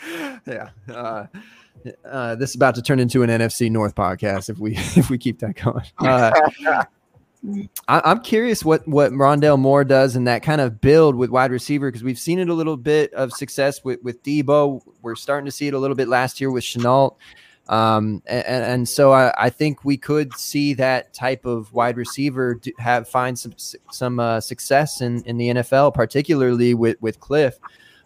yeah. 0.47 0.71
Uh, 0.89 1.27
uh, 2.05 2.35
this 2.35 2.51
is 2.51 2.57
about 2.57 2.75
to 2.75 2.83
turn 2.83 3.01
into 3.01 3.23
an 3.23 3.31
NFC 3.31 3.71
North 3.71 3.95
podcast 3.95 4.51
if 4.51 4.59
we 4.59 4.77
if 4.77 5.11
we 5.11 5.19
keep 5.19 5.39
that 5.41 5.57
going. 5.57 5.85
Uh, 5.99 6.85
I, 7.89 8.11
am 8.11 8.21
curious 8.21 8.65
what 8.65 8.87
what 8.87 9.13
Rondale 9.13 9.59
Moore 9.59 9.85
does 9.85 10.15
in 10.15 10.25
that 10.25 10.43
kind 10.43 10.61
of 10.61 10.81
build 10.81 11.15
with 11.17 11.31
wide 11.31 11.51
receiver 11.51 11.89
because 11.91 12.05
we've 12.05 12.19
seen 12.19 12.39
it 12.39 12.51
a 12.51 12.55
little 12.55 12.77
bit 12.77 13.15
of 13.15 13.33
success 13.33 13.83
with 13.83 14.03
with 14.03 14.23
Deebo. 14.23 14.83
We're 15.01 15.15
starting 15.15 15.47
to 15.47 15.53
see 15.53 15.69
it 15.69 15.75
a 15.75 15.79
little 15.79 15.97
bit 15.97 16.09
last 16.09 16.41
year 16.41 16.51
with 16.51 16.65
Shenault. 16.65 17.17
Um, 17.71 18.21
and, 18.27 18.65
and 18.65 18.89
so 18.89 19.13
I, 19.13 19.33
I 19.39 19.49
think 19.49 19.85
we 19.85 19.97
could 19.97 20.35
see 20.35 20.75
that 20.75 21.15
type 21.15 21.47
of 21.47 21.73
wide 21.73 21.97
receiver 21.97 22.57
do, 22.57 22.73
have 22.79 23.09
find 23.09 23.39
some 23.39 23.55
some 23.93 24.19
uh, 24.19 24.41
success 24.41 25.01
in, 25.01 25.23
in 25.23 25.37
the 25.37 25.51
NFL, 25.51 25.95
particularly 25.95 26.75
with 26.75 27.01
with 27.01 27.21
Kliff 27.21 27.55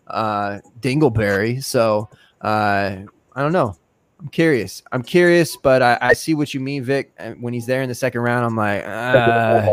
uh, 0.08 0.60
Dingleberry. 0.80 1.64
So 1.64 2.10
uh, 2.42 2.96
I 3.34 3.42
don't 3.42 3.52
know. 3.52 3.74
I'm 4.20 4.28
curious. 4.28 4.82
I'm 4.92 5.02
curious, 5.02 5.56
but 5.56 5.82
I, 5.82 5.98
I 6.00 6.12
see 6.12 6.34
what 6.34 6.52
you 6.52 6.60
mean, 6.60 6.84
Vic. 6.84 7.12
When 7.40 7.54
he's 7.54 7.66
there 7.66 7.80
in 7.80 7.88
the 7.88 7.94
second 7.94 8.20
round, 8.20 8.44
I'm 8.44 8.56
like, 8.56 8.84
uh, 8.84 9.66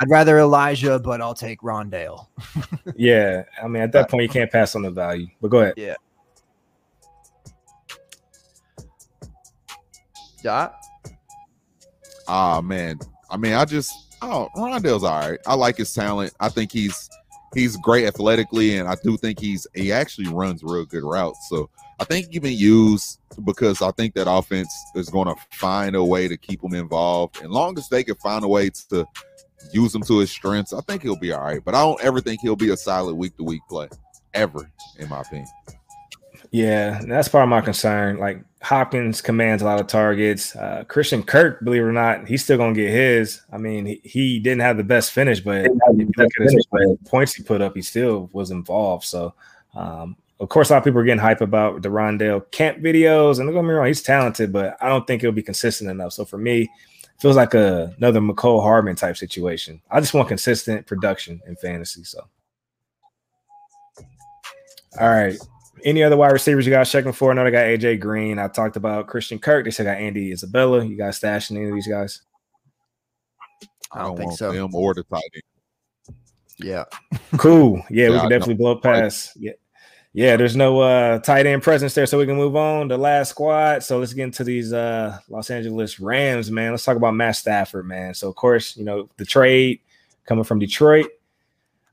I'd 0.00 0.10
rather 0.10 0.38
Elijah, 0.38 0.98
but 0.98 1.22
I'll 1.22 1.34
take 1.34 1.60
Rondale. 1.62 2.26
yeah, 2.96 3.44
I 3.62 3.66
mean, 3.66 3.82
at 3.82 3.92
that 3.92 4.10
point, 4.10 4.24
you 4.24 4.28
can't 4.28 4.52
pass 4.52 4.76
on 4.76 4.82
the 4.82 4.90
value. 4.90 5.26
But 5.40 5.48
go 5.48 5.60
ahead. 5.60 5.74
Yeah. 5.78 5.96
Dot. 10.42 10.74
Ah 12.26 12.60
man, 12.60 12.98
I 13.30 13.36
mean, 13.36 13.54
I 13.54 13.64
just 13.64 13.92
oh 14.22 14.48
Rondale's 14.56 15.04
all 15.04 15.20
right. 15.20 15.38
I 15.46 15.54
like 15.54 15.76
his 15.76 15.92
talent. 15.92 16.34
I 16.40 16.48
think 16.48 16.72
he's 16.72 17.08
he's 17.54 17.76
great 17.78 18.06
athletically, 18.06 18.76
and 18.76 18.88
I 18.88 18.96
do 19.02 19.16
think 19.16 19.38
he's 19.38 19.66
he 19.74 19.92
actually 19.92 20.28
runs 20.28 20.62
real 20.62 20.84
good 20.84 21.04
routes. 21.04 21.48
So 21.48 21.70
I 22.00 22.04
think 22.04 22.28
he 22.30 22.38
been 22.38 22.56
used 22.56 23.18
because 23.44 23.82
I 23.82 23.90
think 23.92 24.14
that 24.14 24.30
offense 24.30 24.72
is 24.94 25.08
going 25.08 25.26
to 25.26 25.34
find 25.50 25.96
a 25.96 26.04
way 26.04 26.28
to 26.28 26.36
keep 26.36 26.62
him 26.62 26.74
involved. 26.74 27.42
And 27.42 27.50
long 27.50 27.76
as 27.78 27.88
they 27.88 28.04
can 28.04 28.14
find 28.16 28.44
a 28.44 28.48
way 28.48 28.70
to 28.90 29.06
use 29.72 29.94
him 29.94 30.02
to 30.02 30.18
his 30.18 30.30
strengths, 30.30 30.72
I 30.72 30.80
think 30.82 31.02
he'll 31.02 31.18
be 31.18 31.32
all 31.32 31.42
right. 31.42 31.64
But 31.64 31.74
I 31.74 31.82
don't 31.82 32.02
ever 32.02 32.20
think 32.20 32.40
he'll 32.40 32.56
be 32.56 32.70
a 32.70 32.76
solid 32.76 33.14
week 33.14 33.36
to 33.36 33.44
week 33.44 33.62
play 33.68 33.88
ever, 34.34 34.70
in 34.98 35.08
my 35.08 35.22
opinion. 35.22 35.48
Yeah, 36.50 37.00
that's 37.06 37.28
part 37.28 37.42
of 37.42 37.50
my 37.50 37.60
concern. 37.60 38.18
Like 38.18 38.42
Hopkins 38.60 39.20
commands 39.20 39.62
a 39.62 39.66
lot 39.66 39.80
of 39.80 39.86
targets. 39.86 40.56
Uh, 40.56 40.84
Christian 40.88 41.22
Kirk, 41.22 41.62
believe 41.64 41.82
it 41.82 41.86
or 41.86 41.92
not, 41.92 42.26
he's 42.26 42.42
still 42.42 42.56
gonna 42.56 42.74
get 42.74 42.90
his. 42.90 43.40
I 43.52 43.58
mean, 43.58 43.86
he, 43.86 44.00
he 44.04 44.38
didn't 44.40 44.62
have 44.62 44.76
the 44.76 44.84
best 44.84 45.12
finish, 45.12 45.40
but 45.40 45.66
look 45.66 46.30
at 46.40 46.50
his 46.50 46.66
points 47.06 47.34
he 47.34 47.42
put 47.42 47.62
up, 47.62 47.76
he 47.76 47.82
still 47.82 48.28
was 48.32 48.50
involved. 48.50 49.04
So, 49.04 49.34
um, 49.74 50.16
of 50.40 50.48
course, 50.48 50.70
a 50.70 50.72
lot 50.72 50.78
of 50.78 50.84
people 50.84 51.00
are 51.00 51.04
getting 51.04 51.20
hype 51.20 51.40
about 51.40 51.82
the 51.82 51.88
Rondale 51.88 52.50
camp 52.50 52.78
videos, 52.78 53.38
and 53.38 53.48
don't 53.48 53.54
get 53.54 53.64
me 53.64 53.74
wrong, 53.74 53.86
he's 53.86 54.02
talented, 54.02 54.52
but 54.52 54.76
I 54.80 54.88
don't 54.88 55.06
think 55.06 55.22
it'll 55.22 55.32
be 55.32 55.42
consistent 55.42 55.90
enough. 55.90 56.12
So 56.12 56.24
for 56.24 56.38
me, 56.38 56.68
feels 57.20 57.36
like 57.36 57.54
a, 57.54 57.94
another 57.98 58.20
Mecole 58.20 58.62
Hardman 58.62 58.96
type 58.96 59.16
situation. 59.16 59.80
I 59.90 60.00
just 60.00 60.14
want 60.14 60.28
consistent 60.28 60.86
production 60.86 61.40
in 61.46 61.56
fantasy. 61.56 62.04
So, 62.04 62.26
all 65.00 65.08
right. 65.08 65.36
Any 65.84 66.02
other 66.02 66.16
wide 66.16 66.32
receivers 66.32 66.66
you 66.66 66.72
guys 66.72 66.90
checking 66.90 67.12
for? 67.12 67.30
I 67.30 67.34
know 67.34 67.44
they 67.44 67.50
got 67.50 67.64
AJ 67.64 68.00
Green. 68.00 68.38
I 68.38 68.48
talked 68.48 68.76
about 68.76 69.06
Christian 69.06 69.38
Kirk. 69.38 69.64
They 69.64 69.70
still 69.70 69.86
got 69.86 69.98
Andy 69.98 70.32
Isabella. 70.32 70.84
You 70.84 70.96
guys 70.96 71.20
stashing 71.20 71.56
any 71.56 71.68
of 71.68 71.74
these 71.74 71.88
guys? 71.88 72.22
I 73.92 74.02
don't, 74.02 74.16
think 74.16 74.28
want 74.28 74.38
so. 74.38 74.52
Them 74.52 74.74
or 74.74 74.94
the 74.94 75.02
tight 75.04 75.22
end. 75.34 76.16
Yeah. 76.58 76.84
Cool. 77.36 77.82
Yeah, 77.88 78.08
we 78.08 78.16
can 78.16 78.26
I 78.26 78.28
definitely 78.28 78.54
blow 78.54 78.76
past. 78.76 79.32
Yeah. 79.36 79.52
Yeah, 80.14 80.36
there's 80.36 80.56
no 80.56 80.80
uh 80.80 81.18
tight 81.20 81.46
end 81.46 81.62
presence 81.62 81.94
there, 81.94 82.06
so 82.06 82.18
we 82.18 82.26
can 82.26 82.36
move 82.36 82.56
on. 82.56 82.88
The 82.88 82.96
last 82.96 83.28
squad. 83.30 83.84
So 83.84 83.98
let's 83.98 84.14
get 84.14 84.24
into 84.24 84.42
these 84.42 84.72
uh 84.72 85.18
Los 85.28 85.50
Angeles 85.50 86.00
Rams, 86.00 86.50
man. 86.50 86.72
Let's 86.72 86.84
talk 86.84 86.96
about 86.96 87.14
Matt 87.14 87.36
Stafford, 87.36 87.86
man. 87.86 88.14
So 88.14 88.28
of 88.28 88.34
course, 88.34 88.76
you 88.76 88.84
know, 88.84 89.08
the 89.16 89.24
trade 89.24 89.80
coming 90.24 90.44
from 90.44 90.58
Detroit. 90.58 91.06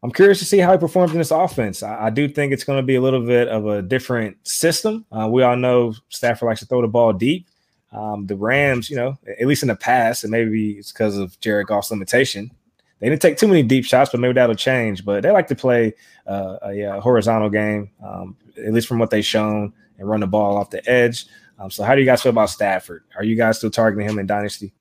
I'm 0.04 0.12
curious 0.12 0.40
to 0.40 0.46
see 0.46 0.60
how 0.60 0.72
he 0.72 0.78
performs 0.78 1.12
in 1.14 1.18
this 1.18 1.32
offense. 1.32 1.82
I, 1.82 2.06
I 2.06 2.10
do 2.10 2.28
think 2.28 2.54
it's 2.54 2.64
going 2.64 2.78
to 2.80 2.86
be 2.86 2.96
a 2.96 3.02
little 3.02 3.26
bit 3.26 3.48
of 3.48 3.66
a 3.66 3.82
different 3.82 4.38
system. 4.48 5.06
Uh, 5.12 5.28
we 5.32 5.42
all 5.44 5.56
know 5.56 5.94
Stafford 6.10 6.48
likes 6.48 6.60
to 6.60 6.66
throw 6.66 6.82
the 6.82 6.88
ball 6.88 7.14
deep. 7.14 7.48
Um, 7.92 8.28
the 8.28 8.36
Rams, 8.36 8.90
you 8.90 8.98
know, 8.98 9.18
at 9.40 9.48
least 9.48 9.64
in 9.64 9.70
the 9.70 9.76
past, 9.76 10.24
and 10.24 10.32
maybe 10.32 10.74
it's 10.74 10.92
because 10.92 11.18
of 11.18 11.40
Jared 11.40 11.68
Goff's 11.68 11.92
limitation, 11.92 12.52
they 13.00 13.10
didn't 13.10 13.22
take 13.22 13.38
too 13.38 13.48
many 13.48 13.64
deep 13.64 13.86
shots, 13.86 14.12
but 14.12 14.20
maybe 14.20 14.34
that'll 14.34 14.56
change. 14.56 15.06
But 15.06 15.24
they 15.24 15.32
like 15.32 15.48
to 15.48 15.56
play 15.56 15.94
uh, 16.28 16.58
a, 16.62 17.00
horizontal 17.00 17.50
game, 17.50 17.90
um, 18.04 18.36
at 18.58 18.74
least 18.74 18.88
from 18.88 19.00
what 19.00 19.10
they've 19.10 19.26
shown, 19.26 19.74
and 19.98 20.10
run 20.10 20.22
the 20.22 20.28
ball 20.28 20.58
off 20.58 20.70
the 20.70 20.88
edge. 20.90 21.26
Um, 21.58 21.72
so, 21.72 21.84
how 21.84 21.96
do 21.96 22.02
you 22.02 22.06
guys 22.06 22.22
feel 22.22 22.32
about 22.32 22.50
Stafford? 22.50 23.04
Are 23.16 23.24
you 23.24 23.36
guys 23.36 23.58
still 23.58 23.72
targeting 23.72 24.08
him 24.08 24.20
in 24.20 24.28
Dynasty? 24.28 24.74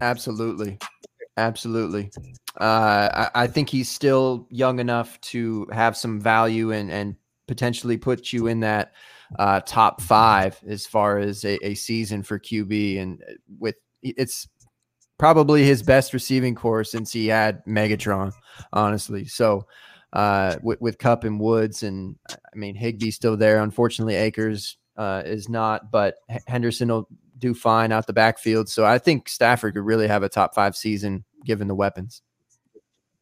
Absolutely. 0.00 0.78
Absolutely. 1.36 2.10
Uh, 2.60 3.28
I, 3.34 3.44
I 3.44 3.46
think 3.46 3.70
he's 3.70 3.88
still 3.88 4.46
young 4.50 4.80
enough 4.80 5.18
to 5.22 5.66
have 5.72 5.96
some 5.96 6.20
value 6.20 6.72
and, 6.72 6.90
and 6.90 7.16
potentially 7.48 7.96
put 7.96 8.32
you 8.32 8.48
in 8.48 8.60
that 8.60 8.92
uh, 9.38 9.60
top 9.60 10.02
five 10.02 10.60
as 10.68 10.86
far 10.86 11.18
as 11.18 11.44
a, 11.44 11.58
a 11.66 11.74
season 11.74 12.22
for 12.22 12.38
QB. 12.38 13.00
And 13.00 13.22
uh, 13.22 13.32
with 13.58 13.76
it's 14.02 14.46
probably 15.18 15.64
his 15.64 15.82
best 15.82 16.12
receiving 16.12 16.54
corps 16.54 16.84
since 16.84 17.12
he 17.12 17.28
had 17.28 17.64
Megatron, 17.64 18.32
honestly. 18.74 19.24
So 19.24 19.66
uh, 20.12 20.56
with, 20.62 20.80
with 20.82 20.98
Kupp 20.98 21.24
and 21.24 21.40
Woods, 21.40 21.82
and 21.82 22.16
I 22.30 22.56
mean, 22.56 22.76
Higbee's 22.76 23.16
still 23.16 23.38
there. 23.38 23.62
Unfortunately, 23.62 24.16
Akers 24.16 24.76
uh, 24.98 25.22
is 25.24 25.48
not, 25.48 25.90
but 25.90 26.16
Henderson 26.46 26.88
will 26.88 27.08
do 27.38 27.54
fine 27.54 27.90
out 27.90 28.06
the 28.06 28.12
backfield. 28.12 28.68
So 28.68 28.84
I 28.84 28.98
think 28.98 29.30
Stafford 29.30 29.74
could 29.74 29.84
really 29.84 30.08
have 30.08 30.22
a 30.22 30.28
top 30.28 30.54
five 30.54 30.76
season 30.76 31.24
given 31.46 31.68
the 31.68 31.74
weapons 31.74 32.20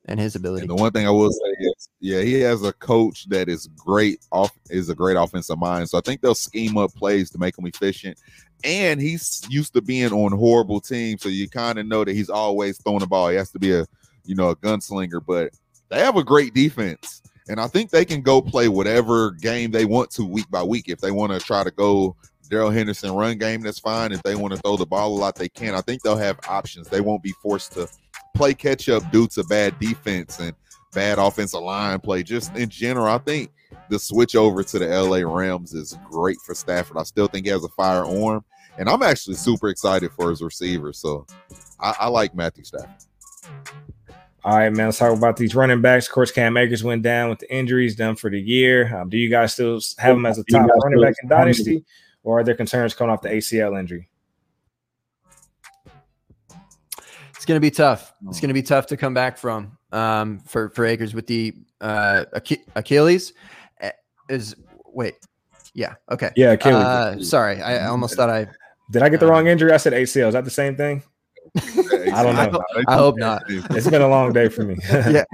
and 0.08 0.18
his 0.18 0.34
ability. 0.34 0.62
And 0.62 0.70
the 0.70 0.74
one 0.74 0.90
thing 0.90 1.06
I 1.06 1.10
will 1.10 1.30
say 1.30 1.50
is, 1.60 1.88
yeah, 2.00 2.20
he 2.22 2.40
has 2.40 2.64
a 2.64 2.72
coach 2.72 3.28
that 3.28 3.48
is 3.48 3.68
great 3.76 4.20
off 4.32 4.50
is 4.70 4.88
a 4.88 4.94
great 4.94 5.16
offensive 5.16 5.58
mind. 5.58 5.88
So 5.88 5.98
I 5.98 6.00
think 6.00 6.20
they'll 6.20 6.34
scheme 6.34 6.76
up 6.76 6.92
plays 6.94 7.30
to 7.30 7.38
make 7.38 7.56
him 7.56 7.66
efficient. 7.66 8.18
And 8.64 9.00
he's 9.00 9.46
used 9.48 9.74
to 9.74 9.82
being 9.82 10.12
on 10.12 10.32
horrible 10.32 10.80
teams, 10.80 11.22
so 11.22 11.28
you 11.28 11.48
kind 11.48 11.78
of 11.78 11.86
know 11.86 12.04
that 12.04 12.14
he's 12.14 12.30
always 12.30 12.78
throwing 12.82 12.98
the 13.00 13.06
ball. 13.06 13.28
He 13.28 13.36
has 13.36 13.52
to 13.52 13.58
be 13.58 13.72
a 13.72 13.86
you 14.24 14.34
know 14.34 14.48
a 14.48 14.56
gunslinger, 14.56 15.24
but 15.24 15.52
they 15.90 16.00
have 16.00 16.16
a 16.16 16.24
great 16.24 16.54
defense. 16.54 17.22
And 17.48 17.60
I 17.60 17.66
think 17.66 17.90
they 17.90 18.04
can 18.04 18.20
go 18.20 18.42
play 18.42 18.68
whatever 18.68 19.30
game 19.32 19.70
they 19.70 19.84
want 19.84 20.10
to 20.12 20.24
week 20.24 20.50
by 20.50 20.62
week. 20.62 20.88
If 20.88 21.00
they 21.00 21.12
want 21.12 21.32
to 21.32 21.38
try 21.38 21.64
to 21.64 21.70
go 21.70 22.16
Darrell 22.50 22.70
Henderson 22.70 23.12
run 23.12 23.38
game, 23.38 23.60
that's 23.60 23.78
fine. 23.78 24.12
If 24.12 24.22
they 24.22 24.34
want 24.34 24.54
to 24.54 24.60
throw 24.60 24.76
the 24.76 24.86
ball 24.86 25.16
a 25.16 25.18
lot, 25.18 25.36
they 25.36 25.48
can. 25.48 25.74
I 25.74 25.80
think 25.80 26.02
they'll 26.02 26.16
have 26.16 26.40
options. 26.48 26.88
They 26.88 27.00
won't 27.00 27.22
be 27.22 27.32
forced 27.42 27.72
to 27.72 27.88
play 28.34 28.54
catch 28.54 28.88
up 28.88 29.10
due 29.10 29.26
to 29.28 29.44
bad 29.44 29.78
defense 29.78 30.38
and 30.38 30.54
bad 30.92 31.18
offensive 31.18 31.60
line 31.60 32.00
play. 32.00 32.22
Just 32.22 32.54
in 32.56 32.68
general, 32.68 33.06
I 33.06 33.18
think 33.18 33.50
the 33.88 33.98
switch 33.98 34.36
over 34.36 34.62
to 34.62 34.78
the 34.78 34.86
LA 34.86 35.18
Rams 35.18 35.74
is 35.74 35.96
great 36.10 36.38
for 36.44 36.54
Stafford. 36.54 36.96
I 36.96 37.02
still 37.02 37.26
think 37.26 37.46
he 37.46 37.52
has 37.52 37.64
a 37.64 37.68
fire 37.68 38.04
arm, 38.04 38.44
and 38.78 38.88
I'm 38.88 39.02
actually 39.02 39.34
super 39.34 39.68
excited 39.68 40.10
for 40.12 40.30
his 40.30 40.42
receiver. 40.42 40.92
So 40.92 41.26
I, 41.80 41.94
I 42.00 42.08
like 42.08 42.34
Matthew 42.34 42.64
Stafford. 42.64 42.90
All 44.44 44.56
right, 44.56 44.72
man. 44.72 44.86
Let's 44.86 44.98
talk 44.98 45.16
about 45.16 45.36
these 45.36 45.54
running 45.54 45.82
backs. 45.82 46.06
Of 46.06 46.12
course, 46.12 46.30
Cam 46.30 46.56
Akers 46.56 46.84
went 46.84 47.02
down 47.02 47.28
with 47.28 47.40
the 47.40 47.52
injuries, 47.52 47.96
done 47.96 48.16
for 48.16 48.30
the 48.30 48.40
year. 48.40 48.96
Um, 48.96 49.08
do 49.08 49.18
you 49.18 49.28
guys 49.28 49.52
still 49.52 49.80
have 49.98 50.16
him 50.16 50.24
as 50.26 50.38
a 50.38 50.44
top 50.44 50.68
running 50.84 51.02
back 51.02 51.14
in 51.22 51.28
Dynasty, 51.28 51.84
or 52.22 52.40
are 52.40 52.44
there 52.44 52.54
concerns 52.54 52.94
coming 52.94 53.12
off 53.12 53.22
the 53.22 53.28
ACL 53.28 53.78
injury? 53.78 54.08
Going 57.48 57.56
to 57.56 57.60
be 57.60 57.70
tough. 57.70 58.14
It's 58.28 58.40
going 58.40 58.48
to 58.48 58.54
be 58.54 58.62
tough 58.62 58.86
to 58.88 58.96
come 58.96 59.14
back 59.14 59.36
from 59.38 59.76
um, 59.90 60.38
for 60.40 60.68
for 60.70 60.84
Akers 60.84 61.14
with 61.14 61.26
the 61.26 61.54
uh, 61.80 62.26
Ach- 62.34 62.60
Achilles. 62.76 63.32
Is 64.28 64.54
wait, 64.84 65.14
yeah, 65.72 65.94
okay, 66.10 66.30
Yeah, 66.36 66.52
Achilles. 66.52 66.84
Uh, 66.84 67.22
sorry, 67.22 67.62
I 67.62 67.78
I 67.78 67.86
almost 67.88 68.14
thought 68.14 68.28
I. 68.28 68.46
Did 68.90 69.02
I 69.02 69.08
get 69.08 69.20
the 69.20 69.26
wrong 69.26 69.46
injury? 69.46 69.72
I 69.72 69.78
said 69.78 69.94
ACL. 69.94 70.28
Is 70.28 70.34
that 70.34 70.44
the 70.44 70.50
same 70.50 70.76
thing? 70.76 71.02
I 71.56 72.22
don't 72.22 72.36
I 72.36 72.46
know. 72.46 72.52
hope, 72.52 72.62
I 72.86 72.94
hope 72.94 73.16
not. 73.16 73.42
It's 73.48 73.88
been 73.88 74.02
a 74.02 74.08
long 74.08 74.34
day 74.34 74.48
for 74.50 74.64
me. 74.64 74.76
yeah, 74.90 75.24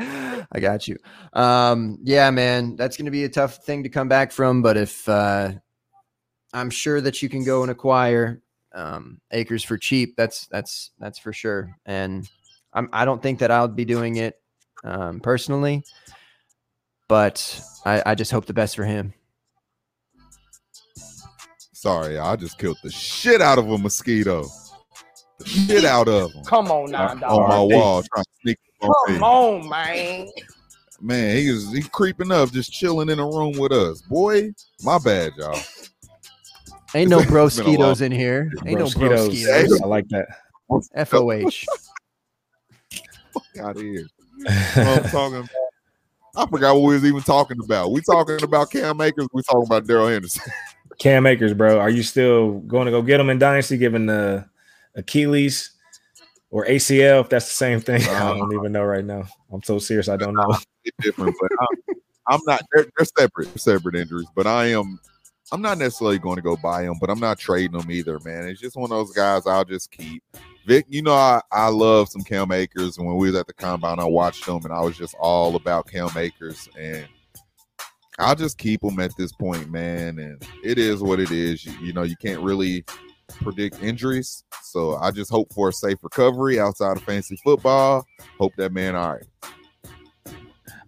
I 0.53 0.61
got 0.61 0.87
you. 0.87 0.97
Um, 1.33 1.99
yeah, 2.05 2.31
man, 2.31 2.77
that's 2.77 2.97
going 2.97 3.07
to 3.07 3.11
be 3.11 3.25
a 3.25 3.29
tough 3.29 3.65
thing 3.65 3.83
to 3.83 3.89
come 3.89 4.09
back 4.09 4.31
from. 4.31 4.63
But 4.63 4.77
if 4.77 5.09
uh, 5.09 5.53
I'm 6.53 6.71
sure 6.71 7.01
that 7.01 7.21
you 7.21 7.29
can 7.29 7.45
go 7.45 7.63
and 7.63 7.71
acquire 7.71 8.41
um, 8.75 9.21
Akers 9.31 9.65
for 9.65 9.79
cheap, 9.79 10.15
that's 10.17 10.47
that's 10.49 10.91
that's 10.99 11.19
for 11.19 11.33
sure. 11.33 11.77
And 11.87 12.29
I'm, 12.73 12.89
I 12.93 13.05
don't 13.05 13.23
think 13.23 13.39
that 13.39 13.51
I'll 13.51 13.69
be 13.69 13.85
doing 13.85 14.17
it 14.17 14.41
um, 14.83 15.21
personally, 15.21 15.83
but 17.09 17.61
I, 17.87 18.03
I 18.05 18.15
just 18.15 18.33
hope 18.33 18.47
the 18.47 18.55
best 18.55 18.77
for 18.77 18.85
him. 18.85 19.15
Sorry, 21.73 22.19
I 22.19 22.37
just 22.37 22.59
killed 22.59 22.79
the 22.83 22.91
shit 22.91 23.41
out 23.41 23.59
of 23.59 23.71
a 23.71 23.79
mosquito. 23.79 24.49
The 25.39 25.47
shit 25.47 25.85
out 25.85 26.09
of 26.09 26.33
him 26.33 26.45
Come 26.45 26.71
on 26.71 26.91
now, 26.91 27.09
on 27.09 27.21
dog. 27.21 27.49
my 27.49 27.61
wall, 27.61 28.03
trying 28.03 28.25
to 28.25 28.31
sneak 28.43 28.59
up 28.83 28.89
on 28.89 28.95
Come 29.07 29.15
me. 29.15 29.27
on, 29.27 29.69
man. 29.69 30.27
Man, 31.01 31.37
he 31.37 31.49
is 31.49 31.73
he 31.73 31.83
creeping 31.83 32.31
up, 32.33 32.51
just 32.53 32.73
chilling 32.73 33.11
in 33.11 33.19
a 33.19 33.27
room 33.27 33.59
with 33.59 33.73
us. 33.73 34.01
Boy, 34.03 34.53
my 34.83 34.99
bad, 34.99 35.33
y'all. 35.37 35.61
Ain't 36.95 37.11
no 37.11 37.19
It's 37.19 37.27
been 37.27 37.37
a 37.37 37.39
long- 37.41 37.49
broskitos 37.49 38.03
in 38.03 38.13
here. 38.13 38.53
Ain't 38.67 38.79
no 38.79 38.85
Mosquitoes. 38.85 39.29
broskitos. 39.31 39.83
I 39.83 39.87
like 39.87 40.07
that. 40.09 40.29
FOH. 41.09 41.65
Out 43.61 43.77
of 43.77 43.83
here. 43.83 44.07
I'm 44.77 45.03
talking 45.05 45.37
about. 45.39 45.49
I 46.37 46.47
forgot 46.47 46.75
what 46.75 46.83
we 46.83 46.95
was 46.95 47.05
even 47.05 47.23
talking 47.23 47.59
about. 47.63 47.93
We 47.93 48.01
talking 48.01 48.43
about 48.43 48.71
Cam 48.71 49.01
Akers. 49.01 49.29
We 49.33 49.43
talking 49.43 49.67
about 49.67 49.87
Darrell 49.87 50.09
Henderson. 50.09 50.43
Cam 50.99 51.27
Akers, 51.27 51.55
bro. 51.55 51.79
Are 51.79 51.91
you 51.91 52.03
still 52.03 52.61
going 52.61 52.87
to 52.87 52.91
go 52.91 53.03
get 53.03 53.21
him 53.21 53.31
in 53.31 53.39
Dynasty 53.39 53.77
given 53.77 54.07
the 54.07 54.45
Achilles 54.97 55.71
or 56.51 56.65
ACL? 56.67 57.21
If 57.23 57.29
that's 57.29 57.47
the 57.47 57.53
same 57.55 57.81
thing, 57.81 58.03
I 58.09 58.31
Uh, 58.31 58.35
don't 58.35 58.53
even 58.53 58.73
know 58.73 58.85
right 58.85 59.05
now. 59.05 59.25
I'm 59.53 59.63
so 59.63 59.79
serious, 59.79 60.09
I 60.09 60.17
don't 60.17 60.35
know. 60.35 60.57
Different, 61.01 61.35
but 61.41 61.51
I'm, 61.61 61.95
I'm 62.29 62.41
not. 62.47 62.63
They're, 62.73 62.87
they're 62.97 63.07
separate, 63.19 63.59
separate 63.59 63.95
injuries. 63.97 64.27
But 64.35 64.47
I 64.49 64.67
am. 64.67 64.99
I'm 65.53 65.63
not 65.63 65.79
necessarily 65.79 66.19
going 66.19 66.37
to 66.37 66.43
go 66.43 66.57
buy 66.57 66.83
him, 66.83 66.95
but 67.01 67.11
I'm 67.11 67.21
not 67.21 67.39
trading 67.39 67.79
them 67.79 67.91
either, 67.91 68.19
man. 68.25 68.49
It's 68.49 68.61
just 68.61 68.77
one 68.77 68.91
of 68.91 68.97
those 68.97 69.13
guys 69.13 69.47
I'll 69.47 69.65
just 69.65 69.91
keep. 69.91 70.23
Vic, 70.67 70.87
you 70.89 71.03
know, 71.03 71.13
I, 71.13 71.43
I 71.53 71.69
love 71.69 72.09
some 72.09 72.23
Cam 72.23 72.51
Akers. 72.51 72.97
And 72.97 73.07
when 73.07 73.17
we 73.17 73.29
was 73.29 73.37
at 73.39 73.47
the 73.47 73.53
combine, 73.53 74.01
I 74.01 74.05
watched 74.05 74.47
them 74.47 74.65
and 74.65 74.73
I 74.73 74.81
was 74.81 74.97
just 74.97 75.15
all 75.19 75.55
about 75.57 75.91
Cam 75.91 76.09
Akers. 76.17 76.69
And 76.79 77.07
I'll 78.19 78.35
just 78.35 78.57
keep 78.57 78.81
them 78.81 78.99
at 79.01 79.15
this 79.19 79.33
point, 79.33 79.71
man. 79.71 80.19
And 80.19 80.43
it 80.63 80.79
is 80.79 81.03
what 81.03 81.21
it 81.21 81.31
is. 81.31 81.65
You, 81.67 81.73
you 81.81 81.93
know, 81.93 82.05
you 82.05 82.17
can't 82.17 82.41
really 82.41 82.85
predict 83.29 83.83
injuries. 83.83 84.45
So 84.63 84.97
I 84.97 85.11
just 85.11 85.31
hope 85.31 85.53
for 85.53 85.69
a 85.69 85.73
safe 85.73 85.99
recovery 86.03 86.59
outside 86.59 86.97
of 86.97 87.03
fantasy 87.03 87.37
football. 87.45 88.07
Hope 88.39 88.55
that 88.57 88.73
man 88.73 88.97
all 88.97 89.13
right. 89.15 89.27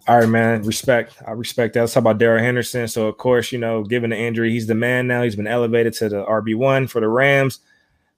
All 0.08 0.20
right, 0.20 0.28
man. 0.28 0.62
Respect. 0.62 1.16
I 1.26 1.32
respect 1.32 1.74
that. 1.74 1.80
Let's 1.80 1.94
talk 1.94 2.02
about 2.02 2.18
Darrell 2.18 2.42
Henderson. 2.42 2.86
So, 2.86 3.08
of 3.08 3.16
course, 3.16 3.50
you 3.50 3.58
know, 3.58 3.82
given 3.82 4.10
the 4.10 4.16
injury, 4.16 4.52
he's 4.52 4.68
the 4.68 4.74
man 4.74 5.08
now. 5.08 5.22
He's 5.22 5.34
been 5.34 5.48
elevated 5.48 5.94
to 5.94 6.08
the 6.08 6.24
RB1 6.24 6.88
for 6.88 7.00
the 7.00 7.08
Rams. 7.08 7.58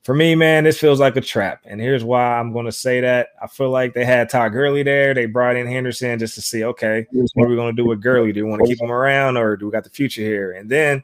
For 0.04 0.14
me, 0.14 0.34
man, 0.34 0.64
this 0.64 0.78
feels 0.78 1.00
like 1.00 1.16
a 1.16 1.20
trap. 1.20 1.62
And 1.64 1.80
here's 1.80 2.04
why 2.04 2.38
I'm 2.38 2.52
going 2.52 2.66
to 2.66 2.72
say 2.72 3.00
that. 3.00 3.28
I 3.42 3.46
feel 3.46 3.70
like 3.70 3.94
they 3.94 4.04
had 4.04 4.28
Todd 4.28 4.52
Gurley 4.52 4.82
there. 4.82 5.14
They 5.14 5.26
brought 5.26 5.56
in 5.56 5.66
Henderson 5.66 6.18
just 6.18 6.34
to 6.34 6.42
see, 6.42 6.62
okay, 6.62 7.06
what 7.10 7.46
are 7.46 7.48
we 7.48 7.56
going 7.56 7.74
to 7.74 7.82
do 7.82 7.88
with 7.88 8.02
Gurley? 8.02 8.32
Do 8.32 8.44
we 8.44 8.50
want 8.50 8.62
to 8.62 8.68
keep 8.68 8.80
him 8.80 8.92
around 8.92 9.36
or 9.38 9.56
do 9.56 9.66
we 9.66 9.72
got 9.72 9.84
the 9.84 9.90
future 9.90 10.22
here? 10.22 10.52
And 10.52 10.70
then 10.70 11.02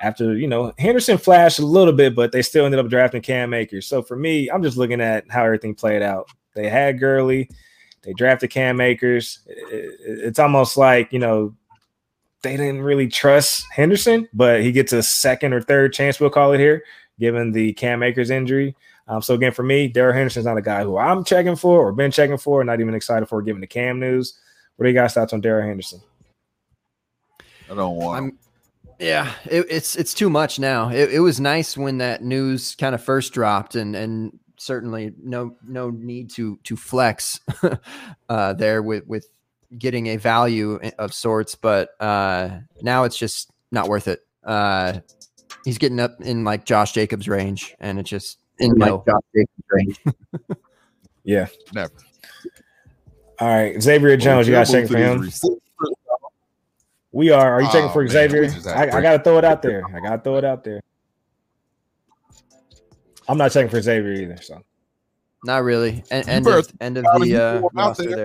after, 0.00 0.34
you 0.36 0.46
know, 0.46 0.72
Henderson 0.78 1.18
flashed 1.18 1.58
a 1.58 1.66
little 1.66 1.92
bit, 1.92 2.14
but 2.14 2.32
they 2.32 2.42
still 2.42 2.64
ended 2.64 2.80
up 2.80 2.88
drafting 2.88 3.22
Cam 3.22 3.54
Akers. 3.54 3.86
So 3.86 4.02
for 4.02 4.16
me, 4.16 4.50
I'm 4.50 4.62
just 4.62 4.76
looking 4.76 5.00
at 5.00 5.24
how 5.30 5.44
everything 5.44 5.74
played 5.74 6.02
out. 6.02 6.28
They 6.54 6.68
had 6.68 7.00
Gurley. 7.00 7.48
They 8.02 8.12
drafted 8.12 8.50
Cam 8.50 8.80
Akers. 8.80 9.40
It's 9.46 10.38
almost 10.38 10.76
like, 10.76 11.12
you 11.12 11.18
know, 11.18 11.54
they 12.42 12.56
didn't 12.56 12.82
really 12.82 13.06
trust 13.06 13.64
Henderson, 13.72 14.28
but 14.32 14.62
he 14.62 14.72
gets 14.72 14.92
a 14.92 15.02
second 15.02 15.52
or 15.52 15.60
third 15.60 15.92
chance, 15.92 16.18
we'll 16.18 16.30
call 16.30 16.52
it 16.52 16.58
here, 16.58 16.82
given 17.20 17.52
the 17.52 17.72
Cam 17.74 18.02
Akers 18.02 18.30
injury. 18.30 18.74
Um, 19.06 19.22
so 19.22 19.34
again, 19.34 19.52
for 19.52 19.62
me, 19.62 19.88
Darrell 19.88 20.14
Henderson's 20.14 20.46
not 20.46 20.56
a 20.56 20.62
guy 20.62 20.82
who 20.82 20.96
I'm 20.96 21.24
checking 21.24 21.56
for 21.56 21.80
or 21.80 21.92
been 21.92 22.10
checking 22.10 22.38
for, 22.38 22.64
not 22.64 22.80
even 22.80 22.94
excited 22.94 23.26
for 23.26 23.42
given 23.42 23.60
the 23.60 23.66
Cam 23.66 24.00
news. 24.00 24.38
What 24.76 24.86
are 24.86 24.88
you 24.88 24.94
guys 24.94 25.14
thoughts 25.14 25.32
on 25.32 25.40
Darrell 25.40 25.66
Henderson? 25.66 26.00
I 27.70 27.74
don't 27.74 27.96
want. 27.96 28.18
I'm, 28.18 28.38
yeah, 28.98 29.32
it, 29.44 29.66
it's 29.68 29.96
it's 29.96 30.14
too 30.14 30.30
much 30.30 30.58
now. 30.58 30.90
It, 30.90 31.12
it 31.12 31.20
was 31.20 31.40
nice 31.40 31.76
when 31.76 31.98
that 31.98 32.22
news 32.22 32.74
kind 32.76 32.94
of 32.94 33.02
first 33.02 33.32
dropped, 33.32 33.74
and 33.74 33.96
and 33.96 34.38
certainly 34.62 35.12
no 35.22 35.56
no 35.66 35.90
need 35.90 36.30
to 36.30 36.58
to 36.64 36.76
flex 36.76 37.40
uh, 38.28 38.52
there 38.54 38.82
with 38.82 39.06
with 39.06 39.26
getting 39.78 40.08
a 40.08 40.16
value 40.16 40.78
of 40.98 41.12
sorts, 41.14 41.54
but 41.54 41.90
uh, 42.00 42.58
now 42.82 43.04
it's 43.04 43.16
just 43.16 43.50
not 43.70 43.88
worth 43.88 44.08
it. 44.08 44.20
Uh, 44.44 45.00
he's 45.64 45.78
getting 45.78 46.00
up 46.00 46.20
in 46.20 46.44
like 46.44 46.64
Josh 46.64 46.92
Jacobs 46.92 47.28
range, 47.28 47.74
and 47.80 47.98
it's 47.98 48.10
just 48.10 48.38
in 48.58 48.72
like 48.72 48.90
Josh 49.06 49.22
Jacobs 49.34 49.64
range. 49.70 50.00
Yeah. 51.24 51.46
Never. 51.72 51.92
All 53.38 53.48
right. 53.48 53.80
Xavier 53.80 54.16
Jones, 54.16 54.48
you 54.48 54.54
guys 54.54 54.72
checking 54.72 54.88
for 54.88 54.98
him? 54.98 55.30
We 57.12 57.30
are. 57.30 57.54
Are 57.54 57.62
you 57.62 57.68
checking 57.68 57.90
Oh, 57.90 57.92
for 57.92 58.02
man, 58.02 58.10
Xavier? 58.10 58.40
we 58.40 58.46
just 58.48 58.66
had 58.66 58.90
I, 58.90 58.98
I 58.98 59.00
got 59.00 59.18
to 59.18 59.22
throw 59.22 59.38
it 59.38 59.44
out 59.44 59.62
there. 59.62 59.84
I 59.86 60.00
got 60.00 60.16
to 60.16 60.22
throw 60.22 60.36
it 60.36 60.44
out 60.44 60.64
there. 60.64 60.80
I'm 63.32 63.38
not 63.38 63.50
checking 63.50 63.70
for 63.70 63.80
Xavier 63.80 64.12
either. 64.12 64.36
So 64.42 64.62
Not 65.44 65.64
really. 65.64 66.04
And 66.10 66.28
end 66.28 66.44
better- 66.44 66.58
of 66.58 66.72
end 66.80 66.98
of 66.98 67.04
the 67.04 67.26
you 67.26 67.36
uh, 67.38 67.58
threw 67.58 67.68
him 67.70 67.78
out 67.78 67.86
roster 67.88 68.02
there. 68.04 68.16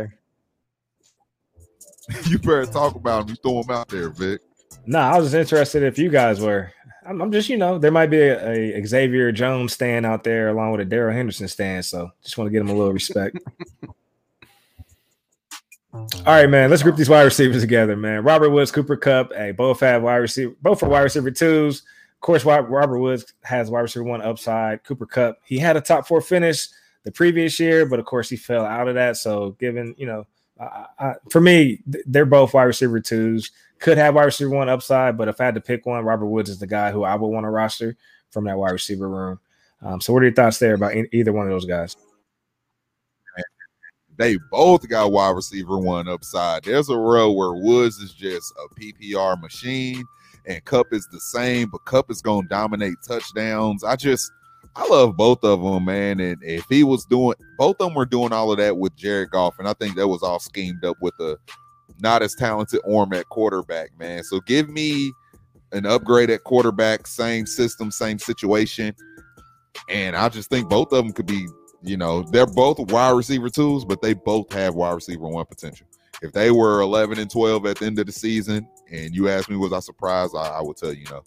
there. 2.09 2.21
you 2.25 2.37
better 2.39 2.65
talk 2.65 2.95
about 2.95 3.23
him. 3.23 3.29
You 3.29 3.35
throw 3.35 3.61
him 3.61 3.69
out 3.71 3.87
there, 3.89 4.09
Vic. 4.09 4.41
no, 4.85 4.99
I 4.99 5.17
was 5.17 5.27
just 5.27 5.35
interested 5.35 5.83
if 5.83 5.97
you 5.97 6.09
guys 6.09 6.39
were. 6.39 6.71
I'm, 7.05 7.21
I'm 7.21 7.31
just, 7.31 7.47
you 7.47 7.55
know, 7.57 7.77
there 7.79 7.91
might 7.91 8.09
be 8.09 8.19
a, 8.19 8.75
a 8.77 8.85
Xavier 8.85 9.31
Jones 9.31 9.71
stand 9.73 10.05
out 10.05 10.23
there 10.25 10.49
along 10.49 10.71
with 10.71 10.81
a 10.81 10.85
Darrell 10.85 11.13
Henderson 11.15 11.47
stand. 11.47 11.85
So 11.85 12.11
just 12.21 12.37
want 12.37 12.47
to 12.47 12.51
get 12.51 12.59
him 12.61 12.69
a 12.69 12.73
little 12.73 12.91
respect. 12.93 13.37
All 15.93 16.03
right, 16.25 16.49
man. 16.49 16.69
Let's 16.69 16.83
group 16.83 16.95
these 16.95 17.09
wide 17.09 17.23
receivers 17.23 17.61
together, 17.61 17.95
man. 17.95 18.23
Robert 18.23 18.49
Woods, 18.51 18.71
Cooper 18.71 18.97
Kupp, 18.97 19.33
hey, 19.33 19.51
both 19.51 19.79
have 19.79 20.03
wide 20.03 20.17
receiver, 20.17 20.53
both 20.61 20.83
are 20.83 20.89
wide 20.89 21.01
receiver 21.03 21.31
twos. 21.31 21.83
Course, 22.27 22.43
Rob- 22.43 22.69
Robert 22.69 22.99
Woods 22.99 23.33
has 23.43 23.71
wide 23.71 23.79
receiver 23.79 24.03
one 24.03 24.21
upside. 24.21 24.83
Cooper 24.83 25.05
Kupp, 25.05 25.37
he 25.45 25.57
had 25.57 25.77
a 25.77 25.81
top 25.81 26.05
four 26.05 26.19
finish 26.19 26.67
the 27.05 27.11
previous 27.13 27.57
year, 27.57 27.85
but 27.85 27.99
of 27.99 28.05
course 28.05 28.27
he 28.27 28.35
fell 28.35 28.65
out 28.65 28.89
of 28.89 28.95
that. 28.95 29.15
So, 29.15 29.51
given 29.51 29.95
you 29.97 30.07
know, 30.07 30.27
I, 30.59 30.87
I, 30.99 31.13
for 31.29 31.39
me, 31.39 31.79
they're 32.05 32.25
both 32.25 32.53
wide 32.53 32.63
receiver 32.63 32.99
twos. 32.99 33.51
Could 33.79 33.97
have 33.97 34.13
wide 34.13 34.25
receiver 34.25 34.49
one 34.49 34.67
upside, 34.67 35.17
but 35.17 35.29
if 35.29 35.39
I 35.39 35.45
had 35.45 35.55
to 35.55 35.61
pick 35.61 35.85
one, 35.85 36.03
Robert 36.03 36.25
Woods 36.25 36.49
is 36.49 36.59
the 36.59 36.67
guy 36.67 36.91
who 36.91 37.05
I 37.05 37.15
would 37.15 37.29
want 37.29 37.45
to 37.45 37.49
roster 37.49 37.95
from 38.29 38.43
that 38.43 38.57
wide 38.57 38.71
receiver 38.71 39.07
room. 39.07 39.39
Um, 39.81 40.01
so, 40.01 40.11
what 40.11 40.21
are 40.21 40.25
your 40.25 40.35
thoughts 40.35 40.59
there 40.59 40.73
about 40.73 40.95
either 41.13 41.31
one 41.31 41.45
of 41.45 41.51
those 41.53 41.63
guys? 41.63 41.95
They 44.17 44.37
both 44.51 44.85
got 44.89 45.13
wide 45.13 45.29
receiver 45.29 45.77
one 45.77 46.09
upside. 46.09 46.65
There's 46.65 46.89
a 46.89 46.97
row 46.97 47.31
where 47.31 47.53
Woods 47.53 47.99
is 47.99 48.11
just 48.11 48.53
a 48.57 48.75
PPR 48.75 49.41
machine, 49.41 50.03
and 50.47 50.63
Kupp 50.65 50.93
is 50.93 51.07
the 51.11 51.19
same, 51.19 51.69
but 51.69 51.85
Kupp 51.85 52.09
is 52.09 52.21
going 52.21 52.43
to 52.43 52.47
dominate 52.47 52.95
touchdowns. 53.05 53.83
I 53.83 53.95
just, 53.95 54.31
I 54.75 54.87
love 54.87 55.17
both 55.17 55.43
of 55.43 55.61
them, 55.61 55.85
man. 55.85 56.19
And 56.19 56.41
if 56.43 56.65
he 56.69 56.83
was 56.83 57.05
doing, 57.05 57.35
both 57.57 57.77
of 57.79 57.87
them 57.87 57.93
were 57.95 58.05
doing 58.05 58.33
all 58.33 58.51
of 58.51 58.57
that 58.57 58.77
with 58.77 58.95
Jared 58.95 59.31
Goff, 59.31 59.59
and 59.59 59.67
I 59.67 59.73
think 59.73 59.95
that 59.95 60.07
was 60.07 60.23
all 60.23 60.39
schemed 60.39 60.85
up 60.85 60.97
with 61.01 61.13
a 61.19 61.37
not 61.99 62.21
as 62.21 62.35
talented 62.35 62.81
arm 62.91 63.13
at 63.13 63.29
quarterback, 63.29 63.89
man. 63.99 64.23
So 64.23 64.39
give 64.41 64.69
me 64.69 65.11
an 65.71 65.85
upgrade 65.85 66.29
at 66.29 66.43
quarterback, 66.43 67.07
same 67.07 67.45
system, 67.45 67.91
same 67.91 68.19
situation. 68.19 68.95
And 69.89 70.15
I 70.15 70.29
just 70.29 70.49
think 70.49 70.69
both 70.69 70.91
of 70.91 71.03
them 71.03 71.13
could 71.13 71.25
be 71.25 71.47
you 71.83 71.97
know, 71.97 72.23
they're 72.23 72.45
both 72.45 72.79
wide 72.91 73.11
receiver 73.11 73.49
tools, 73.49 73.85
but 73.85 74.01
they 74.01 74.13
both 74.13 74.51
have 74.53 74.75
wide 74.75 74.93
receiver 74.93 75.27
one 75.27 75.45
potential. 75.45 75.87
If 76.21 76.33
they 76.33 76.51
were 76.51 76.81
11 76.81 77.19
and 77.19 77.29
12 77.29 77.65
at 77.65 77.77
the 77.77 77.85
end 77.85 77.99
of 77.99 78.07
the 78.07 78.11
season, 78.11 78.67
and 78.91 79.15
you 79.15 79.29
asked 79.29 79.49
me, 79.49 79.55
was 79.55 79.73
I 79.73 79.79
surprised? 79.79 80.35
I, 80.35 80.47
I 80.47 80.61
would 80.61 80.77
tell 80.77 80.93
you 80.93 81.05
no. 81.05 81.23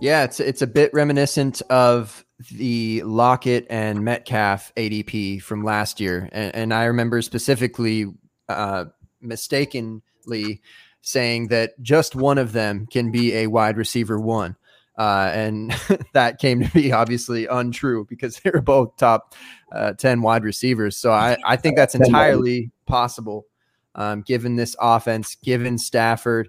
Yeah, 0.00 0.24
it's 0.24 0.40
it's 0.40 0.62
a 0.62 0.66
bit 0.66 0.92
reminiscent 0.92 1.62
of 1.70 2.24
the 2.50 3.02
Lockett 3.04 3.66
and 3.70 4.04
Metcalf 4.04 4.72
ADP 4.76 5.42
from 5.42 5.62
last 5.62 6.00
year, 6.00 6.28
and, 6.32 6.54
and 6.54 6.74
I 6.74 6.86
remember 6.86 7.22
specifically 7.22 8.06
uh, 8.48 8.86
mistakenly 9.20 10.60
saying 11.02 11.48
that 11.48 11.80
just 11.82 12.16
one 12.16 12.38
of 12.38 12.52
them 12.52 12.86
can 12.86 13.12
be 13.12 13.34
a 13.34 13.46
wide 13.46 13.76
receiver 13.76 14.18
one, 14.18 14.56
uh, 14.98 15.30
and 15.32 15.72
that 16.14 16.40
came 16.40 16.64
to 16.64 16.70
be 16.72 16.92
obviously 16.92 17.46
untrue 17.46 18.04
because 18.08 18.40
they 18.40 18.50
were 18.50 18.60
both 18.60 18.96
top 18.96 19.34
uh, 19.70 19.92
ten 19.92 20.20
wide 20.20 20.42
receivers. 20.42 20.96
So 20.96 21.12
I 21.12 21.36
I 21.44 21.56
think 21.56 21.76
that's 21.76 21.94
entirely 21.94 22.72
possible, 22.86 23.46
um, 23.94 24.22
given 24.22 24.56
this 24.56 24.76
offense, 24.80 25.36
given 25.42 25.78
Stafford, 25.78 26.48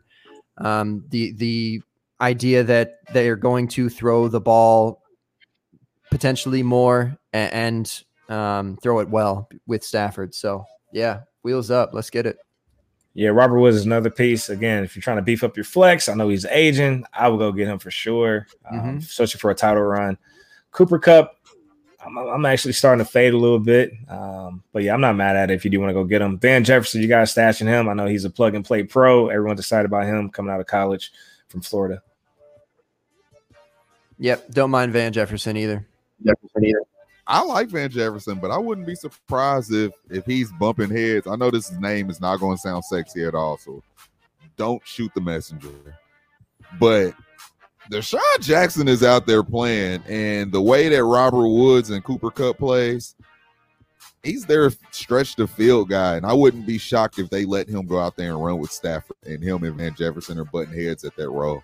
um, 0.57 1.03
the 1.10 1.32
the 1.34 1.82
idea 2.22 2.64
that 2.64 2.99
they 3.11 3.28
are 3.30 3.36
going 3.36 3.68
to 3.68 3.90
throw 3.90 4.28
the 4.28 4.40
ball 4.40 5.02
potentially 6.10 6.64
more 6.64 7.18
and, 7.34 7.53
and 7.53 8.03
um, 8.30 8.78
throw 8.82 8.99
it 8.99 9.10
well 9.10 9.49
with 9.68 9.84
Stafford. 9.84 10.34
So 10.34 10.65
yeah, 10.91 11.22
wheels 11.44 11.72
up. 11.72 11.91
Let's 11.94 12.10
get 12.10 12.26
it. 12.26 12.38
Yeah, 13.15 13.30
Robert 13.30 13.60
Woods 13.60 13.78
is 13.78 13.86
another 13.86 14.10
piece. 14.10 14.49
Again, 14.49 14.84
if 14.84 14.95
you're 14.95 15.02
trying 15.03 15.18
to 15.18 15.22
beef 15.24 15.44
up 15.44 15.56
your 15.56 15.64
flex, 15.65 16.10
I 16.10 16.15
know 16.15 16.30
he's 16.30 16.45
aging. 16.45 17.06
I 17.14 17.28
will 17.28 17.38
go 17.38 17.52
get 17.52 17.68
him 17.68 17.78
for 17.78 17.91
sure, 17.91 18.48
um, 18.72 18.80
Mhm. 18.80 18.98
especially 18.99 19.40
for 19.40 19.52
a 19.52 19.56
title 19.56 19.84
run. 19.84 20.18
Cooper 20.72 20.98
Kupp, 20.98 21.36
I'm, 22.05 22.17
I'm 22.17 22.45
actually 22.45 22.73
starting 22.73 23.03
to 23.03 23.09
fade 23.11 23.34
a 23.34 23.38
little 23.38 23.59
bit. 23.59 23.93
Um, 24.09 24.63
but 24.71 24.84
yeah, 24.84 24.93
I'm 24.93 25.01
not 25.01 25.15
mad 25.15 25.35
at 25.35 25.51
it 25.51 25.55
if 25.55 25.65
you 25.65 25.71
do 25.71 25.80
want 25.80 25.89
to 25.89 25.93
go 25.93 26.03
get 26.03 26.21
him. 26.21 26.38
Van 26.39 26.63
Jefferson, 26.63 27.01
you 27.01 27.07
guys 27.07 27.34
stashing 27.34 27.67
him. 27.67 27.89
I 27.89 27.93
know 27.93 28.05
he's 28.05 28.25
a 28.25 28.30
plug 28.30 28.55
and 28.55 28.65
play 28.65 28.84
pro. 28.84 29.30
Everyone's 29.30 29.59
excited 29.59 29.85
about 29.85 30.05
him 30.05 30.30
coming 30.30 30.51
out 30.51 30.59
of 30.59 30.67
college 30.67 31.11
from 31.47 31.61
Florida. 31.61 32.01
Yep. 34.19 34.51
Don't 34.51 34.71
mind 34.71 34.93
Van 34.93 35.11
Jefferson 35.11 35.57
either. 35.57 35.88
I 37.25 37.41
like 37.41 37.69
Van 37.69 37.89
Jefferson, 37.89 38.39
but 38.39 38.51
I 38.51 38.57
wouldn't 38.57 38.88
be 38.88 38.95
surprised 38.95 39.73
if 39.73 39.93
if 40.09 40.25
he's 40.25 40.51
bumping 40.53 40.89
heads. 40.89 41.25
I 41.25 41.35
know 41.35 41.51
this 41.51 41.71
name 41.71 42.09
is 42.09 42.19
not 42.19 42.39
going 42.39 42.57
to 42.57 42.61
sound 42.61 42.84
sexy 42.85 43.23
at 43.23 43.34
all, 43.34 43.57
so 43.57 43.81
don't 44.57 44.85
shoot 44.85 45.11
the 45.15 45.21
messenger. 45.21 45.69
But 46.80 47.13
DeSean 47.91 48.39
Jackson 48.39 48.88
is 48.88 49.03
out 49.03 49.27
there 49.27 49.43
playing, 49.43 50.01
and 50.07 50.51
the 50.51 50.61
way 50.61 50.89
that 50.89 51.03
Robert 51.03 51.47
Woods 51.47 51.89
and 51.89 52.03
Cooper 52.03 52.31
Kupp 52.31 52.57
plays, 52.57 53.15
he's 54.23 54.45
their 54.45 54.72
stretch 54.91 55.35
the 55.35 55.47
field 55.47 55.89
guy, 55.89 56.15
and 56.15 56.26
I 56.26 56.34
wouldn't 56.34 56.65
be 56.65 56.77
shocked 56.77 57.19
if 57.19 57.30
they 57.30 57.45
let 57.45 57.68
him 57.68 57.85
go 57.85 57.99
out 57.99 58.15
there 58.15 58.31
and 58.31 58.43
run 58.43 58.60
with 58.60 58.72
Stafford 58.72 59.18
and 59.26 59.43
him 59.43 59.64
and 59.64 59.76
Van 59.76 59.93
Jefferson 59.95 60.39
are 60.39 60.45
butting 60.45 60.73
heads 60.73 61.03
at 61.03 61.15
that 61.18 61.30
role. 61.30 61.61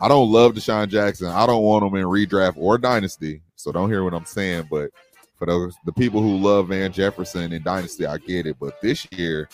I 0.00 0.08
don't 0.08 0.30
love 0.30 0.54
DeSean 0.54 0.88
Jackson. 0.88 1.26
I 1.26 1.46
don't 1.46 1.62
want 1.62 1.84
him 1.84 1.96
in 1.96 2.06
redraft 2.06 2.56
or 2.56 2.78
dynasty. 2.78 3.42
So 3.56 3.72
don't 3.72 3.90
hear 3.90 4.04
what 4.04 4.14
I'm 4.14 4.24
saying. 4.24 4.68
But 4.70 4.90
for 5.36 5.46
those 5.46 5.74
the 5.84 5.92
people 5.92 6.22
who 6.22 6.36
love 6.36 6.68
Van 6.68 6.92
Jefferson 6.92 7.52
in 7.52 7.62
dynasty, 7.62 8.06
I 8.06 8.18
get 8.18 8.46
it. 8.46 8.56
But 8.60 8.80
this 8.80 9.06
year, 9.12 9.48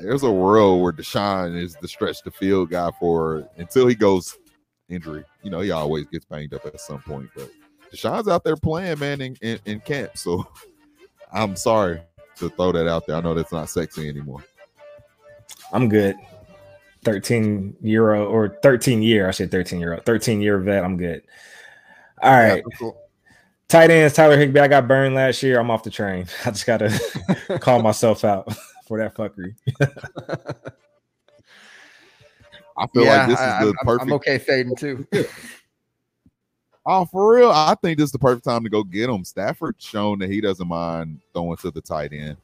there's 0.00 0.24
a 0.24 0.30
world 0.30 0.82
where 0.82 0.92
DeSean 0.92 1.56
is 1.56 1.76
the 1.76 1.88
stretch 1.88 2.22
the 2.22 2.30
field 2.32 2.70
guy 2.70 2.90
for 2.98 3.48
until 3.56 3.86
he 3.86 3.94
goes 3.94 4.36
injury. 4.88 5.24
You 5.42 5.50
know, 5.50 5.60
he 5.60 5.70
always 5.70 6.06
gets 6.06 6.24
banged 6.24 6.54
up 6.54 6.66
at 6.66 6.80
some 6.80 7.00
point. 7.00 7.30
But 7.34 7.50
DeSean's 7.92 8.28
out 8.28 8.44
there 8.44 8.56
playing, 8.56 8.98
man, 8.98 9.20
in, 9.20 9.36
in, 9.40 9.58
in 9.64 9.80
camp. 9.80 10.16
So 10.16 10.46
I'm 11.32 11.56
sorry 11.56 12.00
to 12.36 12.48
throw 12.50 12.72
that 12.72 12.88
out 12.88 13.06
there. 13.06 13.16
I 13.16 13.20
know 13.20 13.34
that's 13.34 13.52
not 13.52 13.68
sexy 13.68 14.08
anymore. 14.08 14.44
I'm 15.72 15.88
good. 15.88 16.16
13 17.04 17.76
euro 17.82 18.26
or 18.26 18.58
13 18.62 19.02
year. 19.02 19.28
I 19.28 19.30
said 19.30 19.50
13 19.50 19.80
euro. 19.80 20.00
13 20.00 20.40
year 20.40 20.58
vet. 20.58 20.84
I'm 20.84 20.96
good. 20.96 21.22
All 22.22 22.32
right. 22.32 22.56
Yeah, 22.56 22.78
cool. 22.78 23.00
Tight 23.68 23.90
ends, 23.90 24.14
Tyler 24.14 24.38
Higbee. 24.38 24.60
I 24.60 24.68
got 24.68 24.88
burned 24.88 25.14
last 25.14 25.42
year. 25.42 25.60
I'm 25.60 25.70
off 25.70 25.82
the 25.82 25.90
train. 25.90 26.26
I 26.44 26.50
just 26.50 26.66
gotta 26.66 26.90
call 27.60 27.82
myself 27.82 28.24
out 28.24 28.52
for 28.86 28.98
that 28.98 29.14
fuckery. 29.14 29.54
I 32.78 32.86
feel 32.88 33.04
yeah, 33.04 33.18
like 33.18 33.28
this 33.28 33.38
is 33.38 33.44
I, 33.44 33.64
the 33.64 33.66
I'm- 33.66 33.74
perfect. 33.84 34.02
I'm 34.02 34.12
okay 34.14 34.38
fading 34.38 34.76
too. 34.76 35.06
Oh, 36.90 37.04
for 37.04 37.34
real? 37.34 37.50
I 37.50 37.74
think 37.82 37.98
this 37.98 38.06
is 38.06 38.12
the 38.12 38.18
perfect 38.18 38.46
time 38.46 38.64
to 38.64 38.70
go 38.70 38.82
get 38.82 39.10
him. 39.10 39.22
Stafford's 39.22 39.84
shown 39.84 40.20
that 40.20 40.30
he 40.30 40.40
doesn't 40.40 40.66
mind 40.66 41.20
throwing 41.34 41.58
to 41.58 41.70
the 41.70 41.82
tight 41.82 42.14
end, 42.14 42.38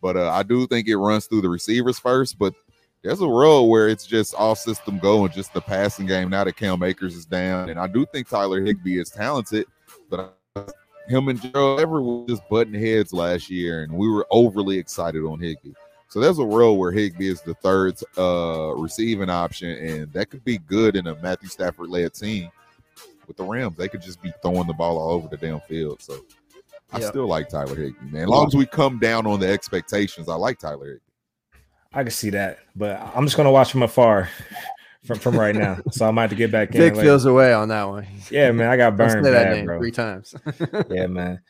but 0.00 0.16
uh, 0.16 0.30
I 0.30 0.44
do 0.44 0.68
think 0.68 0.86
it 0.86 0.96
runs 0.96 1.26
through 1.26 1.40
the 1.40 1.48
receivers 1.48 1.98
first. 1.98 2.38
But 2.38 2.54
there's 3.02 3.20
a 3.20 3.26
role 3.26 3.68
where 3.68 3.88
it's 3.88 4.06
just 4.06 4.36
all 4.36 4.54
system 4.54 5.00
go 5.00 5.24
and 5.24 5.34
just 5.34 5.52
the 5.52 5.60
passing 5.60 6.06
game. 6.06 6.30
Now 6.30 6.44
that 6.44 6.56
Cam 6.56 6.80
Akers 6.84 7.16
is 7.16 7.26
down, 7.26 7.70
and 7.70 7.80
I 7.80 7.88
do 7.88 8.06
think 8.06 8.28
Tyler 8.28 8.64
Higbee 8.64 9.00
is 9.00 9.10
talented, 9.10 9.66
but 10.08 10.38
him 11.08 11.26
and 11.26 11.42
Gerald 11.42 11.80
Everett 11.80 12.04
were 12.04 12.26
just 12.28 12.48
butting 12.48 12.74
heads 12.74 13.12
last 13.12 13.50
year, 13.50 13.82
and 13.82 13.92
we 13.92 14.08
were 14.08 14.28
overly 14.30 14.78
excited 14.78 15.24
on 15.24 15.40
Higbee. 15.40 15.72
So 16.08 16.20
there's 16.20 16.38
a 16.38 16.44
role 16.44 16.78
where 16.78 16.90
Higbee 16.90 17.28
is 17.28 17.42
the 17.42 17.54
third 17.54 17.98
uh, 18.16 18.72
receiving 18.76 19.28
option, 19.28 19.70
and 19.70 20.12
that 20.14 20.30
could 20.30 20.42
be 20.42 20.56
good 20.58 20.96
in 20.96 21.06
a 21.06 21.14
Matthew 21.16 21.50
Stafford 21.50 21.90
led 21.90 22.14
team 22.14 22.50
with 23.26 23.36
the 23.36 23.44
Rams. 23.44 23.76
They 23.76 23.88
could 23.88 24.00
just 24.00 24.22
be 24.22 24.32
throwing 24.40 24.66
the 24.66 24.72
ball 24.72 24.98
all 24.98 25.10
over 25.10 25.28
the 25.28 25.36
damn 25.36 25.60
field. 25.60 26.00
So 26.00 26.24
I 26.92 27.00
Yep. 27.00 27.10
still 27.10 27.26
like 27.26 27.50
Tyler 27.50 27.76
Higbee, 27.76 28.10
man. 28.10 28.22
As 28.22 28.28
long 28.28 28.46
as 28.46 28.56
we 28.56 28.64
come 28.64 28.98
down 28.98 29.26
on 29.26 29.38
the 29.38 29.48
expectations, 29.48 30.30
I 30.30 30.34
like 30.34 30.58
Tyler 30.58 30.86
Higbee. 30.86 31.00
I 31.92 32.02
can 32.02 32.10
see 32.10 32.30
that, 32.30 32.58
but 32.74 32.98
I'm 33.14 33.24
just 33.26 33.36
gonna 33.36 33.50
watch 33.50 33.70
from 33.72 33.82
afar 33.82 34.30
from, 35.04 35.18
from 35.18 35.38
right 35.38 35.54
now. 35.54 35.78
So 35.90 36.06
I 36.06 36.10
might 36.10 36.22
have 36.22 36.30
to 36.30 36.36
get 36.36 36.50
back 36.50 36.70
in. 36.74 36.76
Vic 36.76 36.96
feels 36.96 37.24
away 37.26 37.52
on 37.52 37.68
that 37.68 37.84
one. 37.84 38.06
yeah, 38.30 38.50
man. 38.52 38.70
I 38.70 38.76
got 38.76 38.96
burned 38.96 39.24
say 39.24 39.30
that 39.30 39.44
bad, 39.44 39.52
name 39.56 39.66
bro. 39.66 39.78
three 39.78 39.90
times. 39.90 40.34
yeah, 40.90 41.06
man. 41.06 41.40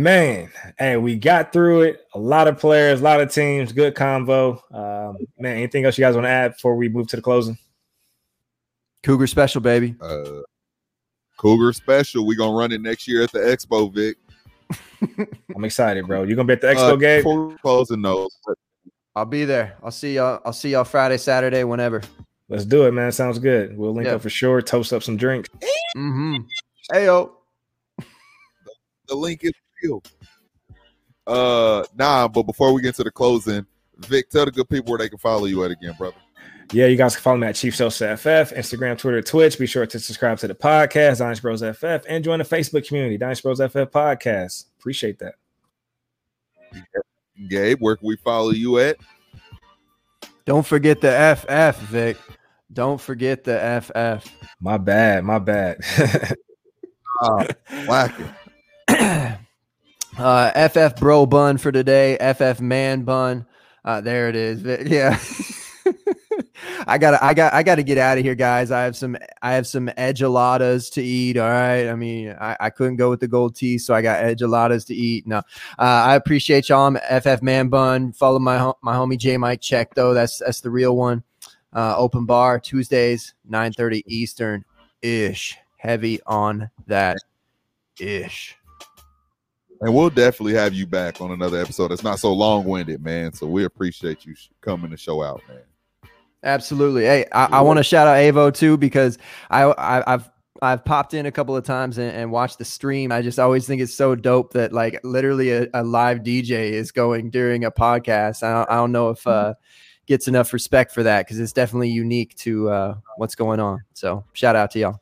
Man, 0.00 0.50
hey, 0.78 0.98
we 0.98 1.16
got 1.16 1.54
through 1.54 1.80
it. 1.80 2.06
A 2.12 2.18
lot 2.18 2.48
of 2.48 2.58
players, 2.58 3.00
a 3.00 3.02
lot 3.02 3.18
of 3.22 3.32
teams, 3.32 3.72
good 3.72 3.94
convo. 3.94 4.60
Um, 4.70 5.16
man, 5.38 5.56
anything 5.56 5.86
else 5.86 5.96
you 5.96 6.04
guys 6.04 6.14
want 6.14 6.26
to 6.26 6.28
add 6.30 6.52
before 6.52 6.76
we 6.76 6.90
move 6.90 7.06
to 7.08 7.16
the 7.16 7.22
closing? 7.22 7.56
Cougar 9.04 9.26
special, 9.26 9.62
baby. 9.62 9.94
Uh, 9.98 10.42
Cougar 11.38 11.72
special. 11.72 12.26
we 12.26 12.36
gonna 12.36 12.54
run 12.54 12.72
it 12.72 12.82
next 12.82 13.08
year 13.08 13.22
at 13.22 13.32
the 13.32 13.38
Expo, 13.38 13.90
Vic. 13.90 14.18
I'm 15.56 15.64
excited, 15.64 16.06
bro. 16.06 16.24
You 16.24 16.36
gonna 16.36 16.44
be 16.46 16.52
at 16.52 16.60
the 16.60 16.66
expo 16.66 16.92
Uh, 16.92 16.96
game? 16.96 17.56
closing 17.62 18.02
notes. 18.02 18.38
I'll 19.14 19.24
be 19.24 19.46
there. 19.46 19.78
I'll 19.82 19.90
see 19.90 20.16
y'all. 20.16 20.42
I'll 20.44 20.52
see 20.52 20.72
y'all 20.72 20.84
Friday, 20.84 21.16
Saturday, 21.16 21.64
whenever. 21.64 22.02
Let's 22.50 22.66
do 22.66 22.84
it, 22.86 22.92
man. 22.92 23.12
Sounds 23.12 23.38
good. 23.38 23.78
We'll 23.78 23.94
link 23.94 24.08
Yeah. 24.08 24.16
up 24.16 24.20
for 24.20 24.28
sure. 24.28 24.60
Toast 24.60 24.92
up 24.92 25.02
some 25.02 25.16
drinks. 25.16 25.48
Mm-hmm. 25.96 26.36
Hey 26.92 27.06
yo. 27.06 27.38
The 29.08 29.14
link 29.14 29.40
is 29.42 29.52
real. 29.86 30.02
Uh, 31.26 31.84
nah, 31.96 32.28
but 32.28 32.44
before 32.44 32.72
we 32.72 32.82
get 32.82 32.94
to 32.96 33.04
the 33.04 33.10
closing, 33.10 33.66
Vic, 33.98 34.30
tell 34.30 34.44
the 34.44 34.50
good 34.50 34.68
people 34.68 34.90
where 34.90 34.98
they 34.98 35.08
can 35.08 35.18
follow 35.18 35.46
you 35.46 35.64
at 35.64 35.70
again, 35.70 35.94
brother. 35.98 36.16
Yeah, 36.72 36.86
you 36.86 36.96
guys 36.96 37.14
can 37.14 37.22
follow 37.22 37.36
me 37.36 37.46
at 37.46 37.54
Chief 37.54 37.76
Sosa 37.76 38.16
FF, 38.16 38.52
Instagram, 38.54 38.98
Twitter, 38.98 39.22
Twitch. 39.22 39.58
Be 39.58 39.66
sure 39.66 39.86
to 39.86 39.98
subscribe 40.00 40.38
to 40.38 40.48
the 40.48 40.54
podcast, 40.54 41.18
Dynasty 41.18 41.42
Bros 41.42 41.62
FF, 41.62 42.04
and 42.08 42.24
join 42.24 42.40
the 42.40 42.44
Facebook 42.44 42.86
community, 42.86 43.16
Dynasty 43.16 43.42
Bros 43.42 43.58
FF 43.58 43.92
Podcast. 43.92 44.66
Appreciate 44.78 45.18
that. 45.20 45.34
Gabe, 47.48 47.78
where 47.80 47.96
can 47.96 48.08
we 48.08 48.16
follow 48.16 48.50
you 48.50 48.78
at? 48.78 48.96
Don't 50.44 50.66
forget 50.66 51.00
the 51.00 51.36
FF, 51.36 51.80
Vic. 51.88 52.16
Don't 52.72 53.00
forget 53.00 53.44
the 53.44 53.82
FF. 53.82 54.28
My 54.60 54.76
bad, 54.76 55.24
my 55.24 55.38
bad. 55.38 55.78
Lacking. 57.88 58.28
uh, 60.18 60.68
FF 60.68 60.96
bro 60.98 61.26
bun 61.26 61.58
for 61.58 61.72
today. 61.72 62.16
FF 62.16 62.60
man 62.60 63.02
bun. 63.02 63.46
Uh, 63.84 64.00
there 64.00 64.28
it 64.28 64.36
is. 64.36 64.62
Yeah. 64.88 65.18
I 66.88 66.98
gotta, 66.98 67.24
I 67.24 67.34
got, 67.34 67.52
I 67.54 67.62
gotta 67.62 67.82
get 67.82 67.98
out 67.98 68.18
of 68.18 68.24
here, 68.24 68.34
guys. 68.34 68.70
I 68.70 68.82
have 68.82 68.96
some, 68.96 69.16
I 69.42 69.52
have 69.52 69.66
some 69.66 69.88
enchiladas 69.90 70.90
to 70.90 71.02
eat. 71.02 71.36
All 71.36 71.48
right. 71.48 71.88
I 71.88 71.94
mean, 71.94 72.34
I, 72.40 72.56
I 72.58 72.70
couldn't 72.70 72.96
go 72.96 73.10
with 73.10 73.20
the 73.20 73.28
gold 73.28 73.54
tea, 73.54 73.78
so 73.78 73.94
I 73.94 74.02
got 74.02 74.24
enchiladas 74.24 74.84
to 74.86 74.94
eat. 74.94 75.26
No, 75.26 75.38
uh, 75.38 75.42
I 75.78 76.16
appreciate 76.16 76.68
y'all. 76.68 76.86
I'm 76.86 77.20
FF 77.20 77.42
man 77.42 77.68
bun. 77.68 78.12
Follow 78.12 78.38
my 78.38 78.72
my 78.82 78.94
homie 78.94 79.18
J 79.18 79.36
Mike 79.36 79.60
Check 79.60 79.94
though. 79.94 80.14
That's 80.14 80.38
that's 80.38 80.60
the 80.60 80.70
real 80.70 80.96
one. 80.96 81.22
Uh, 81.72 81.94
open 81.96 82.26
bar 82.26 82.58
Tuesdays, 82.58 83.34
9:30 83.50 84.02
Eastern 84.06 84.64
ish. 85.02 85.56
Heavy 85.76 86.20
on 86.26 86.70
that 86.86 87.18
ish. 88.00 88.56
And 89.80 89.94
we'll 89.94 90.10
definitely 90.10 90.54
have 90.54 90.72
you 90.72 90.86
back 90.86 91.20
on 91.20 91.30
another 91.30 91.60
episode. 91.60 91.92
It's 91.92 92.02
not 92.02 92.18
so 92.18 92.32
long 92.32 92.64
winded, 92.64 93.02
man. 93.02 93.32
So 93.32 93.46
we 93.46 93.64
appreciate 93.64 94.24
you 94.24 94.34
coming 94.60 94.90
to 94.90 94.96
show 94.96 95.22
out, 95.22 95.42
man. 95.48 95.60
Absolutely. 96.42 97.04
Hey, 97.04 97.26
I, 97.32 97.46
I 97.46 97.60
want 97.62 97.78
to 97.78 97.82
shout 97.82 98.06
out 98.06 98.16
Avo 98.16 98.54
too 98.54 98.76
because 98.76 99.18
I, 99.50 99.64
I 99.64 100.14
I've 100.14 100.30
I've 100.62 100.84
popped 100.84 101.12
in 101.12 101.26
a 101.26 101.32
couple 101.32 101.56
of 101.56 101.64
times 101.64 101.98
and, 101.98 102.10
and 102.14 102.30
watched 102.30 102.58
the 102.58 102.64
stream. 102.64 103.12
I 103.12 103.20
just 103.20 103.38
always 103.38 103.66
think 103.66 103.82
it's 103.82 103.94
so 103.94 104.14
dope 104.14 104.52
that 104.52 104.72
like 104.72 104.98
literally 105.04 105.50
a, 105.50 105.66
a 105.74 105.82
live 105.82 106.18
DJ 106.18 106.70
is 106.70 106.92
going 106.92 107.30
during 107.30 107.64
a 107.64 107.70
podcast. 107.70 108.42
I 108.42 108.52
don't, 108.52 108.70
I 108.70 108.74
don't 108.76 108.92
know 108.92 109.10
if 109.10 109.26
uh 109.26 109.54
gets 110.06 110.28
enough 110.28 110.52
respect 110.52 110.92
for 110.92 111.02
that 111.02 111.26
because 111.26 111.40
it's 111.40 111.52
definitely 111.52 111.90
unique 111.90 112.34
to 112.36 112.70
uh 112.70 112.94
what's 113.16 113.34
going 113.34 113.60
on. 113.60 113.82
So 113.92 114.24
shout 114.32 114.56
out 114.56 114.70
to 114.72 114.78
y'all. 114.78 115.00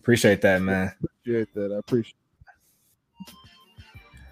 Appreciate 0.00 0.40
that, 0.42 0.62
man. 0.62 0.92
Appreciate 1.02 1.54
that. 1.54 1.72
I 1.72 1.78
appreciate. 1.78 2.14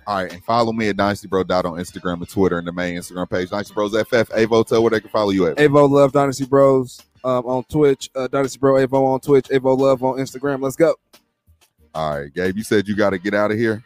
All 0.07 0.17
right, 0.23 0.33
and 0.33 0.45
follow 0.45 0.73
me 0.73 0.89
at 0.89 0.97
Dynasty 0.97 1.29
Bro 1.29 1.45
Dot 1.45 1.65
on 1.65 1.75
Instagram 1.79 2.15
and 2.19 2.29
Twitter 2.29 2.59
and 2.59 2.67
the 2.67 2.73
main 2.73 2.99
Instagram 2.99 3.29
page, 3.31 3.51
Dynasty 3.51 3.73
Bros 3.75 3.93
FF. 3.93 4.31
Avo, 4.33 4.67
tell 4.67 4.83
where 4.83 4.91
they 4.91 5.01
can 5.01 5.09
follow 5.11 5.31
you 5.31 5.47
at. 5.47 5.57
Avo 5.57 5.89
Love 5.89 6.13
Dynasty 6.13 6.45
Bros 6.45 7.01
um, 7.25 7.47
on 7.47 7.65
Twitch. 7.65 8.11
Uh, 8.15 8.29
Dynasty 8.29 8.59
Bro 8.59 8.87
Avo 8.87 9.15
on 9.15 9.21
Twitch. 9.21 9.47
Avo 9.49 9.79
Love 9.79 10.05
on 10.05 10.17
Instagram. 10.19 10.61
Let's 10.63 10.77
go. 10.77 10.95
All 11.95 12.19
right, 12.21 12.33
Gabe, 12.35 12.57
you 12.57 12.63
said 12.65 12.87
you 12.87 12.95
got 12.97 13.11
to 13.11 13.19
get 13.19 13.35
out 13.35 13.51
of 13.51 13.57
here. 13.59 13.83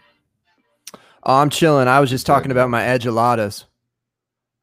Oh, 1.22 1.36
I'm 1.36 1.50
chilling. 1.50 1.86
I 1.88 2.00
was 2.00 2.10
just 2.10 2.26
talking 2.26 2.50
about 2.50 2.70
my 2.70 2.84
enchiladas. 2.88 3.66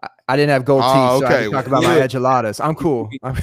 I, 0.03 0.07
I 0.29 0.35
didn't 0.35 0.49
have 0.49 0.65
gold 0.65 0.81
teeth, 0.81 0.91
Oh, 0.93 1.19
so 1.21 1.25
I 1.27 1.33
okay. 1.35 1.51
talk 1.51 1.67
about 1.67 1.83
my 1.83 1.95
Yeah. 1.97 2.03
enchiladas. 2.03 2.59
I'm 2.59 2.75
cool. 2.75 3.09
I'm- 3.23 3.37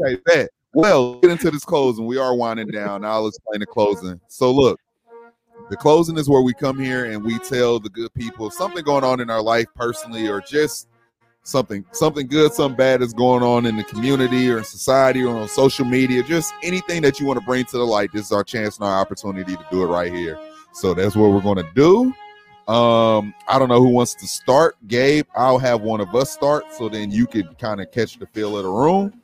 Okay, 0.00 0.20
bet. 0.24 0.48
Well, 0.74 1.16
get 1.20 1.30
into 1.32 1.50
this 1.50 1.64
closing. 1.64 2.06
We 2.06 2.16
are 2.18 2.34
winding 2.34 2.68
down. 2.68 3.04
I'll 3.04 3.26
explain 3.28 3.60
the 3.60 3.66
closing. 3.66 4.18
So, 4.28 4.50
look, 4.50 4.80
the 5.68 5.76
closing 5.76 6.18
is 6.18 6.28
where 6.28 6.42
we 6.42 6.54
come 6.54 6.78
here 6.78 7.06
and 7.06 7.22
we 7.22 7.38
tell 7.38 7.78
the 7.78 7.88
good 7.88 8.12
people 8.14 8.50
something 8.50 8.84
going 8.84 9.04
on 9.04 9.20
in 9.20 9.30
our 9.30 9.42
life 9.42 9.66
personally, 9.74 10.28
or 10.28 10.40
just 10.40 10.88
something, 11.42 11.84
something 11.92 12.26
good, 12.26 12.52
something 12.52 12.76
bad 12.76 13.02
is 13.02 13.12
going 13.12 13.42
on 13.42 13.66
in 13.66 13.76
the 13.76 13.84
community 13.84 14.50
or 14.50 14.58
in 14.58 14.64
society 14.64 15.22
or 15.22 15.36
on 15.36 15.48
social 15.48 15.84
media. 15.84 16.22
Just 16.22 16.54
anything 16.62 17.02
that 17.02 17.18
you 17.18 17.26
want 17.26 17.38
to 17.38 17.44
bring 17.44 17.64
to 17.66 17.78
the 17.78 17.84
light. 17.84 18.10
This 18.12 18.26
is 18.26 18.32
our 18.32 18.44
chance 18.44 18.78
and 18.78 18.86
our 18.86 19.00
opportunity 19.00 19.56
to 19.56 19.66
do 19.70 19.82
it 19.82 19.86
right 19.86 20.12
here. 20.12 20.38
So 20.72 20.94
that's 20.94 21.16
what 21.16 21.30
we're 21.30 21.40
going 21.40 21.64
to 21.64 21.70
do. 21.74 22.14
Um, 22.72 23.34
I 23.48 23.58
don't 23.58 23.68
know 23.68 23.80
who 23.80 23.88
wants 23.88 24.14
to 24.14 24.26
start. 24.26 24.76
Gabe, 24.86 25.26
I'll 25.34 25.58
have 25.58 25.82
one 25.82 26.00
of 26.00 26.14
us 26.14 26.30
start, 26.30 26.72
so 26.72 26.88
then 26.88 27.10
you 27.10 27.26
could 27.26 27.58
kind 27.58 27.80
of 27.80 27.90
catch 27.90 28.18
the 28.18 28.26
feel 28.26 28.56
of 28.56 28.62
the 28.62 28.70
room 28.70 29.21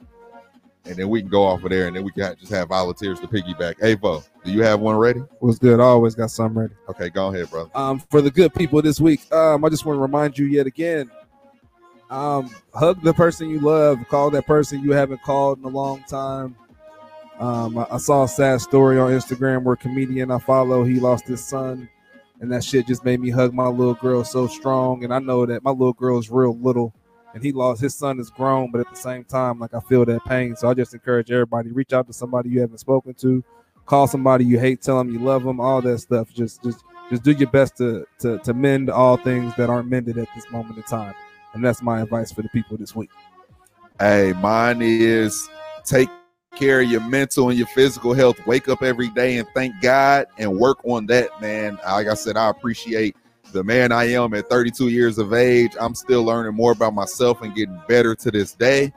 and 0.88 0.96
then 0.96 1.08
we 1.08 1.20
can 1.20 1.30
go 1.30 1.44
off 1.44 1.62
of 1.62 1.70
there, 1.70 1.86
and 1.86 1.96
then 1.96 2.04
we 2.04 2.10
can 2.10 2.34
just 2.38 2.52
have 2.52 2.68
volunteers 2.68 3.20
to 3.20 3.26
piggyback. 3.26 3.76
Avo, 3.80 4.24
do 4.44 4.52
you 4.52 4.62
have 4.62 4.80
one 4.80 4.96
ready? 4.96 5.20
What's 5.40 5.58
good? 5.58 5.80
I 5.80 5.84
always 5.84 6.14
got 6.14 6.30
some 6.30 6.58
ready. 6.58 6.74
Okay, 6.88 7.10
go 7.10 7.28
ahead, 7.32 7.50
brother. 7.50 7.70
um, 7.74 8.00
for 8.10 8.20
the 8.20 8.30
good 8.30 8.54
people 8.54 8.80
this 8.82 9.00
week. 9.00 9.30
Um, 9.32 9.64
I 9.64 9.68
just 9.68 9.84
want 9.84 9.98
to 9.98 10.02
remind 10.02 10.38
you 10.38 10.46
yet 10.46 10.66
again. 10.66 11.10
Um, 12.10 12.54
hug 12.74 13.02
the 13.02 13.12
person 13.12 13.50
you 13.50 13.60
love. 13.60 13.98
Call 14.08 14.30
that 14.30 14.46
person 14.46 14.82
you 14.82 14.92
haven't 14.92 15.22
called 15.22 15.58
in 15.58 15.64
a 15.64 15.68
long 15.68 16.02
time. 16.08 16.56
Um, 17.38 17.78
I, 17.78 17.86
I 17.92 17.96
saw 17.98 18.24
a 18.24 18.28
sad 18.28 18.60
story 18.60 18.98
on 18.98 19.12
Instagram 19.12 19.62
where 19.62 19.74
a 19.74 19.76
comedian 19.76 20.30
I 20.30 20.38
follow 20.38 20.84
he 20.84 20.98
lost 20.98 21.28
his 21.28 21.44
son 21.44 21.88
and 22.40 22.52
that 22.52 22.64
shit 22.64 22.86
just 22.86 23.04
made 23.04 23.20
me 23.20 23.30
hug 23.30 23.52
my 23.52 23.66
little 23.66 23.94
girl 23.94 24.24
so 24.24 24.46
strong. 24.46 25.04
And 25.04 25.12
I 25.12 25.18
know 25.18 25.46
that 25.46 25.62
my 25.62 25.70
little 25.70 25.92
girl 25.92 26.18
is 26.18 26.30
real 26.30 26.56
little, 26.56 26.94
and 27.38 27.44
he 27.44 27.52
lost 27.52 27.80
his 27.80 27.94
son 27.94 28.18
is 28.18 28.30
grown, 28.30 28.72
but 28.72 28.80
at 28.80 28.90
the 28.90 28.96
same 28.96 29.22
time, 29.22 29.60
like 29.60 29.72
I 29.72 29.78
feel 29.78 30.04
that 30.04 30.24
pain. 30.24 30.56
So 30.56 30.68
I 30.68 30.74
just 30.74 30.92
encourage 30.92 31.30
everybody 31.30 31.70
reach 31.70 31.92
out 31.92 32.08
to 32.08 32.12
somebody 32.12 32.50
you 32.50 32.60
haven't 32.60 32.78
spoken 32.78 33.14
to, 33.14 33.44
call 33.86 34.08
somebody 34.08 34.44
you 34.44 34.58
hate, 34.58 34.82
tell 34.82 34.98
them 34.98 35.08
you 35.12 35.20
love 35.20 35.44
them, 35.44 35.60
all 35.60 35.80
that 35.82 35.98
stuff. 35.98 36.34
Just 36.34 36.64
just 36.64 36.82
just 37.10 37.22
do 37.22 37.30
your 37.30 37.48
best 37.50 37.76
to 37.76 38.04
to 38.18 38.38
to 38.38 38.54
mend 38.54 38.90
all 38.90 39.16
things 39.16 39.54
that 39.56 39.70
aren't 39.70 39.88
mended 39.88 40.18
at 40.18 40.26
this 40.34 40.50
moment 40.50 40.78
in 40.78 40.82
time. 40.82 41.14
And 41.54 41.64
that's 41.64 41.80
my 41.80 42.00
advice 42.00 42.32
for 42.32 42.42
the 42.42 42.48
people 42.48 42.76
this 42.76 42.96
week. 42.96 43.10
Hey, 44.00 44.32
mine 44.42 44.82
is 44.82 45.48
take 45.84 46.10
care 46.56 46.80
of 46.80 46.90
your 46.90 47.02
mental 47.02 47.50
and 47.50 47.56
your 47.56 47.68
physical 47.68 48.14
health. 48.14 48.44
Wake 48.48 48.68
up 48.68 48.82
every 48.82 49.10
day 49.10 49.36
and 49.36 49.46
thank 49.54 49.80
God 49.80 50.26
and 50.38 50.58
work 50.58 50.78
on 50.84 51.06
that, 51.06 51.40
man. 51.40 51.78
Like 51.86 52.08
I 52.08 52.14
said, 52.14 52.36
I 52.36 52.50
appreciate 52.50 53.16
the 53.52 53.64
man 53.64 53.92
I 53.92 54.04
am 54.10 54.34
at 54.34 54.48
32 54.48 54.88
years 54.88 55.18
of 55.18 55.32
age. 55.32 55.72
I'm 55.80 55.94
still 55.94 56.24
learning 56.24 56.54
more 56.54 56.72
about 56.72 56.94
myself 56.94 57.42
and 57.42 57.54
getting 57.54 57.80
better 57.88 58.14
to 58.14 58.30
this 58.30 58.52
day. 58.54 58.92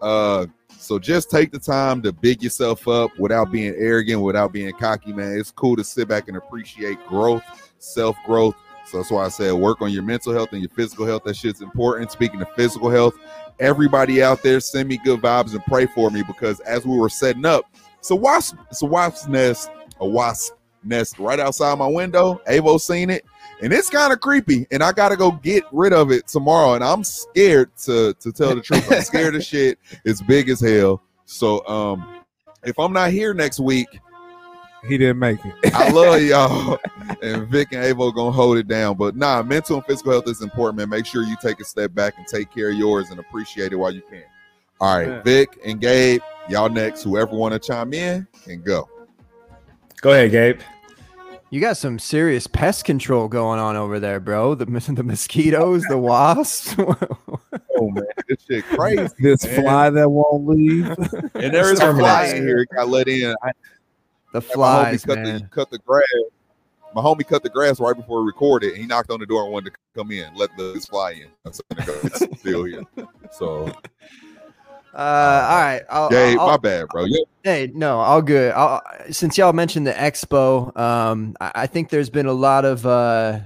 Uh, 0.00 0.46
so 0.68 0.98
just 0.98 1.30
take 1.30 1.50
the 1.50 1.58
time 1.58 2.02
to 2.02 2.12
big 2.12 2.42
yourself 2.42 2.86
up 2.86 3.10
without 3.18 3.50
being 3.50 3.74
arrogant, 3.76 4.22
without 4.22 4.52
being 4.52 4.72
cocky, 4.74 5.12
man. 5.12 5.38
It's 5.38 5.50
cool 5.50 5.76
to 5.76 5.84
sit 5.84 6.06
back 6.06 6.28
and 6.28 6.36
appreciate 6.36 7.04
growth, 7.06 7.42
self 7.78 8.16
growth. 8.24 8.54
So 8.86 8.98
that's 8.98 9.10
why 9.10 9.24
I 9.24 9.28
said 9.28 9.52
work 9.52 9.82
on 9.82 9.90
your 9.90 10.04
mental 10.04 10.32
health 10.32 10.52
and 10.52 10.60
your 10.60 10.70
physical 10.70 11.06
health. 11.06 11.24
That 11.24 11.34
shit's 11.34 11.60
important. 11.60 12.12
Speaking 12.12 12.40
of 12.40 12.48
physical 12.54 12.88
health, 12.88 13.14
everybody 13.58 14.22
out 14.22 14.42
there 14.42 14.60
send 14.60 14.88
me 14.88 14.98
good 15.02 15.20
vibes 15.20 15.52
and 15.52 15.64
pray 15.64 15.86
for 15.86 16.10
me 16.10 16.22
because 16.22 16.60
as 16.60 16.86
we 16.86 16.96
were 16.96 17.08
setting 17.08 17.44
up, 17.44 17.64
a 18.10 18.14
wasp, 18.14 18.56
it's 18.70 18.82
a 18.82 18.86
wasp's 18.86 19.26
nest, 19.26 19.70
a 20.00 20.06
wasp 20.06 20.54
nest 20.84 21.18
right 21.18 21.40
outside 21.40 21.76
my 21.78 21.86
window. 21.86 22.40
Avo 22.48 22.80
seen 22.80 23.10
it, 23.10 23.24
and 23.62 23.72
it's 23.72 23.88
kind 23.90 24.12
of 24.12 24.20
creepy. 24.20 24.66
And 24.70 24.82
I 24.82 24.92
gotta 24.92 25.16
go 25.16 25.32
get 25.32 25.64
rid 25.72 25.92
of 25.92 26.10
it 26.10 26.26
tomorrow. 26.26 26.74
And 26.74 26.84
I'm 26.84 27.04
scared 27.04 27.70
to 27.84 28.14
to 28.14 28.32
tell 28.32 28.54
the 28.54 28.60
truth. 28.60 28.90
I'm 28.90 29.02
scared 29.02 29.34
of 29.36 29.44
shit. 29.44 29.78
It's 30.04 30.20
big 30.22 30.48
as 30.48 30.60
hell. 30.60 31.02
So 31.24 31.66
um, 31.66 32.22
if 32.64 32.78
I'm 32.78 32.92
not 32.92 33.10
here 33.10 33.34
next 33.34 33.58
week, 33.60 33.88
He 34.86 34.98
didn't 34.98 35.18
make 35.18 35.38
it. 35.44 35.74
I 35.74 35.90
love 35.90 36.22
y'all. 36.22 36.78
And 37.22 37.48
Vic 37.48 37.68
and 37.72 37.82
Avo 37.82 38.14
gonna 38.14 38.30
hold 38.30 38.58
it 38.58 38.68
down. 38.68 38.96
But 38.96 39.16
nah, 39.16 39.42
mental 39.42 39.76
and 39.76 39.84
physical 39.86 40.12
health 40.12 40.28
is 40.28 40.42
important, 40.42 40.78
man. 40.78 40.88
Make 40.88 41.06
sure 41.06 41.22
you 41.24 41.36
take 41.42 41.60
a 41.60 41.64
step 41.64 41.92
back 41.94 42.14
and 42.18 42.26
take 42.26 42.52
care 42.52 42.70
of 42.70 42.76
yours 42.76 43.10
and 43.10 43.18
appreciate 43.18 43.72
it 43.72 43.76
while 43.76 43.90
you 43.92 44.02
can. 44.02 44.22
All 44.80 44.96
right, 44.96 45.08
Yeah. 45.08 45.22
Vic 45.22 45.58
and 45.64 45.80
Gabe, 45.80 46.20
y'all 46.50 46.68
next. 46.68 47.02
Whoever 47.02 47.34
want 47.34 47.54
to 47.54 47.58
chime 47.58 47.94
in 47.94 48.26
and 48.46 48.62
go. 48.62 48.88
Go 50.02 50.12
ahead, 50.12 50.30
Gabe. 50.30 50.60
You 51.50 51.60
got 51.60 51.76
some 51.76 51.98
serious 52.00 52.48
pest 52.48 52.84
control 52.84 53.28
going 53.28 53.60
on 53.60 53.76
over 53.76 54.00
there, 54.00 54.18
bro. 54.18 54.54
The 54.54 54.64
the 54.94 55.02
mosquitoes, 55.02 55.82
the 55.88 55.98
wasps. 55.98 56.74
Oh 57.78 57.90
man, 57.90 58.04
this 58.26 58.38
shit 58.48 58.64
crazy. 58.64 59.06
This 59.18 59.44
man. 59.44 59.62
fly 59.62 59.90
that 59.90 60.08
won't 60.08 60.48
leave. 60.48 60.88
And 61.34 61.52
there 61.52 61.70
is 61.70 61.78
a 61.78 61.92
fly 61.92 62.24
in 62.28 62.42
here. 62.42 62.60
It 62.60 62.70
got 62.74 62.88
let 62.88 63.06
in. 63.06 63.34
I, 63.42 63.50
the 64.32 64.40
my 64.40 64.46
homie 64.46 64.52
flies, 64.54 65.04
cut 65.04 65.18
man. 65.18 65.40
the 65.42 65.48
cut 65.48 65.70
the 65.70 65.78
grass. 65.80 66.06
My 66.94 67.02
homie 67.02 67.26
cut 67.26 67.42
the 67.42 67.50
grass 67.50 67.78
right 67.78 67.94
before 67.94 68.22
we 68.22 68.28
recorded. 68.28 68.72
And 68.72 68.80
he 68.80 68.86
knocked 68.86 69.10
on 69.10 69.20
the 69.20 69.26
door 69.26 69.42
and 69.42 69.52
wanted 69.52 69.74
to 69.74 69.78
come 69.94 70.10
in, 70.10 70.34
let 70.34 70.48
the 70.56 70.82
fly 70.88 71.10
in. 71.12 71.28
That's 71.44 71.60
still 72.40 72.64
here. 72.64 72.82
So, 73.30 73.70
Uh, 74.96 75.46
all 75.50 75.58
right. 75.58 75.82
I'll, 75.90 76.08
Gabe, 76.08 76.38
I'll- 76.38 76.46
my 76.46 76.56
bad, 76.56 76.88
bro. 76.88 77.04
Yeah, 77.04 77.24
Hey, 77.44 77.70
no, 77.74 78.00
all 78.00 78.22
good. 78.22 78.52
I'll, 78.52 78.82
since 79.10 79.36
y'all 79.36 79.52
mentioned 79.52 79.86
the 79.86 79.92
expo, 79.92 80.76
um, 80.76 81.36
I, 81.40 81.52
I 81.54 81.66
think 81.66 81.90
there's 81.90 82.10
been 82.10 82.26
a 82.26 82.32
lot 82.32 82.64
of 82.64 82.84
uh, 82.86 83.40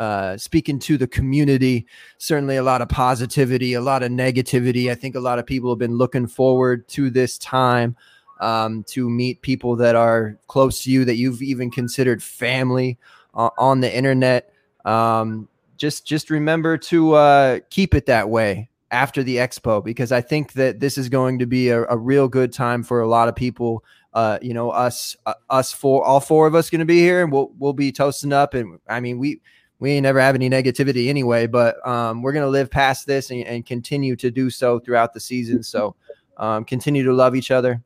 uh, 0.00 0.36
speaking 0.36 0.78
to 0.80 0.98
the 0.98 1.06
community. 1.06 1.86
Certainly, 2.18 2.56
a 2.56 2.62
lot 2.62 2.82
of 2.82 2.88
positivity, 2.88 3.74
a 3.74 3.80
lot 3.80 4.02
of 4.02 4.10
negativity. 4.10 4.90
I 4.90 4.96
think 4.96 5.14
a 5.14 5.20
lot 5.20 5.38
of 5.38 5.46
people 5.46 5.70
have 5.70 5.78
been 5.78 5.96
looking 5.96 6.26
forward 6.26 6.88
to 6.88 7.10
this 7.10 7.38
time 7.38 7.96
um, 8.40 8.82
to 8.88 9.08
meet 9.08 9.40
people 9.40 9.76
that 9.76 9.94
are 9.94 10.36
close 10.48 10.82
to 10.82 10.90
you, 10.90 11.04
that 11.04 11.16
you've 11.16 11.40
even 11.40 11.70
considered 11.70 12.22
family 12.22 12.98
uh, 13.34 13.50
on 13.56 13.80
the 13.80 13.96
internet. 13.96 14.52
Um, 14.84 15.48
just, 15.76 16.06
just 16.06 16.28
remember 16.28 16.76
to 16.76 17.14
uh, 17.14 17.60
keep 17.70 17.94
it 17.94 18.06
that 18.06 18.28
way 18.28 18.68
after 18.90 19.22
the 19.22 19.36
expo 19.36 19.84
because 19.84 20.12
I 20.12 20.20
think 20.20 20.54
that 20.54 20.80
this 20.80 20.96
is 20.96 21.08
going 21.08 21.38
to 21.40 21.46
be 21.46 21.68
a, 21.68 21.84
a 21.86 21.96
real 21.96 22.28
good 22.28 22.52
time 22.52 22.82
for 22.82 23.00
a 23.00 23.08
lot 23.08 23.28
of 23.28 23.36
people. 23.36 23.84
Uh, 24.14 24.38
you 24.40 24.54
know, 24.54 24.70
us, 24.70 25.16
uh, 25.26 25.34
us 25.50 25.72
four, 25.72 26.04
all 26.04 26.20
four 26.20 26.46
of 26.46 26.54
us 26.54 26.70
going 26.70 26.78
to 26.80 26.86
be 26.86 26.98
here, 26.98 27.22
and 27.22 27.30
we'll 27.30 27.52
we'll 27.58 27.74
be 27.74 27.92
toasting 27.92 28.32
up. 28.32 28.54
And 28.54 28.80
I 28.88 29.00
mean, 29.00 29.18
we 29.18 29.40
we 29.78 29.92
ain't 29.92 30.02
never 30.02 30.20
have 30.20 30.34
any 30.34 30.50
negativity 30.50 31.08
anyway, 31.08 31.46
but 31.46 31.86
um, 31.86 32.22
we're 32.22 32.32
gonna 32.32 32.48
live 32.48 32.70
past 32.70 33.06
this 33.06 33.30
and, 33.30 33.44
and 33.44 33.66
continue 33.66 34.16
to 34.16 34.30
do 34.30 34.50
so 34.50 34.78
throughout 34.78 35.12
the 35.12 35.20
season. 35.20 35.62
So 35.62 35.94
um, 36.36 36.64
continue 36.64 37.04
to 37.04 37.12
love 37.12 37.36
each 37.36 37.50
other. 37.50 37.82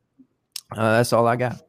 Uh, 0.71 0.97
that's 0.97 1.13
all 1.13 1.27
I 1.27 1.35
got. 1.35 1.61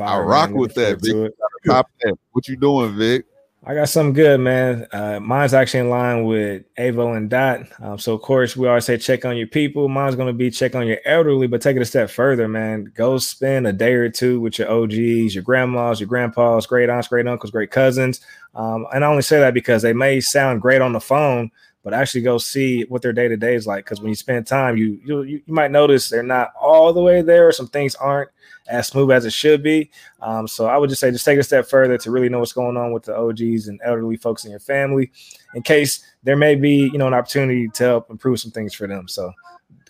I 0.00 0.18
rock 0.18 0.50
man. 0.50 0.58
with 0.58 0.74
that, 0.74 1.00
forward 1.04 1.32
to 1.64 1.86
that. 2.00 2.14
What 2.30 2.48
you 2.48 2.56
doing, 2.56 2.96
Vic? 2.96 3.26
I 3.64 3.74
got 3.74 3.88
something 3.88 4.12
good, 4.12 4.40
man. 4.40 4.88
Uh, 4.90 5.20
mine's 5.20 5.54
actually 5.54 5.80
in 5.80 5.90
line 5.90 6.24
with 6.24 6.64
Avo 6.74 7.16
and 7.16 7.30
Dot. 7.30 7.60
Um, 7.80 7.96
so, 7.96 8.12
of 8.12 8.20
course, 8.20 8.56
we 8.56 8.66
always 8.66 8.86
say 8.86 8.98
check 8.98 9.24
on 9.24 9.36
your 9.36 9.46
people. 9.46 9.88
Mine's 9.88 10.16
going 10.16 10.26
to 10.26 10.32
be 10.32 10.50
check 10.50 10.74
on 10.74 10.84
your 10.84 10.98
elderly, 11.04 11.46
but 11.46 11.62
take 11.62 11.76
it 11.76 11.82
a 11.82 11.84
step 11.84 12.10
further, 12.10 12.48
man. 12.48 12.92
Go 12.96 13.18
spend 13.18 13.68
a 13.68 13.72
day 13.72 13.92
or 13.92 14.08
two 14.10 14.40
with 14.40 14.58
your 14.58 14.68
OGs, 14.68 15.36
your 15.36 15.44
grandmas, 15.44 16.00
your 16.00 16.08
grandpas, 16.08 16.66
great 16.66 16.90
aunts, 16.90 17.06
great 17.06 17.28
uncles, 17.28 17.52
great 17.52 17.70
cousins. 17.70 18.20
Um, 18.56 18.84
and 18.92 19.04
I 19.04 19.08
only 19.08 19.22
say 19.22 19.38
that 19.38 19.54
because 19.54 19.82
they 19.82 19.92
may 19.92 20.20
sound 20.20 20.60
great 20.60 20.82
on 20.82 20.92
the 20.92 21.00
phone, 21.00 21.52
but 21.84 21.94
actually 21.94 22.22
go 22.22 22.38
see 22.38 22.82
what 22.86 23.00
their 23.02 23.12
day 23.12 23.28
to 23.28 23.36
day 23.36 23.54
is 23.54 23.68
like. 23.68 23.84
Because 23.84 24.00
when 24.00 24.08
you 24.08 24.16
spend 24.16 24.44
time, 24.44 24.76
you, 24.76 25.00
you 25.04 25.22
you 25.22 25.42
might 25.46 25.70
notice 25.70 26.08
they're 26.08 26.24
not 26.24 26.52
all 26.60 26.92
the 26.92 27.00
way 27.00 27.22
there, 27.22 27.52
some 27.52 27.68
things 27.68 27.94
aren't 27.94 28.30
as 28.68 28.88
smooth 28.88 29.10
as 29.10 29.24
it 29.24 29.32
should 29.32 29.62
be. 29.62 29.90
Um, 30.20 30.46
so 30.46 30.66
I 30.66 30.76
would 30.76 30.90
just 30.90 31.00
say 31.00 31.10
just 31.10 31.24
take 31.24 31.38
a 31.38 31.42
step 31.42 31.66
further 31.66 31.98
to 31.98 32.10
really 32.10 32.28
know 32.28 32.38
what's 32.38 32.52
going 32.52 32.76
on 32.76 32.92
with 32.92 33.04
the 33.04 33.16
OGs 33.16 33.68
and 33.68 33.80
elderly 33.84 34.16
folks 34.16 34.44
in 34.44 34.50
your 34.50 34.60
family, 34.60 35.10
in 35.54 35.62
case 35.62 36.04
there 36.22 36.36
may 36.36 36.54
be 36.54 36.90
you 36.92 36.98
know 36.98 37.06
an 37.06 37.14
opportunity 37.14 37.68
to 37.68 37.84
help 37.84 38.10
improve 38.10 38.40
some 38.40 38.50
things 38.50 38.74
for 38.74 38.86
them. 38.86 39.08
So 39.08 39.32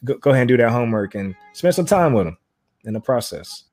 go, 0.04 0.16
go 0.18 0.30
ahead 0.30 0.42
and 0.42 0.48
do 0.48 0.56
that 0.56 0.70
homework 0.70 1.14
and 1.14 1.34
spend 1.52 1.74
some 1.74 1.86
time 1.86 2.12
with 2.12 2.26
them 2.26 2.38
in 2.84 2.94
the 2.94 3.00
process. 3.00 3.64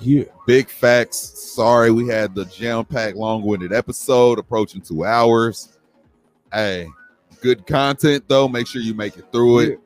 Yeah. 0.00 0.24
Big 0.46 0.68
facts. 0.68 1.16
Sorry, 1.18 1.90
we 1.90 2.06
had 2.06 2.34
the 2.34 2.44
jam-packed, 2.44 3.16
long-winded 3.16 3.72
episode 3.72 4.38
approaching 4.38 4.80
two 4.80 5.04
hours. 5.04 5.76
Hey, 6.52 6.88
good 7.40 7.66
content 7.66 8.24
though. 8.28 8.48
Make 8.48 8.66
sure 8.66 8.80
you 8.80 8.94
make 8.94 9.16
it 9.16 9.24
through 9.32 9.58
it. 9.60 9.80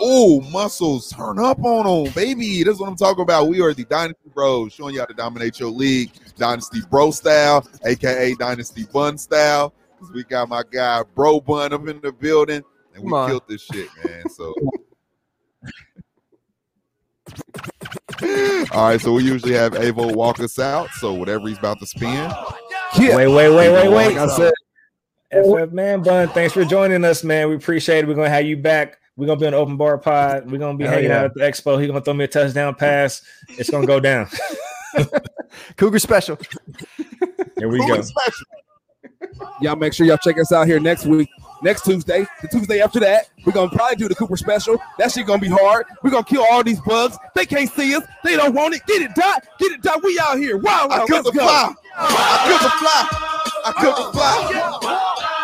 Oh, 0.00 0.40
muscles, 0.52 1.10
turn 1.10 1.38
up 1.38 1.62
on 1.64 2.04
them, 2.04 2.12
baby. 2.14 2.62
That's 2.62 2.78
what 2.78 2.88
I'm 2.88 2.96
talking 2.96 3.22
about. 3.22 3.48
We 3.48 3.60
are 3.60 3.74
the 3.74 3.84
Dynasty 3.84 4.30
Bros, 4.32 4.72
showing 4.72 4.94
you 4.94 5.00
how 5.00 5.06
to 5.06 5.14
dominate 5.14 5.58
your 5.58 5.70
league, 5.70 6.12
Dynasty 6.36 6.80
Bro 6.88 7.10
style, 7.12 7.66
aka 7.84 8.34
Dynasty 8.34 8.84
Bun 8.92 9.18
style. 9.18 9.74
Because 9.96 10.14
we 10.14 10.24
got 10.24 10.48
my 10.48 10.62
guy 10.70 11.02
Bro 11.14 11.40
Bun 11.40 11.72
up 11.72 11.88
in 11.88 12.00
the 12.00 12.12
building, 12.12 12.62
and 12.94 13.04
we 13.04 13.10
killed 13.10 13.42
this 13.48 13.62
shit, 13.62 13.88
man. 14.04 14.28
So. 14.30 14.54
All 18.72 18.88
right, 18.88 19.00
so 19.00 19.12
we 19.12 19.24
usually 19.24 19.54
have 19.54 19.72
Avo 19.72 20.14
walk 20.14 20.40
us 20.40 20.58
out. 20.58 20.88
So 20.98 21.12
whatever 21.12 21.48
he's 21.48 21.58
about 21.58 21.78
to 21.80 21.86
spin, 21.86 22.30
Yeah. 22.98 23.16
Wait, 23.16 23.28
wait, 23.28 23.50
wait, 23.50 23.72
wait, 23.72 23.88
wait. 23.88 24.16
I 24.16 24.26
said, 24.28 24.52
FF 25.30 25.72
Man 25.72 26.02
Bun, 26.02 26.28
thanks 26.28 26.54
for 26.54 26.64
joining 26.64 27.04
us, 27.04 27.22
man. 27.22 27.48
We 27.48 27.56
appreciate 27.56 28.04
it. 28.04 28.08
We're 28.08 28.14
gonna 28.14 28.30
have 28.30 28.46
you 28.46 28.56
back. 28.56 28.98
We're 29.18 29.26
gonna 29.26 29.40
be 29.40 29.46
on 29.46 29.52
the 29.52 29.58
open 29.58 29.76
bar 29.76 29.98
pod. 29.98 30.48
We're 30.48 30.58
gonna 30.58 30.78
be 30.78 30.84
Hell 30.84 30.92
hanging 30.94 31.10
yeah. 31.10 31.18
out 31.18 31.24
at 31.24 31.34
the 31.34 31.40
expo. 31.40 31.76
He's 31.80 31.88
gonna 31.88 32.00
throw 32.00 32.14
me 32.14 32.24
a 32.24 32.28
touchdown 32.28 32.76
pass. 32.76 33.20
It's 33.48 33.68
gonna 33.68 33.84
go 33.84 33.98
down. 33.98 34.28
Cougar 35.76 35.98
special. 35.98 36.38
Here 37.58 37.68
we 37.68 37.78
go. 37.78 38.00
y'all 39.60 39.74
make 39.74 39.92
sure 39.92 40.06
y'all 40.06 40.18
check 40.18 40.38
us 40.38 40.52
out 40.52 40.68
here 40.68 40.78
next 40.78 41.04
week. 41.04 41.28
Next 41.62 41.84
Tuesday, 41.84 42.24
the 42.40 42.46
Tuesday 42.46 42.80
after 42.80 43.00
that, 43.00 43.28
we're 43.44 43.52
gonna 43.52 43.70
probably 43.70 43.96
do 43.96 44.06
the 44.06 44.14
Cooper 44.14 44.36
special. 44.36 44.80
That 45.00 45.10
shit 45.10 45.26
gonna 45.26 45.42
be 45.42 45.48
hard. 45.48 45.86
We're 46.04 46.12
gonna 46.12 46.22
kill 46.22 46.46
all 46.48 46.62
these 46.62 46.80
bugs. 46.82 47.18
They 47.34 47.44
can't 47.44 47.68
see 47.68 47.96
us. 47.96 48.04
They 48.22 48.36
don't 48.36 48.54
want 48.54 48.76
it. 48.76 48.86
Get 48.86 49.02
it, 49.02 49.16
Dot. 49.16 49.44
Get 49.58 49.72
it, 49.72 49.82
Dot. 49.82 50.00
We 50.04 50.16
out 50.22 50.38
here. 50.38 50.58
Wow, 50.58 50.86
I 50.88 51.00
wow. 51.00 51.06
killed 51.06 51.24
Let's 51.24 51.36
the 51.36 51.42
fly. 51.42 51.74
I 51.96 52.46
killed 52.46 52.60
the 52.60 52.76
fly. 52.78 53.08
I 53.64 53.82
killed 53.82 53.96
the 53.96 54.12
fly. 54.12 55.24